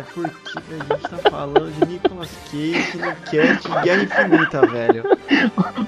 Ai, 0.02 0.12
por 0.14 0.28
que 0.28 0.58
a 0.58 0.94
gente 0.94 1.08
tá 1.08 1.30
falando 1.30 1.70
de 1.70 1.92
Nicolas 1.92 2.30
Cage 2.50 2.98
no 2.98 3.14
Cat 3.30 3.84
Guerra 3.84 4.02
Infinita, 4.02 4.66
velho? 4.66 5.04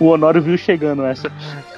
O 0.01 0.07
Honório 0.07 0.41
viu 0.41 0.57
chegando 0.57 1.05
essa. 1.05 1.29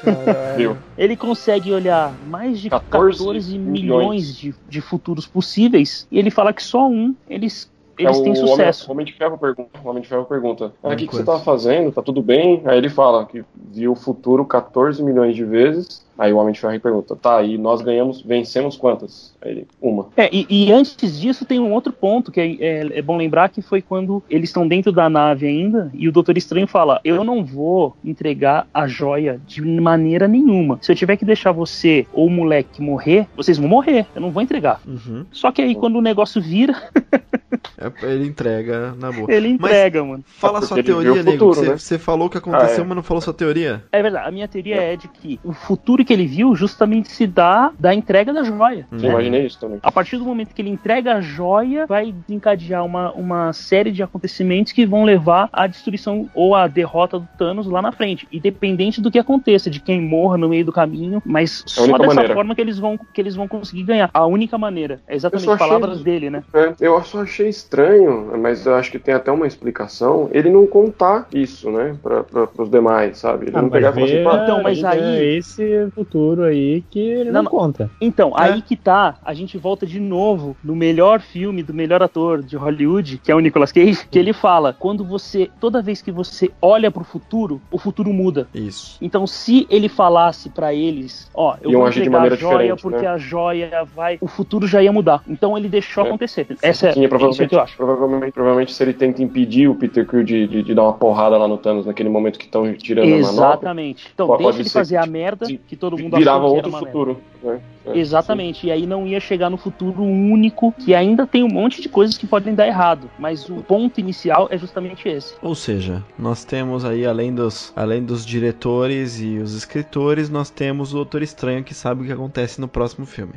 Ai, 0.05 0.77
Ele 0.99 1.17
consegue 1.17 1.73
olhar 1.73 2.13
mais 2.27 2.61
de 2.61 2.69
14, 2.69 3.19
14 3.19 3.59
milhões, 3.59 3.71
milhões 3.71 4.37
de, 4.37 4.55
de 4.69 4.81
futuros 4.81 5.27
possíveis 5.27 6.07
e 6.11 6.19
ele 6.19 6.31
fala 6.31 6.53
que 6.53 6.63
só 6.63 6.87
um 6.87 7.15
eles 7.29 7.71
eles 7.99 8.19
é 8.19 8.23
têm 8.23 8.35
sucesso. 8.35 8.85
Homem, 8.85 8.89
o 8.89 8.93
Homem 8.93 9.07
de 9.07 9.13
Ferro 9.15 9.39
pergunta, 9.39 9.71
o 9.83 9.89
Homem 9.89 10.03
de 10.03 10.09
Ferro 10.09 10.25
pergunta, 10.27 10.73
ah, 10.83 10.89
o 10.89 10.97
que, 10.97 11.07
que 11.07 11.17
você 11.17 11.25
tá 11.25 11.39
fazendo? 11.39 11.91
Tá 11.91 12.03
tudo 12.03 12.23
bem? 12.23 12.61
Aí 12.67 12.77
ele 12.77 12.91
fala 12.91 13.25
que 13.25 13.43
viu 13.73 13.93
o 13.93 13.97
futuro 13.97 14.45
14 14.45 15.03
milhões 15.03 15.35
de 15.35 15.45
vezes 15.45 16.06
Aí 16.19 16.33
o 16.33 16.37
Homem 16.37 16.53
de 16.53 16.61
Ferro 16.61 16.79
pergunta, 16.81 17.17
tá, 17.17 17.43
e 17.43 17.59
nós 17.59 17.83
ganhamos, 17.83 18.23
vencemos 18.23 18.77
quantas? 18.77 19.35
Aí 19.43 19.51
ele, 19.51 19.69
uma. 19.81 20.09
É, 20.17 20.29
e, 20.33 20.47
e 20.49 20.73
antes 20.73 21.21
disso 21.21 21.45
tem 21.45 21.61
um 21.61 21.73
outro 21.73 21.93
ponto 21.93 22.33
que 22.33 22.41
é, 22.41 22.47
é, 22.61 22.99
é 22.99 23.03
bom 23.03 23.17
lembrar 23.17 23.49
que 23.49 23.61
foi 23.61 23.83
quando 23.83 24.23
eles 24.29 24.51
estão 24.51 24.67
dentro 24.67 24.93
da 24.93 25.09
nave 25.09 25.47
ainda 25.47 25.91
e 25.95 26.09
o 26.09 26.13
Doutor 26.13 26.37
Estranho 26.37 26.67
fala, 26.67 27.01
eu 27.05 27.23
não 27.23 27.45
vou 27.45 27.97
entregar 28.05 28.67
a 28.73 28.87
joia 28.87 29.41
de 29.47 29.61
maneira 29.63 30.27
nenhuma. 30.27 30.79
Se 30.81 30.91
eu 30.91 30.97
tiver 30.97 31.17
que 31.17 31.25
deixar 31.25 31.53
você 31.53 32.07
ou 32.13 32.27
o 32.27 32.31
moleque 32.31 32.83
morrer, 32.83 33.27
vocês 33.37 33.59
vão 33.59 33.69
morrer, 33.69 34.07
eu 34.15 34.21
não 34.21 34.31
vou 34.31 34.43
entregar. 34.43 34.81
Uhum. 34.87 35.27
Só 35.31 35.53
que 35.53 35.63
aí 35.63 35.75
quando 35.75 35.97
o 35.97 36.03
negócio 36.03 36.41
vira... 36.41 36.75
É, 37.79 38.11
ele 38.11 38.27
entrega 38.27 38.95
na 38.99 39.13
boa. 39.13 39.31
Ele 39.31 39.49
entrega, 39.49 40.01
mas 40.01 40.11
mano. 40.11 40.25
Fala 40.27 40.59
é 40.59 40.63
sua 40.63 40.83
teoria, 40.83 41.23
nego. 41.23 41.47
Você, 41.47 41.69
né? 41.69 41.77
você 41.77 41.99
falou 41.99 42.27
o 42.27 42.31
que 42.31 42.39
aconteceu, 42.39 42.83
ah, 42.83 42.85
é. 42.85 42.85
mas 42.85 42.97
não 42.97 43.03
falou 43.03 43.21
sua 43.21 43.35
teoria. 43.35 43.85
É 43.93 44.03
verdade. 44.03 44.29
A 44.29 44.33
minha 44.33 44.49
teoria 44.49 44.77
é 44.77 44.97
de 44.97 45.09
que 45.09 45.39
o 45.45 45.53
futuro 45.53 46.05
que 46.07 46.13
ele 46.13 46.27
viu 46.27 46.55
justamente 46.55 47.11
se 47.11 47.27
dá 47.27 47.73
da 47.79 47.95
entrega 47.95 48.33
da 48.33 48.43
joia. 48.43 48.87
Né? 48.91 49.09
Imaginei 49.09 49.47
isso 49.47 49.59
também. 49.59 49.79
A 49.83 49.93
partir 49.93 50.17
do 50.17 50.25
momento 50.25 50.55
que 50.55 50.63
ele 50.63 50.71
entrega 50.71 51.15
a 51.15 51.21
joia, 51.21 51.87
vai 51.87 52.13
desencadear 52.13 52.85
uma, 52.85 53.13
uma 53.13 53.53
série 53.53 53.91
de 53.93 54.03
acontecimentos 54.03 54.73
que 54.73 54.87
vão 54.87 55.05
levar 55.05 55.49
à 55.53 55.67
destruição 55.67 56.29
ou 56.35 56.55
à 56.55 56.67
derrota 56.67 57.19
do 57.19 57.29
Thanos 57.39 57.67
lá 57.67 57.83
na 57.83 57.93
frente. 57.93 58.27
Independente 58.33 59.01
do 59.01 59.11
que 59.11 59.19
aconteça, 59.19 59.69
de 59.69 59.81
quem 59.81 60.01
morra 60.01 60.39
no 60.39 60.49
meio 60.49 60.65
do 60.65 60.73
caminho, 60.73 61.23
mas 61.25 61.65
é 61.67 61.71
só 61.71 61.99
dessa 61.99 62.15
maneira. 62.15 62.35
forma 62.35 62.55
que 62.55 62.61
eles 62.61 62.79
vão 62.79 62.99
que 63.13 63.21
eles 63.21 63.35
vão 63.35 63.49
conseguir 63.49 63.83
ganhar. 63.83 64.11
A 64.13 64.27
única 64.27 64.57
maneira. 64.57 65.01
É 65.07 65.15
exatamente 65.15 65.51
as 65.51 65.59
palavras 65.59 66.03
dele, 66.03 66.31
né? 66.31 66.43
É, 66.55 66.75
eu 66.81 67.03
só 67.03 67.23
achei 67.23 67.49
estranho, 67.49 68.33
mas 68.39 68.67
eu 68.67 68.75
acho 68.75 68.91
que 68.91 68.99
tem 68.99 69.15
até 69.15 69.31
uma 69.31 69.47
explicação, 69.47 70.29
ele 70.33 70.51
não 70.51 70.67
contar 70.67 71.29
isso, 71.33 71.71
né, 71.71 71.97
para 72.03 72.49
os 72.59 72.71
demais, 72.71 73.19
sabe? 73.19 73.47
Ele 73.47 73.57
ah, 73.57 73.63
não 73.63 73.71
pegar 73.71 73.91
e 73.91 73.93
falar 73.93 74.07
assim, 74.07 74.45
então, 74.45 74.63
mas 74.63 74.85
aí 74.85 75.01
é 75.01 75.37
esse 75.37 75.89
futuro 75.97 76.45
aí 76.45 76.85
que 76.91 77.01
ele 77.01 77.31
não, 77.31 77.43
não 77.43 77.51
conta. 77.51 77.91
Então, 78.01 78.31
é. 78.39 78.43
aí 78.43 78.63
que 78.63 78.77
tá, 78.77 79.17
a 79.25 79.33
gente 79.33 79.57
volta 79.57 79.87
de 79.87 79.99
novo 79.99 80.57
no 80.63 80.77
melhor 80.77 81.21
filme 81.21 81.63
do 81.63 81.73
melhor 81.73 82.03
ator 82.03 82.43
de 82.43 82.57
Hollywood, 82.57 83.19
que 83.25 83.33
é 83.33 83.35
o 83.35 83.41
Nicolas 83.41 83.73
Cage, 83.73 84.07
que 84.11 84.19
ele 84.19 84.33
fala, 84.33 84.73
quando 84.73 85.05
você, 85.05 85.51
toda 85.61 85.81
vez 85.81 86.03
que 86.03 86.13
você 86.13 86.51
olha 86.61 86.91
pro 86.91 87.05
futuro, 87.05 87.61
o 87.71 87.79
futuro 87.79 88.13
muda. 88.13 88.47
Isso. 88.55 88.99
Então, 89.01 89.27
se 89.27 89.67
ele 89.71 89.89
falasse 89.89 90.51
para 90.51 90.75
eles, 90.75 91.31
ó, 91.35 91.57
eu 91.63 91.71
Iam 91.71 91.81
vou 91.81 91.89
entregar 91.89 92.33
a 92.33 92.37
joia 92.37 92.77
porque 92.77 93.03
né? 93.03 93.09
a 93.09 93.17
joia 93.17 93.85
vai, 93.85 94.19
o 94.21 94.27
futuro 94.27 94.67
já 94.67 94.83
ia 94.83 94.93
mudar. 94.93 95.23
Então 95.29 95.57
ele 95.57 95.69
deixou 95.69 96.05
é. 96.05 96.09
acontecer. 96.09 96.47
Essa 96.63 96.93
Sim, 96.93 97.05
é, 97.05 97.09
provavelmente, 97.09 97.43
é 97.43 97.49
que 97.49 97.55
eu 97.55 97.61
acho. 97.61 97.77
Provavelmente, 97.77 98.33
provavelmente 98.33 98.73
se 98.73 98.83
ele 98.83 98.93
tenta 98.93 99.23
impedir 99.23 99.69
o 99.69 99.75
Peter 99.75 100.07
Quill 100.07 100.25
de, 100.25 100.47
de, 100.47 100.63
de 100.63 100.75
dar 100.75 100.83
uma 100.83 100.93
porrada 100.93 101.37
lá 101.37 101.47
no 101.47 101.57
Thanos 101.57 101.87
naquele 101.87 102.09
momento 102.09 102.39
que 102.39 102.45
estão 102.45 102.73
tirando 102.75 103.07
Exatamente. 103.07 103.29
a 103.29 103.33
manobra. 103.33 103.55
Exatamente. 103.55 104.11
Então, 104.13 104.37
deixa 104.37 104.61
ele 104.61 104.71
fazer 104.71 104.97
a 104.97 105.07
merda 105.07 105.47
que 105.47 105.77
todo 105.77 105.86
mundo 105.93 106.17
virava 106.17 106.47
outro 106.47 106.71
futuro. 106.73 107.21
Né? 107.47 107.61
É, 107.87 107.99
Exatamente. 107.99 108.63
Sim. 108.63 108.67
E 108.69 108.73
aí 108.73 108.87
não 108.87 109.07
ia 109.07 109.21
chegar 109.21 109.49
no 109.49 109.57
futuro 109.57 110.03
único, 110.03 110.73
que 110.73 110.95
ainda 110.95 111.27
tem 111.27 111.45
um 111.45 111.49
monte 111.49 111.81
de 111.81 111.89
coisas 111.89 112.19
que 112.19 112.27
podem 112.27 112.55
dar 112.55 112.67
errado. 112.67 113.09
Mas 113.19 113.49
o 113.49 113.63
ponto 113.63 114.01
inicial 114.01 114.49
é 114.51 114.59
justamente 114.59 115.09
esse. 115.09 115.35
Ou 115.41 115.55
seja, 115.55 116.03
nós 116.19 116.45
temos 116.45 116.85
aí, 116.85 117.07
além 117.07 117.35
dos, 117.35 117.73
além 117.77 118.03
dos 118.03 118.27
diretores 118.27 119.21
e 119.21 119.39
os 119.39 119.55
escritores, 119.55 120.29
nós 120.29 120.51
temos 120.51 120.93
o 120.93 120.97
Doutor 120.97 121.23
Estranho 121.23 121.63
que 121.63 121.75
sabe 121.75 122.03
o 122.03 122.07
que 122.07 122.13
acontece 122.13 122.61
no 122.61 122.67
próximo 122.67 123.07
filme. 123.07 123.35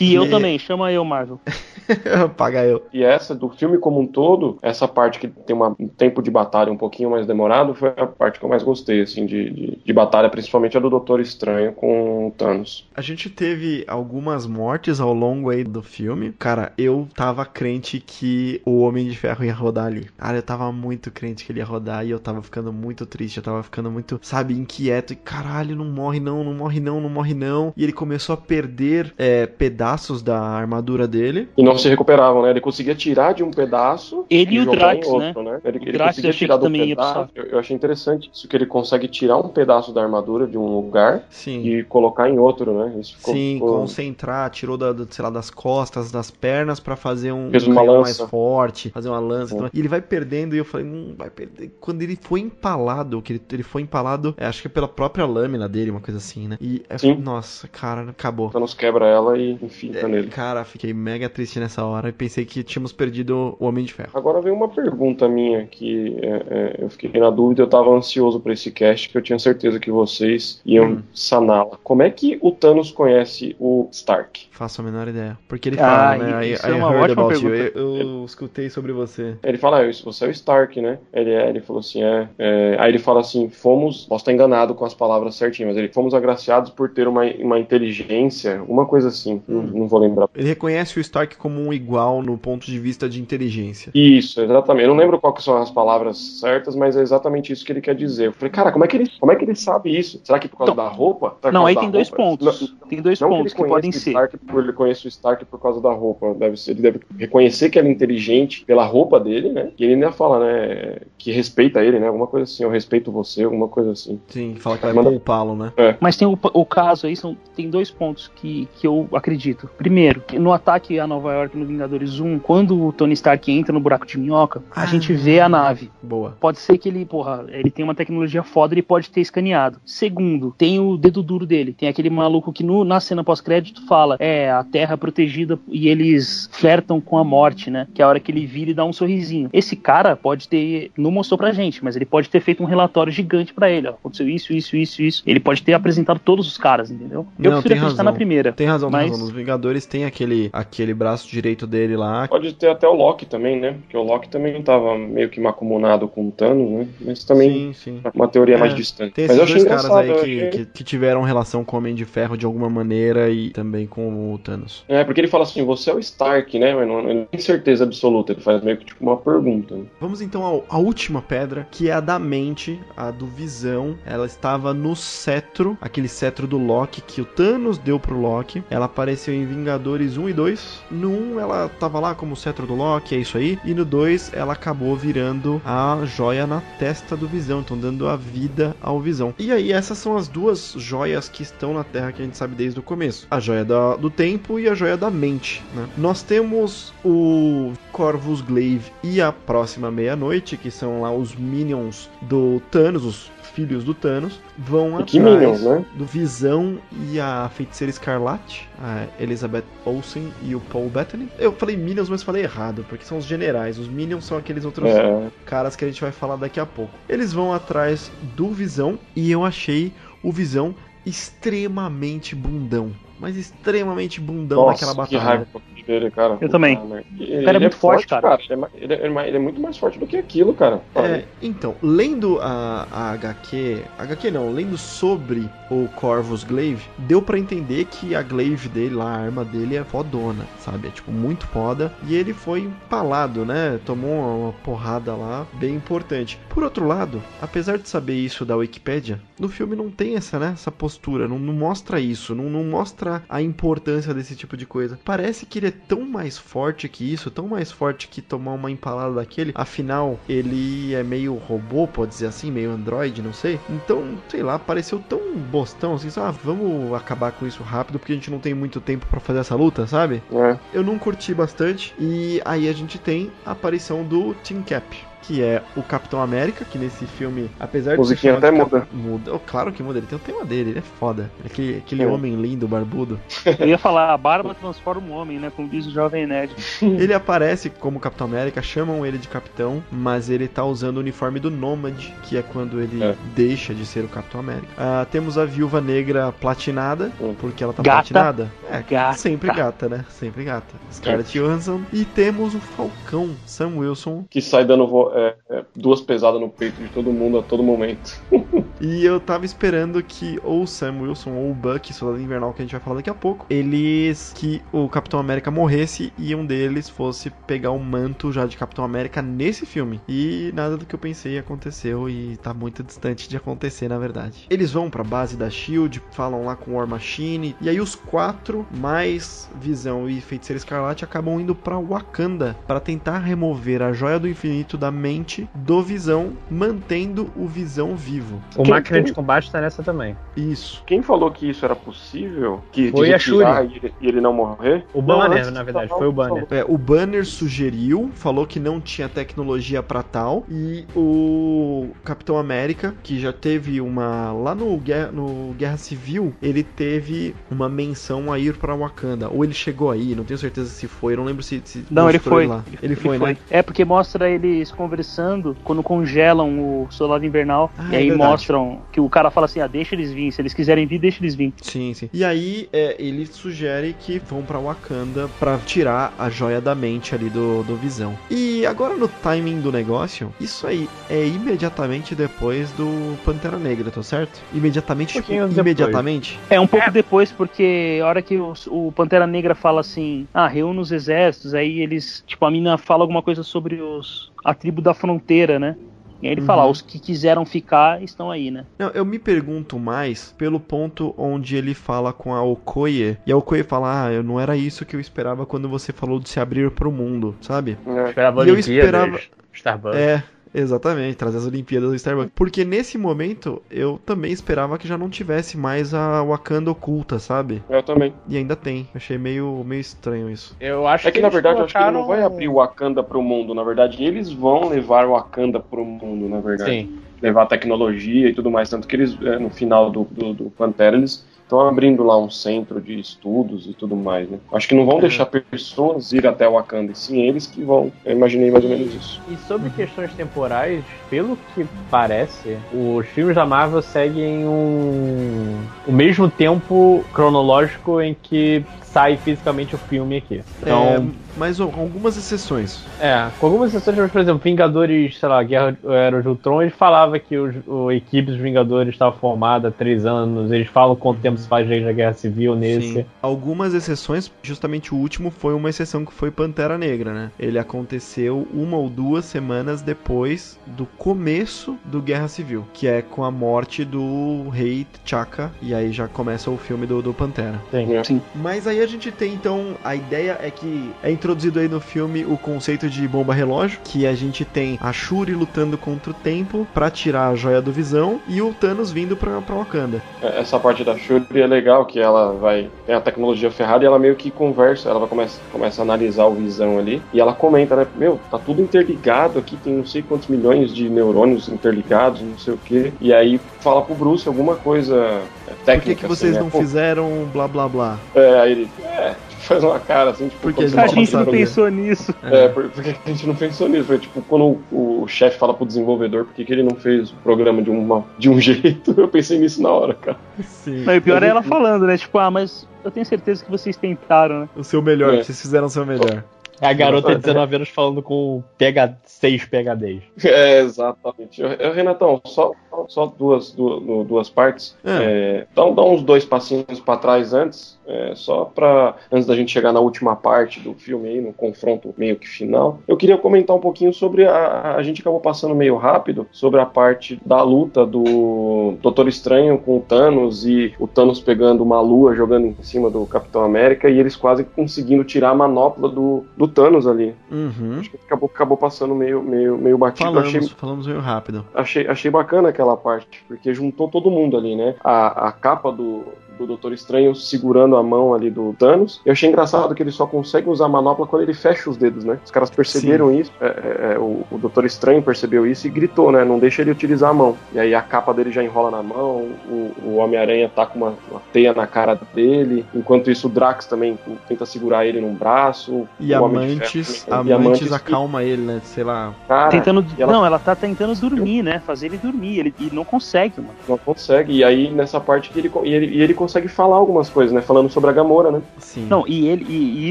E 0.00 0.14
eu 0.14 0.28
também, 0.30 0.58
chama 0.58 0.90
eu, 0.90 1.04
Marvel. 1.04 1.40
Paga 2.36 2.64
eu. 2.64 2.82
E 2.92 3.02
essa, 3.02 3.34
do 3.34 3.50
filme 3.50 3.78
como 3.78 4.00
um 4.00 4.06
todo, 4.06 4.58
essa 4.62 4.88
parte 4.88 5.18
que 5.18 5.28
tem 5.28 5.54
uma, 5.54 5.74
um 5.78 5.88
tempo 5.88 6.22
de 6.22 6.30
batalha 6.30 6.72
um 6.72 6.76
pouquinho 6.76 7.10
mais 7.10 7.26
demorado, 7.26 7.74
foi 7.74 7.92
a 7.96 8.06
parte 8.06 8.38
que 8.38 8.44
eu 8.44 8.48
mais 8.48 8.62
gostei, 8.62 9.02
assim, 9.02 9.26
de, 9.26 9.50
de, 9.50 9.78
de 9.84 9.92
batalha, 9.92 10.28
principalmente 10.28 10.76
a 10.76 10.80
do 10.80 10.88
Doutor 10.88 11.20
Estranho 11.20 11.72
com 11.72 12.28
o 12.28 12.30
Thanos. 12.30 12.88
A 12.94 13.02
gente 13.02 13.28
teve 13.28 13.49
algumas 13.86 14.46
mortes 14.46 15.00
ao 15.00 15.12
longo 15.12 15.50
aí 15.50 15.64
do 15.64 15.82
filme. 15.82 16.32
Cara, 16.38 16.72
eu 16.76 17.08
tava 17.14 17.44
crente 17.44 18.00
que 18.00 18.60
o 18.64 18.80
Homem 18.80 19.08
de 19.08 19.16
Ferro 19.16 19.44
ia 19.44 19.54
rodar 19.54 19.86
ali. 19.86 20.08
Cara, 20.16 20.38
eu 20.38 20.42
tava 20.42 20.70
muito 20.72 21.10
crente 21.10 21.44
que 21.44 21.52
ele 21.52 21.60
ia 21.60 21.64
rodar 21.64 22.06
e 22.06 22.10
eu 22.10 22.18
tava 22.18 22.42
ficando 22.42 22.72
muito 22.72 23.06
triste, 23.06 23.38
eu 23.38 23.42
tava 23.42 23.62
ficando 23.62 23.90
muito, 23.90 24.18
sabe, 24.22 24.54
inquieto. 24.54 25.12
E 25.12 25.16
caralho, 25.16 25.76
não 25.76 25.84
morre 25.84 26.20
não, 26.20 26.44
não 26.44 26.54
morre 26.54 26.80
não, 26.80 27.00
não 27.00 27.08
morre 27.08 27.34
não. 27.34 27.72
E 27.76 27.82
ele 27.82 27.92
começou 27.92 28.34
a 28.34 28.36
perder 28.36 29.12
é, 29.18 29.46
pedaços 29.46 30.22
da 30.22 30.40
armadura 30.40 31.06
dele. 31.06 31.48
E 31.56 31.62
não 31.62 31.76
se 31.76 31.88
recuperavam, 31.88 32.42
né? 32.42 32.50
Ele 32.50 32.60
conseguia 32.60 32.94
tirar 32.94 33.32
de 33.32 33.42
um 33.42 33.50
pedaço 33.50 34.24
ele 34.28 34.56
e 34.56 34.60
o 34.60 34.70
Drax, 34.70 35.06
outro, 35.06 35.42
né? 35.42 35.52
né? 35.52 35.60
Ele, 35.64 35.88
ele 35.88 35.98
conseguia 35.98 36.32
tirar 36.32 36.56
do 36.56 36.70
pedaço. 36.70 37.30
Eu, 37.34 37.44
eu, 37.44 37.58
achei 37.58 37.74
interessante 37.74 38.30
isso, 38.32 38.48
que 38.48 38.56
ele 38.56 38.66
consegue 38.66 39.08
tirar 39.08 39.38
um 39.38 39.48
pedaço 39.48 39.92
da 39.92 40.02
armadura 40.02 40.46
de 40.46 40.56
um 40.56 40.66
lugar 40.66 41.24
Sim. 41.30 41.62
e 41.62 41.82
colocar 41.84 42.28
em 42.28 42.38
outro, 42.38 42.72
né? 42.72 42.94
Isso 43.00 43.16
ficou 43.16 43.29
Sim, 43.32 43.58
concentrar, 43.58 44.50
tirou 44.50 44.76
da, 44.76 44.94
sei 45.08 45.22
lá, 45.22 45.30
das 45.30 45.50
costas, 45.50 46.10
das 46.10 46.30
pernas 46.30 46.80
para 46.80 46.96
fazer 46.96 47.32
um, 47.32 47.48
um 47.48 48.00
mais 48.00 48.18
forte, 48.18 48.90
fazer 48.90 49.08
uma 49.08 49.20
lança. 49.20 49.54
Então, 49.54 49.70
e 49.72 49.78
ele 49.78 49.88
vai 49.88 50.00
perdendo 50.00 50.54
e 50.54 50.58
eu 50.58 50.64
falei, 50.64 50.86
não 50.86 51.14
vai 51.16 51.30
perder. 51.30 51.72
Quando 51.80 52.02
ele 52.02 52.18
foi 52.20 52.40
empalado, 52.40 53.20
que 53.22 53.34
ele, 53.34 53.42
ele 53.52 53.62
foi 53.62 53.82
empalado, 53.82 54.34
é, 54.36 54.46
acho 54.46 54.62
que 54.62 54.68
é 54.68 54.70
pela 54.70 54.88
própria 54.88 55.26
lâmina 55.26 55.68
dele, 55.68 55.90
uma 55.90 56.00
coisa 56.00 56.18
assim, 56.18 56.48
né? 56.48 56.56
E 56.60 56.82
é, 56.88 56.98
Sim. 56.98 57.16
nossa, 57.16 57.68
cara, 57.68 58.10
acabou. 58.10 58.50
Thanos 58.50 58.74
quebra 58.74 59.06
ela 59.06 59.38
e 59.38 59.52
enfim, 59.62 59.92
é, 59.94 60.06
nele. 60.06 60.28
Cara, 60.28 60.64
fiquei 60.64 60.92
mega 60.92 61.28
triste 61.28 61.58
nessa 61.58 61.84
hora 61.84 62.08
e 62.08 62.12
pensei 62.12 62.44
que 62.44 62.62
tínhamos 62.62 62.92
perdido 62.92 63.56
o 63.58 63.66
Homem 63.66 63.84
de 63.84 63.92
Ferro. 63.92 64.10
Agora 64.14 64.40
vem 64.40 64.52
uma 64.52 64.68
pergunta 64.68 65.28
minha 65.28 65.66
que 65.66 66.16
é, 66.22 66.28
é, 66.28 66.84
eu 66.84 66.90
fiquei 66.90 67.20
na 67.20 67.30
dúvida, 67.30 67.62
eu 67.62 67.66
tava 67.66 67.90
ansioso 67.90 68.40
para 68.40 68.52
esse 68.52 68.70
cast, 68.70 69.08
que 69.08 69.16
eu 69.16 69.22
tinha 69.22 69.38
certeza 69.38 69.78
que 69.78 69.90
vocês 69.90 70.60
iam 70.64 70.92
hum. 70.92 71.02
saná-la. 71.12 71.78
Como 71.82 72.02
é 72.02 72.10
que 72.10 72.38
o 72.40 72.50
Thanos 72.50 72.90
conhece 72.90 73.19
o 73.58 73.88
Stark? 73.90 74.48
Faço 74.50 74.80
a 74.80 74.84
menor 74.84 75.08
ideia. 75.08 75.38
Porque 75.48 75.68
ele 75.68 75.76
fala, 75.76 76.12
ah, 76.12 76.18
né? 76.18 76.48
Isso 76.48 76.66
I, 76.66 76.70
é 76.70 76.74
uma 76.74 77.04
about 77.04 77.44
you. 77.44 77.54
Eu, 77.54 77.96
eu, 77.96 78.24
escutei 78.24 78.68
sobre 78.70 78.92
você. 78.92 79.36
Ele 79.42 79.58
fala, 79.58 79.82
ah, 79.82 79.92
você 80.04 80.24
é 80.24 80.28
o 80.28 80.30
Stark, 80.30 80.80
né? 80.80 80.98
Ele, 81.12 81.30
é, 81.30 81.48
ele 81.48 81.60
falou 81.60 81.80
assim, 81.80 82.02
é, 82.02 82.28
é, 82.38 82.76
Aí 82.78 82.90
ele 82.90 82.98
fala 82.98 83.20
assim, 83.20 83.48
fomos, 83.48 84.04
posso 84.04 84.22
estar 84.22 84.32
enganado 84.32 84.74
com 84.74 84.84
as 84.84 84.94
palavras 84.94 85.34
certinhas, 85.34 85.70
mas 85.74 85.78
ele 85.78 85.92
fomos 85.92 86.14
agraciados 86.14 86.70
por 86.70 86.90
ter 86.90 87.08
uma, 87.08 87.24
uma 87.24 87.58
inteligência, 87.58 88.62
uma 88.68 88.86
coisa 88.86 89.08
assim, 89.08 89.34
hum. 89.48 89.62
não, 89.62 89.62
não, 89.62 89.88
vou 89.88 89.98
lembrar. 89.98 90.28
Ele 90.34 90.48
reconhece 90.48 90.98
o 90.98 91.00
Stark 91.00 91.36
como 91.36 91.60
um 91.60 91.72
igual 91.72 92.22
no 92.22 92.38
ponto 92.38 92.66
de 92.66 92.78
vista 92.78 93.08
de 93.08 93.20
inteligência. 93.20 93.90
Isso, 93.94 94.40
exatamente. 94.40 94.84
Eu 94.84 94.94
não 94.94 94.96
lembro 94.96 95.18
quais 95.20 95.44
são 95.44 95.56
as 95.56 95.70
palavras 95.70 96.18
certas, 96.40 96.76
mas 96.76 96.96
é 96.96 97.02
exatamente 97.02 97.52
isso 97.52 97.64
que 97.64 97.72
ele 97.72 97.80
quer 97.80 97.94
dizer. 97.94 98.26
Eu 98.26 98.32
falei, 98.32 98.50
cara, 98.50 98.72
como 98.72 98.84
é 98.84 98.88
que 98.88 98.96
ele, 98.96 99.10
como 99.18 99.32
é 99.32 99.36
que 99.36 99.44
ele 99.44 99.54
sabe 99.54 99.96
isso? 99.96 100.20
Será 100.22 100.38
que 100.38 100.48
por 100.48 100.58
causa 100.58 100.72
então, 100.72 100.84
da 100.84 100.90
roupa? 100.90 101.36
Não, 101.52 101.66
aí 101.66 101.74
tem 101.74 101.90
dois 101.90 102.10
pontos. 102.10 102.60
Não, 102.80 102.88
tem 102.88 103.02
dois 103.02 103.09
pontos 103.18 103.52
que, 103.52 103.62
que 103.62 103.68
podem 103.68 103.92
ser. 103.92 104.10
Stark, 104.10 104.38
ele 104.54 104.72
conhece 104.72 105.06
o 105.06 105.08
Stark 105.08 105.44
por 105.44 105.60
causa 105.60 105.80
da 105.80 105.90
roupa. 105.90 106.34
Deve 106.34 106.56
ser, 106.56 106.72
ele 106.72 106.82
deve 106.82 107.00
reconhecer 107.18 107.70
que 107.70 107.78
ele 107.78 107.88
é 107.88 107.92
inteligente 107.92 108.64
pela 108.64 108.84
roupa 108.84 109.18
dele, 109.18 109.50
né? 109.50 109.70
E 109.78 109.84
ele 109.84 109.94
ainda 109.94 110.12
fala, 110.12 110.40
né? 110.40 110.98
Que 111.18 111.32
respeita 111.32 111.82
ele, 111.82 111.98
né? 111.98 112.06
Alguma 112.06 112.26
coisa 112.26 112.44
assim, 112.44 112.62
eu 112.62 112.70
respeito 112.70 113.10
você, 113.10 113.44
alguma 113.44 113.68
coisa 113.68 113.92
assim. 113.92 114.20
Sim, 114.28 114.54
fala 114.54 114.76
que 114.76 114.84
vai 114.84 114.92
Manda... 114.92 115.10
poupá-lo, 115.10 115.56
né? 115.56 115.72
É. 115.76 115.96
Mas 116.00 116.16
tem 116.16 116.26
o, 116.26 116.38
o 116.54 116.64
caso 116.64 117.06
aí, 117.06 117.16
são, 117.16 117.36
tem 117.56 117.68
dois 117.68 117.90
pontos 117.90 118.30
que, 118.36 118.68
que 118.76 118.86
eu 118.86 119.08
acredito. 119.12 119.68
Primeiro, 119.76 120.22
no 120.34 120.52
ataque 120.52 120.98
a 120.98 121.06
Nova 121.06 121.32
York 121.32 121.56
no 121.56 121.66
Vingadores 121.66 122.20
1, 122.20 122.38
quando 122.40 122.86
o 122.86 122.92
Tony 122.92 123.14
Stark 123.14 123.50
entra 123.50 123.72
no 123.72 123.80
buraco 123.80 124.06
de 124.06 124.18
minhoca, 124.18 124.62
ah, 124.70 124.82
a 124.82 124.86
gente 124.86 125.12
vê 125.12 125.40
a 125.40 125.48
nave. 125.48 125.90
Boa. 126.02 126.36
Pode 126.40 126.58
ser 126.58 126.78
que 126.78 126.88
ele, 126.88 127.04
porra, 127.04 127.44
ele 127.48 127.70
tem 127.70 127.84
uma 127.84 127.94
tecnologia 127.94 128.42
foda, 128.42 128.74
ele 128.74 128.82
pode 128.82 129.10
ter 129.10 129.20
escaneado. 129.20 129.80
Segundo, 129.84 130.54
tem 130.56 130.78
o 130.78 130.96
dedo 130.96 131.22
duro 131.22 131.46
dele. 131.46 131.72
Tem 131.72 131.88
aquele 131.88 132.10
maluco 132.10 132.52
que 132.52 132.62
no, 132.62 132.84
na 132.84 132.99
cena 133.00 133.24
pós-crédito 133.24 133.86
fala: 133.86 134.16
é, 134.18 134.50
a 134.50 134.64
Terra 134.64 134.96
protegida 134.96 135.58
e 135.68 135.88
eles 135.88 136.48
flertam 136.52 137.00
com 137.00 137.18
a 137.18 137.24
morte, 137.24 137.70
né? 137.70 137.86
Que 137.94 138.02
é 138.02 138.04
a 138.04 138.08
hora 138.08 138.20
que 138.20 138.30
ele 138.30 138.46
vira 138.46 138.70
e 138.70 138.74
dá 138.74 138.84
um 138.84 138.92
sorrisinho. 138.92 139.48
Esse 139.52 139.76
cara 139.76 140.16
pode 140.16 140.48
ter, 140.48 140.90
não 140.96 141.10
mostrou 141.10 141.38
pra 141.38 141.52
gente, 141.52 141.82
mas 141.82 141.96
ele 141.96 142.04
pode 142.04 142.28
ter 142.28 142.40
feito 142.40 142.62
um 142.62 142.66
relatório 142.66 143.12
gigante 143.12 143.52
para 143.52 143.70
ele, 143.70 143.88
ó. 143.88 143.90
Aconteceu 143.90 144.28
isso, 144.28 144.52
isso, 144.52 144.76
isso, 144.76 145.02
isso. 145.02 145.22
Ele 145.26 145.40
pode 145.40 145.62
ter 145.62 145.72
apresentado 145.72 146.20
todos 146.20 146.46
os 146.46 146.56
caras, 146.56 146.90
entendeu? 146.90 147.26
Eu 147.38 147.50
não, 147.50 147.60
prefiro 147.60 147.74
acreditar 147.74 147.88
razão. 147.88 148.04
na 148.04 148.12
primeira. 148.12 148.52
Tem 148.52 148.66
razão, 148.66 148.90
mas... 148.90 149.02
tem 149.02 149.10
razão. 149.10 149.26
Nos 149.26 149.34
Vingadores 149.34 149.86
tem 149.86 150.04
aquele, 150.04 150.50
aquele 150.52 150.94
braço 150.94 151.28
direito 151.28 151.66
dele 151.66 151.96
lá. 151.96 152.28
Pode 152.28 152.52
ter 152.54 152.68
até 152.68 152.86
o 152.88 152.94
Loki 152.94 153.26
também, 153.26 153.58
né? 153.58 153.76
Porque 153.80 153.96
o 153.96 154.02
Loki 154.02 154.28
também 154.28 154.60
tava 154.62 154.96
meio 154.98 155.28
que 155.28 155.40
macumunado 155.40 156.08
com 156.08 156.28
o 156.28 156.30
Thanos, 156.30 156.70
né? 156.70 156.88
Mas 157.00 157.24
também 157.24 157.72
sim, 157.72 157.72
sim. 157.72 158.00
uma 158.14 158.28
teoria 158.28 158.56
é, 158.56 158.58
mais 158.58 158.74
distante. 158.74 159.14
Tem 159.14 159.24
esses 159.24 159.36
mas 159.36 159.48
dois 159.48 159.64
caras 159.64 159.90
aí 159.90 160.06
que, 160.06 160.12
achei... 160.12 160.50
que, 160.50 160.66
que, 160.66 160.84
tiveram 160.84 161.22
relação 161.22 161.64
com 161.64 161.76
o 161.76 161.78
Homem 161.78 161.94
de 161.94 162.04
Ferro 162.04 162.36
de 162.36 162.46
alguma 162.46 162.68
maneira 162.68 162.89
e 162.92 163.50
também 163.50 163.86
com 163.86 164.34
o 164.34 164.38
Thanos. 164.38 164.84
É, 164.88 165.04
porque 165.04 165.20
ele 165.20 165.28
fala 165.28 165.44
assim, 165.44 165.64
você 165.64 165.90
é 165.90 165.94
o 165.94 165.98
Stark, 165.98 166.58
né? 166.58 166.74
Mas 166.74 166.88
não, 166.88 167.02
não 167.02 167.24
tem 167.24 167.40
certeza 167.40 167.84
absoluta. 167.84 168.32
Ele 168.32 168.40
faz 168.40 168.62
meio 168.62 168.76
que 168.76 168.86
tipo 168.86 169.02
uma 169.02 169.16
pergunta. 169.16 169.76
Né? 169.76 169.84
Vamos 170.00 170.20
então 170.20 170.64
à 170.68 170.78
última 170.78 171.22
pedra, 171.22 171.66
que 171.70 171.88
é 171.88 171.92
a 171.92 172.00
da 172.00 172.18
mente, 172.18 172.80
a 172.96 173.10
do 173.10 173.26
Visão. 173.26 173.96
Ela 174.04 174.26
estava 174.26 174.72
no 174.72 174.96
cetro, 174.96 175.76
aquele 175.80 176.08
cetro 176.08 176.46
do 176.46 176.58
Loki 176.58 177.00
que 177.00 177.20
o 177.20 177.24
Thanos 177.24 177.78
deu 177.78 177.98
pro 177.98 178.18
Loki. 178.18 178.62
Ela 178.70 178.86
apareceu 178.86 179.34
em 179.34 179.44
Vingadores 179.44 180.16
1 180.16 180.28
e 180.28 180.32
2. 180.32 180.82
No 180.90 181.10
1 181.10 181.40
ela 181.40 181.68
tava 181.68 182.00
lá 182.00 182.14
como 182.14 182.36
cetro 182.36 182.66
do 182.66 182.74
Loki, 182.74 183.14
é 183.14 183.18
isso 183.18 183.36
aí. 183.36 183.58
E 183.64 183.74
no 183.74 183.84
2 183.84 184.32
ela 184.34 184.52
acabou 184.52 184.96
virando 184.96 185.60
a 185.64 186.00
joia 186.04 186.46
na 186.46 186.60
testa 186.78 187.16
do 187.16 187.28
Visão, 187.28 187.60
então 187.60 187.78
dando 187.78 188.08
a 188.08 188.16
vida 188.16 188.76
ao 188.80 189.00
Visão. 189.00 189.34
E 189.38 189.52
aí 189.52 189.72
essas 189.72 189.98
são 189.98 190.16
as 190.16 190.28
duas 190.28 190.74
joias 190.76 191.28
que 191.28 191.42
estão 191.42 191.74
na 191.74 191.84
Terra 191.84 192.12
que 192.12 192.22
a 192.22 192.24
gente 192.24 192.36
sabe 192.36 192.54
desde 192.54 192.79
o 192.80 192.82
começo. 192.82 193.26
A 193.30 193.38
joia 193.40 193.64
da, 193.64 193.96
do 193.96 194.10
tempo 194.10 194.58
e 194.58 194.68
a 194.68 194.74
joia 194.74 194.96
da 194.96 195.10
mente, 195.10 195.62
né? 195.74 195.88
Nós 195.96 196.22
temos 196.22 196.92
o 197.04 197.72
Corvus 197.92 198.40
Glaive 198.40 198.90
e 199.02 199.20
a 199.20 199.32
próxima 199.32 199.90
meia-noite, 199.90 200.56
que 200.56 200.70
são 200.70 201.02
lá 201.02 201.12
os 201.12 201.34
minions 201.34 202.10
do 202.22 202.60
Thanos, 202.70 203.04
os 203.04 203.30
filhos 203.54 203.84
do 203.84 203.94
Thanos, 203.94 204.40
vão 204.56 204.98
e 205.00 205.02
atrás 205.02 205.24
Minions, 205.24 205.62
né? 205.62 205.84
do 205.94 206.04
Visão 206.04 206.78
e 207.10 207.18
a 207.18 207.50
Feiticeira 207.52 207.90
Escarlate, 207.90 208.68
a 208.80 209.06
Elizabeth 209.18 209.64
Olsen 209.84 210.32
e 210.42 210.54
o 210.54 210.60
Paul 210.60 210.88
Bettany. 210.88 211.28
Eu 211.38 211.52
falei 211.52 211.76
Minions, 211.76 212.08
mas 212.08 212.22
falei 212.22 212.42
errado, 212.42 212.84
porque 212.88 213.04
são 213.04 213.18
os 213.18 213.24
generais. 213.24 213.78
Os 213.78 213.88
Minions 213.88 214.24
são 214.24 214.38
aqueles 214.38 214.64
outros 214.64 214.88
é. 214.88 215.28
caras 215.44 215.76
que 215.76 215.84
a 215.84 215.88
gente 215.88 216.00
vai 216.00 216.12
falar 216.12 216.36
daqui 216.36 216.60
a 216.60 216.66
pouco. 216.66 216.92
Eles 217.08 217.32
vão 217.32 217.52
atrás 217.52 218.10
do 218.36 218.50
Visão 218.50 218.98
e 219.14 219.30
eu 219.30 219.44
achei 219.44 219.92
o 220.22 220.32
Visão 220.32 220.74
extremamente 221.04 222.34
bundão 222.34 222.92
mas 223.20 223.36
extremamente 223.36 224.18
bundão 224.18 224.62
Nossa, 224.64 224.72
naquela 224.72 224.94
batalha. 224.94 225.08
Que 225.08 225.24
raiva 225.24 225.46
dele, 225.90 226.10
cara. 226.10 226.38
Eu 226.40 226.48
também. 226.48 226.78
Ele, 227.18 227.42
o 227.42 227.44
cara 227.44 227.56
é 227.56 227.60
muito 227.60 227.76
é 227.76 227.78
forte, 227.78 228.06
cara. 228.06 228.22
cara. 228.22 228.42
Ele, 228.48 228.62
é, 228.64 228.84
ele, 228.84 228.94
é, 228.94 229.28
ele, 229.28 229.36
é, 229.36 229.40
muito 229.40 229.60
mais 229.60 229.76
forte 229.76 229.98
do 229.98 230.06
que 230.06 230.16
aquilo, 230.16 230.54
cara. 230.54 230.80
É, 230.94 231.24
então, 231.42 231.74
lendo 231.82 232.38
a, 232.40 232.86
a 232.90 233.10
HQ, 233.12 233.82
HQ 233.98 234.30
não, 234.30 234.52
lendo 234.52 234.78
sobre 234.78 235.48
o 235.70 235.88
Corvus 235.96 236.44
Glaive, 236.44 236.84
deu 236.98 237.20
para 237.20 237.38
entender 237.38 237.86
que 237.86 238.14
a 238.14 238.22
glaive 238.22 238.68
dele 238.68 238.94
lá, 238.94 239.10
a 239.10 239.20
arma 239.20 239.44
dele 239.44 239.76
é 239.76 239.84
fodona, 239.84 240.46
sabe? 240.58 240.88
É 240.88 240.90
tipo 240.90 241.10
muito 241.10 241.46
foda. 241.46 241.92
E 242.06 242.14
ele 242.14 242.32
foi 242.32 242.60
empalado, 242.60 243.44
né? 243.44 243.80
Tomou 243.84 244.10
uma, 244.10 244.34
uma 244.34 244.52
porrada 244.52 245.14
lá, 245.14 245.46
bem 245.54 245.74
importante. 245.74 246.38
Por 246.48 246.62
outro 246.62 246.86
lado, 246.86 247.20
apesar 247.42 247.78
de 247.78 247.88
saber 247.88 248.14
isso 248.14 248.44
da 248.44 248.56
Wikipedia, 248.56 249.20
no 249.38 249.48
filme 249.48 249.74
não 249.74 249.90
tem 249.90 250.16
essa, 250.16 250.38
né? 250.38 250.52
Essa 250.52 250.70
postura, 250.70 251.26
não, 251.26 251.38
não 251.38 251.52
mostra 251.52 251.98
isso, 251.98 252.34
não, 252.34 252.44
não 252.44 252.64
mostra 252.64 253.22
a 253.28 253.42
importância 253.42 254.14
desse 254.14 254.36
tipo 254.36 254.56
de 254.56 254.66
coisa. 254.66 254.98
Parece 255.04 255.46
que 255.46 255.58
ele 255.58 255.68
é 255.68 255.74
tão 255.88 256.02
mais 256.02 256.38
forte 256.38 256.88
que 256.88 257.12
isso, 257.12 257.30
tão 257.30 257.48
mais 257.48 257.70
forte 257.70 258.08
que 258.08 258.20
tomar 258.22 258.52
uma 258.52 258.70
empalada 258.70 259.14
daquele. 259.14 259.52
Afinal, 259.54 260.18
ele 260.28 260.94
é 260.94 261.02
meio 261.02 261.34
robô, 261.34 261.86
pode 261.86 262.12
dizer 262.12 262.26
assim, 262.26 262.50
meio 262.50 262.70
android, 262.70 263.22
não 263.22 263.32
sei. 263.32 263.60
Então, 263.68 264.18
sei 264.28 264.42
lá, 264.42 264.58
pareceu 264.58 264.98
tão 264.98 265.20
bostão 265.36 265.94
assim, 265.94 266.10
só, 266.10 266.26
ah, 266.26 266.30
vamos 266.30 266.92
acabar 266.94 267.32
com 267.32 267.46
isso 267.46 267.62
rápido 267.62 267.98
porque 267.98 268.12
a 268.12 268.14
gente 268.14 268.30
não 268.30 268.38
tem 268.38 268.54
muito 268.54 268.80
tempo 268.80 269.06
para 269.06 269.20
fazer 269.20 269.40
essa 269.40 269.54
luta, 269.54 269.86
sabe? 269.86 270.22
É. 270.32 270.58
Eu 270.72 270.82
não 270.82 270.98
curti 270.98 271.34
bastante. 271.34 271.94
E 271.98 272.40
aí 272.44 272.68
a 272.68 272.72
gente 272.72 272.98
tem 272.98 273.30
a 273.44 273.52
aparição 273.52 274.04
do 274.04 274.34
Team 274.34 274.62
Cap 274.62 275.09
que 275.22 275.42
é 275.42 275.62
o 275.76 275.82
Capitão 275.82 276.20
América, 276.20 276.64
que 276.64 276.78
nesse 276.78 277.06
filme, 277.06 277.50
apesar 277.58 277.92
de. 277.92 277.98
Musiquinha 277.98 278.34
até 278.34 278.50
muda. 278.50 278.86
Muda. 278.92 279.34
Oh, 279.34 279.38
claro 279.38 279.72
que 279.72 279.82
muda, 279.82 279.98
ele 279.98 280.06
tem 280.06 280.16
o 280.16 280.20
tema 280.20 280.44
dele, 280.44 280.70
ele 280.70 280.78
é 280.78 280.82
foda. 280.82 281.30
Aquele, 281.44 281.78
aquele 281.78 282.02
é. 282.02 282.06
homem 282.06 282.34
lindo, 282.34 282.66
barbudo. 282.66 283.20
Eu 283.58 283.68
ia 283.68 283.78
falar, 283.78 284.12
a 284.12 284.16
barba 284.16 284.54
transforma 284.54 285.06
um 285.06 285.12
homem, 285.12 285.38
né? 285.38 285.52
Como 285.54 285.68
diz 285.68 285.86
o 285.86 285.90
Jovem 285.90 286.26
Nerd. 286.26 286.54
ele 286.82 287.12
aparece 287.12 287.70
como 287.70 288.00
Capitão 288.00 288.26
América, 288.26 288.62
chamam 288.62 289.04
ele 289.04 289.18
de 289.18 289.28
Capitão, 289.28 289.82
mas 289.90 290.30
ele 290.30 290.48
tá 290.48 290.64
usando 290.64 290.96
o 290.98 291.00
uniforme 291.00 291.38
do 291.38 291.50
Nômade, 291.50 292.14
que 292.22 292.36
é 292.36 292.42
quando 292.42 292.80
ele 292.80 293.02
é. 293.02 293.14
deixa 293.34 293.74
de 293.74 293.84
ser 293.84 294.04
o 294.04 294.08
Capitão 294.08 294.40
América. 294.40 294.68
Uh, 294.72 295.06
temos 295.06 295.38
a 295.38 295.44
Viúva 295.44 295.80
Negra 295.80 296.32
platinada, 296.32 297.12
hum. 297.20 297.34
porque 297.38 297.62
ela 297.62 297.72
tá 297.72 297.82
gata. 297.82 297.96
platinada. 297.98 298.52
É, 298.70 298.82
gata. 298.82 299.18
sempre 299.18 299.52
gata, 299.52 299.88
né? 299.88 300.04
Sempre 300.08 300.44
gata. 300.44 300.74
Scarlett 300.92 301.32
Johansson. 301.32 301.82
E 301.92 302.04
temos 302.04 302.54
o 302.54 302.60
Falcão, 302.60 303.30
Sam 303.46 303.78
Wilson. 303.78 304.24
Que 304.28 304.40
sai 304.40 304.64
dando 304.64 304.86
é, 305.14 305.36
é, 305.50 305.64
duas 305.74 306.00
pesadas 306.00 306.40
no 306.40 306.48
peito 306.48 306.82
de 306.82 306.88
todo 306.90 307.12
mundo 307.12 307.38
a 307.38 307.42
todo 307.42 307.62
momento. 307.62 308.10
e 308.80 309.04
eu 309.04 309.20
tava 309.20 309.44
esperando 309.44 310.02
que 310.02 310.38
ou 310.42 310.62
o 310.62 310.66
Sam 310.66 311.00
Wilson 311.00 311.30
ou 311.32 311.50
o 311.50 311.54
Buck, 311.54 311.92
soldado 311.92 312.22
invernal 312.22 312.52
que 312.52 312.62
a 312.62 312.64
gente 312.64 312.72
vai 312.72 312.80
falar 312.80 312.96
daqui 312.96 313.10
a 313.10 313.14
pouco, 313.14 313.46
eles 313.50 314.32
que 314.34 314.62
o 314.72 314.88
Capitão 314.88 315.20
América 315.20 315.50
morresse 315.50 316.12
e 316.18 316.34
um 316.34 316.44
deles 316.46 316.88
fosse 316.88 317.30
pegar 317.46 317.70
o 317.70 317.78
manto 317.78 318.32
já 318.32 318.46
de 318.46 318.56
Capitão 318.56 318.84
América 318.84 319.20
nesse 319.20 319.66
filme. 319.66 320.00
E 320.08 320.50
nada 320.54 320.76
do 320.76 320.86
que 320.86 320.94
eu 320.94 320.98
pensei 320.98 321.38
aconteceu 321.38 322.08
e 322.08 322.36
tá 322.38 322.54
muito 322.54 322.82
distante 322.82 323.28
de 323.28 323.36
acontecer, 323.36 323.88
na 323.88 323.98
verdade. 323.98 324.46
Eles 324.48 324.72
vão 324.72 324.90
pra 324.90 325.04
base 325.04 325.36
da 325.36 325.50
Shield, 325.50 326.02
falam 326.12 326.44
lá 326.44 326.56
com 326.56 326.74
War 326.74 326.86
Machine, 326.86 327.54
e 327.60 327.68
aí 327.68 327.80
os 327.80 327.94
quatro, 327.94 328.66
mais 328.74 329.48
Visão 329.60 330.08
e 330.08 330.20
Feiticeiro 330.20 330.58
Escarlate, 330.58 331.04
acabam 331.04 331.40
indo 331.40 331.54
pra 331.54 331.78
Wakanda 331.78 332.56
para 332.66 332.80
tentar 332.80 333.18
remover 333.18 333.82
a 333.82 333.92
Joia 333.92 334.18
do 334.18 334.28
Infinito 334.28 334.78
da 334.78 334.90
mente 334.90 335.48
do 335.54 335.82
Visão, 335.82 336.32
mantendo 336.50 337.30
o 337.36 337.46
Visão 337.46 337.96
vivo. 337.96 338.40
O 338.70 338.74
máquina 338.74 338.98
quem... 338.98 339.04
de 339.04 339.12
combate 339.12 339.50
tá 339.50 339.60
nessa 339.60 339.82
também. 339.82 340.16
Isso. 340.36 340.82
Quem 340.86 341.02
falou 341.02 341.30
que 341.30 341.48
isso 341.48 341.64
era 341.64 341.76
possível? 341.76 342.62
Que 342.72 342.90
foi 342.90 343.12
a 343.12 343.18
Shuri. 343.18 343.82
E 344.00 344.08
ele, 344.08 344.20
não 344.20 344.32
morrer? 344.32 344.84
O 344.94 345.02
Banner, 345.02 345.46
não, 345.46 345.52
na 345.52 345.62
verdade, 345.62 345.88
foi 345.88 346.06
o 346.06 346.12
Banner. 346.12 346.46
É, 346.50 346.64
o 346.66 346.76
Banner 346.76 347.24
sugeriu, 347.24 348.10
falou 348.14 348.46
que 348.46 348.58
não 348.58 348.80
tinha 348.80 349.08
tecnologia 349.08 349.82
para 349.82 350.02
tal. 350.02 350.44
E 350.48 350.84
o 350.94 351.88
Capitão 352.04 352.38
América, 352.38 352.94
que 353.02 353.18
já 353.18 353.32
teve 353.32 353.80
uma. 353.80 354.32
Lá 354.32 354.54
no 354.54 354.76
Guerra, 354.78 355.10
no 355.12 355.54
Guerra 355.56 355.76
Civil, 355.76 356.34
ele 356.42 356.62
teve 356.62 357.34
uma 357.50 357.68
menção 357.68 358.32
a 358.32 358.38
ir 358.38 358.56
para 358.56 358.74
Wakanda. 358.74 359.28
Ou 359.28 359.44
ele 359.44 359.54
chegou 359.54 359.90
aí, 359.90 360.14
não 360.14 360.24
tenho 360.24 360.38
certeza 360.38 360.68
se 360.68 360.86
foi, 360.86 361.16
não 361.16 361.24
lembro 361.24 361.42
se. 361.42 361.60
se 361.64 361.84
não, 361.90 362.08
ele 362.08 362.18
foi. 362.18 362.46
Lá. 362.46 362.64
Ele, 362.66 362.78
ele 362.82 362.96
foi, 362.96 363.18
foi, 363.18 363.30
né? 363.30 363.36
É 363.50 363.62
porque 363.62 363.84
mostra 363.84 364.28
eles 364.28 364.70
conversando 364.70 365.56
quando 365.64 365.82
congelam 365.82 366.82
o 366.82 366.86
soldado 366.90 367.24
invernal. 367.24 367.70
Ah, 367.78 367.88
e 367.92 367.96
aí 367.96 368.08
é 368.10 368.14
mostram 368.14 368.59
que 368.92 369.00
o 369.00 369.08
cara 369.08 369.30
fala 369.30 369.46
assim: 369.46 369.60
ah, 369.60 369.66
deixa 369.66 369.94
eles 369.94 370.12
vir. 370.12 370.32
Se 370.32 370.40
eles 370.40 370.54
quiserem 370.54 370.86
vir, 370.86 370.98
deixa 370.98 371.22
eles 371.22 371.34
vir. 371.34 371.52
Sim, 371.60 371.94
sim. 371.94 372.08
E 372.12 372.24
aí 372.24 372.68
é, 372.72 372.96
ele 372.98 373.26
sugere 373.26 373.94
que 373.98 374.18
vão 374.18 374.42
para 374.42 374.58
Wakanda 374.58 375.28
para 375.38 375.58
tirar 375.58 376.14
a 376.18 376.28
joia 376.30 376.60
da 376.60 376.74
mente 376.74 377.14
ali 377.14 377.28
do, 377.28 377.62
do 377.62 377.76
Visão. 377.76 378.16
E 378.30 378.64
agora 378.66 378.94
no 378.96 379.08
timing 379.08 379.60
do 379.60 379.72
negócio, 379.72 380.32
isso 380.40 380.66
aí 380.66 380.88
é 381.08 381.26
imediatamente 381.26 382.14
depois 382.14 382.70
do 382.72 383.16
Pantera 383.24 383.58
Negra, 383.58 383.90
tá 383.90 384.02
certo? 384.02 384.40
Imediatamente, 384.52 385.18
um 385.18 385.22
tipo, 385.22 385.60
imediatamente? 385.60 386.38
É 386.48 386.60
um 386.60 386.66
pouco 386.66 386.88
é. 386.88 386.90
depois, 386.90 387.32
porque 387.32 388.00
a 388.02 388.06
hora 388.06 388.22
que 388.22 388.36
o, 388.36 388.52
o 388.68 388.92
Pantera 388.92 389.26
Negra 389.26 389.54
fala 389.54 389.80
assim, 389.80 390.26
ah, 390.32 390.46
reúne 390.46 390.80
os 390.80 390.92
exércitos, 390.92 391.54
aí 391.54 391.80
eles, 391.80 392.22
tipo, 392.26 392.44
a 392.44 392.50
mina 392.50 392.76
fala 392.78 393.02
alguma 393.02 393.22
coisa 393.22 393.42
sobre 393.42 393.80
os 393.80 394.30
a 394.44 394.54
tribo 394.54 394.80
da 394.80 394.94
fronteira, 394.94 395.58
né? 395.58 395.76
E 396.22 396.26
aí 396.26 396.34
ele 396.34 396.40
uhum. 396.42 396.46
fala, 396.46 396.66
os 396.66 396.82
que 396.82 396.98
quiseram 396.98 397.44
ficar 397.44 398.02
estão 398.02 398.30
aí, 398.30 398.50
né? 398.50 398.66
Não, 398.78 398.88
eu 398.90 399.04
me 399.04 399.18
pergunto 399.18 399.78
mais 399.78 400.34
pelo 400.36 400.60
ponto 400.60 401.14
onde 401.16 401.56
ele 401.56 401.74
fala 401.74 402.12
com 402.12 402.34
a 402.34 402.42
Okoye. 402.42 403.16
E 403.26 403.32
a 403.32 403.36
Okoye 403.36 403.62
fala, 403.62 404.06
ah, 404.06 404.12
eu 404.12 404.22
não 404.22 404.38
era 404.38 404.56
isso 404.56 404.84
que 404.84 404.94
eu 404.94 405.00
esperava 405.00 405.46
quando 405.46 405.68
você 405.68 405.92
falou 405.92 406.20
de 406.20 406.28
se 406.28 406.38
abrir 406.38 406.70
pro 406.70 406.92
mundo, 406.92 407.34
sabe? 407.40 407.78
É. 407.86 408.08
Esperava 408.08 408.44
e 408.44 408.48
eu 408.48 408.58
esperava... 408.58 409.18
Starbucks. 409.52 409.98
É, 409.98 410.22
Exatamente, 410.52 411.16
trazer 411.16 411.38
as 411.38 411.46
Olimpíadas 411.46 411.90
do 411.90 411.96
Starbucks. 411.96 412.32
Porque 412.34 412.64
nesse 412.64 412.98
momento 412.98 413.62
eu 413.70 414.00
também 414.04 414.32
esperava 414.32 414.76
que 414.78 414.88
já 414.88 414.98
não 414.98 415.08
tivesse 415.08 415.56
mais 415.56 415.94
a 415.94 416.22
Wakanda 416.22 416.70
oculta, 416.70 417.18
sabe? 417.18 417.62
Eu 417.68 417.82
também. 417.82 418.12
E 418.28 418.36
ainda 418.36 418.56
tem. 418.56 418.88
Achei 418.94 419.16
meio, 419.16 419.62
meio 419.64 419.80
estranho 419.80 420.30
isso. 420.30 420.56
Eu 420.60 420.86
acho 420.86 421.06
é 421.06 421.10
que, 421.10 421.18
que 421.18 421.22
na 421.22 421.28
verdade 421.28 421.56
colocaram... 421.56 421.64
acho 421.64 421.92
que 421.92 421.98
ele 421.98 422.00
não 422.00 422.08
vai 422.08 422.22
abrir 422.22 422.48
o 422.48 422.54
Wakanda 422.54 423.02
pro 423.02 423.22
mundo. 423.22 423.54
Na 423.54 423.62
verdade, 423.62 424.02
eles 424.02 424.32
vão 424.32 424.68
levar 424.68 425.06
o 425.06 425.12
Wakanda 425.12 425.60
pro 425.60 425.84
mundo, 425.84 426.28
na 426.28 426.40
verdade. 426.40 426.70
Sim. 426.70 426.98
Levar 427.22 427.46
tecnologia 427.46 428.28
e 428.28 428.34
tudo 428.34 428.50
mais. 428.50 428.68
Tanto 428.68 428.88
que 428.88 428.96
eles, 428.96 429.16
é, 429.22 429.38
no 429.38 429.50
final 429.50 429.90
do, 429.90 430.04
do, 430.04 430.34
do 430.34 430.50
Pantera, 430.50 430.96
eles 430.96 431.24
estão 431.50 431.68
abrindo 431.68 432.04
lá 432.04 432.16
um 432.16 432.30
centro 432.30 432.80
de 432.80 432.98
estudos 433.00 433.66
e 433.66 433.74
tudo 433.74 433.96
mais, 433.96 434.30
né? 434.30 434.38
Acho 434.52 434.68
que 434.68 434.74
não 434.74 434.86
vão 434.86 434.98
é. 434.98 435.00
deixar 435.02 435.26
pessoas 435.26 436.12
ir 436.12 436.26
até 436.26 436.48
o 436.48 436.52
Wakanda, 436.52 436.92
e 436.92 436.94
sim 436.94 437.20
eles 437.22 437.46
que 437.46 437.62
vão. 437.62 437.92
Eu 438.04 438.12
imaginei 438.12 438.50
mais 438.52 438.64
ou 438.64 438.70
menos 438.70 438.94
isso. 438.94 439.20
E 439.28 439.36
sobre 439.36 439.68
questões 439.70 440.12
temporais, 440.14 440.84
pelo 441.10 441.36
que 441.54 441.66
parece, 441.90 442.56
os 442.72 443.04
filmes 443.08 443.34
da 443.34 443.44
Marvel 443.44 443.82
seguem 443.82 444.46
um 444.46 445.60
o 445.86 445.92
mesmo 445.92 446.30
tempo 446.30 447.04
cronológico 447.12 448.00
em 448.00 448.14
que 448.14 448.64
sai 448.92 449.16
fisicamente 449.16 449.74
o 449.74 449.78
filme 449.78 450.16
aqui. 450.16 450.42
Então, 450.60 450.82
é, 450.82 451.02
mas 451.36 451.60
algumas 451.60 452.16
exceções. 452.16 452.84
É, 453.00 453.28
com 453.38 453.46
algumas 453.46 453.72
exceções, 453.72 454.10
por 454.10 454.20
exemplo, 454.20 454.40
Vingadores, 454.42 455.18
sei 455.18 455.28
lá, 455.28 455.42
Guerra 455.42 455.76
Era 455.84 456.20
de 456.20 456.28
Ultron, 456.28 456.62
ele 456.62 456.70
falava 456.70 457.18
que 457.18 457.36
os, 457.36 457.54
o 457.66 457.90
equipe 457.90 458.30
dos 458.30 458.36
Vingadores 458.36 458.92
estava 458.92 459.12
formada 459.16 459.68
há 459.68 459.70
três 459.70 460.04
anos, 460.04 460.50
eles 460.50 460.68
falam 460.68 460.96
quanto 460.96 461.20
tempo 461.20 461.38
se 461.38 461.46
faz 461.46 461.66
desde 461.68 461.88
a 461.88 461.92
Guerra 461.92 462.14
Civil 462.14 462.56
nesse. 462.56 462.94
Sim. 462.94 463.04
Algumas 463.22 463.74
exceções, 463.74 464.30
justamente 464.42 464.94
o 464.94 464.98
último 464.98 465.30
foi 465.30 465.54
uma 465.54 465.70
exceção 465.70 466.04
que 466.04 466.12
foi 466.12 466.30
Pantera 466.30 466.76
Negra, 466.76 467.12
né? 467.12 467.30
Ele 467.38 467.58
aconteceu 467.58 468.46
uma 468.52 468.76
ou 468.76 468.88
duas 468.88 469.24
semanas 469.24 469.82
depois 469.82 470.58
do 470.66 470.86
começo 470.98 471.76
do 471.84 472.02
Guerra 472.02 472.28
Civil, 472.28 472.64
que 472.72 472.86
é 472.86 473.02
com 473.02 473.24
a 473.24 473.30
morte 473.30 473.84
do 473.84 474.48
rei 474.48 474.86
T'Chaka, 475.04 475.52
e 475.62 475.74
aí 475.74 475.92
já 475.92 476.08
começa 476.08 476.50
o 476.50 476.56
filme 476.56 476.86
do, 476.86 477.00
do 477.00 477.14
Pantera. 477.14 477.60
Sim. 477.70 478.04
Sim. 478.04 478.22
Mas 478.34 478.66
aí 478.66 478.79
a 478.82 478.86
gente 478.86 479.10
tem 479.10 479.34
então 479.34 479.76
a 479.82 479.94
ideia 479.94 480.38
é 480.40 480.50
que 480.50 480.92
é 481.02 481.10
introduzido 481.10 481.60
aí 481.60 481.68
no 481.68 481.80
filme 481.80 482.24
o 482.24 482.36
conceito 482.36 482.88
de 482.88 483.06
bomba 483.06 483.34
relógio, 483.34 483.80
que 483.84 484.06
a 484.06 484.14
gente 484.14 484.44
tem 484.44 484.78
a 484.80 484.92
Shuri 484.92 485.32
lutando 485.32 485.76
contra 485.76 486.10
o 486.10 486.14
tempo 486.14 486.66
para 486.72 486.90
tirar 486.90 487.28
a 487.28 487.34
joia 487.34 487.60
do 487.60 487.72
Visão 487.72 488.20
e 488.28 488.40
o 488.40 488.52
Thanos 488.52 488.90
vindo 488.90 489.16
pra, 489.16 489.40
pra 489.40 489.56
Wakanda. 489.56 490.02
É, 490.22 490.40
essa 490.40 490.58
parte 490.58 490.84
da 490.84 490.96
Shuri 490.96 491.26
é 491.34 491.46
legal, 491.46 491.84
que 491.84 491.98
ela 491.98 492.32
vai 492.32 492.70
tem 492.86 492.94
a 492.94 493.00
tecnologia 493.00 493.50
ferrada 493.50 493.84
e 493.84 493.86
ela 493.86 493.98
meio 493.98 494.16
que 494.16 494.30
conversa, 494.30 494.88
ela 494.88 494.98
vai 494.98 495.08
começa, 495.08 495.40
começa 495.52 495.82
a 495.82 495.84
analisar 495.84 496.26
o 496.26 496.34
Visão 496.34 496.78
ali 496.78 497.02
e 497.12 497.20
ela 497.20 497.32
comenta, 497.32 497.76
né, 497.76 497.86
meu, 497.94 498.20
tá 498.30 498.38
tudo 498.38 498.62
interligado 498.62 499.38
aqui, 499.38 499.56
tem 499.56 499.74
não 499.74 499.86
sei 499.86 500.02
quantos 500.02 500.28
milhões 500.28 500.74
de 500.74 500.88
neurônios 500.88 501.48
interligados, 501.48 502.20
não 502.20 502.38
sei 502.38 502.54
o 502.54 502.58
que, 502.58 502.92
e 503.00 503.12
aí 503.12 503.40
fala 503.60 503.82
pro 503.82 503.94
Bruce 503.94 504.26
alguma 504.26 504.56
coisa 504.56 505.20
técnica. 505.64 505.80
Por 505.80 505.82
que, 505.82 505.94
que 505.94 506.06
vocês 506.06 506.36
assim, 506.36 506.44
né? 506.44 506.50
não 506.52 506.60
fizeram 506.60 507.28
blá 507.32 507.48
blá 507.48 507.68
blá? 507.68 507.98
É, 508.14 508.40
aí 508.40 508.52
ele, 508.52 508.70
é, 508.82 509.14
faz 509.38 509.64
uma 509.64 509.80
cara 509.80 510.10
assim, 510.10 510.28
tipo, 510.28 510.40
porque 510.42 510.64
a 510.64 510.68
gente, 510.68 510.78
a 510.78 510.86
gente 510.86 511.12
não, 511.12 511.24
pensou 511.24 511.68
nisso. 511.68 512.14
É, 512.22 512.48
porque 512.48 512.94
a 513.04 513.08
gente 513.08 513.26
não 513.26 513.34
pensou 513.34 513.68
nisso. 513.68 513.84
Foi 513.84 513.98
tipo, 513.98 514.22
quando 514.22 514.58
o, 514.70 515.02
o 515.02 515.08
chefe 515.08 515.38
fala 515.38 515.52
pro 515.54 515.66
desenvolvedor 515.66 516.24
por 516.24 516.34
que 516.34 516.50
ele 516.50 516.62
não 516.62 516.76
fez 516.76 517.10
o 517.10 517.16
programa 517.16 517.62
de, 517.62 517.70
uma, 517.70 518.04
de 518.18 518.30
um 518.30 518.38
jeito, 518.40 518.94
eu 518.96 519.08
pensei 519.08 519.38
nisso 519.38 519.62
na 519.62 519.70
hora, 519.70 519.94
cara. 519.94 520.18
Sim. 520.42 520.84
Mas 520.84 520.98
o 520.98 521.02
pior 521.02 521.22
é 521.22 521.28
ela 521.28 521.42
falando, 521.42 521.86
né? 521.86 521.96
Tipo, 521.96 522.18
ah, 522.18 522.30
mas 522.30 522.66
eu 522.84 522.90
tenho 522.90 523.04
certeza 523.04 523.44
que 523.44 523.50
vocês 523.50 523.76
tentaram, 523.76 524.40
né? 524.40 524.48
O 524.56 524.64
seu 524.64 524.80
melhor, 524.80 525.14
é. 525.14 525.22
vocês 525.22 525.40
fizeram 525.40 525.66
o 525.66 525.70
seu 525.70 525.84
melhor. 525.84 526.24
É 526.60 526.66
a 526.66 526.72
garota 526.72 527.14
de 527.14 527.22
19 527.22 527.56
anos 527.56 527.68
falando 527.70 528.02
com 528.02 528.42
PH, 528.58 528.96
6 529.04 529.44
PHDs. 529.46 530.02
É, 530.24 530.60
exatamente. 530.60 531.40
Eu, 531.40 531.72
Renatão, 531.72 532.20
só, 532.26 532.52
só 532.88 533.06
duas, 533.06 533.52
duas, 533.52 534.06
duas 534.06 534.28
partes. 534.28 534.76
É. 534.84 534.90
É, 534.90 535.46
dá, 535.54 535.68
dá 535.70 535.82
uns 535.82 536.02
dois 536.02 536.24
passinhos 536.24 536.78
para 536.80 536.98
trás 536.98 537.32
antes. 537.32 537.79
É, 537.90 538.14
só 538.14 538.44
para 538.44 538.94
antes 539.10 539.26
da 539.26 539.34
gente 539.34 539.50
chegar 539.50 539.72
na 539.72 539.80
última 539.80 540.14
parte 540.14 540.60
do 540.60 540.74
filme 540.74 541.08
aí, 541.08 541.20
no 541.20 541.32
confronto 541.32 541.92
meio 541.98 542.14
que 542.14 542.28
final, 542.28 542.78
eu 542.86 542.96
queria 542.96 543.18
comentar 543.18 543.56
um 543.56 543.60
pouquinho 543.60 543.92
sobre 543.92 544.24
a, 544.24 544.76
a 544.76 544.82
gente 544.84 545.00
acabou 545.00 545.18
passando 545.18 545.56
meio 545.56 545.76
rápido 545.76 546.24
sobre 546.30 546.60
a 546.60 546.66
parte 546.66 547.20
da 547.26 547.42
luta 547.42 547.84
do 547.84 548.74
Doutor 548.80 549.08
Estranho 549.08 549.58
com 549.58 549.78
o 549.78 549.80
Thanos 549.80 550.46
e 550.46 550.72
o 550.78 550.86
Thanos 550.86 551.20
pegando 551.20 551.64
uma 551.64 551.80
lua 551.80 552.14
jogando 552.14 552.46
em 552.46 552.56
cima 552.62 552.88
do 552.88 553.04
Capitão 553.06 553.42
América 553.42 553.90
e 553.90 553.98
eles 553.98 554.14
quase 554.14 554.44
conseguindo 554.44 555.02
tirar 555.02 555.30
a 555.30 555.34
manopla 555.34 555.88
do, 555.88 556.24
do 556.36 556.46
Thanos 556.46 556.86
ali. 556.86 557.12
Uhum. 557.28 557.78
Acho 557.80 557.90
que 557.90 557.96
acabou, 557.96 558.30
acabou 558.32 558.56
passando 558.56 558.94
meio, 558.94 559.20
meio, 559.20 559.58
meio 559.58 559.76
batido. 559.76 560.10
Falamos, 560.10 560.28
achei, 560.28 560.48
falamos 560.56 560.86
meio 560.86 561.00
rápido. 561.00 561.44
Achei, 561.52 561.88
achei 561.88 562.10
bacana 562.10 562.50
aquela 562.50 562.76
parte, 562.76 563.24
porque 563.26 563.52
juntou 563.52 563.88
todo 563.88 564.10
mundo 564.10 564.36
ali, 564.36 564.54
né? 564.54 564.76
A, 564.84 565.28
a 565.28 565.32
capa 565.32 565.72
do, 565.72 566.04
do 566.40 566.46
Doutor 566.46 566.72
Estranho 566.72 567.14
segurando 567.14 567.76
a 567.76 567.82
mão 567.82 568.14
ali 568.14 568.30
do 568.30 568.54
Thanos. 568.58 569.00
Eu 569.04 569.12
achei 569.12 569.28
engraçado 569.28 569.74
que 569.74 569.82
ele 569.82 569.90
só 569.90 570.06
consegue 570.06 570.48
usar 570.48 570.66
a 570.66 570.68
manopla 570.68 571.06
quando 571.06 571.22
ele 571.22 571.34
fecha 571.34 571.68
os 571.68 571.76
dedos, 571.76 572.04
né? 572.04 572.18
Os 572.24 572.30
caras 572.30 572.50
perceberam 572.50 573.10
Sim. 573.10 573.18
isso, 573.20 573.32
é, 573.40 573.46
é, 573.46 573.92
é, 573.94 573.98
o, 573.98 574.24
o, 574.30 574.38
Doutor 574.38 574.64
Estranho 574.64 575.02
percebeu 575.02 575.46
isso 575.46 575.66
e 575.66 575.70
gritou, 575.70 576.10
né? 576.10 576.24
Não 576.24 576.38
deixa 576.38 576.62
ele 576.62 576.70
utilizar 576.70 577.10
a 577.10 577.14
mão. 577.14 577.36
E 577.52 577.58
aí 577.58 577.74
a 577.74 577.82
capa 577.82 578.14
dele 578.14 578.32
já 578.32 578.42
enrola 578.42 578.70
na 578.70 578.82
mão, 578.82 579.28
o, 579.46 579.72
o 579.84 579.96
Homem-Aranha 579.96 580.48
tá 580.48 580.64
com 580.64 580.78
uma, 580.78 580.94
uma, 581.10 581.20
teia 581.32 581.52
na 581.52 581.66
cara 581.66 581.98
dele. 582.14 582.64
Enquanto 582.74 583.10
isso, 583.10 583.26
o 583.26 583.30
Drax 583.30 583.66
também 583.66 583.98
tenta 584.26 584.46
segurar 584.46 584.86
ele 584.86 585.00
num 585.00 585.14
braço. 585.14 585.86
E 585.98 586.14
a 586.14 586.20
Mantis, 586.20 587.06
a 587.10 587.22
Mantis 587.22 587.72
acalma 587.72 588.24
ele, 588.24 588.42
né? 588.42 588.60
Sei 588.64 588.82
lá. 588.82 589.14
Cara, 589.28 589.50
tentando, 589.50 589.84
ela... 589.98 590.12
Não, 590.12 590.24
ela 590.24 590.38
tá 590.38 590.56
tentando 590.56 590.94
dormir, 590.98 591.42
né? 591.42 591.60
Fazer 591.66 591.86
ele 591.86 591.98
dormir. 591.98 592.38
Ele, 592.38 592.54
e 592.58 592.70
não 592.72 592.84
consegue, 592.84 593.40
mano. 593.40 593.54
Não 593.68 593.76
consegue. 593.76 594.32
E 594.32 594.42
aí, 594.42 594.70
nessa 594.70 594.98
parte 594.98 595.30
que 595.30 595.38
ele, 595.38 595.50
e 595.64 595.74
ele, 595.74 595.86
e 595.86 596.00
ele 596.00 596.14
consegue 596.14 596.29
consegue 596.30 596.48
falar 596.48 596.76
algumas 596.76 597.08
coisas, 597.08 597.32
né? 597.32 597.40
Falando 597.40 597.68
sobre 597.68 597.90
a 597.90 597.92
Gamora, 597.92 598.30
né? 598.30 598.40
Sim. 598.58 598.86
Não, 598.88 599.04
e 599.06 599.26
ele 599.26 599.44
e, 599.48 599.80
e 599.80 599.90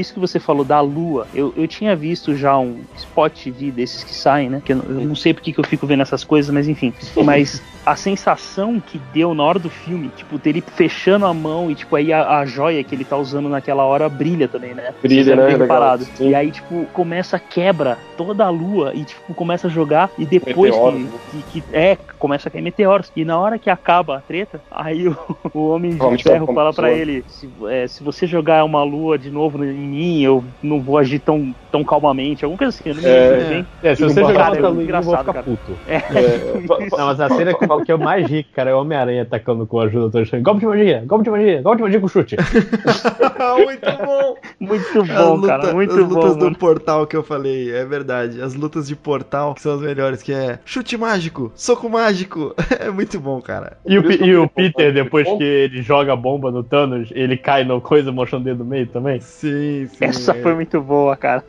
isso 0.00 0.14
que 0.14 0.20
você 0.20 0.40
falou 0.40 0.64
da 0.64 0.80
Lua, 0.80 1.26
eu, 1.34 1.52
eu 1.54 1.68
tinha 1.68 1.94
visto 1.94 2.34
já 2.34 2.58
um 2.58 2.78
spot 2.96 3.44
TV 3.44 3.70
desses 3.70 4.02
que 4.02 4.14
saem, 4.14 4.48
né? 4.48 4.62
Que 4.64 4.72
eu, 4.72 4.78
eu 4.88 5.06
não 5.06 5.14
sei 5.14 5.34
porque 5.34 5.52
que 5.52 5.60
eu 5.60 5.64
fico 5.64 5.86
vendo 5.86 6.00
essas 6.02 6.24
coisas, 6.24 6.52
mas 6.52 6.66
enfim. 6.66 6.92
Mas 7.22 7.62
a 7.84 7.96
sensação 7.96 8.80
que 8.80 8.98
deu 9.12 9.34
na 9.34 9.42
hora 9.42 9.58
do 9.58 9.70
filme, 9.70 10.10
tipo, 10.16 10.38
dele 10.38 10.62
fechando 10.74 11.26
a 11.26 11.34
mão 11.34 11.70
e, 11.70 11.74
tipo, 11.74 11.94
aí 11.96 12.12
a, 12.12 12.38
a 12.38 12.46
joia 12.46 12.82
que 12.82 12.94
ele 12.94 13.04
tá 13.04 13.16
usando 13.16 13.48
naquela 13.48 13.84
hora 13.84 14.08
brilha 14.08 14.48
também, 14.48 14.74
né? 14.74 14.92
Brilha, 15.02 15.36
né? 15.36 15.66
Parado. 15.66 16.06
E 16.18 16.34
aí, 16.34 16.50
tipo, 16.50 16.86
começa 16.92 17.36
a 17.36 17.38
quebra 17.38 17.98
toda 18.16 18.44
a 18.44 18.50
lua 18.50 18.92
e, 18.94 19.04
tipo, 19.04 19.34
começa 19.34 19.66
a 19.66 19.70
jogar 19.70 20.10
e 20.18 20.24
depois 20.24 20.74
que, 20.74 20.90
né? 20.90 21.08
que, 21.30 21.60
que, 21.60 21.64
é 21.72 21.96
começa 22.18 22.48
a 22.48 22.52
cair 22.52 22.62
meteoros. 22.62 23.10
E 23.16 23.24
na 23.24 23.38
hora 23.38 23.58
que 23.58 23.70
acaba 23.70 24.18
a 24.18 24.20
treta, 24.20 24.60
aí 24.70 25.08
o, 25.08 25.16
o 25.54 25.70
Homem 25.70 25.96
de 25.96 26.24
Ferro 26.32 26.54
fala 26.54 26.72
para 26.72 26.90
ele: 26.92 27.24
se, 27.28 27.48
é, 27.68 27.86
se 27.86 28.02
você 28.02 28.26
jogar 28.26 28.64
uma 28.64 28.82
lua 28.82 29.18
de 29.18 29.30
novo 29.30 29.62
em 29.64 29.72
mim, 29.72 30.22
eu 30.22 30.44
não 30.62 30.80
vou 30.80 30.98
agir 30.98 31.18
tão, 31.18 31.54
tão 31.70 31.84
calmamente. 31.84 32.44
Alguma 32.44 32.58
coisa 32.58 32.76
assim, 32.76 32.90
eu 32.90 32.94
não 32.94 33.02
me 33.02 33.08
lembro 33.08 33.48
bem. 33.48 33.66
É, 33.82 33.94
se 33.94 34.02
você 34.02 34.20
jogar 34.20 34.50
outra 34.50 34.68
lua, 34.68 34.82
eu 34.82 35.02
vou 35.02 35.16
ficar 35.16 35.32
cara. 35.32 35.42
puto. 35.42 35.72
É. 35.86 35.96
É. 35.96 36.60
Não, 36.90 37.06
mas 37.06 37.20
a 37.20 37.28
cena 37.28 37.54
que, 37.54 37.66
que 37.84 37.92
eu 37.92 37.98
mais 37.98 38.26
ri, 38.26 38.42
cara, 38.42 38.70
é 38.70 38.74
o 38.74 38.80
Homem-Aranha 38.80 39.22
atacando 39.22 39.66
com 39.66 39.80
a 39.80 39.84
ajuda 39.84 40.08
do 40.08 40.10
Doutor 40.10 40.40
Golpe 40.40 40.60
de 40.60 40.66
magia, 40.66 41.04
golpe 41.06 41.24
de 41.24 41.30
magia, 41.30 41.62
golpe 41.62 41.76
de 41.78 41.82
magia 41.82 42.00
com 42.00 42.08
chute. 42.08 42.36
muito 43.64 44.04
bom! 44.04 44.36
Muito 44.58 45.04
bom, 45.04 45.34
luta, 45.36 45.46
cara, 45.48 45.74
muito 45.74 45.94
bom. 45.94 46.02
As 46.02 46.08
lutas 46.08 46.36
bom, 46.36 46.50
do 46.50 46.58
portal 46.58 47.06
que 47.06 47.16
eu 47.16 47.22
falei, 47.22 47.72
é 47.72 47.84
verdade. 47.84 48.40
As 48.42 48.54
lutas 48.54 48.88
de 48.88 48.96
portal 48.96 49.54
que 49.54 49.62
são 49.62 49.74
as 49.74 49.80
melhores, 49.80 50.22
que 50.22 50.32
é 50.32 50.58
chute 50.64 50.96
mágico, 50.96 51.52
soco 51.54 51.88
mágico. 51.88 52.54
É 52.80 52.90
muito 52.90 53.20
bom, 53.20 53.40
cara. 53.42 53.76
E 53.84 53.98
o, 53.98 54.10
e 54.10 54.36
o 54.36 54.48
Peter, 54.48 54.92
depois 54.92 55.26
que 55.26 55.42
ele 55.42 55.82
joga 55.82 56.09
a 56.10 56.16
bomba 56.16 56.50
no 56.50 56.62
Thanos, 56.62 57.10
ele 57.14 57.36
cai 57.36 57.64
no 57.64 57.80
coisa 57.80 58.12
mostrando 58.12 58.42
o 58.42 58.44
dedo 58.44 58.64
no 58.64 58.70
meio 58.70 58.86
também? 58.86 59.20
Sim, 59.20 59.86
sim. 59.86 60.04
Essa 60.04 60.32
é. 60.32 60.42
foi 60.42 60.54
muito 60.54 60.80
boa, 60.80 61.16
cara. 61.16 61.44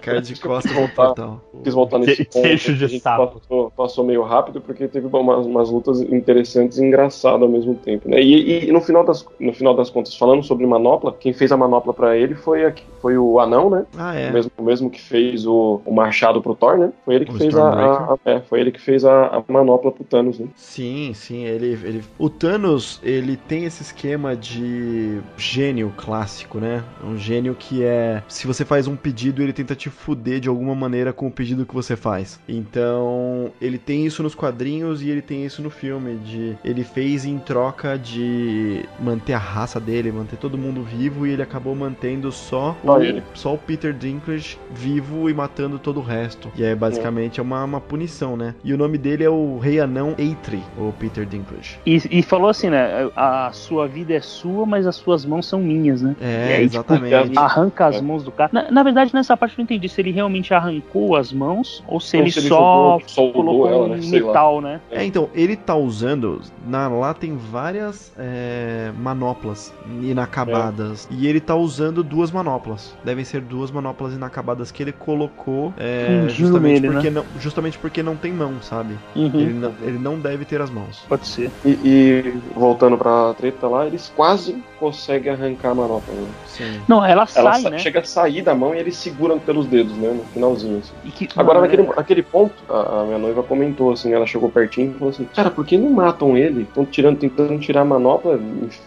Cara 0.00 0.20
de 0.20 0.40
costas 0.40 0.74
no 0.74 0.88
portal. 0.88 1.40
Quis 1.62 1.74
voltar 1.74 1.98
nesse 1.98 2.24
ponto. 2.24 2.42
Queixo 2.42 2.74
de 2.74 2.98
sapo. 3.00 3.40
Passou, 3.40 3.70
passou, 3.70 4.04
meio 4.04 4.22
rápido 4.22 4.60
porque 4.60 4.88
teve 4.88 5.06
umas, 5.06 5.46
umas 5.46 5.70
lutas 5.70 6.00
interessantes 6.00 6.78
e 6.78 6.84
engraçadas 6.84 7.42
ao 7.42 7.48
mesmo 7.48 7.74
tempo, 7.74 8.08
né? 8.08 8.20
E, 8.20 8.68
e, 8.68 8.72
no, 8.72 8.80
final 8.80 9.04
das, 9.04 9.24
no 9.38 9.52
final 9.52 9.74
das 9.74 9.90
contas, 9.90 10.16
falando 10.16 10.42
sobre 10.42 10.66
manopla, 10.66 11.14
quem 11.18 11.32
fez 11.32 11.52
a 11.52 11.56
manopla 11.56 11.94
para 11.94 12.16
ele 12.16 12.34
foi, 12.34 12.66
a, 12.66 12.74
foi 13.00 13.16
o 13.16 13.38
anão, 13.38 13.70
né? 13.70 13.86
Ah, 13.96 14.14
é. 14.14 14.30
O 14.30 14.32
mesmo, 14.32 14.52
o 14.58 14.62
mesmo 14.62 14.90
que 14.90 15.00
fez 15.00 15.46
o, 15.46 15.80
o 15.84 15.94
machado 15.94 16.42
pro 16.42 16.54
Thor, 16.54 16.76
né? 16.76 16.92
Foi 17.04 17.14
ele 17.14 17.24
que 17.24 17.34
o 17.34 17.38
fez 17.38 17.56
a, 17.56 17.68
a, 17.70 18.18
é, 18.24 18.40
foi 18.40 18.60
ele 18.60 18.72
que 18.72 18.80
fez 18.80 19.04
a, 19.04 19.26
a 19.26 19.44
manopla 19.48 19.92
pro 19.92 20.04
Thanos, 20.04 20.38
né? 20.38 20.48
Sim, 20.56 21.12
sim, 21.14 21.44
ele, 21.44 21.78
ele 21.84 22.04
o 22.18 22.28
Thanos, 22.28 23.00
ele 23.02 23.36
tem 23.36 23.64
esse 23.74 23.82
esquema 23.82 24.36
de 24.36 25.20
gênio 25.36 25.92
clássico, 25.96 26.58
né? 26.58 26.82
Um 27.02 27.18
gênio 27.18 27.56
que 27.58 27.82
é 27.82 28.22
se 28.28 28.46
você 28.46 28.64
faz 28.64 28.86
um 28.86 28.94
pedido, 28.94 29.42
ele 29.42 29.52
tenta 29.52 29.74
te 29.74 29.90
fuder 29.90 30.38
de 30.38 30.48
alguma 30.48 30.74
maneira 30.74 31.12
com 31.12 31.26
o 31.26 31.30
pedido 31.30 31.66
que 31.66 31.74
você 31.74 31.96
faz. 31.96 32.38
Então, 32.48 33.50
ele 33.60 33.78
tem 33.78 34.06
isso 34.06 34.22
nos 34.22 34.34
quadrinhos 34.34 35.02
e 35.02 35.10
ele 35.10 35.22
tem 35.22 35.44
isso 35.44 35.60
no 35.62 35.70
filme 35.70 36.16
de 36.16 36.56
ele 36.64 36.84
fez 36.84 37.24
em 37.24 37.38
troca 37.38 37.98
de 37.98 38.84
manter 39.00 39.32
a 39.32 39.38
raça 39.38 39.80
dele, 39.80 40.12
manter 40.12 40.36
todo 40.36 40.56
mundo 40.56 40.82
vivo 40.82 41.26
e 41.26 41.30
ele 41.30 41.42
acabou 41.42 41.74
mantendo 41.74 42.30
só 42.30 42.76
o, 42.84 43.36
só 43.36 43.54
o 43.54 43.58
Peter 43.58 43.92
Dinklage 43.92 44.58
vivo 44.70 45.28
e 45.28 45.34
matando 45.34 45.78
todo 45.78 45.98
o 45.98 46.02
resto. 46.02 46.50
E 46.56 46.62
é 46.62 46.74
basicamente 46.74 47.40
é 47.40 47.42
uma, 47.42 47.64
uma 47.64 47.80
punição, 47.80 48.36
né? 48.36 48.54
E 48.62 48.72
o 48.72 48.78
nome 48.78 48.98
dele 48.98 49.24
é 49.24 49.30
o 49.30 49.58
Rei 49.58 49.80
Anão 49.80 50.14
Eitri, 50.18 50.62
o 50.78 50.92
Peter 50.92 51.26
Dinklage. 51.26 51.78
E, 51.84 52.00
e, 52.10 52.22
falou 52.22 52.48
assim, 52.48 52.70
né? 52.70 53.10
A 53.16 53.50
sua 53.64 53.86
vida 53.88 54.14
é 54.14 54.20
sua, 54.20 54.66
mas 54.66 54.86
as 54.86 54.96
suas 54.96 55.24
mãos 55.24 55.46
são 55.46 55.60
minhas, 55.60 56.02
né? 56.02 56.14
É, 56.20 56.56
aí, 56.56 56.68
tipo, 56.68 56.76
exatamente. 56.76 57.28
Tipo, 57.28 57.40
arranca 57.40 57.86
as 57.86 58.00
mãos 58.00 58.22
do 58.22 58.30
cara. 58.30 58.50
Na, 58.52 58.70
na, 58.70 58.82
verdade, 58.82 59.14
nessa 59.14 59.36
parte 59.36 59.52
eu 59.52 59.58
não 59.58 59.64
entendi 59.64 59.88
se 59.88 60.00
ele 60.00 60.10
realmente 60.10 60.52
arrancou 60.52 61.16
as 61.16 61.32
mãos 61.32 61.82
ou 61.86 62.00
se, 62.00 62.16
ele, 62.16 62.30
se 62.30 62.40
ele, 62.40 62.48
só 62.48 62.98
colocou 63.32 63.68
ela, 63.68 63.88
né? 63.88 64.00
um 64.02 64.10
metal, 64.10 64.60
né? 64.60 64.80
É, 64.90 65.04
então, 65.04 65.28
ele 65.34 65.56
tá 65.56 65.74
usando. 65.74 66.40
Na, 66.66 66.88
lá 66.88 67.14
tem 67.14 67.36
várias 67.36 68.12
é, 68.18 68.92
manoplas 68.98 69.72
inacabadas. 70.02 71.08
É. 71.10 71.14
E 71.14 71.26
ele 71.26 71.40
tá 71.40 71.54
usando 71.54 72.02
duas 72.02 72.30
manoplas. 72.30 72.94
Devem 73.04 73.24
ser 73.24 73.40
duas 73.40 73.70
manoplas 73.70 74.14
inacabadas 74.14 74.70
que 74.70 74.82
ele 74.82 74.92
colocou. 74.92 75.72
É, 75.78 76.26
justamente, 76.28 76.80
nele, 76.82 76.92
porque 76.92 77.10
né? 77.10 77.20
não, 77.20 77.40
justamente 77.40 77.78
porque 77.78 78.02
não 78.02 78.16
tem 78.16 78.32
mão, 78.32 78.54
sabe? 78.60 78.94
Uhum. 79.16 79.30
Ele, 79.34 79.52
não, 79.52 79.74
ele 79.82 79.98
não 79.98 80.18
deve 80.18 80.44
ter 80.44 80.60
as 80.60 80.70
mãos. 80.70 81.04
Pode 81.08 81.26
ser. 81.26 81.50
E, 81.64 81.70
e 81.84 82.34
voltando 82.54 82.96
pra 82.96 83.34
treta 83.34 83.53
lá, 83.62 83.86
eles 83.86 84.12
quase 84.14 84.62
conseguem 84.78 85.32
arrancar 85.32 85.70
a 85.70 85.74
manopla. 85.74 86.14
Né? 86.14 86.28
Sim. 86.46 86.80
Não, 86.86 87.04
ela, 87.04 87.26
ela 87.34 87.54
sai, 87.54 87.70
né? 87.70 87.78
Chega 87.78 88.00
a 88.00 88.04
sair 88.04 88.42
da 88.42 88.54
mão 88.54 88.74
e 88.74 88.78
eles 88.78 88.96
seguram 88.96 89.38
pelos 89.38 89.66
dedos, 89.66 89.96
né? 89.96 90.08
No 90.08 90.24
finalzinho. 90.24 90.78
Assim. 90.78 91.10
Que, 91.10 91.28
Agora, 91.36 91.60
naquele, 91.60 91.82
é... 91.82 91.86
naquele 91.86 92.22
ponto, 92.22 92.54
a, 92.68 93.00
a, 93.00 93.04
minha 93.04 93.18
noiva 93.18 93.42
comentou 93.42 93.92
assim, 93.92 94.12
ela 94.12 94.26
chegou 94.26 94.50
pertinho 94.50 94.90
e 94.90 94.98
falou 94.98 95.10
assim, 95.10 95.26
cara, 95.34 95.50
por 95.50 95.64
que 95.64 95.78
não 95.78 95.90
matam 95.90 96.36
ele? 96.36 96.62
Estão 96.62 96.84
tirando, 96.84 97.18
tentando 97.18 97.58
tirar 97.58 97.82
a 97.82 97.84
manopla, 97.84 98.38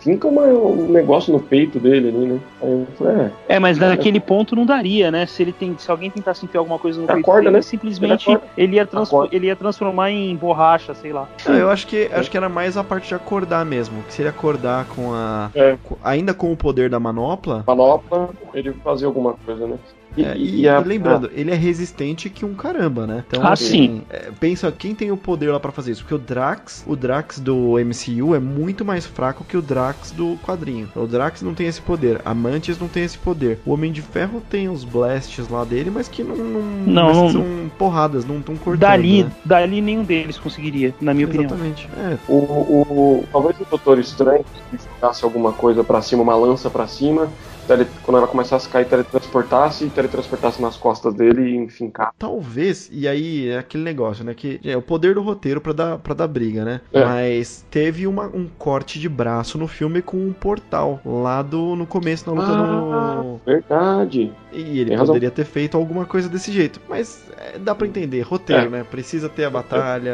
finca 0.02 0.28
uma, 0.28 0.44
um 0.44 0.88
negócio 0.90 1.34
no 1.34 1.40
peito 1.40 1.80
dele 1.80 2.10
ali, 2.10 2.26
né? 2.28 2.40
Aí 2.62 2.70
eu 2.70 2.88
falei, 2.98 3.16
é. 3.16 3.56
É, 3.56 3.60
mas 3.60 3.78
naquele 3.78 4.18
é. 4.18 4.22
ponto 4.22 4.56
não 4.56 4.66
daria, 4.66 5.10
né? 5.10 5.26
Se 5.26 5.42
ele 5.42 5.54
tem. 5.54 5.76
Se 5.78 5.90
alguém 5.90 6.12
tentasse 6.12 6.46
enfiar 6.46 6.62
alguma 6.62 6.80
coisa 6.80 7.00
no 7.00 7.08
peito 7.08 7.20
acorda, 7.20 7.44
dele, 7.44 7.56
né? 7.56 7.62
simplesmente 7.62 8.30
ele, 8.30 8.40
ele 8.58 8.76
ia, 8.76 8.88
ele 9.32 9.48
ia 9.48 9.56
transformar 9.56 10.12
em 10.12 10.36
borracha, 10.36 10.94
sei 10.94 11.12
lá. 11.12 11.28
Ah, 11.46 11.54
eu 11.54 11.70
acho 11.70 11.88
que 11.88 12.10
acho 12.12 12.30
que 12.30 12.38
era 12.38 12.50
mais 12.50 12.78
a 12.78 12.84
parte 12.84 13.08
de 13.08 13.16
acordar 13.16 13.66
mesmo. 13.66 14.04
Que 14.04 14.14
se 14.14 14.22
ele 14.22 14.30
acordar 14.30 14.57
com 14.86 15.14
a. 15.14 15.52
É. 15.56 15.78
Ainda 16.04 16.34
com 16.34 16.52
o 16.52 16.58
poder 16.58 16.90
da 16.90 17.00
manopla. 17.00 17.64
Manopla, 17.68 18.30
ele 18.54 18.74
fazia 18.84 19.08
alguma 19.08 19.34
coisa, 19.34 19.68
né? 19.68 19.78
E, 20.18 20.26
é, 20.26 20.38
e, 20.38 20.62
e, 20.62 20.70
a, 20.70 20.80
e 20.80 20.84
lembrando, 20.84 21.30
ele 21.34 21.52
é 21.52 21.56
resistente 21.56 22.30
que 22.30 22.44
um 22.44 22.54
caramba, 22.54 23.06
né? 23.06 23.24
Então, 23.28 23.46
ah, 23.46 23.54
assim, 23.54 23.68
sim. 23.68 24.02
É, 24.10 24.32
pensa 24.40 24.72
quem 24.72 24.96
tem 24.96 25.12
o 25.12 25.18
poder 25.18 25.52
lá 25.52 25.60
para 25.60 25.72
fazer 25.72 25.92
isso. 25.92 26.02
Porque 26.02 26.16
o 26.16 26.18
Drax, 26.18 26.84
o 26.88 26.96
Drax 26.96 27.40
do 27.40 27.76
MCU 27.78 28.36
é 28.36 28.40
muito 28.40 28.84
mais 28.84 29.06
fraco 29.06 29.44
que 29.44 29.56
o 29.56 29.62
Drax 29.62 30.12
do 30.12 30.38
quadrinho. 30.46 30.90
O 30.96 31.06
Drax 31.06 31.42
não 31.42 31.54
tem 31.54 31.68
esse 31.68 31.82
poder, 31.82 32.22
a 32.26 32.34
Mantis 32.34 32.80
não 32.80 32.88
tem 32.88 33.04
esse 33.04 33.18
poder. 33.18 33.60
O 33.66 33.72
Homem 33.72 33.92
de 33.92 34.02
Ferro 34.02 34.42
tem 34.50 34.70
os 34.70 34.84
blasts 34.84 35.48
lá 35.50 35.64
dele, 35.64 35.92
mas 35.92 36.08
que 36.08 36.24
não, 36.24 36.36
não, 36.36 36.62
não, 36.62 37.14
não 37.14 37.30
são 37.32 37.72
porradas, 37.78 38.26
não 38.26 38.40
estão 38.40 38.56
cortando. 38.56 38.80
Dali, 38.80 39.24
né? 39.24 39.32
dali 39.46 39.82
nenhum 39.82 40.04
deles 40.04 40.38
conseguiria, 40.38 40.94
na 41.00 41.14
minha 41.14 41.28
Exatamente. 41.28 41.88
opinião. 41.88 42.12
É. 42.12 42.18
O, 42.28 42.34
o, 42.36 43.26
talvez 43.32 43.60
o 43.60 43.66
Doutor 43.66 44.00
Estranho 44.00 44.46
se 44.72 44.78
ficasse 44.78 45.24
alguma 45.24 45.54
coisa 45.54 45.84
para 45.84 46.02
cima, 46.02 46.24
uma 46.24 46.36
lança 46.36 46.70
para 46.70 46.88
cima, 46.88 47.30
tele, 47.68 47.88
quando 48.04 48.18
ela 48.18 48.28
começasse 48.28 48.68
a 48.68 48.72
cair, 48.72 48.86
teletransportasse 48.86 49.86
e 49.86 49.90
teletransportasse 49.90 50.62
nas 50.62 50.78
costas 50.78 51.14
dele 51.14 51.50
e 51.50 51.56
enfincar. 51.56 52.14
Talvez, 52.18 52.90
e 52.92 53.08
aí 53.08 53.50
é 53.50 53.60
aquele 53.60 53.84
negócio, 53.84 54.24
né? 54.24 54.34
Que 54.34 54.60
é 54.64 54.76
o 54.78 54.82
poder 54.82 55.16
do 55.16 55.22
roteiro 55.22 55.60
para 55.60 55.74
dar, 55.74 55.98
pra 55.98 56.14
dar 56.14 56.28
briga, 56.28 56.64
né? 56.64 56.82
É. 56.94 57.04
Mas 57.04 57.66
teve 57.70 58.08
uma, 58.08 58.26
um 58.26 58.48
corte 58.58 59.00
de 59.00 59.10
braço 59.10 59.58
no 59.58 59.68
filme 59.68 60.02
com 60.02 60.18
um 60.18 60.34
portal 60.34 61.00
lá 61.06 61.42
do, 61.42 61.76
no 61.76 61.86
começo, 61.86 62.34
na 62.34 62.42
luta 62.42 62.54
ah, 62.54 63.16
no. 63.22 63.42
Verdade. 63.46 64.32
E 64.52 64.80
ele 64.80 64.90
Tem 64.90 64.98
poderia 64.98 65.30
razão. 65.30 65.36
ter 65.36 65.46
feito 65.46 65.78
alguma 65.78 66.06
coisa 66.06 66.30
desse 66.30 66.52
jeito. 66.52 66.80
Mas 66.88 67.24
é, 67.38 67.58
dá 67.58 67.76
para 67.76 67.88
entender, 67.88 68.22
roteiro, 68.22 68.68
é. 68.68 68.70
né? 68.70 68.86
Precisa 68.90 69.30
ter 69.30 69.46
a 69.46 69.50
batalha, 69.50 70.14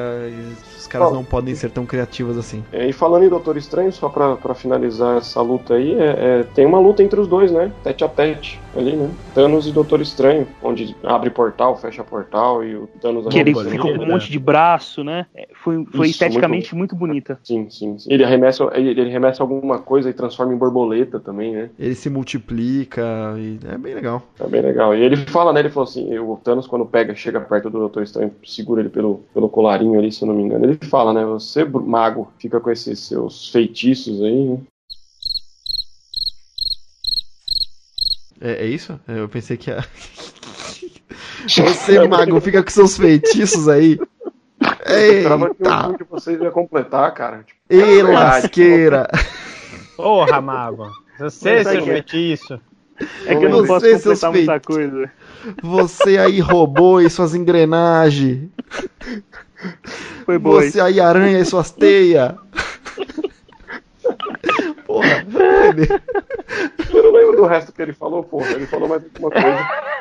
os 0.77 0.87
caras 0.87 1.11
não 1.11 1.23
podem 1.23 1.55
ser 1.55 1.71
tão 1.71 1.85
criativos 1.85 2.37
assim. 2.37 2.63
É, 2.71 2.87
e 2.87 2.93
falando 2.93 3.23
em 3.23 3.29
Doutor 3.29 3.57
Estranho, 3.57 3.91
só 3.91 4.09
pra, 4.09 4.35
pra 4.35 4.53
finalizar 4.53 5.17
essa 5.17 5.41
luta 5.41 5.75
aí, 5.75 5.93
é, 5.93 6.39
é 6.39 6.43
tem 6.53 6.65
uma 6.65 6.79
luta 6.79 7.03
entre 7.03 7.19
os 7.19 7.27
dois, 7.27 7.42
né? 7.51 7.71
Tete 7.83 8.03
a 8.03 8.09
tete 8.09 8.59
ali, 8.75 8.95
né? 8.95 9.09
Thanos 9.33 9.67
e 9.67 9.71
Doutor 9.71 10.01
Estranho, 10.01 10.47
onde 10.61 10.95
abre 11.03 11.29
portal, 11.29 11.77
fecha 11.77 12.03
portal 12.03 12.63
e 12.63 12.75
o 12.75 12.87
Thanos 13.01 13.27
Que 13.27 13.39
ele 13.39 13.53
fica 13.55 13.83
com 13.83 14.03
um 14.03 14.07
monte 14.07 14.31
de 14.31 14.39
braço, 14.39 15.03
né? 15.03 15.25
É, 15.35 15.47
foi, 15.53 15.85
foi 15.85 16.07
Isso, 16.07 16.23
esteticamente 16.23 16.75
muito, 16.75 16.95
muito, 16.95 17.07
bonita. 17.07 17.39
Sim, 17.43 17.69
sim, 17.69 17.97
sim. 17.97 18.11
Ele 18.11 18.23
arremessa, 18.23 18.69
ele, 18.73 18.89
ele 18.89 19.09
arremessa 19.09 19.43
alguma 19.43 19.79
coisa 19.79 20.09
e 20.09 20.13
transforma 20.13 20.53
em 20.53 20.57
borboleta 20.57 21.19
também, 21.19 21.53
né? 21.53 21.69
Ele 21.77 21.95
se 21.95 22.09
multiplica 22.09 23.01
e 23.37 23.59
é 23.67 23.77
bem 23.77 23.95
legal. 23.95 24.21
É 24.39 24.47
bem 24.47 24.61
legal. 24.61 24.95
E 24.95 25.01
ele 25.01 25.17
fala, 25.17 25.53
né? 25.53 25.59
Ele 25.59 25.69
falou 25.69 25.87
assim: 25.87 26.17
o 26.19 26.37
Thanos, 26.43 26.67
quando 26.67 26.85
pega, 26.85 27.15
chega 27.15 27.39
perto 27.39 27.69
do 27.69 27.79
Doutor 27.79 28.03
Estranho, 28.03 28.31
segura 28.45 28.81
ele 28.81 28.89
pelo, 28.89 29.21
pelo 29.33 29.49
colarinho 29.49 29.99
ali, 29.99 30.11
se 30.11 30.23
eu 30.23 30.27
não 30.27 30.35
me 30.35 30.43
engano. 30.43 30.65
Ele 30.65 30.77
fala, 30.83 31.13
né? 31.13 31.25
Você, 31.25 31.63
mago, 31.63 32.31
fica 32.37 32.59
com 32.59 32.71
esses 32.71 32.99
seus 32.99 33.49
feitiços 33.49 34.21
aí, 34.21 34.49
né? 34.49 34.59
É, 38.43 38.65
é 38.65 38.65
isso? 38.65 38.99
Eu 39.07 39.29
pensei 39.29 39.55
que 39.55 39.71
a. 39.71 39.81
Você, 41.47 42.05
mago, 42.07 42.39
fica 42.41 42.61
com 42.61 42.69
seus 42.69 42.97
feitiços 42.97 43.67
aí. 43.69 43.97
Eita! 44.85 45.37
que 45.97 46.03
vocês 46.03 46.39
iam 46.39 46.51
completar, 46.51 47.13
cara. 47.13 47.43
Tipo, 47.43 47.59
Ei, 47.69 48.01
lasqueira! 48.01 49.09
Porra, 49.95 50.41
mago. 50.41 50.89
Você, 51.19 51.49
é 51.49 51.63
seu 51.63 51.83
feitiço. 51.85 52.59
É 53.25 53.35
que 53.35 53.45
eu 53.45 53.49
não 53.49 53.65
você, 53.65 53.91
posso 53.91 54.03
completar 54.03 54.31
muita 54.31 54.59
coisa. 54.59 55.11
Você 55.61 56.17
aí, 56.17 56.39
robô 56.39 57.01
e 57.01 57.09
suas 57.09 57.35
engrenagens. 57.35 58.49
Foi 60.25 60.37
boa. 60.37 60.61
Você 60.63 60.79
aí, 60.79 60.99
aranha 60.99 61.39
e 61.39 61.45
suas 61.45 61.71
teias. 61.71 62.33
Porra, 64.85 65.25
eu 65.77 66.32
lembro 67.13 67.37
do 67.37 67.45
resto 67.45 67.71
que 67.71 67.81
ele 67.81 67.93
falou, 67.93 68.23
porra. 68.23 68.51
Ele 68.51 68.65
falou 68.65 68.87
mais 68.87 69.03
alguma 69.03 69.31
coisa. 69.31 69.93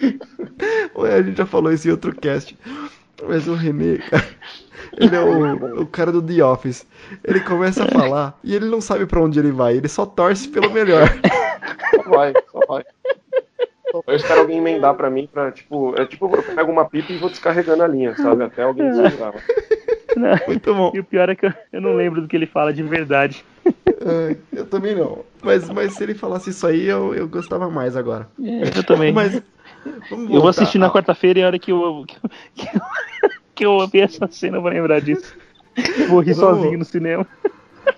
Ué, 0.96 1.14
a 1.14 1.22
gente 1.22 1.36
já 1.36 1.46
falou 1.46 1.72
isso 1.72 1.88
em 1.88 1.90
outro 1.90 2.14
cast. 2.14 2.56
Mas 3.26 3.46
o 3.46 3.54
René, 3.54 3.98
cara, 3.98 4.26
ele 4.96 5.14
é 5.14 5.20
o, 5.20 5.82
o 5.82 5.86
cara 5.86 6.10
do 6.10 6.22
The 6.22 6.42
Office. 6.42 6.86
Ele 7.22 7.40
começa 7.40 7.84
a 7.84 7.88
falar 7.88 8.38
e 8.42 8.54
ele 8.54 8.66
não 8.66 8.80
sabe 8.80 9.06
para 9.06 9.20
onde 9.20 9.38
ele 9.38 9.52
vai, 9.52 9.76
ele 9.76 9.88
só 9.88 10.06
torce 10.06 10.48
pelo 10.48 10.70
melhor. 10.70 11.06
Só 11.94 12.10
vai, 12.10 12.32
só 12.50 12.60
vai. 12.66 12.84
Eu 14.06 14.14
espero 14.14 14.40
alguém 14.40 14.58
emendar 14.58 14.94
pra 14.94 15.10
mim 15.10 15.28
pra, 15.30 15.50
tipo, 15.50 16.00
é 16.00 16.06
tipo, 16.06 16.34
eu 16.34 16.42
pego 16.42 16.70
uma 16.70 16.88
pipa 16.88 17.12
e 17.12 17.18
vou 17.18 17.28
descarregando 17.28 17.82
a 17.82 17.88
linha, 17.88 18.14
sabe? 18.16 18.44
Até 18.44 18.62
alguém 18.62 18.88
desligar. 18.88 19.34
Muito 20.46 20.74
bom. 20.74 20.92
E 20.94 21.00
o 21.00 21.04
pior 21.04 21.28
é 21.28 21.34
que 21.34 21.46
eu, 21.46 21.52
eu 21.72 21.80
não 21.80 21.94
lembro 21.94 22.22
do 22.22 22.28
que 22.28 22.36
ele 22.36 22.46
fala 22.46 22.72
de 22.72 22.82
verdade. 22.82 23.44
Uh, 24.00 24.36
eu 24.52 24.66
também 24.66 24.94
não. 24.94 25.24
Mas, 25.42 25.68
mas 25.68 25.92
se 25.92 26.02
ele 26.02 26.14
falasse 26.14 26.50
isso 26.50 26.66
aí, 26.66 26.86
eu, 26.86 27.14
eu 27.14 27.28
gostava 27.28 27.68
mais 27.68 27.96
agora. 27.96 28.28
É, 28.42 28.78
eu 28.78 28.84
também. 28.84 29.12
Mas, 29.12 29.42
eu 30.10 30.40
vou 30.40 30.48
assistir 30.48 30.78
na 30.78 30.90
quarta-feira 30.90 31.40
e 31.40 31.42
a 31.42 31.46
hora 31.46 31.58
que 31.58 31.70
eu, 31.70 32.04
que, 32.06 32.16
que, 32.54 32.76
eu, 32.76 32.80
que 33.54 33.66
eu 33.66 33.86
ver 33.88 34.04
essa 34.04 34.26
cena 34.30 34.56
eu 34.56 34.62
vou 34.62 34.70
lembrar 34.70 35.00
disso. 35.00 35.34
Vou 36.08 36.20
rir 36.20 36.34
Vamos. 36.34 36.58
sozinho 36.58 36.78
no 36.78 36.84
cinema. 36.84 37.26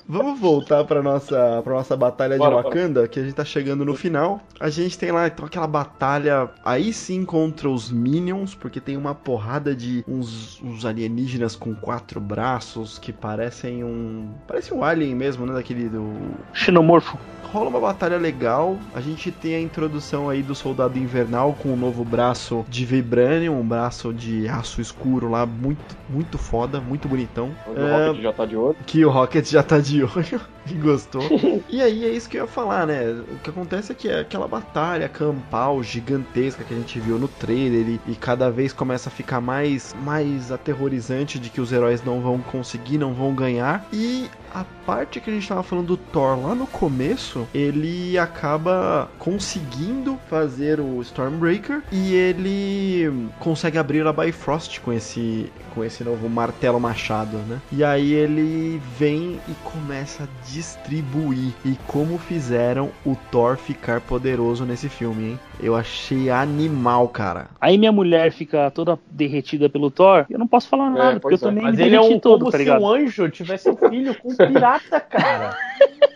Vamos 0.08 0.38
voltar 0.38 0.84
para 0.84 1.02
nossa 1.02 1.60
para 1.62 1.74
nossa 1.74 1.96
batalha 1.96 2.36
bora, 2.36 2.56
de 2.56 2.62
Wakanda, 2.62 3.00
bora. 3.00 3.08
que 3.08 3.20
a 3.20 3.22
gente 3.22 3.34
tá 3.34 3.44
chegando 3.44 3.84
no 3.84 3.94
final. 3.94 4.40
A 4.60 4.68
gente 4.68 4.98
tem 4.98 5.10
lá 5.10 5.26
então 5.26 5.44
aquela 5.44 5.66
batalha 5.66 6.50
aí 6.64 6.92
sim 6.92 7.24
contra 7.24 7.68
os 7.68 7.90
Minions, 7.90 8.54
porque 8.54 8.80
tem 8.80 8.96
uma 8.96 9.14
porrada 9.14 9.74
de 9.74 10.04
uns, 10.06 10.60
uns 10.62 10.84
alienígenas 10.84 11.56
com 11.56 11.74
quatro 11.74 12.20
braços 12.20 12.98
que 12.98 13.12
parecem 13.12 13.84
um 13.84 14.30
parece 14.46 14.72
um 14.74 14.82
alien 14.82 15.14
mesmo, 15.14 15.46
né, 15.46 15.54
daquele 15.54 15.88
do 15.88 16.12
xenomorfo 16.52 17.18
rola 17.52 17.68
uma 17.68 17.80
batalha 17.80 18.16
legal. 18.16 18.78
A 18.94 19.00
gente 19.00 19.30
tem 19.30 19.54
a 19.54 19.60
introdução 19.60 20.28
aí 20.28 20.42
do 20.42 20.54
Soldado 20.54 20.98
Invernal 20.98 21.54
com 21.62 21.68
o 21.68 21.72
um 21.72 21.76
novo 21.76 22.02
braço 22.02 22.64
de 22.68 22.86
Vibranium, 22.86 23.60
um 23.60 23.66
braço 23.66 24.12
de 24.12 24.48
aço 24.48 24.80
escuro 24.80 25.28
lá, 25.28 25.44
muito, 25.44 25.96
muito 26.08 26.38
foda, 26.38 26.80
muito 26.80 27.06
bonitão. 27.06 27.50
É... 27.76 27.80
o 27.80 28.06
Rocket 28.06 28.22
já 28.22 28.32
tá 28.32 28.46
de 28.46 28.56
olho. 28.56 28.76
Que 28.86 29.04
o 29.04 29.10
Rocket 29.10 29.46
já 29.46 29.62
tá 29.62 29.78
de 29.82 30.02
olho 30.02 30.40
e 30.70 30.74
gostou. 30.74 31.22
e 31.68 31.80
aí 31.80 32.04
é 32.04 32.08
isso 32.08 32.28
que 32.28 32.36
eu 32.36 32.42
ia 32.42 32.48
falar, 32.48 32.86
né? 32.86 33.10
O 33.28 33.38
que 33.38 33.50
acontece 33.50 33.92
é 33.92 33.94
que 33.94 34.08
é 34.08 34.20
aquela 34.20 34.48
batalha 34.48 35.08
campal 35.08 35.82
gigantesca 35.82 36.64
que 36.64 36.72
a 36.72 36.76
gente 36.76 36.98
viu 37.00 37.18
no 37.18 37.28
trailer 37.28 37.88
e, 38.06 38.12
e 38.12 38.14
cada 38.14 38.50
vez 38.50 38.72
começa 38.72 39.08
a 39.08 39.12
ficar 39.12 39.40
mais, 39.40 39.94
mais 40.02 40.52
aterrorizante 40.52 41.38
de 41.38 41.50
que 41.50 41.60
os 41.60 41.72
heróis 41.72 42.04
não 42.04 42.20
vão 42.20 42.38
conseguir, 42.38 42.98
não 42.98 43.12
vão 43.12 43.34
ganhar. 43.34 43.86
E 43.92 44.28
a 44.54 44.64
parte 44.84 45.20
que 45.20 45.30
a 45.30 45.32
gente 45.32 45.48
tava 45.48 45.62
falando 45.62 45.86
do 45.86 45.96
Thor 45.96 46.38
lá 46.40 46.54
no 46.54 46.66
começo, 46.66 47.48
ele 47.54 48.18
acaba 48.18 49.08
conseguindo 49.18 50.18
fazer 50.28 50.78
o 50.80 51.00
Stormbreaker 51.00 51.82
e 51.90 52.14
ele 52.14 53.30
consegue 53.38 53.78
abrir 53.78 54.06
a 54.06 54.12
Bifrost 54.12 54.80
com 54.80 54.92
esse 54.92 55.50
com 55.74 55.82
esse 55.82 56.04
novo 56.04 56.28
martelo 56.28 56.78
machado, 56.78 57.38
né? 57.48 57.58
E 57.72 57.82
aí 57.82 58.12
ele 58.12 58.80
vem 58.98 59.40
e 59.48 59.54
começa 59.72 60.24
a 60.24 60.46
distribuir 60.46 61.52
e 61.64 61.76
como 61.86 62.18
fizeram 62.18 62.90
o 63.04 63.16
Thor 63.30 63.56
ficar 63.56 64.00
poderoso 64.00 64.64
nesse 64.64 64.88
filme, 64.88 65.30
hein? 65.30 65.40
Eu 65.60 65.74
achei 65.74 66.28
animal, 66.30 67.08
cara. 67.08 67.48
Aí 67.60 67.78
minha 67.78 67.92
mulher 67.92 68.30
fica 68.32 68.70
toda 68.70 68.98
derretida 69.10 69.68
pelo 69.68 69.90
Thor, 69.90 70.26
eu 70.28 70.38
não 70.38 70.46
posso 70.46 70.68
falar 70.68 70.88
é, 70.88 70.98
nada, 70.98 71.16
é, 71.16 71.18
porque 71.18 71.34
eu 71.34 71.38
também 71.38 71.64
é. 71.64 71.70
Mas 71.70 71.78
ele 71.78 71.96
é 71.96 72.00
um 72.00 72.20
todo, 72.20 72.40
como 72.40 72.52
tá 72.52 72.58
se 72.58 72.70
um 72.70 72.86
anjo 72.86 73.28
tivesse 73.30 73.70
um 73.70 73.76
filho 73.76 74.14
com 74.20 74.36
pirata, 74.36 75.00
cara. 75.00 75.56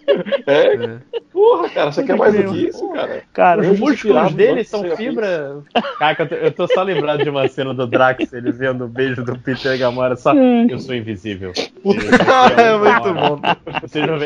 É? 0.47 0.75
é. 0.75 0.99
Porra, 1.33 1.69
cara, 1.69 1.93
você 1.93 2.03
quer 2.03 2.17
mais 2.17 2.35
do 2.35 2.53
que 2.53 2.69
isso, 2.69 2.89
cara? 2.93 3.23
Cara, 3.33 3.61
os 3.61 3.79
músculos 3.79 4.33
dele 4.33 4.65
são 4.65 4.83
fibra. 4.97 5.59
Cara, 5.99 6.17
eu 6.19 6.29
tô, 6.29 6.35
eu 6.35 6.53
tô, 6.53 6.69
só 6.69 6.83
lembrado 6.83 7.23
de 7.23 7.29
uma 7.29 7.47
cena 7.49 7.75
do 7.75 7.87
Drax, 7.87 8.33
ele 8.33 8.53
vendo 8.53 8.85
o 8.85 8.89
beijo 8.89 9.23
do 9.23 9.39
Peter 9.39 9.75
e 9.75 9.79
Gamora, 9.79 10.17
só. 10.17 10.35
Eu 10.35 10.79
sou 10.79 10.95
invisível. 10.95 11.53
é 11.55 12.79
muito 12.79 13.15
bom. 13.15 13.41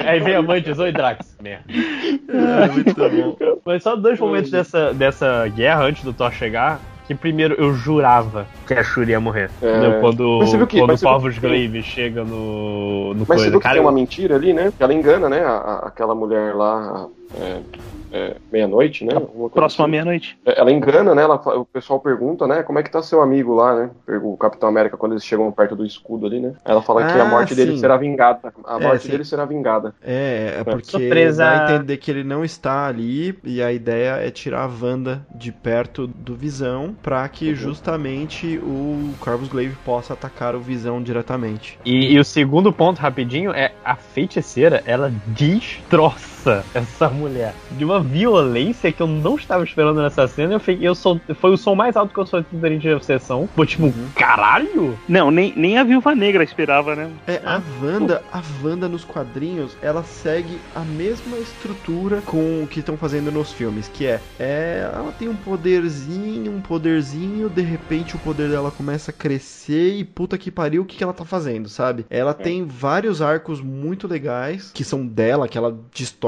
Aí 0.07 0.21
vem 0.21 0.35
a 0.35 0.43
mãe 0.43 0.59
e 0.59 0.63
diz: 0.63 0.79
Oi, 0.79 0.93
Drax. 0.93 1.37
Merda. 1.41 1.65
É, 1.69 2.69
muito 2.69 2.95
bom. 2.95 3.61
Mas 3.65 3.83
só 3.83 3.97
dois 3.97 4.19
momentos 4.19 4.51
dessa, 4.51 4.95
dessa 4.95 5.49
guerra 5.49 5.85
antes 5.85 6.05
do 6.05 6.13
Thor 6.13 6.33
chegar 6.33 6.81
que 7.11 7.15
primeiro 7.17 7.55
eu 7.55 7.75
jurava 7.75 8.47
que 8.69 8.73
a 8.73 8.85
Shuri 8.85 9.11
ia 9.11 9.19
morrer. 9.19 9.51
É... 9.61 10.01
Quando, 10.01 10.39
quando 10.71 10.95
o 10.95 11.01
Corvus 11.01 11.39
Glaive 11.39 11.83
chega 11.83 12.23
no, 12.23 13.15
no 13.15 13.21
Mas 13.21 13.27
coisa. 13.27 13.45
você 13.45 13.51
viu 13.51 13.59
que 13.59 13.65
Cara, 13.65 13.75
tem 13.75 13.83
uma 13.83 13.91
mentira 13.91 14.37
ali, 14.37 14.53
né? 14.53 14.73
Que 14.77 14.81
ela 14.81 14.95
engana, 14.95 15.29
né? 15.29 15.41
A, 15.41 15.57
a, 15.57 15.89
aquela 15.89 16.15
mulher 16.15 16.55
lá. 16.55 17.09
É 17.39 17.61
é, 18.13 18.37
meia-noite, 18.53 19.05
né? 19.05 19.15
Próxima 19.53 19.85
assim. 19.85 19.91
meia-noite. 19.91 20.39
É, 20.45 20.61
ela 20.61 20.73
engana, 20.73 21.15
né? 21.15 21.23
Ela, 21.23 21.37
o 21.37 21.65
pessoal 21.65 22.01
pergunta, 22.01 22.47
né? 22.47 22.63
Como 22.63 22.79
é 22.79 22.83
que 22.83 22.91
tá 22.91 23.03
seu 23.03 23.23
amigo 23.23 23.55
lá, 23.55 23.75
né? 23.75 23.91
O 24.23 24.37
Capitão 24.37 24.69
América, 24.69 24.97
quando 24.97 25.13
eles 25.13 25.25
chegam 25.25 25.51
perto 25.53 25.77
do 25.77 25.85
escudo 25.85 26.27
ali, 26.27 26.41
né? 26.41 26.53
Ela 26.65 26.83
fala 26.83 27.05
ah, 27.05 27.13
que 27.13 27.19
a 27.19 27.23
ah, 27.23 27.29
morte 27.29 27.51
sim. 27.51 27.57
dele 27.57 27.79
será 27.79 27.97
vingada. 27.97 28.53
A 28.65 28.79
é, 28.79 28.83
morte 28.83 29.05
sim. 29.05 29.11
dele 29.11 29.25
será 29.25 29.45
vingada. 29.45 29.95
É, 30.03 30.57
é 30.61 30.65
porque 30.65 30.91
Surpresa. 30.91 31.45
dá 31.45 31.75
entender 31.75 31.97
que 31.99 32.11
ele 32.11 32.25
não 32.25 32.45
está 32.45 32.87
ali 32.87 33.39
e 33.45 33.63
a 33.63 33.73
ideia 33.73 34.17
é 34.17 34.31
tirar 34.31 34.65
a 34.65 34.71
Wanda 34.81 35.25
de 35.35 35.53
perto 35.53 36.07
do 36.07 36.35
Visão 36.35 36.95
para 37.03 37.29
que 37.29 37.51
uhum. 37.51 37.55
justamente 37.55 38.59
o 38.59 39.15
Corvus 39.21 39.49
Glaive 39.49 39.77
possa 39.85 40.15
atacar 40.15 40.55
o 40.55 40.61
Visão 40.61 41.03
diretamente. 41.03 41.79
E, 41.85 42.13
e 42.13 42.19
o 42.19 42.25
segundo 42.25 42.73
ponto, 42.73 42.99
rapidinho, 42.99 43.53
é 43.53 43.73
a 43.85 43.95
feiticeira, 43.95 44.83
ela 44.85 45.13
destroça 45.29 46.40
essa 46.75 47.09
mulher 47.09 47.55
de 47.73 47.85
uma 47.85 48.01
violência 48.01 48.93
que 48.93 49.01
eu 49.01 49.07
não 49.07 49.37
estava 49.37 49.65
esperando 49.65 50.01
nessa 50.01 50.27
cena. 50.27 50.55
Eu, 50.55 50.61
fiquei, 50.61 50.87
eu 50.87 50.95
sou, 50.95 51.21
foi 51.35 51.53
o 51.53 51.57
som 51.57 51.75
mais 51.75 51.97
alto 51.97 52.15
que 52.15 52.21
eu 52.21 52.27
sou 52.27 52.45
durante 52.51 52.89
a 52.89 53.01
sessão. 53.01 53.49
Foi 53.55 53.67
tipo, 53.67 53.85
uhum. 53.85 54.09
caralho? 54.15 54.99
Não, 55.09 55.31
nem, 55.31 55.53
nem 55.57 55.79
a 55.79 55.85
Viúva 55.85 56.15
Negra 56.15 56.43
esperava, 56.43 56.95
né? 56.95 57.11
É, 57.27 57.41
a 57.45 57.61
Wanda, 57.83 58.23
a 58.33 58.43
Wanda 58.63 58.89
nos 58.89 59.05
quadrinhos, 59.05 59.77
ela 59.83 60.03
segue 60.03 60.59
a 60.75 60.81
mesma 60.81 61.39
estrutura 61.39 62.23
com 62.23 62.63
o 62.63 62.67
que 62.67 62.81
estão 62.81 62.97
fazendo 62.97 63.31
nos 63.31 63.53
filmes, 63.53 63.89
que 63.89 64.07
é, 64.07 64.21
é, 64.39 64.91
ela 64.93 65.13
tem 65.13 65.29
um 65.29 65.37
poderzinho, 65.37 66.53
um 66.53 66.61
poderzinho, 66.61 67.49
de 67.49 67.63
repente 67.63 68.17
o 68.17 68.19
poder 68.19 68.51
dela 68.51 68.71
começa 68.71 69.11
a 69.11 69.15
crescer 69.15 69.95
e 69.95 70.05
puta 70.05 70.39
que 70.39 70.51
pariu, 70.51 70.83
o 70.83 70.85
que, 70.85 70.97
que 70.97 71.05
ela 71.05 71.13
tá 71.13 71.25
fazendo, 71.25 71.69
sabe? 71.69 72.07
Ela 72.11 72.33
é. 72.33 72.35
tem 72.35 72.65
vários 72.65 73.21
arcos 73.23 73.61
muito 73.61 74.07
legais 74.07 74.71
que 74.73 74.85
são 74.85 75.07
dela, 75.07 75.49
que 75.49 75.59
ela 75.59 75.79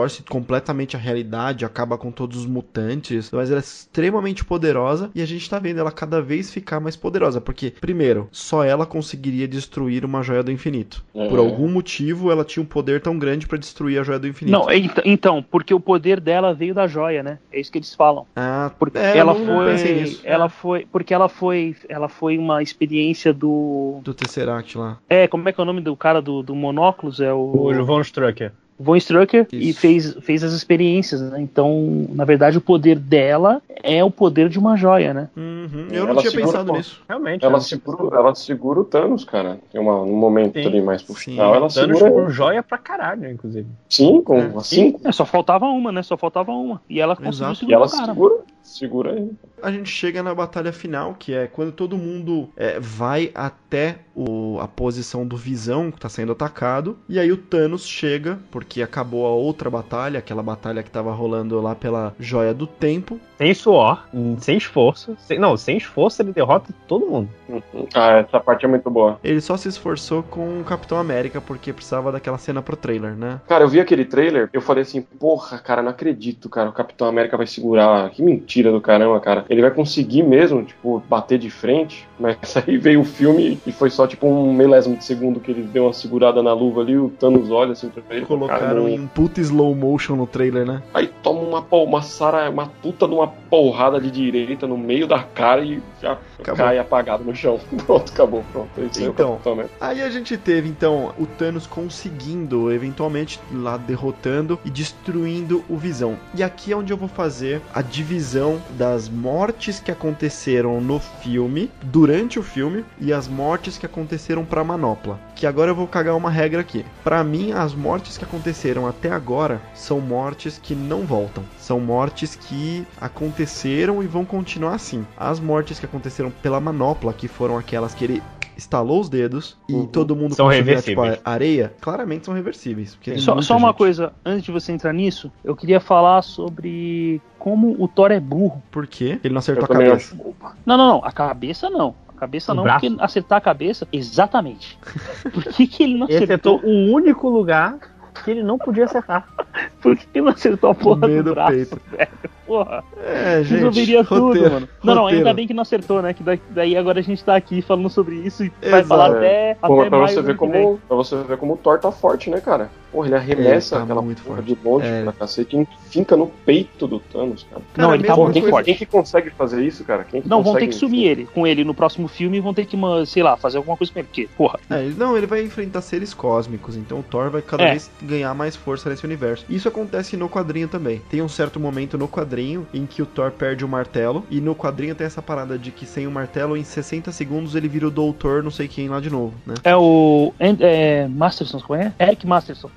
distorce 0.03 0.23
completamente 0.23 0.97
a 0.97 0.99
realidade 0.99 1.65
acaba 1.65 1.97
com 1.97 2.11
todos 2.11 2.39
os 2.39 2.47
mutantes, 2.47 3.31
mas 3.33 3.51
ela 3.51 3.61
é 3.61 3.63
extremamente 3.63 4.45
poderosa 4.45 5.11
e 5.15 5.23
a 5.23 5.27
gente 5.27 5.49
tá 5.49 5.59
vendo 5.59 5.81
ela 5.81 5.93
cada 5.93 6.21
vez 6.21 6.53
ficar 6.53 6.81
mais 6.81 6.97
poderosa, 6.97 7.41
porque, 7.41 7.73
primeiro, 7.81 8.29
só 8.33 8.65
ela 8.65 8.87
conseguiria 8.87 9.47
destruir 9.47 10.05
uma 10.05 10.23
joia 10.23 10.43
do 10.43 10.51
infinito. 10.51 11.05
É. 11.15 11.29
Por 11.29 11.39
algum 11.39 11.69
motivo, 11.69 12.31
ela 12.31 12.45
tinha 12.45 12.63
um 12.63 12.67
poder 12.67 13.01
tão 13.01 13.19
grande 13.19 13.47
para 13.47 13.59
destruir 13.59 13.99
a 13.99 14.03
joia 14.03 14.19
do 14.19 14.29
infinito. 14.29 14.53
Não, 14.53 14.67
então, 15.05 15.43
porque 15.43 15.75
o 15.75 15.81
poder 15.81 16.21
dela 16.21 16.55
veio 16.55 16.75
da 16.75 16.87
joia, 16.87 17.23
né? 17.23 17.39
É 17.53 17.61
isso 17.61 17.71
que 17.71 17.79
eles 17.79 17.95
falam. 17.95 18.27
Ah, 18.35 18.71
porque 18.79 18.99
é, 18.99 19.17
ela 19.17 19.35
não, 19.35 19.45
foi, 19.45 19.75
não 19.75 20.19
ela 20.25 20.49
foi, 20.49 20.87
porque 20.91 21.15
ela 21.15 21.29
foi, 21.29 21.77
ela 21.89 22.09
foi 22.09 22.39
uma 22.39 22.63
experiência 22.63 23.33
do 23.33 24.01
do 24.03 24.15
Tesseract 24.15 24.77
lá. 24.77 24.99
É, 25.09 25.29
como 25.29 25.49
é 25.49 25.53
que 25.53 25.61
é 25.61 25.63
o 25.63 25.67
nome 25.67 25.81
do 25.81 25.97
cara 25.97 26.21
do, 26.21 26.43
do 26.43 26.55
monóculos? 26.55 27.21
É 27.21 27.33
o 27.33 27.53
o 27.53 27.85
Von 27.85 28.01
Strucker. 28.01 28.53
Von 28.83 28.97
Strucker 28.97 29.47
e 29.53 29.73
fez, 29.73 30.15
fez 30.21 30.43
as 30.43 30.53
experiências, 30.53 31.21
né? 31.21 31.41
Então, 31.41 32.07
na 32.11 32.25
verdade, 32.25 32.59
o 32.59 32.61
poder 32.61 32.99
dela 32.99 33.63
é 33.83 34.03
o 34.03 34.11
poder 34.11 34.49
de 34.49 34.59
uma 34.59 34.77
joia, 34.77 35.15
né? 35.15 35.29
Uhum. 35.37 35.89
Eu 35.91 36.05
não 36.05 36.11
ela 36.11 36.21
tinha 36.21 36.33
pensado 36.33 36.73
nisso. 36.73 37.03
Realmente. 37.09 37.45
Ela, 37.45 37.61
segura, 37.61 38.17
ela 38.17 38.35
segura 38.35 38.81
o 38.81 38.85
Thanos, 38.85 39.25
cara. 39.25 39.59
Tem 39.71 39.81
uma, 39.81 40.01
um 40.03 40.17
momento 40.17 40.61
sim. 40.61 40.67
ali 40.67 40.83
mais 40.83 41.03
pro 41.03 41.15
final. 41.15 41.55
Ela 41.55 41.69
Thanos 41.69 41.99
segura... 41.99 42.11
com 42.11 42.31
joia 42.31 42.63
pra 42.63 42.79
caralho, 42.79 43.31
inclusive. 43.31 43.67
Sim, 43.89 44.21
com 44.23 44.39
é. 44.39 44.53
assim. 44.57 44.97
É, 45.05 45.13
só 45.13 45.25
faltava 45.25 45.67
uma, 45.67 45.93
né? 45.93 46.03
Só 46.03 46.17
faltava 46.17 46.53
uma. 46.53 46.81
E 46.89 47.01
ela 47.01 47.17
conseguiu 47.17 47.55
segurar 47.55 47.71
e 47.71 47.75
ela 47.75 47.89
segura, 47.89 48.35
segura 48.63 49.13
aí. 49.13 49.31
A 49.63 49.71
gente 49.71 49.91
chega 49.91 50.23
na 50.23 50.35
batalha 50.35 50.73
final, 50.73 51.15
que 51.19 51.33
é 51.35 51.47
quando 51.47 51.73
todo 51.73 51.97
mundo 51.97 52.49
é, 52.57 52.81
vai 52.81 53.31
até 53.35 53.99
o, 54.15 54.59
a 54.61 54.67
posição 54.67 55.27
do 55.27 55.37
Visão, 55.37 55.91
que 55.91 55.99
está 55.99 56.09
sendo 56.09 56.33
atacado, 56.33 56.99
e 57.09 57.19
aí 57.19 57.31
o 57.31 57.37
Thanos 57.37 57.87
chega, 57.87 58.39
porque 58.51 58.83
acabou 58.83 59.27
a 59.27 59.31
outra 59.31 59.71
batalha, 59.71 60.19
aquela 60.19 60.43
batalha 60.43 60.83
que 60.83 60.89
estava 60.89 61.13
rolando 61.13 61.61
lá 61.61 61.75
pela 61.75 62.15
Joia 62.19 62.53
do 62.53 62.67
Tempo. 62.67 63.21
Sem 63.39 63.55
suor, 63.55 64.07
sem 64.39 64.57
esforço. 64.57 65.17
Sem, 65.19 65.39
não, 65.39 65.57
sem 65.57 65.77
esforço 65.77 66.23
ele 66.23 66.33
derrota 66.33 66.73
todo 66.87 67.07
mundo. 67.07 67.29
Uhum. 67.49 67.87
Ah, 67.95 68.19
essa 68.19 68.41
parte 68.41 68.65
é 68.65 68.69
muito 68.69 68.89
boa. 68.91 69.19
Ele 69.23 69.41
só 69.41 69.57
se 69.57 69.69
esforçou 69.69 70.23
com 70.23 70.61
o 70.61 70.65
Capitão 70.65 70.99
América, 70.99 71.41
porque 71.41 71.73
precisava 71.73 72.13
daquela 72.13 72.39
cena 72.39 72.63
pro 72.63 72.77
trailer, 72.77 73.15
né? 73.15 73.41
Cara, 73.49 73.65
eu 73.65 73.69
vi 73.69 73.81
aquele 73.81 74.05
trailer, 74.05 74.49
eu 74.53 74.61
falei 74.61 74.83
assim, 74.83 75.03
porra, 75.03 75.59
cara, 75.59 75.83
não 75.83 75.91
acredito, 75.91 76.49
cara, 76.49 76.69
o 76.69 76.73
Capitão 76.73 77.07
América 77.07 77.37
vai 77.37 77.47
segurar. 77.47 78.11
Que 78.11 78.23
mentira 78.23 78.52
do 78.61 78.81
caramba, 78.81 79.19
cara. 79.21 79.45
Ele 79.49 79.63
vai 79.63 79.71
conseguir 79.71 80.23
mesmo, 80.23 80.63
tipo, 80.65 81.03
bater 81.09 81.39
de 81.39 81.49
frente, 81.49 82.07
mas 82.19 82.37
aí 82.57 82.77
veio 82.77 83.01
o 83.01 83.05
filme 83.05 83.59
e 83.67 83.73
foi 83.73 83.89
só 83.89 84.07
tipo 84.07 84.27
um 84.27 84.53
milésimo 84.53 84.97
de 84.97 85.05
segundo 85.05 85.41
que 85.41 85.51
ele 85.51 85.63
deu 85.63 85.85
uma 85.85 85.93
segurada 85.93 86.43
na 86.43 86.53
luva 86.53 86.81
ali, 86.81 86.97
o 86.97 87.09
Thanos 87.09 87.51
olha 87.51 87.73
assim 87.73 87.89
pra 87.89 88.03
ele. 88.11 88.27
Colocaram 88.27 88.89
em 88.89 89.07
puta 89.07 89.41
slow 89.41 89.75
motion 89.75 90.17
no 90.17 90.27
trailer, 90.27 90.67
né? 90.67 90.83
Aí 90.93 91.11
toma 91.23 91.41
uma, 91.41 91.67
uma, 91.71 92.03
sara, 92.03 92.51
uma 92.51 92.67
puta 92.67 93.07
de 93.07 93.15
uma 93.15 93.29
porrada 93.29 94.01
de 94.01 94.11
direita 94.11 94.67
no 94.67 94.77
meio 94.77 95.07
da 95.07 95.23
cara 95.23 95.65
e 95.65 95.81
já 96.01 96.19
acabou. 96.41 96.65
cai 96.65 96.79
apagado 96.79 97.25
no 97.25 97.35
chão. 97.35 97.59
Pronto, 97.87 98.13
acabou, 98.13 98.45
pronto. 98.53 98.69
Esse 98.81 99.05
então, 99.05 99.39
é 99.59 99.67
aí 99.81 100.03
a 100.03 100.11
gente 100.11 100.37
teve 100.37 100.69
então 100.69 101.13
o 101.19 101.27
Thanos 101.27 101.67
conseguindo, 101.67 102.73
eventualmente 102.73 103.41
lá 103.53 103.77
derrotando 103.77 104.59
e 104.65 104.71
destruindo 104.71 105.65
o 105.69 105.77
Visão. 105.77 106.17
E 106.35 106.43
aqui 106.43 106.73
é 106.73 106.77
onde 106.77 106.93
eu 106.93 106.97
vou 106.97 107.09
fazer 107.09 107.61
a 107.75 107.83
divisão 107.83 108.42
das 108.71 109.09
mortes 109.09 109.81
que 109.81 109.91
aconteceram 109.91 110.81
no 110.81 110.99
filme, 110.99 111.71
durante 111.83 112.39
o 112.39 112.43
filme, 112.43 112.85
e 113.01 113.13
as 113.13 113.29
mortes 113.29 113.79
que 113.79 113.87
aconteceram 113.87 114.45
pra 114.45 114.65
Manopla. 114.65 115.19
Que 115.35 115.47
agora 115.47 115.71
eu 115.71 115.75
vou 115.75 115.87
cagar 115.87 116.17
uma 116.17 116.31
regra 116.31 116.61
aqui. 116.61 116.85
Para 117.05 117.23
mim, 117.23 117.53
as 117.53 117.75
mortes 117.75 118.19
que 118.19 118.25
aconteceram 118.25 118.87
até 118.87 119.11
agora 119.11 119.61
são 119.75 120.01
mortes 120.01 120.59
que 120.63 120.75
não 120.75 121.03
voltam. 121.03 121.45
São 121.59 121.79
mortes 121.81 122.35
que 122.35 122.87
aconteceram 123.01 124.03
e 124.03 124.07
vão 124.07 124.25
continuar 124.25 124.75
assim. 124.75 125.07
As 125.17 125.39
mortes 125.39 125.79
que 125.79 125.87
aconteceram 125.87 126.31
pela 126.43 126.61
Manopla, 126.61 127.13
que 127.13 127.29
foram 127.29 127.57
aquelas 127.57 127.95
que 127.95 128.05
ele 128.05 128.23
estalou 128.57 129.01
os 129.01 129.09
dedos 129.09 129.57
e 129.69 129.73
uhum. 129.73 129.87
todo 129.87 130.15
mundo 130.15 130.35
são 130.35 130.47
reversíveis. 130.47 131.17
Tipo, 131.17 131.29
areia, 131.29 131.73
claramente 131.81 132.27
são 132.27 132.35
reversíveis. 132.35 132.99
Só, 133.19 133.41
só 133.41 133.57
uma 133.57 133.75
coisa, 133.75 134.13
antes 134.25 134.45
de 134.45 134.53
você 134.53 134.73
entrar 134.73 134.93
nisso, 134.93 135.31
eu 135.45 135.57
queria 135.57 135.81
falar 135.81 136.23
sobre 136.23 137.21
como 137.39 137.75
o 137.79 137.89
Thor 137.89 138.13
é 138.13 138.21
burro. 138.21 138.63
Por 138.71 138.87
quê? 138.87 139.19
Ele 139.23 139.35
não 139.35 139.41
acertou 139.41 139.67
eu 139.69 139.75
a 139.75 139.85
cabeça. 139.85 140.17
Não, 140.65 140.77
não, 140.77 140.89
não. 140.89 141.05
A 141.05 141.13
cabeça 141.13 141.69
não. 141.69 141.95
A 142.09 142.21
cabeça 142.21 142.55
não, 142.55 142.63
porque 142.63 142.95
acertar 143.01 143.39
a 143.39 143.41
cabeça. 143.41 143.89
Exatamente. 143.93 144.79
Por 145.33 145.45
que, 145.45 145.67
que 145.67 145.83
ele 145.83 145.97
não 145.97 146.07
acertou? 146.07 146.61
o 146.63 146.93
único 146.93 147.29
lugar 147.29 147.79
que 148.25 148.31
ele 148.31 148.43
não 148.43 148.59
podia 148.59 148.85
acertar. 148.85 149.27
Por 149.83 149.97
que 149.97 150.07
ele 150.15 150.27
não 150.27 150.33
acertou 150.33 150.71
a 150.71 150.75
porra 150.75 151.09
do 151.09 151.35
braço, 151.35 151.53
peito. 151.53 151.81
velho? 151.91 152.09
Porra. 152.47 152.85
É, 153.05 153.43
gente. 153.43 153.55
Resolveria 153.55 154.03
roteiro, 154.03 154.33
tudo, 154.33 154.53
mano. 154.53 154.69
Não, 154.83 154.95
não, 154.95 155.07
ainda 155.07 155.33
bem 155.33 155.47
que 155.47 155.55
não 155.55 155.63
acertou, 155.63 156.03
né? 156.03 156.13
Que 156.13 156.23
daí 156.51 156.77
agora 156.77 157.01
a 157.01 157.03
gente 157.03 157.23
tá 157.23 157.37
aqui 157.37 157.63
falando 157.63 157.89
sobre 157.89 158.17
isso 158.17 158.45
e 158.45 158.53
vai 158.69 158.83
falar 158.83 159.17
até, 159.17 159.55
Pô, 159.55 159.81
até 159.81 159.91
pra 159.91 159.99
você 159.99 160.23
ver 160.23 160.37
como 160.37 160.81
Pra 160.89 160.97
você 160.97 161.17
ver 161.17 161.37
como 161.37 161.55
o 161.55 161.57
Thor 161.57 161.79
tá 161.79 161.93
forte, 161.93 162.31
né, 162.31 162.41
cara? 162.41 162.71
Porra, 162.91 163.07
ele 163.07 163.15
arremessa 163.15 163.77
tá 163.77 163.83
aquela 163.85 164.03
muito 164.03 164.23
porra 164.23 164.37
forte. 164.43 164.55
de 164.55 164.59
longe 164.63 164.87
é. 164.87 165.03
pra 165.03 165.13
cacete 165.13 165.57
e 165.57 165.67
finca 165.89 166.15
no 166.15 166.27
peito 166.27 166.87
do 166.87 167.01
Thanos, 167.01 167.47
cara. 167.49 167.63
cara 167.73 167.89
não, 167.89 167.95
ele 167.95 168.05
tá 168.05 168.15
muito 168.15 168.35
quem, 168.35 168.51
forte. 168.51 168.67
Quem 168.67 168.75
que 168.75 168.87
consegue 168.87 169.31
fazer 169.31 169.65
isso, 169.65 169.83
cara? 169.85 170.05
Quem 170.05 170.21
que 170.21 170.29
não, 170.29 170.43
vão 170.43 170.55
ter 170.55 170.67
que 170.67 170.75
sumir 170.75 171.07
ele 171.07 171.29
com 171.33 171.47
ele 171.47 171.65
no 171.65 171.73
próximo 171.73 172.07
filme 172.07 172.37
e 172.37 172.41
vão 172.41 172.53
ter 172.53 172.67
que, 172.67 172.77
sei 173.07 173.23
lá, 173.23 173.37
fazer 173.37 173.57
alguma 173.57 173.77
coisa 173.79 173.91
com 173.91 173.99
ele. 173.99 174.09
Porque, 174.09 174.29
porra. 174.37 174.61
É, 174.69 174.83
não, 174.97 175.17
ele 175.17 175.27
vai 175.27 175.43
enfrentar 175.43 175.81
seres 175.81 176.13
cósmicos, 176.13 176.77
então 176.77 176.99
o 176.99 177.03
Thor 177.03 177.31
vai 177.31 177.41
cada 177.41 177.63
é. 177.65 177.71
vez 177.71 177.91
ganhar 178.03 178.35
mais 178.35 178.57
força 178.57 178.91
nesse 178.91 179.07
universo. 179.07 179.47
Isso 179.49 179.69
acontece 179.69 180.17
no 180.17 180.29
quadrinho 180.29 180.69
também. 180.69 181.01
Tem 181.09 181.23
um 181.23 181.29
certo 181.29 181.59
momento 181.59 181.97
no 181.97 182.09
quadrinho 182.09 182.32
em 182.41 182.87
que 182.87 183.03
o 183.03 183.07
Thor 183.07 183.31
perde 183.31 183.65
o 183.65 183.69
martelo, 183.69 184.25
e 184.31 184.41
no 184.41 184.55
quadrinho 184.55 184.95
tem 184.95 185.07
essa 185.07 185.23
parada 185.23 185.59
de 185.59 185.71
que 185.71 185.85
sem 185.85 186.07
o 186.07 186.11
martelo, 186.11 186.57
em 186.57 186.65
60 186.65 187.13
segundos 187.13 187.55
ele 187.55 187.69
vira 187.69 187.87
o 187.87 187.91
doutor 187.91 188.43
não 188.43 188.51
sei 188.51 188.69
quem 188.69 188.89
lá 188.89 189.01
de 189.01 189.11
novo, 189.11 189.35
né? 189.47 189.55
É 189.65 189.77
o. 189.77 190.33
É, 190.39 191.09
Masterson, 191.09 191.61
qual 191.61 191.79
é? 191.79 191.93
Eric 192.01 192.27
Masterson 192.27 192.71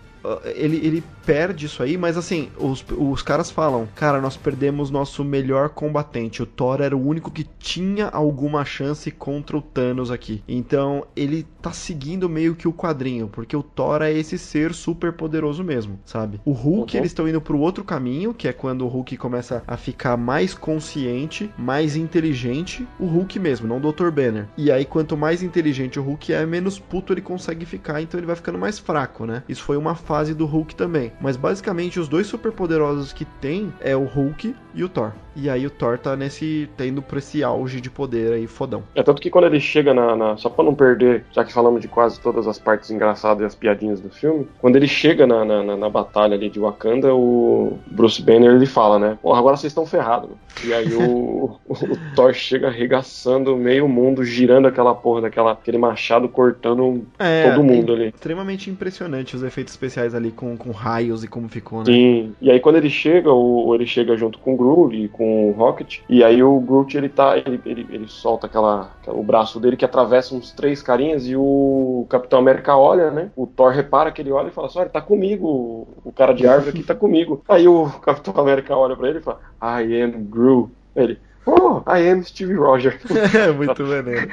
ele, 0.55 0.77
ele 0.77 1.03
perde 1.25 1.65
isso 1.65 1.81
aí, 1.81 1.97
mas 1.97 2.17
assim, 2.17 2.49
os, 2.57 2.85
os 2.97 3.21
caras 3.21 3.49
falam, 3.49 3.87
cara, 3.95 4.21
nós 4.21 4.37
perdemos 4.37 4.91
nosso 4.91 5.23
melhor 5.23 5.69
combatente. 5.69 6.43
O 6.43 6.45
Thor 6.45 6.81
era 6.81 6.95
o 6.95 7.05
único 7.07 7.31
que 7.31 7.43
tinha 7.43 8.07
alguma 8.07 8.63
chance 8.63 9.09
contra 9.11 9.57
o 9.57 9.61
Thanos 9.61 10.11
aqui. 10.11 10.43
Então, 10.47 11.05
ele 11.15 11.45
tá 11.61 11.71
seguindo 11.71 12.29
meio 12.29 12.55
que 12.55 12.67
o 12.67 12.73
quadrinho, 12.73 13.27
porque 13.27 13.55
o 13.55 13.63
Thor 13.63 14.01
é 14.01 14.11
esse 14.11 14.37
ser 14.37 14.73
super 14.73 15.13
poderoso 15.13 15.63
mesmo, 15.63 15.99
sabe? 16.05 16.39
O 16.45 16.51
Hulk, 16.51 16.95
uhum. 16.95 17.01
eles 17.01 17.11
estão 17.11 17.27
indo 17.27 17.41
pro 17.41 17.59
outro 17.59 17.83
caminho, 17.83 18.33
que 18.33 18.47
é 18.47 18.53
quando 18.53 18.85
o 18.85 18.87
Hulk 18.87 19.17
começa 19.17 19.63
a 19.67 19.77
ficar 19.77 20.15
mais 20.17 20.53
consciente, 20.53 21.49
mais 21.57 21.95
inteligente, 21.95 22.87
o 22.99 23.05
Hulk 23.05 23.39
mesmo, 23.39 23.67
não 23.67 23.77
o 23.77 23.91
Dr. 23.91 24.09
Banner. 24.11 24.47
E 24.57 24.71
aí, 24.71 24.85
quanto 24.85 25.17
mais 25.17 25.41
inteligente 25.41 25.99
o 25.99 26.03
Hulk 26.03 26.33
é, 26.33 26.45
menos 26.45 26.79
puto 26.79 27.13
ele 27.13 27.21
consegue 27.21 27.65
ficar, 27.65 28.01
então 28.01 28.19
ele 28.19 28.27
vai 28.27 28.35
ficando 28.35 28.59
mais 28.59 28.77
fraco, 28.77 29.25
né? 29.25 29.43
Isso 29.49 29.63
foi 29.63 29.77
uma 29.77 29.95
fase 29.95 30.33
do 30.33 30.45
Hulk 30.45 30.75
também. 30.75 31.11
Mas 31.19 31.37
basicamente 31.37 31.99
os 31.99 32.07
dois 32.07 32.27
superpoderosos 32.27 33.13
que 33.13 33.25
tem 33.25 33.73
é 33.79 33.95
o 33.95 34.03
Hulk 34.03 34.55
e 34.73 34.83
o 34.83 34.89
Thor. 34.89 35.11
E 35.35 35.49
aí 35.49 35.65
o 35.65 35.69
Thor 35.69 35.97
tá 35.97 36.15
nesse. 36.15 36.69
tendo 36.77 37.01
pra 37.01 37.19
esse 37.19 37.43
auge 37.43 37.81
de 37.81 37.89
poder 37.89 38.33
aí 38.33 38.47
fodão. 38.47 38.83
É 38.95 39.03
tanto 39.03 39.21
que 39.21 39.29
quando 39.29 39.45
ele 39.45 39.59
chega 39.59 39.93
na, 39.93 40.15
na, 40.15 40.37
Só 40.37 40.49
pra 40.49 40.63
não 40.63 40.73
perder, 40.73 41.25
já 41.31 41.43
que 41.43 41.51
falamos 41.51 41.81
de 41.81 41.87
quase 41.87 42.19
todas 42.19 42.47
as 42.47 42.57
partes 42.57 42.89
engraçadas 42.89 43.41
e 43.41 43.45
as 43.45 43.55
piadinhas 43.55 43.99
do 43.99 44.09
filme, 44.09 44.47
quando 44.59 44.77
ele 44.77 44.87
chega 44.87 45.27
na, 45.27 45.43
na, 45.43 45.75
na 45.75 45.89
batalha 45.89 46.35
ali 46.35 46.49
de 46.49 46.59
Wakanda, 46.59 47.13
o 47.13 47.77
Bruce 47.87 48.21
Banner 48.21 48.51
ele 48.51 48.65
fala, 48.65 48.97
né? 48.97 49.17
Porra, 49.21 49.39
agora 49.39 49.57
vocês 49.57 49.71
estão 49.71 49.85
ferrados. 49.85 50.29
E 50.63 50.73
aí 50.73 50.93
o, 50.93 51.59
o, 51.67 51.73
o, 51.73 52.15
Thor 52.15 52.33
chega 52.33 52.67
arregaçando 52.67 53.57
meio 53.57 53.87
mundo, 53.89 54.23
girando 54.23 54.67
aquela 54.67 54.95
porra 54.95 55.21
daquela, 55.21 55.51
aquele 55.51 55.77
machado 55.77 56.29
cortando 56.29 57.05
é, 57.19 57.49
todo 57.49 57.63
mundo 57.63 57.91
é 57.91 57.95
ali. 57.95 58.07
Extremamente 58.07 58.69
impressionante 58.69 59.35
os 59.35 59.43
efeitos 59.43 59.73
especiais 59.73 60.15
ali 60.15 60.31
com, 60.31 60.55
com 60.55 60.71
raios 61.05 61.23
e 61.23 61.27
como 61.27 61.47
ficou, 61.47 61.79
né? 61.79 61.85
Sim. 61.85 62.35
E 62.41 62.51
aí 62.51 62.59
quando 62.59 62.77
ele 62.77 62.89
chega, 62.89 63.31
o, 63.31 63.73
ele 63.75 63.85
chega 63.85 64.17
junto 64.17 64.39
com 64.39 64.53
o 64.53 64.57
Groot 64.57 64.95
e 64.95 65.07
com 65.07 65.49
o 65.49 65.51
Rocket, 65.53 65.99
e 66.09 66.23
aí 66.23 66.43
o 66.43 66.59
Groot 66.59 66.97
ele 66.97 67.09
tá. 67.09 67.37
Ele, 67.37 67.61
ele, 67.65 67.87
ele 67.89 68.07
solta 68.07 68.47
aquela, 68.47 68.91
o 69.07 69.23
braço 69.23 69.59
dele 69.59 69.77
que 69.77 69.85
atravessa 69.85 70.35
uns 70.35 70.51
três 70.51 70.81
carinhas 70.81 71.27
e 71.27 71.35
o 71.35 72.05
Capitão 72.09 72.39
América 72.39 72.75
olha, 72.75 73.11
né? 73.11 73.31
O 73.35 73.45
Thor 73.45 73.71
repara 73.71 74.11
que 74.11 74.21
ele 74.21 74.31
olha 74.31 74.47
e 74.47 74.51
fala 74.51 74.67
assim: 74.67 74.79
olha, 74.79 74.89
tá 74.89 75.01
comigo, 75.01 75.87
o 76.03 76.11
cara 76.11 76.33
de 76.33 76.47
árvore 76.47 76.71
aqui 76.71 76.83
tá 76.83 76.95
comigo. 76.95 77.43
Aí 77.47 77.67
o 77.67 77.89
Capitão 78.01 78.33
América 78.37 78.75
olha 78.75 78.95
pra 78.95 79.09
ele 79.09 79.19
e 79.19 79.21
fala: 79.21 79.39
I 79.61 80.01
am 80.01 80.23
Groot. 80.23 80.71
Ele, 80.95 81.19
Oh, 81.45 81.83
I 81.87 82.09
am 82.09 82.23
Steve 82.23 82.53
Rogers. 82.53 82.95
É, 83.35 83.51
muito 83.51 83.83
maneiro. 83.83 84.31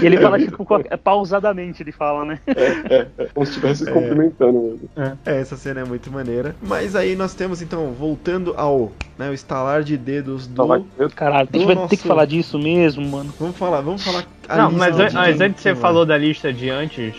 e 0.00 0.06
ele 0.06 0.18
fala, 0.18 0.38
tipo, 0.38 0.66
é, 0.88 0.96
pausadamente, 0.96 1.82
ele 1.82 1.92
fala, 1.92 2.24
né? 2.24 2.40
É, 2.46 2.94
é, 2.94 3.06
é 3.18 3.24
como 3.26 3.44
se 3.44 3.52
estivesse 3.52 3.84
se 3.84 3.90
é. 3.90 3.92
cumprimentando 3.92 4.60
mesmo. 4.60 4.90
É. 4.96 5.16
é. 5.26 5.40
essa 5.40 5.56
cena 5.56 5.80
é 5.80 5.84
muito 5.84 6.10
maneira. 6.10 6.54
Mas 6.62 6.94
aí 6.96 7.16
nós 7.16 7.34
temos, 7.34 7.60
então, 7.60 7.92
voltando 7.92 8.54
ao 8.56 8.92
né, 9.18 9.28
o 9.28 9.34
estalar 9.34 9.82
de 9.82 9.96
dedos 9.96 10.46
do. 10.46 10.66
Caralho, 11.14 11.48
a 11.52 11.56
gente 11.56 11.66
vai 11.66 11.88
ter 11.88 11.96
que 11.96 12.08
falar 12.08 12.24
disso 12.24 12.58
mesmo, 12.58 13.06
mano. 13.06 13.32
Vamos 13.38 13.56
falar, 13.56 13.80
vamos 13.80 14.02
falar. 14.02 14.24
Não, 14.48 14.70
mas, 14.72 14.96
mas 15.12 15.40
antes 15.40 15.62
você 15.62 15.74
falou 15.74 16.06
da 16.06 16.16
lista 16.16 16.52
de 16.52 16.70
antes, 16.70 17.14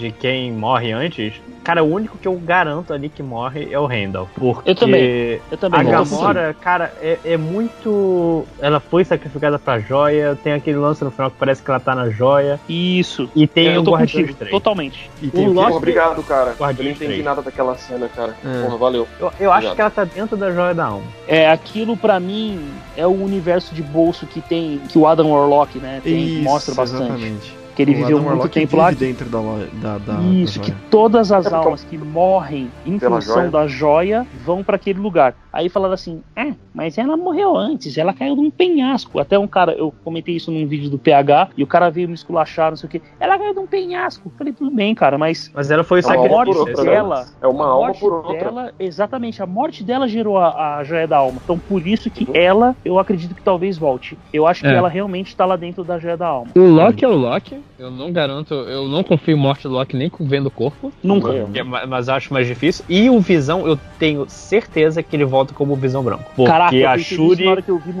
de 0.00 0.10
quem 0.10 0.50
morre 0.52 0.92
antes, 0.92 1.40
Cara, 1.62 1.84
o 1.84 1.92
único 1.92 2.16
que 2.16 2.26
eu 2.26 2.34
garanto 2.36 2.92
ali 2.92 3.08
que 3.08 3.22
morre 3.22 3.68
é 3.70 3.78
o 3.78 3.84
Randall. 3.84 4.28
Porque 4.34 4.70
eu 4.70 4.74
também. 4.74 5.40
Eu 5.50 5.58
também 5.58 5.80
a 5.80 5.82
Gamora, 5.82 6.56
cara, 6.58 6.92
é, 7.02 7.18
é, 7.24 7.36
muito. 7.36 8.46
Ela 8.60 8.80
foi 8.80 9.04
sacrificada 9.04 9.58
pra 9.58 9.78
joia. 9.78 10.38
Tem 10.42 10.54
aquele 10.54 10.78
lance 10.78 11.04
no 11.04 11.10
final 11.10 11.30
que 11.30 11.36
parece 11.36 11.62
que 11.62 11.70
ela 11.70 11.78
tá 11.78 11.94
na 11.94 12.08
joia. 12.08 12.58
Isso. 12.68 13.28
E 13.36 13.46
tem 13.46 13.68
é, 13.68 13.76
eu 13.76 13.84
tô 13.84 13.96
contigo, 13.96 14.34
totalmente. 14.50 15.10
E 15.20 15.28
tem 15.28 15.48
o 15.48 15.52
Loki... 15.52 15.72
Obrigado, 15.72 16.22
cara. 16.22 16.54
eu 16.58 16.66
não 16.66 16.90
entendi 16.90 16.96
3. 16.96 17.24
nada 17.24 17.42
daquela 17.42 17.76
cena, 17.76 18.08
cara. 18.08 18.34
É. 18.44 18.62
Porra, 18.62 18.76
valeu. 18.78 19.06
Eu, 19.20 19.32
eu 19.38 19.52
acho 19.52 19.74
que 19.74 19.80
ela 19.80 19.90
tá 19.90 20.04
dentro 20.04 20.36
da 20.36 20.50
joia 20.50 20.74
da 20.74 20.86
alma. 20.86 21.06
É, 21.28 21.50
aquilo 21.50 21.96
pra 21.96 22.18
mim 22.18 22.70
é 22.96 23.06
o 23.06 23.22
universo 23.22 23.74
de 23.74 23.82
bolso 23.82 24.26
que 24.26 24.40
tem. 24.40 24.80
Que 24.88 24.98
o 24.98 25.06
Adam 25.06 25.30
Warlock, 25.30 25.78
né? 25.78 26.00
Tem, 26.02 26.36
Isso, 26.36 26.42
mostra 26.42 26.74
bastante. 26.74 27.04
Exatamente 27.04 27.59
que 27.84 27.90
ele 27.90 27.92
o 27.92 28.04
viveu 28.04 28.18
Adam 28.18 28.30
muito 28.30 28.48
tempo 28.48 28.76
lá. 28.76 28.90
dentro 28.90 29.28
da, 29.28 29.40
da, 29.80 29.98
da 29.98 30.20
Isso, 30.22 30.58
da 30.58 30.64
que 30.64 30.72
todas 30.90 31.32
as 31.32 31.52
almas 31.52 31.84
que 31.84 31.96
morrem 31.96 32.70
em 32.84 32.98
Pela 32.98 33.16
função 33.16 33.36
joia. 33.36 33.50
da 33.50 33.66
joia 33.66 34.26
vão 34.44 34.62
para 34.62 34.76
aquele 34.76 35.00
lugar. 35.00 35.34
Aí 35.52 35.68
falaram 35.68 35.94
assim: 35.94 36.22
é, 36.36 36.52
mas 36.72 36.96
ela 36.96 37.16
morreu 37.16 37.56
antes, 37.56 37.96
ela 37.98 38.12
caiu 38.12 38.36
num 38.36 38.50
penhasco. 38.50 39.18
Até 39.18 39.38
um 39.38 39.46
cara, 39.46 39.72
eu 39.72 39.92
comentei 40.04 40.36
isso 40.36 40.50
num 40.50 40.66
vídeo 40.66 40.90
do 40.90 40.98
PH, 40.98 41.50
e 41.56 41.62
o 41.62 41.66
cara 41.66 41.90
veio 41.90 42.08
me 42.08 42.14
esculachar, 42.14 42.70
não 42.70 42.76
sei 42.76 42.86
o 42.86 42.90
que. 42.90 43.02
Ela 43.18 43.38
caiu 43.38 43.54
num 43.54 43.66
penhasco. 43.66 44.30
Falei, 44.38 44.52
tudo 44.52 44.70
bem, 44.70 44.94
cara, 44.94 45.18
mas. 45.18 45.50
Mas 45.54 45.70
ela 45.70 45.82
foi 45.82 46.00
é 46.00 46.12
a 46.12 46.28
morte 46.28 46.56
outra, 46.56 46.84
né? 46.84 46.90
dela. 46.90 47.26
É 47.40 47.46
uma 47.46 47.66
alma 47.66 47.94
por 47.94 48.12
outra. 48.12 48.38
Dela, 48.38 48.74
exatamente, 48.78 49.42
a 49.42 49.46
morte 49.46 49.82
dela 49.82 50.06
gerou 50.06 50.38
a, 50.38 50.76
a 50.76 50.84
joia 50.84 51.06
da 51.06 51.16
alma. 51.16 51.40
Então 51.42 51.58
por 51.58 51.86
isso 51.86 52.10
que 52.10 52.24
uhum. 52.24 52.34
ela, 52.34 52.76
eu 52.84 52.98
acredito 52.98 53.34
que 53.34 53.42
talvez 53.42 53.76
volte. 53.76 54.16
Eu 54.32 54.46
acho 54.46 54.62
que 54.62 54.68
é. 54.68 54.74
ela 54.74 54.88
realmente 54.88 55.34
tá 55.34 55.44
lá 55.44 55.56
dentro 55.56 55.82
da 55.82 55.98
joia 55.98 56.16
da 56.16 56.26
alma. 56.26 56.50
O 56.54 56.60
Loki 56.60 57.04
é 57.04 57.08
o 57.08 57.14
Loki. 57.14 57.60
Eu 57.78 57.90
não 57.90 58.12
garanto, 58.12 58.54
eu 58.54 58.88
não 58.88 59.02
confio 59.02 59.36
em 59.36 59.40
morte 59.40 59.62
do 59.62 59.74
Loki 59.74 59.96
nem 59.96 60.10
vendo 60.20 60.46
o 60.46 60.50
corpo. 60.50 60.92
Nunca. 61.02 61.30
É, 61.54 61.62
mas 61.62 62.08
acho 62.08 62.32
mais 62.32 62.46
difícil. 62.46 62.84
E 62.88 63.08
o 63.08 63.20
Visão, 63.20 63.66
eu 63.66 63.78
tenho 63.98 64.26
certeza 64.28 65.02
que 65.02 65.14
ele 65.16 65.24
volta 65.24 65.54
como 65.54 65.74
Visão 65.76 66.02
Branco. 66.02 66.24
Porque 66.36 66.50
Caraca, 66.50 66.90
a 66.90 66.98
Shuri 66.98 67.44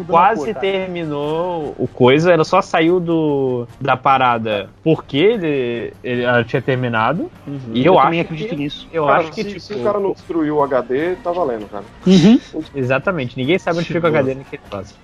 quase 0.06 0.54
terminou 0.54 1.74
o 1.78 1.86
coisa, 1.86 2.32
ela 2.32 2.44
só 2.44 2.60
saiu 2.60 3.00
do, 3.00 3.66
da 3.80 3.96
parada 3.96 4.68
porque 4.82 5.18
ele, 5.18 5.92
ele 6.02 6.22
ela 6.22 6.44
tinha 6.44 6.62
terminado. 6.62 7.30
Uhum. 7.46 7.60
E 7.72 7.84
eu, 7.84 7.94
eu 7.94 7.98
acho 7.98 8.20
acredito 8.20 8.50
que, 8.50 8.56
nisso. 8.56 8.88
Eu 8.92 9.06
cara, 9.06 9.20
acho 9.20 9.32
que 9.32 9.42
se, 9.42 9.48
tipo... 9.48 9.60
se 9.60 9.74
o 9.74 9.82
cara 9.82 9.98
não 10.00 10.12
destruiu 10.12 10.56
o 10.56 10.62
HD, 10.62 11.16
tá 11.16 11.32
valendo, 11.32 11.68
cara. 11.68 11.84
Uhum. 12.06 12.40
Exatamente, 12.74 13.36
ninguém 13.36 13.58
sabe 13.58 13.78
onde 13.78 13.88
fica 13.88 14.06
o 14.06 14.10
HD 14.10 14.34
naquele 14.34 14.62
caso. 14.70 14.94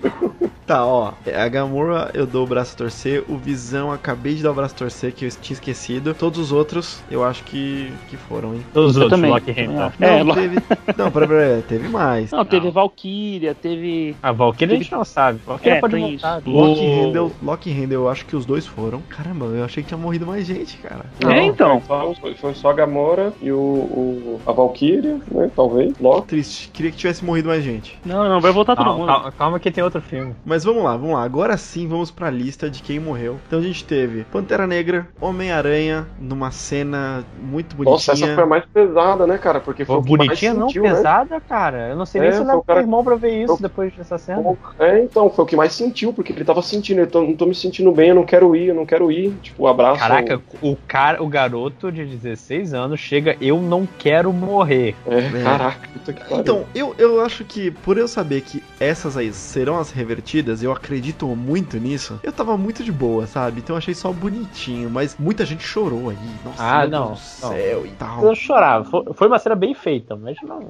Tá, 0.66 0.84
ó, 0.84 1.12
a 1.32 1.48
Gamora 1.48 2.10
eu 2.12 2.26
dou 2.26 2.44
o 2.44 2.46
braço 2.46 2.74
a 2.74 2.78
torcer, 2.78 3.24
o 3.28 3.36
Visão 3.36 3.92
acabei 3.92 4.34
de 4.34 4.42
dar 4.46 4.52
o 4.52 4.54
braço 4.54 4.74
torcer, 4.74 5.12
que 5.12 5.24
eu 5.26 5.30
tinha 5.30 5.54
esquecido. 5.54 6.14
Todos 6.14 6.38
os 6.38 6.52
outros, 6.52 7.02
eu 7.10 7.24
acho 7.24 7.42
que, 7.44 7.92
que 8.08 8.16
foram, 8.16 8.54
hein? 8.54 8.62
Todos 8.72 8.92
os 8.92 8.96
Eu 8.96 9.02
outros, 9.04 9.20
também. 9.20 9.30
Loki 9.30 9.50
Hamilton. 9.50 9.92
É, 10.00 10.18
Não, 10.18 10.22
Lo- 10.24 10.34
teve. 10.34 10.56
Não, 10.96 11.10
pera, 11.10 11.26
pera, 11.28 11.64
teve 11.68 11.88
mais. 11.88 12.30
Não, 12.30 12.44
teve 12.44 12.70
Valkyria, 12.70 13.54
teve. 13.54 14.16
A 14.22 14.32
Valkyria 14.32 14.74
a 14.74 14.78
gente 14.78 14.92
não 14.92 15.04
sabe. 15.04 15.40
Valkyria 15.46 15.74
É, 15.74 15.80
pode 15.80 15.96
voltar. 15.96 16.42
Loki 16.46 16.86
Handel, 16.86 17.32
Loki 17.42 17.70
Handel, 17.72 18.02
eu 18.02 18.08
acho 18.08 18.24
que 18.26 18.36
os 18.36 18.46
dois 18.46 18.66
foram. 18.66 19.00
Caramba, 19.08 19.46
eu 19.46 19.64
achei 19.64 19.82
que 19.82 19.88
tinha 19.88 19.98
morrido 19.98 20.26
mais 20.26 20.46
gente, 20.46 20.76
cara. 20.78 21.04
É, 21.26 21.42
então. 21.42 21.80
Foi 21.80 21.96
só, 22.14 22.14
foi- 22.36 22.54
só 22.54 22.70
a 22.70 22.72
Gamora 22.72 23.32
e 23.42 23.50
o, 23.52 23.56
o- 23.58 24.40
a 24.46 24.52
Valkyria, 24.52 25.18
né? 25.30 25.50
Talvez. 25.54 25.92
Loki. 26.00 26.28
Triste, 26.28 26.68
queria 26.72 26.90
que 26.90 26.96
tivesse 26.96 27.24
morrido 27.24 27.48
mais 27.48 27.62
gente. 27.62 27.98
Não, 28.04 28.28
não, 28.28 28.40
vai 28.40 28.52
voltar 28.52 28.76
todo 28.76 28.92
mundo. 28.94 29.06
calma, 29.06 29.32
calma 29.32 29.60
que 29.60 29.70
tem 29.70 29.82
outro 29.84 30.00
filme. 30.00 30.34
Mas 30.44 30.64
vamos 30.64 30.82
lá, 30.82 30.96
vamos 30.96 31.14
lá. 31.14 31.22
Agora 31.24 31.56
sim 31.56 31.86
vamos 31.88 32.10
pra 32.10 32.30
lista 32.30 32.68
de 32.70 32.82
quem 32.82 32.98
morreu. 33.00 33.38
Então 33.46 33.58
a 33.58 33.62
gente 33.62 33.84
teve 33.84 34.24
Pantera 34.36 34.66
Negra, 34.66 35.08
Homem-Aranha, 35.20 36.06
numa 36.20 36.50
cena 36.50 37.24
muito 37.40 37.74
bonitinha. 37.76 37.92
Nossa, 37.94 38.12
essa 38.12 38.34
foi 38.34 38.42
a 38.42 38.46
mais 38.46 38.64
pesada, 38.72 39.26
né, 39.26 39.38
cara? 39.38 39.60
Porque 39.60 39.84
foi 39.84 39.96
o 39.96 40.00
bonitinha 40.00 40.52
não, 40.54 40.66
sentiu, 40.68 40.82
né? 40.82 40.90
pesada, 40.94 41.40
cara. 41.40 41.88
Eu 41.90 41.96
não 41.96 42.06
sei 42.06 42.20
É, 42.20 42.24
nem 42.24 42.32
se 42.32 42.38
eu 42.38 42.46
levo 42.46 42.58
o 42.58 42.62
cara- 42.64 42.80
meu 42.80 42.86
irmão 42.86 43.04
pra 43.04 43.16
ver 43.16 43.42
isso 43.42 43.54
eu- 43.54 43.58
depois 43.60 43.94
dessa 43.94 44.18
cena. 44.18 44.56
É, 44.78 45.00
então, 45.02 45.30
foi 45.30 45.44
o 45.44 45.48
que 45.48 45.56
mais 45.56 45.72
sentiu, 45.72 46.12
porque 46.12 46.32
ele 46.32 46.44
tava 46.44 46.62
sentindo, 46.62 47.00
eu 47.00 47.06
tô, 47.06 47.22
não 47.22 47.34
tô 47.34 47.46
me 47.46 47.54
sentindo 47.54 47.90
bem, 47.92 48.10
eu 48.10 48.14
não 48.14 48.24
quero 48.24 48.54
ir, 48.54 48.68
eu 48.68 48.74
não 48.74 48.86
quero 48.86 49.10
ir. 49.10 49.32
Tipo, 49.42 49.64
o 49.64 49.68
abraço. 49.68 50.00
Caraca, 50.00 50.40
o 50.60 50.76
cara, 50.86 51.22
o 51.22 51.26
garoto 51.28 51.90
de 51.90 52.04
16 52.04 52.74
anos 52.74 53.00
chega, 53.00 53.36
eu 53.40 53.60
não 53.60 53.86
quero 53.98 54.32
morrer. 54.32 54.94
É, 55.06 55.18
É. 55.18 55.42
caraca, 55.42 55.88
puta 55.92 56.12
que 56.12 56.20
pariu. 56.22 56.38
Então, 56.40 56.64
eu, 56.74 56.94
eu 56.98 57.20
acho 57.24 57.44
que 57.44 57.70
por 57.70 57.96
eu 57.98 58.06
saber 58.08 58.40
que 58.42 58.62
essas 58.78 59.16
aí 59.16 59.32
serão 59.32 59.78
as 59.78 59.90
revertidas, 59.90 60.62
eu 60.62 60.72
acredito 60.72 61.26
muito 61.28 61.78
nisso, 61.78 62.18
eu 62.22 62.32
tava 62.32 62.56
muito 62.56 62.82
de 62.84 62.92
boa, 62.92 63.26
sabe? 63.26 63.60
Então 63.60 63.74
eu 63.74 63.78
achei 63.78 63.94
só 63.94 64.12
bonitinho, 64.30 64.90
mas 64.90 65.16
muita 65.16 65.44
gente 65.46 65.62
chorou 65.62 66.10
aí. 66.10 66.16
Nossa, 66.44 66.62
Ah, 66.62 66.80
meu 66.80 66.90
não, 66.90 67.06
Deus 67.08 67.20
do 67.20 67.24
céu 67.24 67.86
e 67.86 67.90
tal. 67.92 68.24
Eu 68.24 68.34
chorava. 68.34 68.84
Foi, 68.84 69.04
foi 69.14 69.26
uma 69.28 69.38
cena 69.38 69.54
bem 69.54 69.74
feita, 69.74 70.16
mas 70.16 70.36
não. 70.42 70.60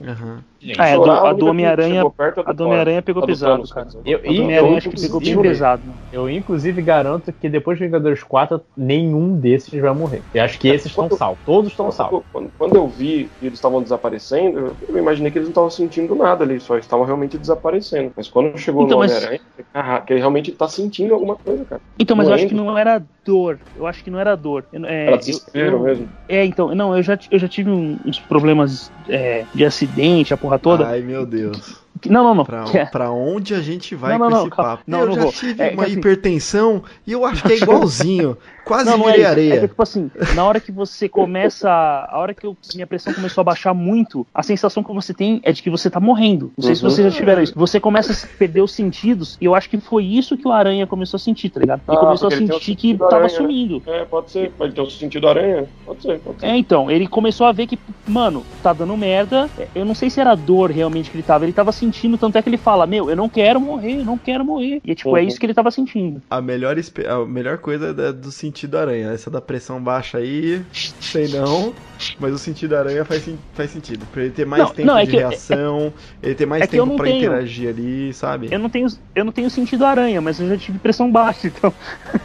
Aham. 0.62 0.72
Ah, 0.78 0.88
é, 0.88 0.94
a 0.94 0.96
do- 0.96 1.10
a 1.10 1.34
que 1.34 1.44
Homem-Aranha- 1.44 2.02
é 2.02 2.40
A 2.46 2.52
do. 2.52 2.64
Homem-Aranha 2.64 3.02
pegou 3.02 3.22
A 3.22 3.26
pesado, 3.26 3.52
Thanos, 3.54 3.72
cara. 3.72 3.88
Eu- 4.04 4.18
A 4.18 4.22
do 4.22 4.28
Homem-Aranha 4.42 4.72
eu- 4.72 4.76
acho 4.76 4.90
que 4.90 5.00
pegou 5.00 5.20
bem 5.20 5.30
inclusive- 5.30 5.48
pesado. 5.54 5.82
Eu, 6.10 6.30
inclusive, 6.30 6.82
garanto 6.82 7.32
que 7.32 7.48
depois 7.48 7.78
de 7.78 7.84
Vingadores 7.84 8.22
4, 8.22 8.62
nenhum 8.76 9.38
desses 9.38 9.78
vai 9.80 9.92
morrer. 9.94 10.22
Eu 10.32 10.42
acho 10.42 10.58
que 10.58 10.68
esses 10.68 10.86
estão 10.86 11.10
salvos. 11.10 11.40
Todos 11.44 11.70
estão 11.70 11.90
salvos. 11.90 12.22
Quando, 12.32 12.50
quando 12.56 12.76
eu 12.76 12.88
vi 12.88 13.30
que 13.38 13.46
eles 13.46 13.58
estavam 13.58 13.82
desaparecendo, 13.82 14.58
eu- 14.58 14.76
eu 14.88 14.98
imaginei 14.98 15.30
que 15.30 15.38
eles 15.38 15.48
não 15.48 15.52
estavam 15.52 15.70
sentindo 15.70 16.14
nada 16.14 16.42
ali, 16.44 16.58
só 16.58 16.78
estavam 16.78 17.04
realmente 17.04 17.36
desaparecendo. 17.38 18.12
Mas 18.16 18.28
quando 18.28 18.56
chegou 18.56 18.84
Então, 18.84 18.96
no 18.98 19.04
mas- 19.04 19.12
Homem-Aranha, 19.12 19.40
caraca, 19.72 20.12
ele 20.12 20.20
realmente 20.20 20.52
tá 20.52 20.66
sentindo 20.68 21.12
alguma 21.12 21.36
coisa, 21.36 21.64
cara. 21.66 21.82
Então, 22.00 22.16
mas 22.16 22.28
eu 22.28 22.34
acho 22.34 22.46
que 22.48 22.54
não 22.54 22.76
era 22.78 23.02
dor. 23.24 23.60
Eu 23.74 23.86
acho 23.86 24.02
que 24.04 24.10
não 24.10 24.18
era 24.18 24.34
dor. 24.36 24.64
Eu- 24.72 24.84
é, 24.86 25.02
Era 25.06 25.12
eu- 25.12 25.18
desespero 25.18 25.76
eu- 25.76 25.80
mesmo. 25.80 26.08
É, 26.28 26.44
então, 26.44 26.74
não, 26.74 26.96
eu 26.96 27.02
já, 27.02 27.18
eu 27.30 27.38
já 27.38 27.48
tive 27.48 27.70
uns 27.70 28.18
problemas 28.20 28.90
é, 29.08 29.46
de 29.54 29.64
acidente, 29.64 30.32
a 30.34 30.36
porra 30.47 30.59
toda. 30.59 30.86
Ai, 30.89 31.01
meu 31.02 31.27
Deus. 31.27 31.77
Que- 32.01 32.09
Não, 32.10 32.23
não, 32.23 32.35
não. 32.35 32.44
Pra, 32.44 32.64
é- 32.73 32.85
pra 32.86 33.10
onde 33.10 33.55
a 33.55 33.60
gente 33.60 33.94
vai 33.94 34.12
Não, 34.12 34.18
não, 34.18 34.27
com 34.28 34.35
não, 34.35 34.40
esse 34.47 34.51
calma. 34.51 34.70
papo? 34.73 34.82
Não, 34.86 35.01
eu 35.01 35.06
não 35.06 35.14
já 35.14 35.23
vou. 35.23 35.32
tive 35.32 35.62
É 35.62 35.70
uma 35.73 35.85
assim- 35.85 35.93
hipertensão 35.94 36.82
e 37.06 37.12
eu 37.12 37.24
acho 37.24 37.43
que 37.43 37.52
é 37.52 37.56
igualzinho. 37.56 38.36
Quase 38.66 38.90
Não, 38.90 38.98
não 38.98 39.09
é 39.09 39.12
virei 39.12 39.22
isso. 39.22 39.30
areia. 39.30 39.55
É 39.55 39.60
que, 39.60 39.68
tipo 39.68 39.82
assim, 39.82 40.10
na 40.34 40.44
hora 40.44 40.59
que 40.59 40.72
você 40.72 41.09
começa. 41.09 41.70
A 41.70 42.18
hora 42.18 42.34
que 42.34 42.44
eu- 42.44 42.56
minha 42.74 42.86
pressão 42.86 43.12
começou 43.12 43.40
a 43.40 43.44
baixar 43.44 43.72
muito, 43.72 44.26
a 44.34 44.43
sensação 44.43 44.82
que 44.82 44.93
você 44.93 45.14
tem 45.14 45.40
é 45.44 45.52
de 45.52 45.62
que 45.62 45.70
você 45.70 45.88
tá 45.88 46.01
morrendo. 46.01 46.51
Não 46.59 46.64
sei 46.64 46.74
se 46.74 46.82
Uhum. 46.82 46.90
vocês 46.90 47.12
já 47.12 47.16
tiveram 47.16 47.43
isso. 47.43 47.52
Você 47.55 47.78
começa 47.78 48.12
a 48.12 48.38
perder 48.38 48.62
os 48.62 48.72
sentidos, 48.72 49.38
e 49.40 49.44
eu 49.44 49.55
acho 49.55 49.70
que 49.70 49.78
foi 49.78 50.05
isso 50.05 50.36
que 50.36 50.48
o 50.48 50.51
Aranha 50.51 50.84
começou 50.84 51.16
a 51.16 51.20
sentir, 51.20 51.48
tá 51.51 51.60
ligado? 51.60 51.82
Ele 51.88 51.97
Ah, 51.97 52.01
começou 52.01 52.26
a 52.26 52.32
o 52.32 52.36
sentir 52.36 52.74
que 52.74 52.94
tava 52.98 53.14
aranha, 53.14 53.28
sumindo. 53.28 53.82
É, 53.86 54.05
pode 54.05 54.32
ser. 54.32 54.51
Pode 54.51 54.74
ter 54.74 54.80
um 54.80 54.90
sentido 54.90 55.28
aranha. 55.28 55.68
Pode 55.84 56.02
ser, 56.02 56.18
pode 56.18 56.40
ser. 56.40 56.47
É, 56.47 56.56
então, 56.56 56.90
ele 56.90 57.06
começou 57.06 57.47
a 57.47 57.52
ver 57.52 57.68
que, 57.68 57.78
mano, 58.09 58.43
tá 58.64 58.72
dando 58.72 58.97
merda. 58.97 59.48
Eu 59.76 59.84
não 59.84 59.94
sei 59.94 60.10
se 60.10 60.20
era 60.20 60.34
dor 60.34 60.72
realmente 60.72 61.09
que 61.09 61.16
ele 61.16 61.22
tava. 61.22 61.44
Ele 61.44 61.52
tava 61.52 61.70
sentindo, 61.70 62.18
tanto 62.18 62.36
é 62.36 62.43
que 62.43 62.48
ele 62.48 62.56
fala: 62.56 62.84
Meu, 62.84 63.09
eu 63.09 63.14
não 63.16 63.28
quero 63.28 63.60
morrer, 63.60 64.01
eu 64.01 64.05
não 64.05 64.18
quero 64.18 64.44
morrer. 64.44 64.80
E, 64.84 64.93
tipo, 64.93 65.16
é 65.16 65.20
Uhum. 65.22 65.28
isso 65.28 65.38
que 65.38 65.47
ele 65.47 65.55
tava 65.55 65.70
sentindo. 65.70 66.20
A 66.28 66.40
melhor, 66.40 66.74
a 67.09 67.24
melhor 67.24 67.59
coisa 67.59 67.94
é 67.97 68.12
do 68.12 68.32
sentido 68.32 68.55
aranha. 68.80 69.10
Essa 69.10 69.28
da 69.28 69.40
pressão 69.40 69.82
baixa 69.82 70.18
aí, 70.18 70.64
sei 71.00 71.28
não. 71.28 71.74
Mas 72.18 72.32
o 72.35 72.39
sentido 72.39 72.74
aranha 72.77 73.05
faz, 73.05 73.28
faz 73.55 73.70
sentido. 73.70 74.06
Pra 74.12 74.23
ele 74.23 74.31
ter 74.31 74.44
mais 74.47 74.62
Não, 74.62 74.70
tempo 74.70 74.86
não, 74.86 74.98
é 74.98 75.05
de 75.05 75.10
que 75.10 75.16
eu- 75.16 75.20
reação, 75.28 75.93
ele 76.23 76.35
ter 76.35 76.47
mais 76.47 76.62
é 76.62 76.66
tempo 76.66 76.94
pra 76.97 77.05
tenho. 77.06 77.18
interagir 77.18 77.68
ali, 77.70 78.12
sabe? 78.12 78.48
Eu 78.51 78.59
não 78.59 78.68
tenho, 78.68 78.86
eu 79.14 79.24
não 79.24 79.32
tenho 79.32 79.48
sentido 79.51 79.85
aranha, 79.85 80.20
mas 80.20 80.39
eu 80.40 80.48
já 80.48 80.56
tive 80.56 80.78
pressão 80.78 81.10
baixa, 81.10 81.47
então. 81.47 81.73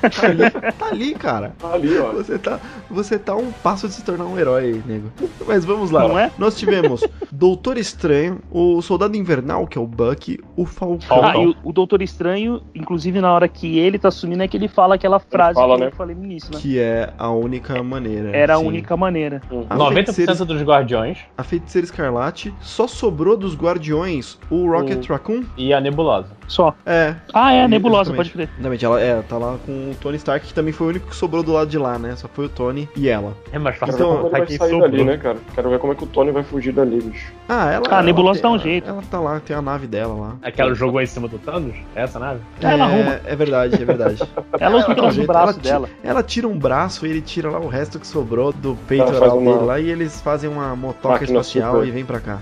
Tá 0.02 0.28
ali, 0.28 0.50
tá 0.74 0.86
ali, 0.88 1.14
cara. 1.16 1.54
Tá 1.60 1.74
ali, 1.74 1.98
ó. 1.98 2.12
Você 2.14 2.38
tá, 2.38 2.60
você 2.90 3.18
tá 3.20 3.36
um 3.36 3.52
passo 3.52 3.88
de 3.88 3.94
se 3.94 4.04
tornar 4.04 4.26
um 4.26 4.38
herói, 4.38 4.82
nego. 4.86 5.12
Mas 5.48 5.64
vamos 5.66 5.92
lá. 5.92 6.08
Não 6.08 6.18
é? 6.20 6.32
Nós 6.38 6.58
tivemos 6.58 7.04
Doutor 7.32 7.78
Estranho, 7.78 8.40
o 8.52 8.82
Soldado 8.82 9.16
Invernal, 9.16 9.66
que 9.68 9.78
é 9.78 9.82
o 9.82 9.88
Bucky, 9.88 10.40
o 10.56 10.66
Falcão. 10.66 11.24
Ah, 11.24 11.38
e 11.38 11.48
o, 11.48 11.56
o 11.64 11.72
Doutor 11.74 12.02
Estranho, 12.02 12.62
inclusive 12.76 13.22
na 13.22 13.32
hora 13.34 13.48
que 13.48 13.80
ele 13.80 13.98
tá 13.98 14.12
sumindo, 14.12 14.44
é 14.44 14.48
que 14.48 14.58
ele 14.58 14.68
fala 14.68 14.96
aquela 14.96 15.20
frase 15.20 15.56
fala, 15.56 15.76
que 15.76 15.82
né? 15.82 15.88
eu 15.88 15.92
falei 15.96 16.16
no 16.16 16.24
início, 16.24 16.52
né? 16.54 16.60
Que 16.62 16.80
é 16.80 17.14
a 17.18 17.30
única 17.32 17.82
maneira. 17.84 18.36
Era 18.36 18.56
a 18.56 18.60
única 18.60 18.96
maneira. 18.98 19.42
A 19.70 19.78
90% 19.78 19.94
feiticeira, 19.94 20.46
dos 20.46 20.62
Guardiões 20.62 21.20
a 21.38 21.44
feiticeira 21.44 21.86
Escarlate 21.86 22.54
só 22.62 22.88
sobrou 22.88 23.38
dos 23.38 23.56
Guardiões 23.56 24.38
o 24.50 24.70
Rocket 24.70 25.08
Raccoon. 25.08 25.44
e 25.58 25.74
a 25.74 25.80
Nebulosa. 25.80 26.41
Só. 26.52 26.76
É. 26.86 27.16
Ah, 27.34 27.54
é, 27.54 27.62
a 27.62 27.66
E- 27.66 27.68
nebulosa, 27.70 28.10
exatamente. 28.12 28.18
pode 28.18 28.32
crer. 28.32 28.50
Exatamente, 28.56 28.86
ela 28.86 29.00
é, 29.02 29.22
tá 29.22 29.38
lá 29.38 29.58
com 29.66 29.72
o 29.92 29.96
Tony 30.02 30.18
Stark, 30.18 30.46
que 30.48 30.54
também 30.54 30.74
foi 30.74 30.88
o 30.88 30.90
único 30.90 31.08
que 31.08 31.16
sobrou 31.16 31.42
do 31.42 31.54
lado 31.54 31.70
de 31.70 31.78
lá, 31.78 31.98
né? 31.98 32.14
Só 32.18 32.28
foi 32.28 32.46
o 32.46 32.50
Tony 32.50 32.90
e 32.96 33.08
ela. 33.08 33.34
É 33.54 33.58
Quero 33.60 33.74
fácil 33.76 33.96
Então, 33.96 34.30
vai 34.30 34.46
sair 34.48 34.58
sobrou. 34.58 34.82
dali, 34.82 35.04
né, 35.06 35.18
cara? 35.18 35.38
Quero 35.56 35.70
ver 35.70 35.80
como 35.80 35.94
é 35.94 35.96
que 35.96 36.04
o 36.04 36.08
Tony 36.08 36.32
vai 36.32 36.44
fugir 36.44 36.74
dali, 36.74 37.02
bicho. 37.02 37.32
Ah, 37.48 37.72
ela. 37.72 37.86
Ah, 37.90 38.00
a 38.00 38.04
nebulosa 38.04 38.40
ela, 38.40 38.44
dá 38.44 38.50
um 38.50 38.56
ela- 38.56 38.64
jeito. 38.64 38.90
Ela 38.90 39.02
tá 39.10 39.20
lá, 39.22 39.40
tem 39.40 39.56
a 39.56 39.62
nave 39.62 39.88
dela 39.88 40.14
lá. 40.14 40.36
Aquela 40.44 40.74
jogou 40.76 41.02
em 41.02 41.06
cima 41.06 41.28
do 41.30 41.40
Thanos? 41.40 41.76
Essa 41.96 42.20
nave? 42.20 42.42
Ela 42.62 42.84
arruma. 42.84 43.22
É 43.26 43.36
verdade, 43.36 43.82
é 43.82 43.86
verdade. 43.86 44.22
Ela 44.60 44.76
usa 44.78 44.92
um 44.92 44.96
dá 44.96 45.04
um 45.04 45.26
braço 45.26 45.50
ela, 45.52 45.62
dela. 45.62 45.90
ela 46.04 46.22
tira 46.24 46.48
um 46.50 46.58
braço 46.60 47.06
e 47.06 47.10
ele 47.10 47.22
tira 47.22 47.50
lá 47.50 47.60
o 47.60 47.68
resto 47.70 47.98
que 47.98 48.06
sobrou 48.06 48.52
do 48.52 48.76
peitoral 48.88 49.38
uma- 49.38 49.54
dele 49.54 49.66
lá 49.66 49.80
e 49.80 49.90
eles 49.90 50.20
fazem 50.22 50.50
uma 50.50 50.76
motoca 50.76 51.14
Máquina 51.14 51.40
espacial 51.40 51.76
super. 51.76 51.88
e 51.88 51.92
vem 51.92 52.04
pra 52.04 52.20
cá. 52.20 52.40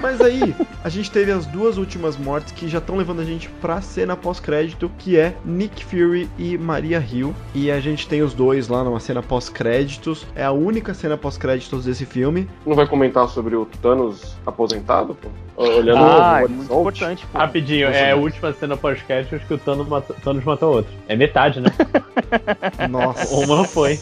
Mas 0.00 0.18
aí, 0.22 0.54
a 0.82 0.88
gente 0.88 1.10
teve 1.10 1.30
as 1.30 1.44
duas 1.44 1.76
últimas 1.76 2.16
mortes 2.16 2.52
que 2.52 2.66
já 2.68 2.78
estão 2.78 2.96
levando 2.96 3.20
a 3.20 3.24
gente 3.24 3.49
pra 3.60 3.80
cena 3.80 4.16
pós-crédito, 4.16 4.90
que 4.98 5.18
é 5.18 5.34
Nick 5.44 5.84
Fury 5.84 6.28
e 6.38 6.56
Maria 6.56 6.98
Hill. 6.98 7.34
E 7.54 7.70
a 7.70 7.80
gente 7.80 8.08
tem 8.08 8.22
os 8.22 8.34
dois 8.34 8.68
lá 8.68 8.82
numa 8.84 9.00
cena 9.00 9.22
pós-créditos. 9.22 10.26
É 10.34 10.44
a 10.44 10.52
única 10.52 10.94
cena 10.94 11.16
pós-créditos 11.16 11.84
desse 11.84 12.06
filme. 12.06 12.48
Não 12.64 12.74
vai 12.74 12.86
comentar 12.86 13.28
sobre 13.28 13.56
o 13.56 13.66
Thanos 13.66 14.36
aposentado, 14.46 15.14
pô? 15.14 15.28
Olhando 15.56 15.98
Ah, 15.98 16.40
o 16.42 16.44
é 16.44 16.48
muito 16.48 16.64
importante, 16.64 17.26
pô. 17.26 17.38
Rapidinho, 17.38 17.88
é 17.88 18.12
a 18.12 18.16
última 18.16 18.52
cena 18.52 18.76
pós-créditos 18.76 19.42
que 19.46 19.54
o 19.54 19.58
Thanos 19.58 19.86
matou, 19.86 20.16
Thanos 20.22 20.44
matou 20.44 20.76
outro. 20.76 20.92
É 21.08 21.16
metade, 21.16 21.60
né? 21.60 21.70
Nossa. 22.88 23.34
Uma 23.34 23.56
não 23.56 23.64
foi. 23.64 23.98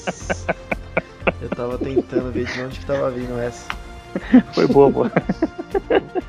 Eu 1.41 1.49
tava 1.51 1.79
tentando 1.79 2.31
ver 2.33 2.47
de 2.47 2.63
onde 2.63 2.79
que 2.79 2.87
tava 2.87 3.11
vindo 3.11 3.39
essa. 3.39 3.67
Foi 4.53 4.67
boa, 4.67 4.91
pô. 4.91 5.07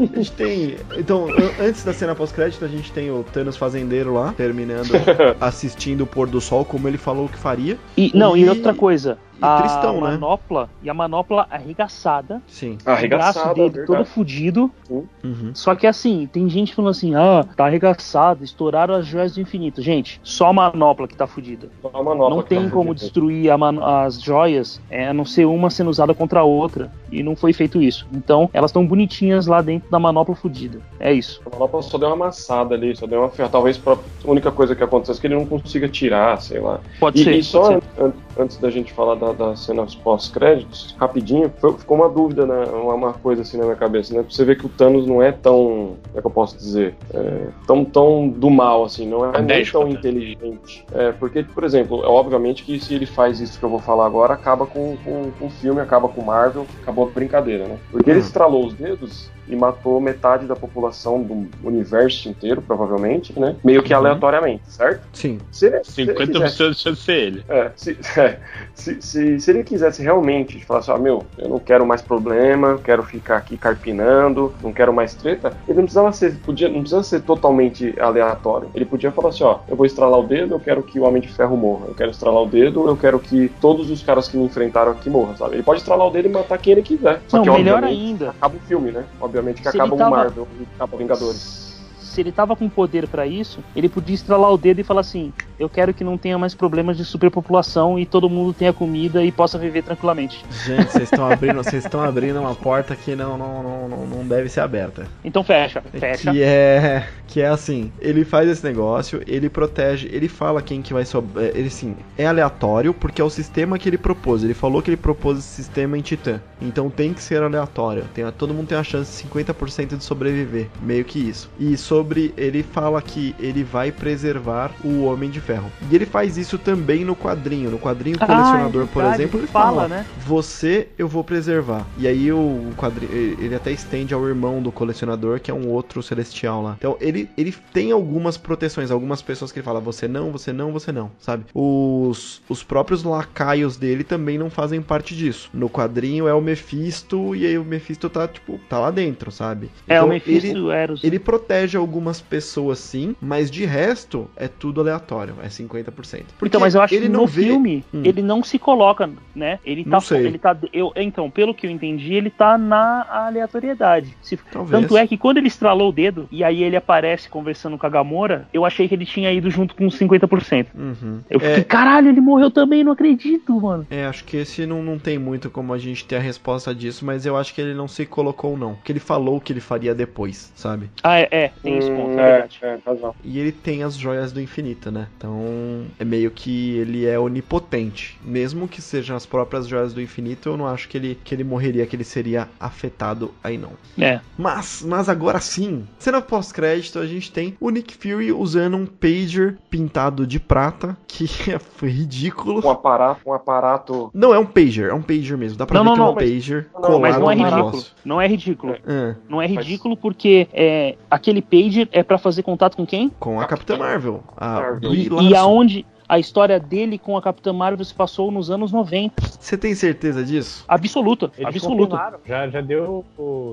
A 0.00 0.16
gente 0.16 0.32
tem. 0.32 0.76
Então, 0.96 1.26
an- 1.28 1.64
antes 1.66 1.84
da 1.84 1.92
cena 1.92 2.14
pós-crédito, 2.14 2.64
a 2.64 2.68
gente 2.68 2.90
tem 2.92 3.10
o 3.10 3.24
Thanos 3.32 3.56
fazendeiro 3.56 4.12
lá, 4.12 4.32
terminando 4.36 4.90
assistindo 5.40 6.02
o 6.02 6.06
pôr 6.06 6.28
do 6.28 6.40
sol, 6.40 6.64
como 6.64 6.88
ele 6.88 6.98
falou 6.98 7.28
que 7.28 7.38
faria. 7.38 7.78
E, 7.96 8.10
não, 8.14 8.36
e, 8.36 8.42
E- 8.42 8.48
outra 8.48 8.74
coisa. 8.74 9.16
E 9.40 9.44
a 9.44 9.58
tristão, 9.58 9.94
né? 10.00 10.12
manopla, 10.12 10.68
e 10.82 10.88
a 10.90 10.94
manopla 10.94 11.46
arregaçada. 11.50 12.40
Sim. 12.46 12.72
o 12.72 12.76
braço 12.76 12.90
Arregaçada, 12.90 13.54
dele 13.54 13.86
todo 13.86 14.04
fudido. 14.04 14.70
Uhum. 14.88 15.50
Só 15.54 15.74
que 15.74 15.86
assim, 15.86 16.28
tem 16.32 16.48
gente 16.48 16.74
falando 16.74 16.90
assim, 16.90 17.14
ah, 17.14 17.44
tá 17.56 17.66
arregaçado, 17.66 18.44
estouraram 18.44 18.94
as 18.94 19.06
joias 19.06 19.34
do 19.34 19.40
infinito. 19.40 19.82
Gente, 19.82 20.20
só 20.22 20.48
a 20.48 20.52
manopla 20.52 21.08
que 21.08 21.16
tá 21.16 21.26
fudida. 21.26 21.68
Só 21.82 21.88
a 21.92 22.02
manopla 22.02 22.30
não 22.30 22.42
que 22.42 22.48
tem 22.48 22.64
tá 22.64 22.70
como 22.70 22.88
fudida. 22.88 23.04
destruir 23.04 23.50
as 23.82 24.20
joias, 24.20 24.80
é, 24.90 25.08
a 25.08 25.14
não 25.14 25.24
ser 25.24 25.44
uma 25.46 25.70
sendo 25.70 25.90
usada 25.90 26.14
contra 26.14 26.40
a 26.40 26.44
outra. 26.44 26.90
E 27.10 27.22
não 27.22 27.36
foi 27.36 27.52
feito 27.52 27.80
isso. 27.80 28.06
Então, 28.12 28.50
elas 28.52 28.70
estão 28.70 28.84
bonitinhas 28.84 29.46
lá 29.46 29.62
dentro 29.62 29.88
da 29.88 29.98
manopla 30.00 30.34
fudida. 30.34 30.80
É 30.98 31.12
isso. 31.12 31.40
A 31.46 31.50
manopla 31.50 31.80
só 31.82 31.96
deu 31.96 32.08
uma 32.08 32.14
amassada 32.14 32.74
ali, 32.74 32.96
só 32.96 33.06
deu 33.06 33.20
uma 33.20 33.28
ferrada. 33.30 33.52
Talvez 33.52 33.80
a 33.86 33.96
única 34.24 34.50
coisa 34.50 34.74
que 34.74 34.82
acontecesse 34.82 35.18
é 35.18 35.20
que 35.20 35.26
ele 35.28 35.36
não 35.36 35.46
consiga 35.46 35.88
tirar, 35.88 36.40
sei 36.40 36.60
lá. 36.60 36.80
Pode 36.98 37.20
E, 37.20 37.24
ser. 37.24 37.34
e 37.36 37.42
só 37.44 37.80
pode 37.80 37.84
ser. 37.96 38.12
An- 38.36 38.42
antes 38.42 38.58
da 38.58 38.70
gente 38.70 38.92
falar 38.92 39.14
da- 39.16 39.32
das 39.32 39.60
cenas 39.60 39.94
pós-créditos, 39.94 40.94
rapidinho, 40.98 41.52
foi- 41.58 41.76
ficou 41.78 41.96
uma 41.96 42.08
dúvida, 42.08 42.46
né? 42.46 42.66
Uma, 42.66 43.12
coisa 43.14 43.42
assim 43.42 43.56
na 43.56 43.64
minha 43.64 43.76
cabeça, 43.76 44.14
né? 44.14 44.24
Você 44.28 44.44
vê 44.44 44.54
que 44.54 44.66
o 44.66 44.68
Thanos 44.68 45.06
não 45.06 45.22
é 45.22 45.32
tão. 45.32 45.54
Como 45.54 45.98
é 46.16 46.20
que 46.20 46.26
eu 46.26 46.30
posso 46.30 46.56
dizer? 46.56 46.94
É, 47.12 47.46
tão, 47.66 47.84
tão 47.84 48.28
do 48.28 48.50
mal, 48.50 48.84
assim, 48.84 49.06
não 49.06 49.24
é 49.24 49.40
nem 49.40 49.64
tão 49.64 49.88
inteligente. 49.88 50.84
É, 50.92 51.12
porque, 51.12 51.42
por 51.42 51.64
exemplo, 51.64 52.02
é 52.04 52.08
obviamente 52.08 52.64
que 52.64 52.78
se 52.80 52.94
ele 52.94 53.06
faz 53.06 53.40
isso 53.40 53.58
que 53.58 53.64
eu 53.64 53.68
vou 53.70 53.78
falar 53.80 54.06
agora, 54.06 54.34
acaba 54.34 54.66
com, 54.66 54.96
com, 54.98 55.30
com 55.38 55.46
o 55.46 55.50
filme, 55.50 55.80
acaba 55.80 56.08
com 56.08 56.20
o 56.20 56.26
Marvel, 56.26 56.66
acabou 56.82 57.06
a 57.08 57.10
brincadeira, 57.10 57.66
né? 57.66 57.78
Porque 57.90 58.10
ele 58.10 58.18
Hum. 58.20 58.22
estralou 58.22 58.66
os 58.66 58.74
dedos 58.74 59.30
e 59.48 59.56
matou 59.56 60.00
metade 60.00 60.46
da 60.46 60.56
população 60.56 61.22
do 61.22 61.46
universo 61.62 62.28
inteiro, 62.28 62.62
provavelmente, 62.62 63.38
né? 63.38 63.56
Meio 63.62 63.82
que 63.82 63.92
uhum. 63.92 64.00
aleatoriamente, 64.00 64.62
certo? 64.66 65.02
Sim. 65.12 65.38
Se 65.50 65.66
ele, 65.66 65.78
50% 65.80 66.44
de 66.44 66.50
chance 66.50 66.90
de 66.92 66.96
ser 66.96 67.12
ele. 67.14 67.44
É, 67.48 67.70
se, 67.76 67.98
é, 68.18 68.38
se, 68.74 69.00
se, 69.00 69.40
se, 69.40 69.50
ele 69.50 69.62
quisesse 69.62 70.02
realmente 70.02 70.64
falar 70.64 70.80
assim, 70.80 70.92
ah, 70.92 70.98
meu, 70.98 71.24
eu 71.38 71.48
não 71.48 71.58
quero 71.58 71.86
mais 71.86 72.02
problema, 72.02 72.78
quero 72.82 73.02
ficar 73.02 73.36
aqui 73.36 73.56
carpinando, 73.56 74.52
não 74.62 74.72
quero 74.72 74.92
mais 74.92 75.14
treta, 75.14 75.56
ele 75.68 75.76
não 75.76 75.84
precisava 75.84 76.12
ser, 76.12 76.34
podia, 76.44 76.68
não 76.68 76.80
precisa 76.80 77.02
ser 77.02 77.22
totalmente 77.22 77.94
aleatório. 78.00 78.70
Ele 78.74 78.84
podia 78.84 79.12
falar 79.12 79.28
assim, 79.28 79.44
ó, 79.44 79.58
eu 79.68 79.76
vou 79.76 79.86
estralar 79.86 80.18
o 80.18 80.26
dedo, 80.26 80.54
eu 80.54 80.60
quero 80.60 80.82
que 80.82 80.98
o 80.98 81.04
Homem 81.04 81.20
de 81.20 81.28
Ferro 81.28 81.56
morra. 81.56 81.86
Eu 81.88 81.94
quero 81.94 82.10
estralar 82.10 82.42
o 82.42 82.46
dedo, 82.46 82.88
eu 82.88 82.96
quero 82.96 83.18
que 83.18 83.50
todos 83.60 83.90
os 83.90 84.02
caras 84.02 84.28
que 84.28 84.36
me 84.36 84.44
enfrentaram 84.44 84.92
aqui 84.92 85.10
morram, 85.10 85.36
sabe? 85.36 85.56
Ele 85.56 85.62
pode 85.62 85.80
estralar 85.80 86.06
o 86.06 86.10
dedo 86.10 86.28
e 86.28 86.30
matar 86.30 86.58
quem 86.58 86.72
ele 86.72 86.82
quiser. 86.82 87.20
Só 87.28 87.38
não, 87.38 87.44
que, 87.44 87.50
melhor 87.62 87.84
ainda. 87.84 88.30
Acaba 88.30 88.56
o 88.56 88.60
filme, 88.60 88.90
né? 88.90 89.04
Obviamente 89.20 89.33
que 89.62 89.62
se 89.62 89.68
acaba 89.68 89.94
o 89.94 89.98
tava... 89.98 90.10
Marvel 90.16 90.48
e 90.60 90.62
acaba 90.74 90.96
Vingadores 90.96 91.73
se 92.14 92.20
ele 92.20 92.32
tava 92.32 92.54
com 92.54 92.68
poder 92.68 93.08
para 93.08 93.26
isso, 93.26 93.60
ele 93.74 93.88
podia 93.88 94.14
estralar 94.14 94.52
o 94.52 94.56
dedo 94.56 94.80
e 94.80 94.84
falar 94.84 95.00
assim: 95.00 95.32
eu 95.58 95.68
quero 95.68 95.92
que 95.92 96.04
não 96.04 96.16
tenha 96.16 96.38
mais 96.38 96.54
problemas 96.54 96.96
de 96.96 97.04
superpopulação 97.04 97.98
e 97.98 98.06
todo 98.06 98.30
mundo 98.30 98.52
tenha 98.52 98.72
comida 98.72 99.24
e 99.24 99.32
possa 99.32 99.58
viver 99.58 99.82
tranquilamente. 99.82 100.44
Gente, 100.64 100.90
vocês 100.90 101.04
estão 101.04 101.30
abrindo, 101.30 101.56
vocês 101.56 101.84
estão 101.84 102.02
abrindo 102.02 102.40
uma 102.40 102.54
porta 102.54 102.94
que 102.94 103.16
não, 103.16 103.36
não, 103.36 103.88
não, 103.88 104.06
não, 104.06 104.26
deve 104.26 104.48
ser 104.48 104.60
aberta. 104.60 105.06
Então 105.24 105.42
fecha, 105.42 105.82
fecha. 105.92 106.30
Que 106.30 106.42
é, 106.42 107.08
que 107.26 107.40
é 107.40 107.48
assim, 107.48 107.92
ele 108.00 108.24
faz 108.24 108.48
esse 108.48 108.64
negócio, 108.64 109.22
ele 109.26 109.48
protege, 109.48 110.08
ele 110.12 110.28
fala 110.28 110.62
quem 110.62 110.80
que 110.80 110.92
vai 110.92 111.04
sobrar, 111.04 111.44
ele 111.46 111.70
sim, 111.70 111.96
é 112.16 112.26
aleatório 112.26 112.94
porque 112.94 113.20
é 113.20 113.24
o 113.24 113.30
sistema 113.30 113.78
que 113.78 113.88
ele 113.88 113.98
propôs. 113.98 114.44
Ele 114.44 114.54
falou 114.54 114.80
que 114.80 114.90
ele 114.90 114.96
propôs 114.96 115.38
esse 115.38 115.48
sistema 115.48 115.98
em 115.98 116.00
Titã. 116.00 116.40
Então 116.60 116.88
tem 116.88 117.12
que 117.12 117.22
ser 117.22 117.42
aleatório. 117.42 118.04
Tem, 118.14 118.24
todo 118.32 118.54
mundo 118.54 118.68
tem 118.68 118.78
a 118.78 118.84
chance 118.84 119.22
de 119.22 119.28
50% 119.28 119.96
de 119.96 120.04
sobreviver, 120.04 120.68
meio 120.80 121.04
que 121.04 121.18
isso. 121.18 121.50
E 121.58 121.76
sobre 121.76 122.03
sobre. 122.04 122.34
Ele 122.36 122.62
fala 122.62 123.00
que 123.00 123.34
ele 123.38 123.64
vai 123.64 123.90
preservar 123.90 124.70
o 124.84 125.04
Homem 125.04 125.30
de 125.30 125.40
Ferro. 125.40 125.70
E 125.90 125.94
ele 125.94 126.06
faz 126.06 126.36
isso 126.36 126.58
também 126.58 127.04
no 127.04 127.16
quadrinho. 127.16 127.70
No 127.70 127.78
quadrinho 127.78 128.16
ah, 128.20 128.26
Colecionador, 128.26 128.84
é 128.84 128.86
por 128.86 129.04
exemplo, 129.04 129.40
ele 129.40 129.46
fala, 129.46 129.82
fala, 129.82 129.88
né? 129.88 130.06
Você 130.26 130.88
eu 130.98 131.08
vou 131.08 131.24
preservar. 131.24 131.86
E 131.98 132.06
aí 132.06 132.30
o 132.30 132.72
quadrinho. 132.76 133.12
Ele 133.12 133.54
até 133.54 133.72
estende 133.72 134.12
ao 134.12 134.26
irmão 134.28 134.62
do 134.62 134.70
colecionador, 134.70 135.40
que 135.40 135.50
é 135.50 135.54
um 135.54 135.68
outro 135.68 136.02
celestial 136.02 136.62
lá. 136.62 136.76
Então 136.78 136.96
ele, 137.00 137.28
ele 137.36 137.54
tem 137.72 137.92
algumas 137.92 138.36
proteções, 138.36 138.90
algumas 138.90 139.22
pessoas 139.22 139.50
que 139.50 139.58
ele 139.58 139.64
fala, 139.64 139.80
você 139.80 140.06
não, 140.06 140.30
você 140.30 140.52
não, 140.52 140.72
você 140.72 140.92
não, 140.92 141.10
sabe? 141.18 141.44
Os, 141.54 142.42
os 142.48 142.62
próprios 142.62 143.02
lacaios 143.02 143.76
dele 143.76 144.04
também 144.04 144.36
não 144.36 144.50
fazem 144.50 144.82
parte 144.82 145.14
disso. 145.16 145.48
No 145.54 145.70
quadrinho 145.70 146.28
é 146.28 146.34
o 146.34 146.40
Mephisto, 146.40 147.34
e 147.34 147.46
aí 147.46 147.58
o 147.58 147.64
Mephisto 147.64 148.08
tá, 148.08 148.28
tipo, 148.28 148.58
tá 148.68 148.78
lá 148.78 148.90
dentro, 148.90 149.30
sabe? 149.30 149.70
É, 149.88 149.94
então, 149.94 150.06
o 150.06 150.08
Mephisto 150.10 150.46
ele, 150.46 150.70
Eros. 150.70 151.04
Ele 151.04 151.18
protege 151.18 151.76
alguns 151.78 151.93
algumas 151.94 152.20
pessoas 152.20 152.80
sim, 152.80 153.14
mas 153.20 153.48
de 153.48 153.64
resto 153.64 154.28
é 154.36 154.48
tudo 154.48 154.80
aleatório, 154.80 155.36
é 155.40 155.46
50%. 155.46 155.92
Porque 156.38 156.48
então, 156.48 156.60
mas 156.60 156.74
eu 156.74 156.82
acho 156.82 156.98
que 156.98 157.08
no 157.08 157.26
vê... 157.26 157.42
filme 157.42 157.84
hum. 157.94 158.02
ele 158.04 158.20
não 158.20 158.42
se 158.42 158.58
coloca, 158.58 159.08
né? 159.34 159.60
Ele 159.64 159.84
tá, 159.84 159.98
ele 160.10 160.38
tá 160.38 160.56
eu, 160.72 160.92
então, 160.96 161.30
pelo 161.30 161.54
que 161.54 161.66
eu 161.66 161.70
entendi, 161.70 162.14
ele 162.14 162.30
tá 162.30 162.58
na 162.58 163.06
aleatoriedade. 163.08 164.16
Se, 164.20 164.36
tanto 164.70 164.96
é 164.96 165.06
que 165.06 165.16
quando 165.16 165.38
ele 165.38 165.46
estralou 165.46 165.90
o 165.90 165.92
dedo 165.92 166.28
e 166.32 166.42
aí 166.42 166.64
ele 166.64 166.76
aparece 166.76 167.28
conversando 167.28 167.78
com 167.78 167.86
a 167.86 167.90
Gamora, 167.90 168.48
eu 168.52 168.64
achei 168.64 168.88
que 168.88 168.94
ele 168.94 169.06
tinha 169.06 169.32
ido 169.32 169.48
junto 169.50 169.76
com 169.76 169.86
50%. 169.86 170.66
Uhum. 170.74 171.20
Eu 171.30 171.38
fiquei, 171.38 171.54
é... 171.54 171.64
caralho, 171.64 172.08
ele 172.08 172.20
morreu 172.20 172.50
também, 172.50 172.82
não 172.82 172.92
acredito, 172.92 173.60
mano. 173.60 173.86
É, 173.88 174.04
acho 174.06 174.24
que 174.24 174.36
esse 174.36 174.66
não, 174.66 174.82
não 174.82 174.98
tem 174.98 175.16
muito 175.16 175.48
como 175.48 175.72
a 175.72 175.78
gente 175.78 176.04
ter 176.04 176.16
a 176.16 176.20
resposta 176.20 176.74
disso, 176.74 177.04
mas 177.04 177.24
eu 177.24 177.36
acho 177.36 177.54
que 177.54 177.60
ele 177.60 177.74
não 177.74 177.86
se 177.86 178.04
colocou 178.04 178.56
não, 178.56 178.74
porque 178.74 178.90
ele 178.90 179.00
falou 179.00 179.36
o 179.36 179.40
que 179.40 179.52
ele 179.52 179.60
faria 179.60 179.94
depois, 179.94 180.52
sabe? 180.56 180.90
Ah, 181.02 181.20
é, 181.20 181.28
é 181.30 181.52
tem 181.62 181.83
isso 181.84 181.96
ponto, 181.96 182.18
é, 182.18 182.48
é, 182.62 182.78
razão. 182.84 183.14
E 183.24 183.38
ele 183.38 183.52
tem 183.52 183.82
as 183.82 183.96
joias 183.96 184.32
do 184.32 184.40
infinito, 184.40 184.90
né? 184.90 185.08
Então 185.16 185.84
é 185.98 186.04
meio 186.04 186.30
que 186.30 186.76
ele 186.78 187.06
é 187.06 187.18
onipotente. 187.18 188.18
Mesmo 188.24 188.68
que 188.68 188.80
sejam 188.80 189.16
as 189.16 189.26
próprias 189.26 189.66
joias 189.66 189.92
do 189.92 190.00
infinito, 190.00 190.48
eu 190.48 190.56
não 190.56 190.66
acho 190.66 190.88
que 190.88 190.96
ele, 190.96 191.18
que 191.22 191.34
ele 191.34 191.44
morreria, 191.44 191.86
que 191.86 191.96
ele 191.96 192.04
seria 192.04 192.48
afetado 192.58 193.32
aí 193.42 193.58
não. 193.58 193.72
É. 193.98 194.20
Mas, 194.36 194.82
mas 194.86 195.08
agora 195.08 195.40
sim, 195.40 195.86
cena 195.98 196.20
pós-crédito, 196.20 196.98
a 196.98 197.06
gente 197.06 197.30
tem 197.30 197.56
o 197.60 197.70
Nick 197.70 197.94
Fury 197.94 198.32
usando 198.32 198.76
um 198.76 198.86
pager 198.86 199.58
pintado 199.70 200.26
de 200.26 200.38
prata, 200.40 200.96
que 201.06 201.26
é 201.50 201.86
ridículo. 201.86 202.64
Um 202.64 202.70
aparato, 202.70 203.20
um 203.26 203.32
aparato. 203.32 204.10
Não, 204.14 204.34
é 204.34 204.38
um 204.38 204.46
pager, 204.46 204.90
é 204.90 204.94
um 204.94 205.02
pager 205.02 205.36
mesmo. 205.36 205.58
Dá 205.58 205.66
pra 205.66 205.82
não, 205.82 205.84
ver 205.84 205.88
não, 205.90 205.94
que 205.94 206.00
é 206.00 206.04
um 206.04 206.06
não, 206.06 206.14
pager. 206.14 206.68
Não, 206.74 207.00
mas 207.00 207.18
não 207.18 207.30
é 207.30 207.34
ridículo. 207.34 207.84
Não 208.04 208.20
é 208.20 208.26
ridículo. 208.26 208.76
É. 208.86 209.14
Não 209.28 209.42
é 209.42 209.46
ridículo 209.46 209.96
porque 209.96 210.48
é, 210.52 210.96
aquele 211.10 211.42
pager 211.42 211.73
é 211.92 212.02
para 212.02 212.18
fazer 212.18 212.42
contato 212.42 212.76
com 212.76 212.86
quem? 212.86 213.10
Com 213.18 213.40
a 213.40 213.46
Capitã 213.46 213.76
Marvel. 213.76 214.22
A 214.36 214.78
e, 214.82 215.08
e 215.30 215.36
aonde 215.36 215.86
a 216.08 216.18
história 216.18 216.60
dele 216.60 216.98
com 216.98 217.16
a 217.16 217.22
Capitã 217.22 217.52
Marvel 217.52 217.84
se 217.84 217.94
passou 217.94 218.30
nos 218.30 218.50
anos 218.50 218.72
90. 218.72 219.14
Você 219.40 219.56
tem 219.56 219.74
certeza 219.74 220.24
disso? 220.24 220.64
Absoluta, 220.68 221.30
absoluta. 221.42 222.18
Já, 222.24 222.48
já 222.48 222.60
deu. 222.60 223.04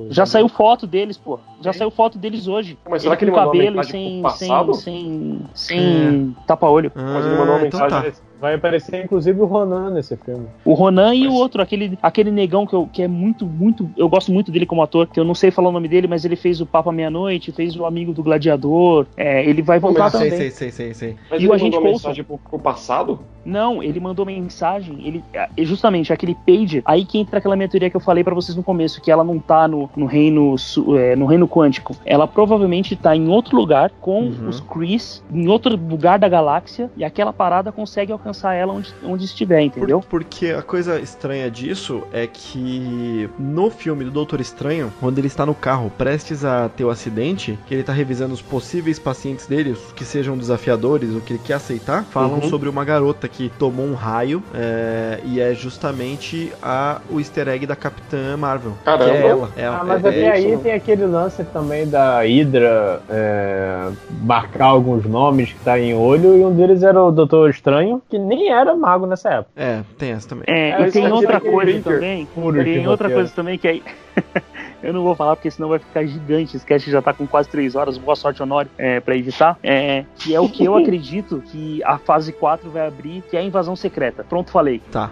Já, 0.09 0.13
já 0.13 0.25
saiu 0.25 0.47
deu. 0.47 0.55
foto 0.55 0.85
deles, 0.85 1.17
pô. 1.17 1.39
Já 1.61 1.73
saiu 1.73 1.91
foto 1.91 2.17
deles 2.17 2.47
hoje. 2.47 2.77
Mas 2.89 3.01
será 3.01 3.13
ele 3.13 3.19
que 3.19 3.25
ele 3.25 3.31
mandou 3.31 3.51
cabelo 3.51 3.83
sem, 3.83 4.23
sem, 4.29 4.73
sem, 4.73 5.41
sem 5.53 6.35
é. 6.37 6.45
tapa-olho. 6.45 6.91
Ah, 6.95 7.13
Mas 7.13 7.25
ele 7.25 7.35
mandou 7.35 7.55
uma 7.55 7.63
mensagem. 7.63 7.87
Então 7.87 8.11
tá. 8.11 8.30
Vai 8.41 8.55
aparecer 8.55 9.05
inclusive 9.05 9.39
o 9.39 9.45
Ronan 9.45 9.91
nesse 9.91 10.17
filme. 10.17 10.47
O 10.65 10.73
Ronan 10.73 11.13
e 11.13 11.27
o 11.27 11.33
outro, 11.33 11.61
aquele, 11.61 11.95
aquele 12.01 12.31
negão 12.31 12.65
que, 12.65 12.73
eu, 12.73 12.89
que 12.91 13.03
é 13.03 13.07
muito, 13.07 13.45
muito. 13.45 13.87
Eu 13.95 14.09
gosto 14.09 14.31
muito 14.31 14.51
dele 14.51 14.65
como 14.65 14.81
ator, 14.81 15.05
que 15.05 15.19
eu 15.19 15.23
não 15.23 15.35
sei 15.35 15.51
falar 15.51 15.69
o 15.69 15.71
nome 15.71 15.87
dele, 15.87 16.07
mas 16.07 16.25
ele 16.25 16.35
fez 16.35 16.59
o 16.59 16.65
Papa 16.65 16.91
Meia-Noite, 16.91 17.51
fez 17.51 17.75
o 17.75 17.85
Amigo 17.85 18.13
do 18.13 18.23
Gladiador. 18.23 19.05
É, 19.15 19.47
ele 19.47 19.61
vai 19.61 19.77
voltar 19.77 20.05
mas, 20.05 20.13
também. 20.13 20.31
Sei, 20.31 20.49
sei, 20.49 20.71
sei, 20.71 20.93
sei. 20.95 21.15
Mas 21.29 21.39
e 21.39 21.43
ele 21.43 21.51
o 21.51 21.53
Agente 21.53 21.75
mandou 21.75 21.89
Coulson. 21.91 22.07
mensagem 22.07 22.23
pro, 22.23 22.39
pro 22.39 22.57
passado? 22.57 23.19
Não, 23.45 23.81
ele 23.81 23.99
mandou 23.99 24.25
mensagem, 24.25 25.05
ele 25.05 25.23
é, 25.33 25.49
justamente 25.59 26.13
aquele 26.13 26.35
page, 26.35 26.81
aí 26.85 27.05
que 27.05 27.17
entra 27.17 27.39
aquela 27.39 27.55
minha 27.55 27.67
teoria 27.67 27.89
que 27.89 27.95
eu 27.95 28.01
falei 28.01 28.23
para 28.23 28.35
vocês 28.35 28.55
no 28.55 28.63
começo, 28.63 29.01
que 29.01 29.11
ela 29.11 29.23
não 29.23 29.39
tá 29.39 29.67
no, 29.67 29.89
no 29.95 30.05
reino 30.05 30.55
é, 30.97 31.15
no 31.15 31.25
reino 31.25 31.47
quântico. 31.47 31.95
Ela 32.05 32.27
provavelmente 32.27 32.95
tá 32.95 33.15
em 33.15 33.27
outro 33.27 33.57
lugar 33.57 33.91
com 33.99 34.23
uhum. 34.23 34.49
os 34.49 34.59
Chris, 34.59 35.23
em 35.31 35.47
outro 35.47 35.75
lugar 35.75 36.19
da 36.19 36.29
galáxia, 36.29 36.89
e 36.95 37.03
aquela 37.03 37.33
parada 37.33 37.71
consegue 37.71 38.11
alcançar 38.11 38.53
ela 38.53 38.73
onde, 38.73 38.93
onde 39.03 39.25
estiver, 39.25 39.61
entendeu? 39.61 39.99
Por, 39.99 40.21
porque 40.21 40.47
a 40.47 40.61
coisa 40.61 40.99
estranha 40.99 41.49
disso 41.49 42.03
é 42.13 42.27
que 42.27 43.29
no 43.37 43.69
filme 43.69 44.03
do 44.03 44.11
Doutor 44.11 44.39
Estranho, 44.39 44.93
quando 44.99 45.17
ele 45.17 45.27
está 45.27 45.45
no 45.45 45.55
carro 45.55 45.91
prestes 45.97 46.45
a 46.45 46.69
ter 46.69 46.83
o 46.83 46.89
acidente, 46.89 47.57
que 47.65 47.73
ele 47.73 47.83
tá 47.83 47.93
revisando 47.93 48.33
os 48.33 48.41
possíveis 48.41 48.99
pacientes 48.99 49.47
dele, 49.47 49.75
que 49.95 50.05
sejam 50.05 50.37
desafiadores, 50.37 51.13
o 51.15 51.21
que 51.21 51.33
ele 51.33 51.41
quer 51.43 51.55
aceitar, 51.55 52.03
falam 52.03 52.35
uhum. 52.35 52.49
sobre 52.49 52.69
uma 52.69 52.85
garota 52.85 53.27
que 53.33 53.49
tomou 53.57 53.85
um 53.85 53.93
raio 53.93 54.43
é, 54.53 55.19
e 55.23 55.39
é 55.39 55.53
justamente 55.53 56.51
a, 56.61 57.01
o 57.09 57.19
easter 57.19 57.47
egg 57.47 57.65
da 57.65 57.75
Capitã 57.75 58.35
Marvel. 58.37 58.73
Caramba! 58.83 59.05
Que 59.05 59.11
é 59.11 59.27
ela. 59.27 59.49
É, 59.55 59.65
ah, 59.65 59.83
mas 59.85 60.03
é, 60.03 60.09
até 60.09 60.21
é 60.21 60.31
aí 60.31 60.57
tem 60.57 60.73
aquele 60.73 61.05
lance 61.05 61.43
também 61.45 61.87
da 61.87 62.21
Hydra 62.21 63.01
é, 63.09 63.89
marcar 64.21 64.65
alguns 64.65 65.05
nomes 65.05 65.53
que 65.53 65.59
tá 65.59 65.79
em 65.79 65.93
olho 65.93 66.37
e 66.37 66.45
um 66.45 66.53
deles 66.53 66.83
era 66.83 67.01
o 67.01 67.11
Doutor 67.11 67.49
Estranho, 67.49 68.01
que 68.09 68.19
nem 68.19 68.51
era 68.51 68.75
mago 68.75 69.05
nessa 69.05 69.29
época. 69.29 69.51
É, 69.55 69.81
tem 69.97 70.11
essa 70.11 70.29
também. 70.29 70.45
É, 70.47 70.87
e 70.87 70.91
tem 70.91 71.11
outra 71.11 71.39
coisa 71.39 71.81
também. 71.81 72.27
Tem 72.63 72.87
outra 72.87 73.09
coisa 73.09 73.31
também 73.33 73.57
que 73.57 73.67
aí. 73.67 73.83
Eu 74.83 74.93
não 74.93 75.03
vou 75.03 75.15
falar 75.15 75.35
porque 75.35 75.51
senão 75.51 75.69
vai 75.69 75.79
ficar 75.79 76.05
gigante. 76.05 76.55
Esse 76.55 76.65
cast 76.65 76.89
já 76.89 77.01
tá 77.01 77.13
com 77.13 77.27
quase 77.27 77.49
3 77.49 77.75
horas. 77.75 77.97
Boa 77.97 78.15
sorte, 78.15 78.41
Honório, 78.41 78.69
é, 78.77 78.99
pra 78.99 79.15
editar. 79.15 79.57
É, 79.63 80.05
que 80.17 80.33
é 80.33 80.39
o 80.39 80.49
que 80.49 80.65
eu 80.65 80.75
acredito 80.77 81.41
que 81.47 81.83
a 81.83 81.97
fase 81.97 82.31
4 82.31 82.69
vai 82.69 82.87
abrir, 82.87 83.23
que 83.29 83.37
é 83.37 83.39
a 83.39 83.43
invasão 83.43 83.75
secreta. 83.75 84.23
Pronto, 84.23 84.51
falei. 84.51 84.81
Tá. 84.91 85.11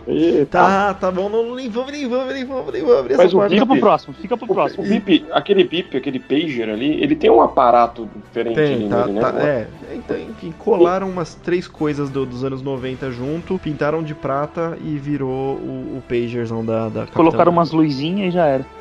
Tá, 0.50 0.94
tá 0.94 1.12
bom. 1.12 1.30
Não, 1.30 1.56
nem 1.56 1.70
vamos, 1.70 1.92
nem 1.92 2.08
vamos, 2.08 2.34
nem 2.34 2.46
vamos, 2.46 2.74
nem 2.74 2.82
vamos 2.82 3.00
abrir 3.00 3.18
Mas 3.18 3.34
essa 3.34 3.50
Fica 3.50 3.66
pro 3.66 3.80
próximo, 3.80 4.14
fica 4.14 4.38
pro 4.38 4.46
o, 4.50 4.54
próximo. 4.54 4.84
O 4.84 4.88
bip, 4.88 5.26
aquele 5.32 5.64
bip, 5.64 5.96
aquele 5.98 6.20
pager 6.20 6.70
ali, 6.70 7.02
ele 7.02 7.16
tem 7.16 7.30
um 7.30 7.42
aparato 7.42 8.08
diferente 8.16 8.56
tem, 8.56 8.74
ali 8.74 8.90
tá, 8.90 9.06
nele, 9.06 9.20
tá, 9.20 9.32
né? 9.32 9.44
É, 9.50 9.68
então, 9.96 10.18
enfim, 10.18 10.54
colaram 10.58 11.10
umas 11.10 11.36
três 11.36 11.68
coisas 11.68 12.10
do, 12.10 12.26
dos 12.26 12.44
anos 12.44 12.62
90 12.62 13.12
junto, 13.12 13.58
pintaram 13.60 14.04
de 14.04 14.14
prata 14.14 14.78
e 14.84 14.98
virou 14.98 15.56
o, 15.56 15.98
o 15.98 16.04
pagerzão 16.08 16.64
da, 16.64 16.90
da 16.90 17.08
Colocaram 17.08 17.52
umas 17.52 17.72
luzinhas 17.72 18.30
e 18.30 18.32
já 18.32 18.46
era. 18.46 18.79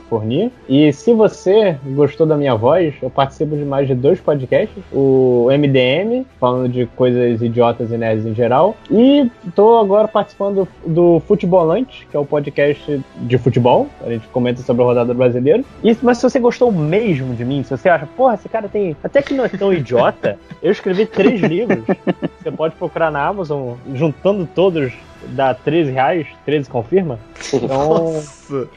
Fornir. 0.09 0.51
E 0.69 0.93
se 0.93 1.15
você 1.15 1.79
gostou 1.95 2.27
da 2.27 2.37
minha 2.37 2.57
voz, 2.57 2.93
eu 3.01 3.09
participo 3.09 3.57
de 3.57 3.65
mais 3.65 3.87
de 3.87 3.95
dois 3.95 4.19
podcasts. 4.19 4.83
O 4.93 5.47
MDM, 5.51 6.27
falando 6.41 6.69
de 6.69 6.87
coisas 6.97 7.41
idiotas 7.41 7.93
e 7.93 7.97
nerds 7.97 8.27
em 8.27 8.35
geral. 8.35 8.75
E 8.91 9.31
tô 9.55 9.79
agora 9.79 10.09
participando 10.09 10.67
do 10.85 11.21
Futebolante, 11.21 12.09
que 12.11 12.17
é 12.17 12.21
o 12.21 12.27
podcast 12.27 13.01
de 13.17 13.39
futebol. 13.39 13.87
A 14.05 14.11
gente 14.11 14.27
comenta 14.29 14.63
sobre 14.63 14.83
a 14.83 14.87
rodada 14.87 15.15
brasileira. 15.15 15.63
E, 15.85 15.97
mas 16.03 16.19
se 16.19 16.25
você 16.25 16.41
gostou 16.41 16.73
mesmo 16.73 17.20
de 17.35 17.45
mim, 17.45 17.63
se 17.63 17.71
você 17.71 17.89
acha, 17.89 18.07
porra, 18.07 18.35
esse 18.35 18.49
cara 18.49 18.69
tem. 18.69 18.97
Até 19.03 19.23
que 19.23 19.35
não 19.35 19.45
é 19.45 19.49
tão 19.49 19.73
idiota, 19.73 20.39
eu 20.63 20.73
escrevi 20.73 21.07
três 21.07 21.41
livros. 21.41 21.85
Você 22.41 22.51
pode 22.51 22.75
procurar 22.75 23.11
na 23.11 23.27
Amazon, 23.27 23.75
juntando 23.95 24.49
todos 24.55 24.93
dá 25.29 25.55
13 25.55 25.93
reais, 25.93 26.27
13 26.45 26.69
confirma. 26.69 27.19
Então. 27.53 27.89
Nossa. 27.89 28.69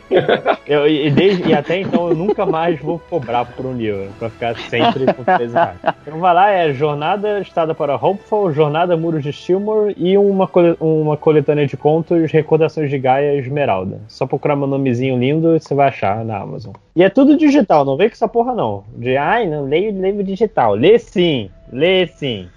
Eu, 0.65 0.87
e, 0.87 1.09
desde, 1.09 1.49
e 1.49 1.53
até 1.53 1.79
então 1.79 2.09
eu 2.09 2.15
nunca 2.15 2.45
mais 2.45 2.79
vou 2.79 2.99
cobrar 2.99 3.45
por 3.45 3.65
um 3.65 3.73
livro, 3.73 4.09
pra 4.19 4.29
ficar 4.29 4.55
sempre 4.57 5.11
com 5.13 5.23
13 5.23 5.53
reais. 5.53 5.77
Então 6.01 6.19
vai 6.19 6.33
lá, 6.33 6.51
é 6.51 6.73
Jornada 6.73 7.39
Estada 7.39 7.73
para 7.73 7.95
Hopeful, 7.95 8.51
Jornada 8.51 8.95
Muros 8.95 9.23
de 9.23 9.31
Stillmore 9.33 9.95
e 9.97 10.17
uma, 10.17 10.49
uma 10.79 11.17
coletânea 11.17 11.65
de 11.65 11.75
contos 11.75 12.31
Recordações 12.31 12.89
de 12.89 12.99
Gaia 12.99 13.35
Esmeralda. 13.37 14.01
Só 14.07 14.25
procurar 14.25 14.55
meu 14.55 14.67
nomezinho 14.67 15.17
lindo 15.17 15.55
e 15.55 15.59
você 15.59 15.73
vai 15.73 15.87
achar 15.87 16.23
na 16.23 16.37
Amazon. 16.37 16.73
E 16.95 17.03
é 17.03 17.09
tudo 17.09 17.37
digital, 17.37 17.83
não 17.83 17.97
vem 17.97 18.09
com 18.09 18.13
essa 18.13 18.27
porra 18.27 18.53
não. 18.53 18.83
De 18.95 19.17
ai, 19.17 19.47
não 19.47 19.65
leio 19.65 19.91
livro 19.91 20.23
digital. 20.23 20.75
Lê 20.75 20.99
sim, 20.99 21.49
lê 21.71 22.07
sim. 22.07 22.47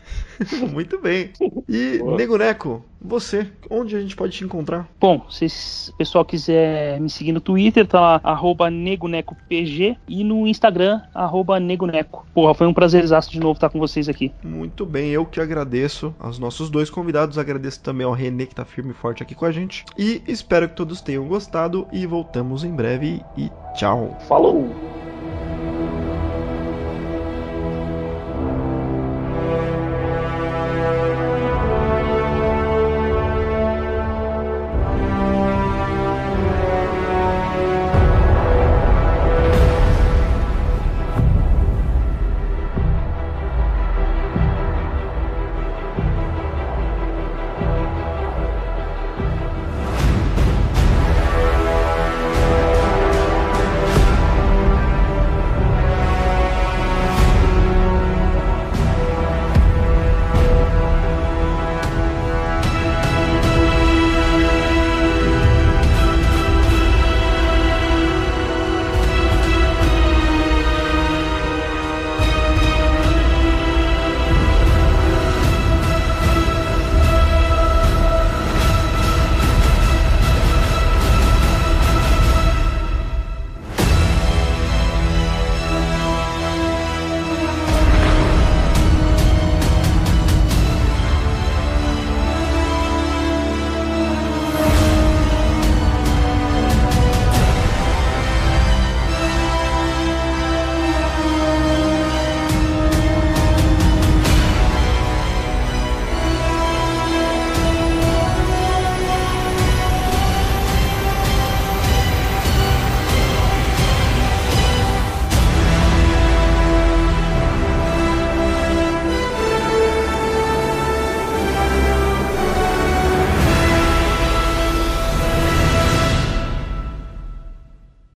Muito 0.73 1.01
bem. 1.01 1.31
E, 1.69 1.99
Boa. 2.01 2.17
Nego 2.17 2.37
Neco, 2.37 2.85
você, 3.01 3.47
onde 3.71 3.97
a 3.97 4.01
gente 4.01 4.17
pode 4.17 4.33
te 4.33 4.45
encontrar? 4.45 4.89
Bom, 5.01 5.25
se 5.31 5.47
o 5.91 5.97
pessoal 5.97 6.25
quiser 6.25 7.01
me 7.01 7.09
seguir 7.09 7.33
no 7.33 7.41
Twitter, 7.41 7.87
tá 7.87 8.01
lá, 8.01 8.21
arroba 8.23 8.71
negonecopg 8.71 9.97
e 10.09 10.25
no 10.25 10.47
Instagram, 10.47 11.01
arroba 11.15 11.61
negoneco. 11.61 12.27
Porra, 12.35 12.55
foi 12.55 12.67
um 12.67 12.75
prazerzaço 12.75 13.31
de 13.31 13.41
novo 13.41 13.55
estar 13.55 13.69
com 13.69 13.79
vocês 13.79 14.09
aqui. 14.09 14.33
Muito 14.43 14.85
bem, 14.85 15.11
eu 15.11 15.25
que 15.25 15.41
agradeço 15.41 16.15
aos 16.19 16.39
nossos 16.39 16.69
dois 16.71 16.91
convidados, 16.91 17.39
agradeço 17.39 17.81
também 17.81 18.07
ao 18.07 18.13
Renê 18.13 18.47
que 18.47 18.55
tá 18.55 18.65
firme 18.65 18.91
e 18.91 18.95
forte 18.95 19.23
aqui 19.23 19.35
com 19.35 19.45
a 19.45 19.53
gente. 19.53 19.85
E 19.97 20.23
espero 20.27 20.69
que 20.69 20.77
todos 20.77 21.01
tenham 21.01 21.27
gostado 21.27 21.87
e 21.93 22.07
voltamos 22.07 22.65
em 22.65 22.75
breve 22.75 23.23
e 23.37 23.51
tchau. 23.75 24.17
Falou! 24.27 25.16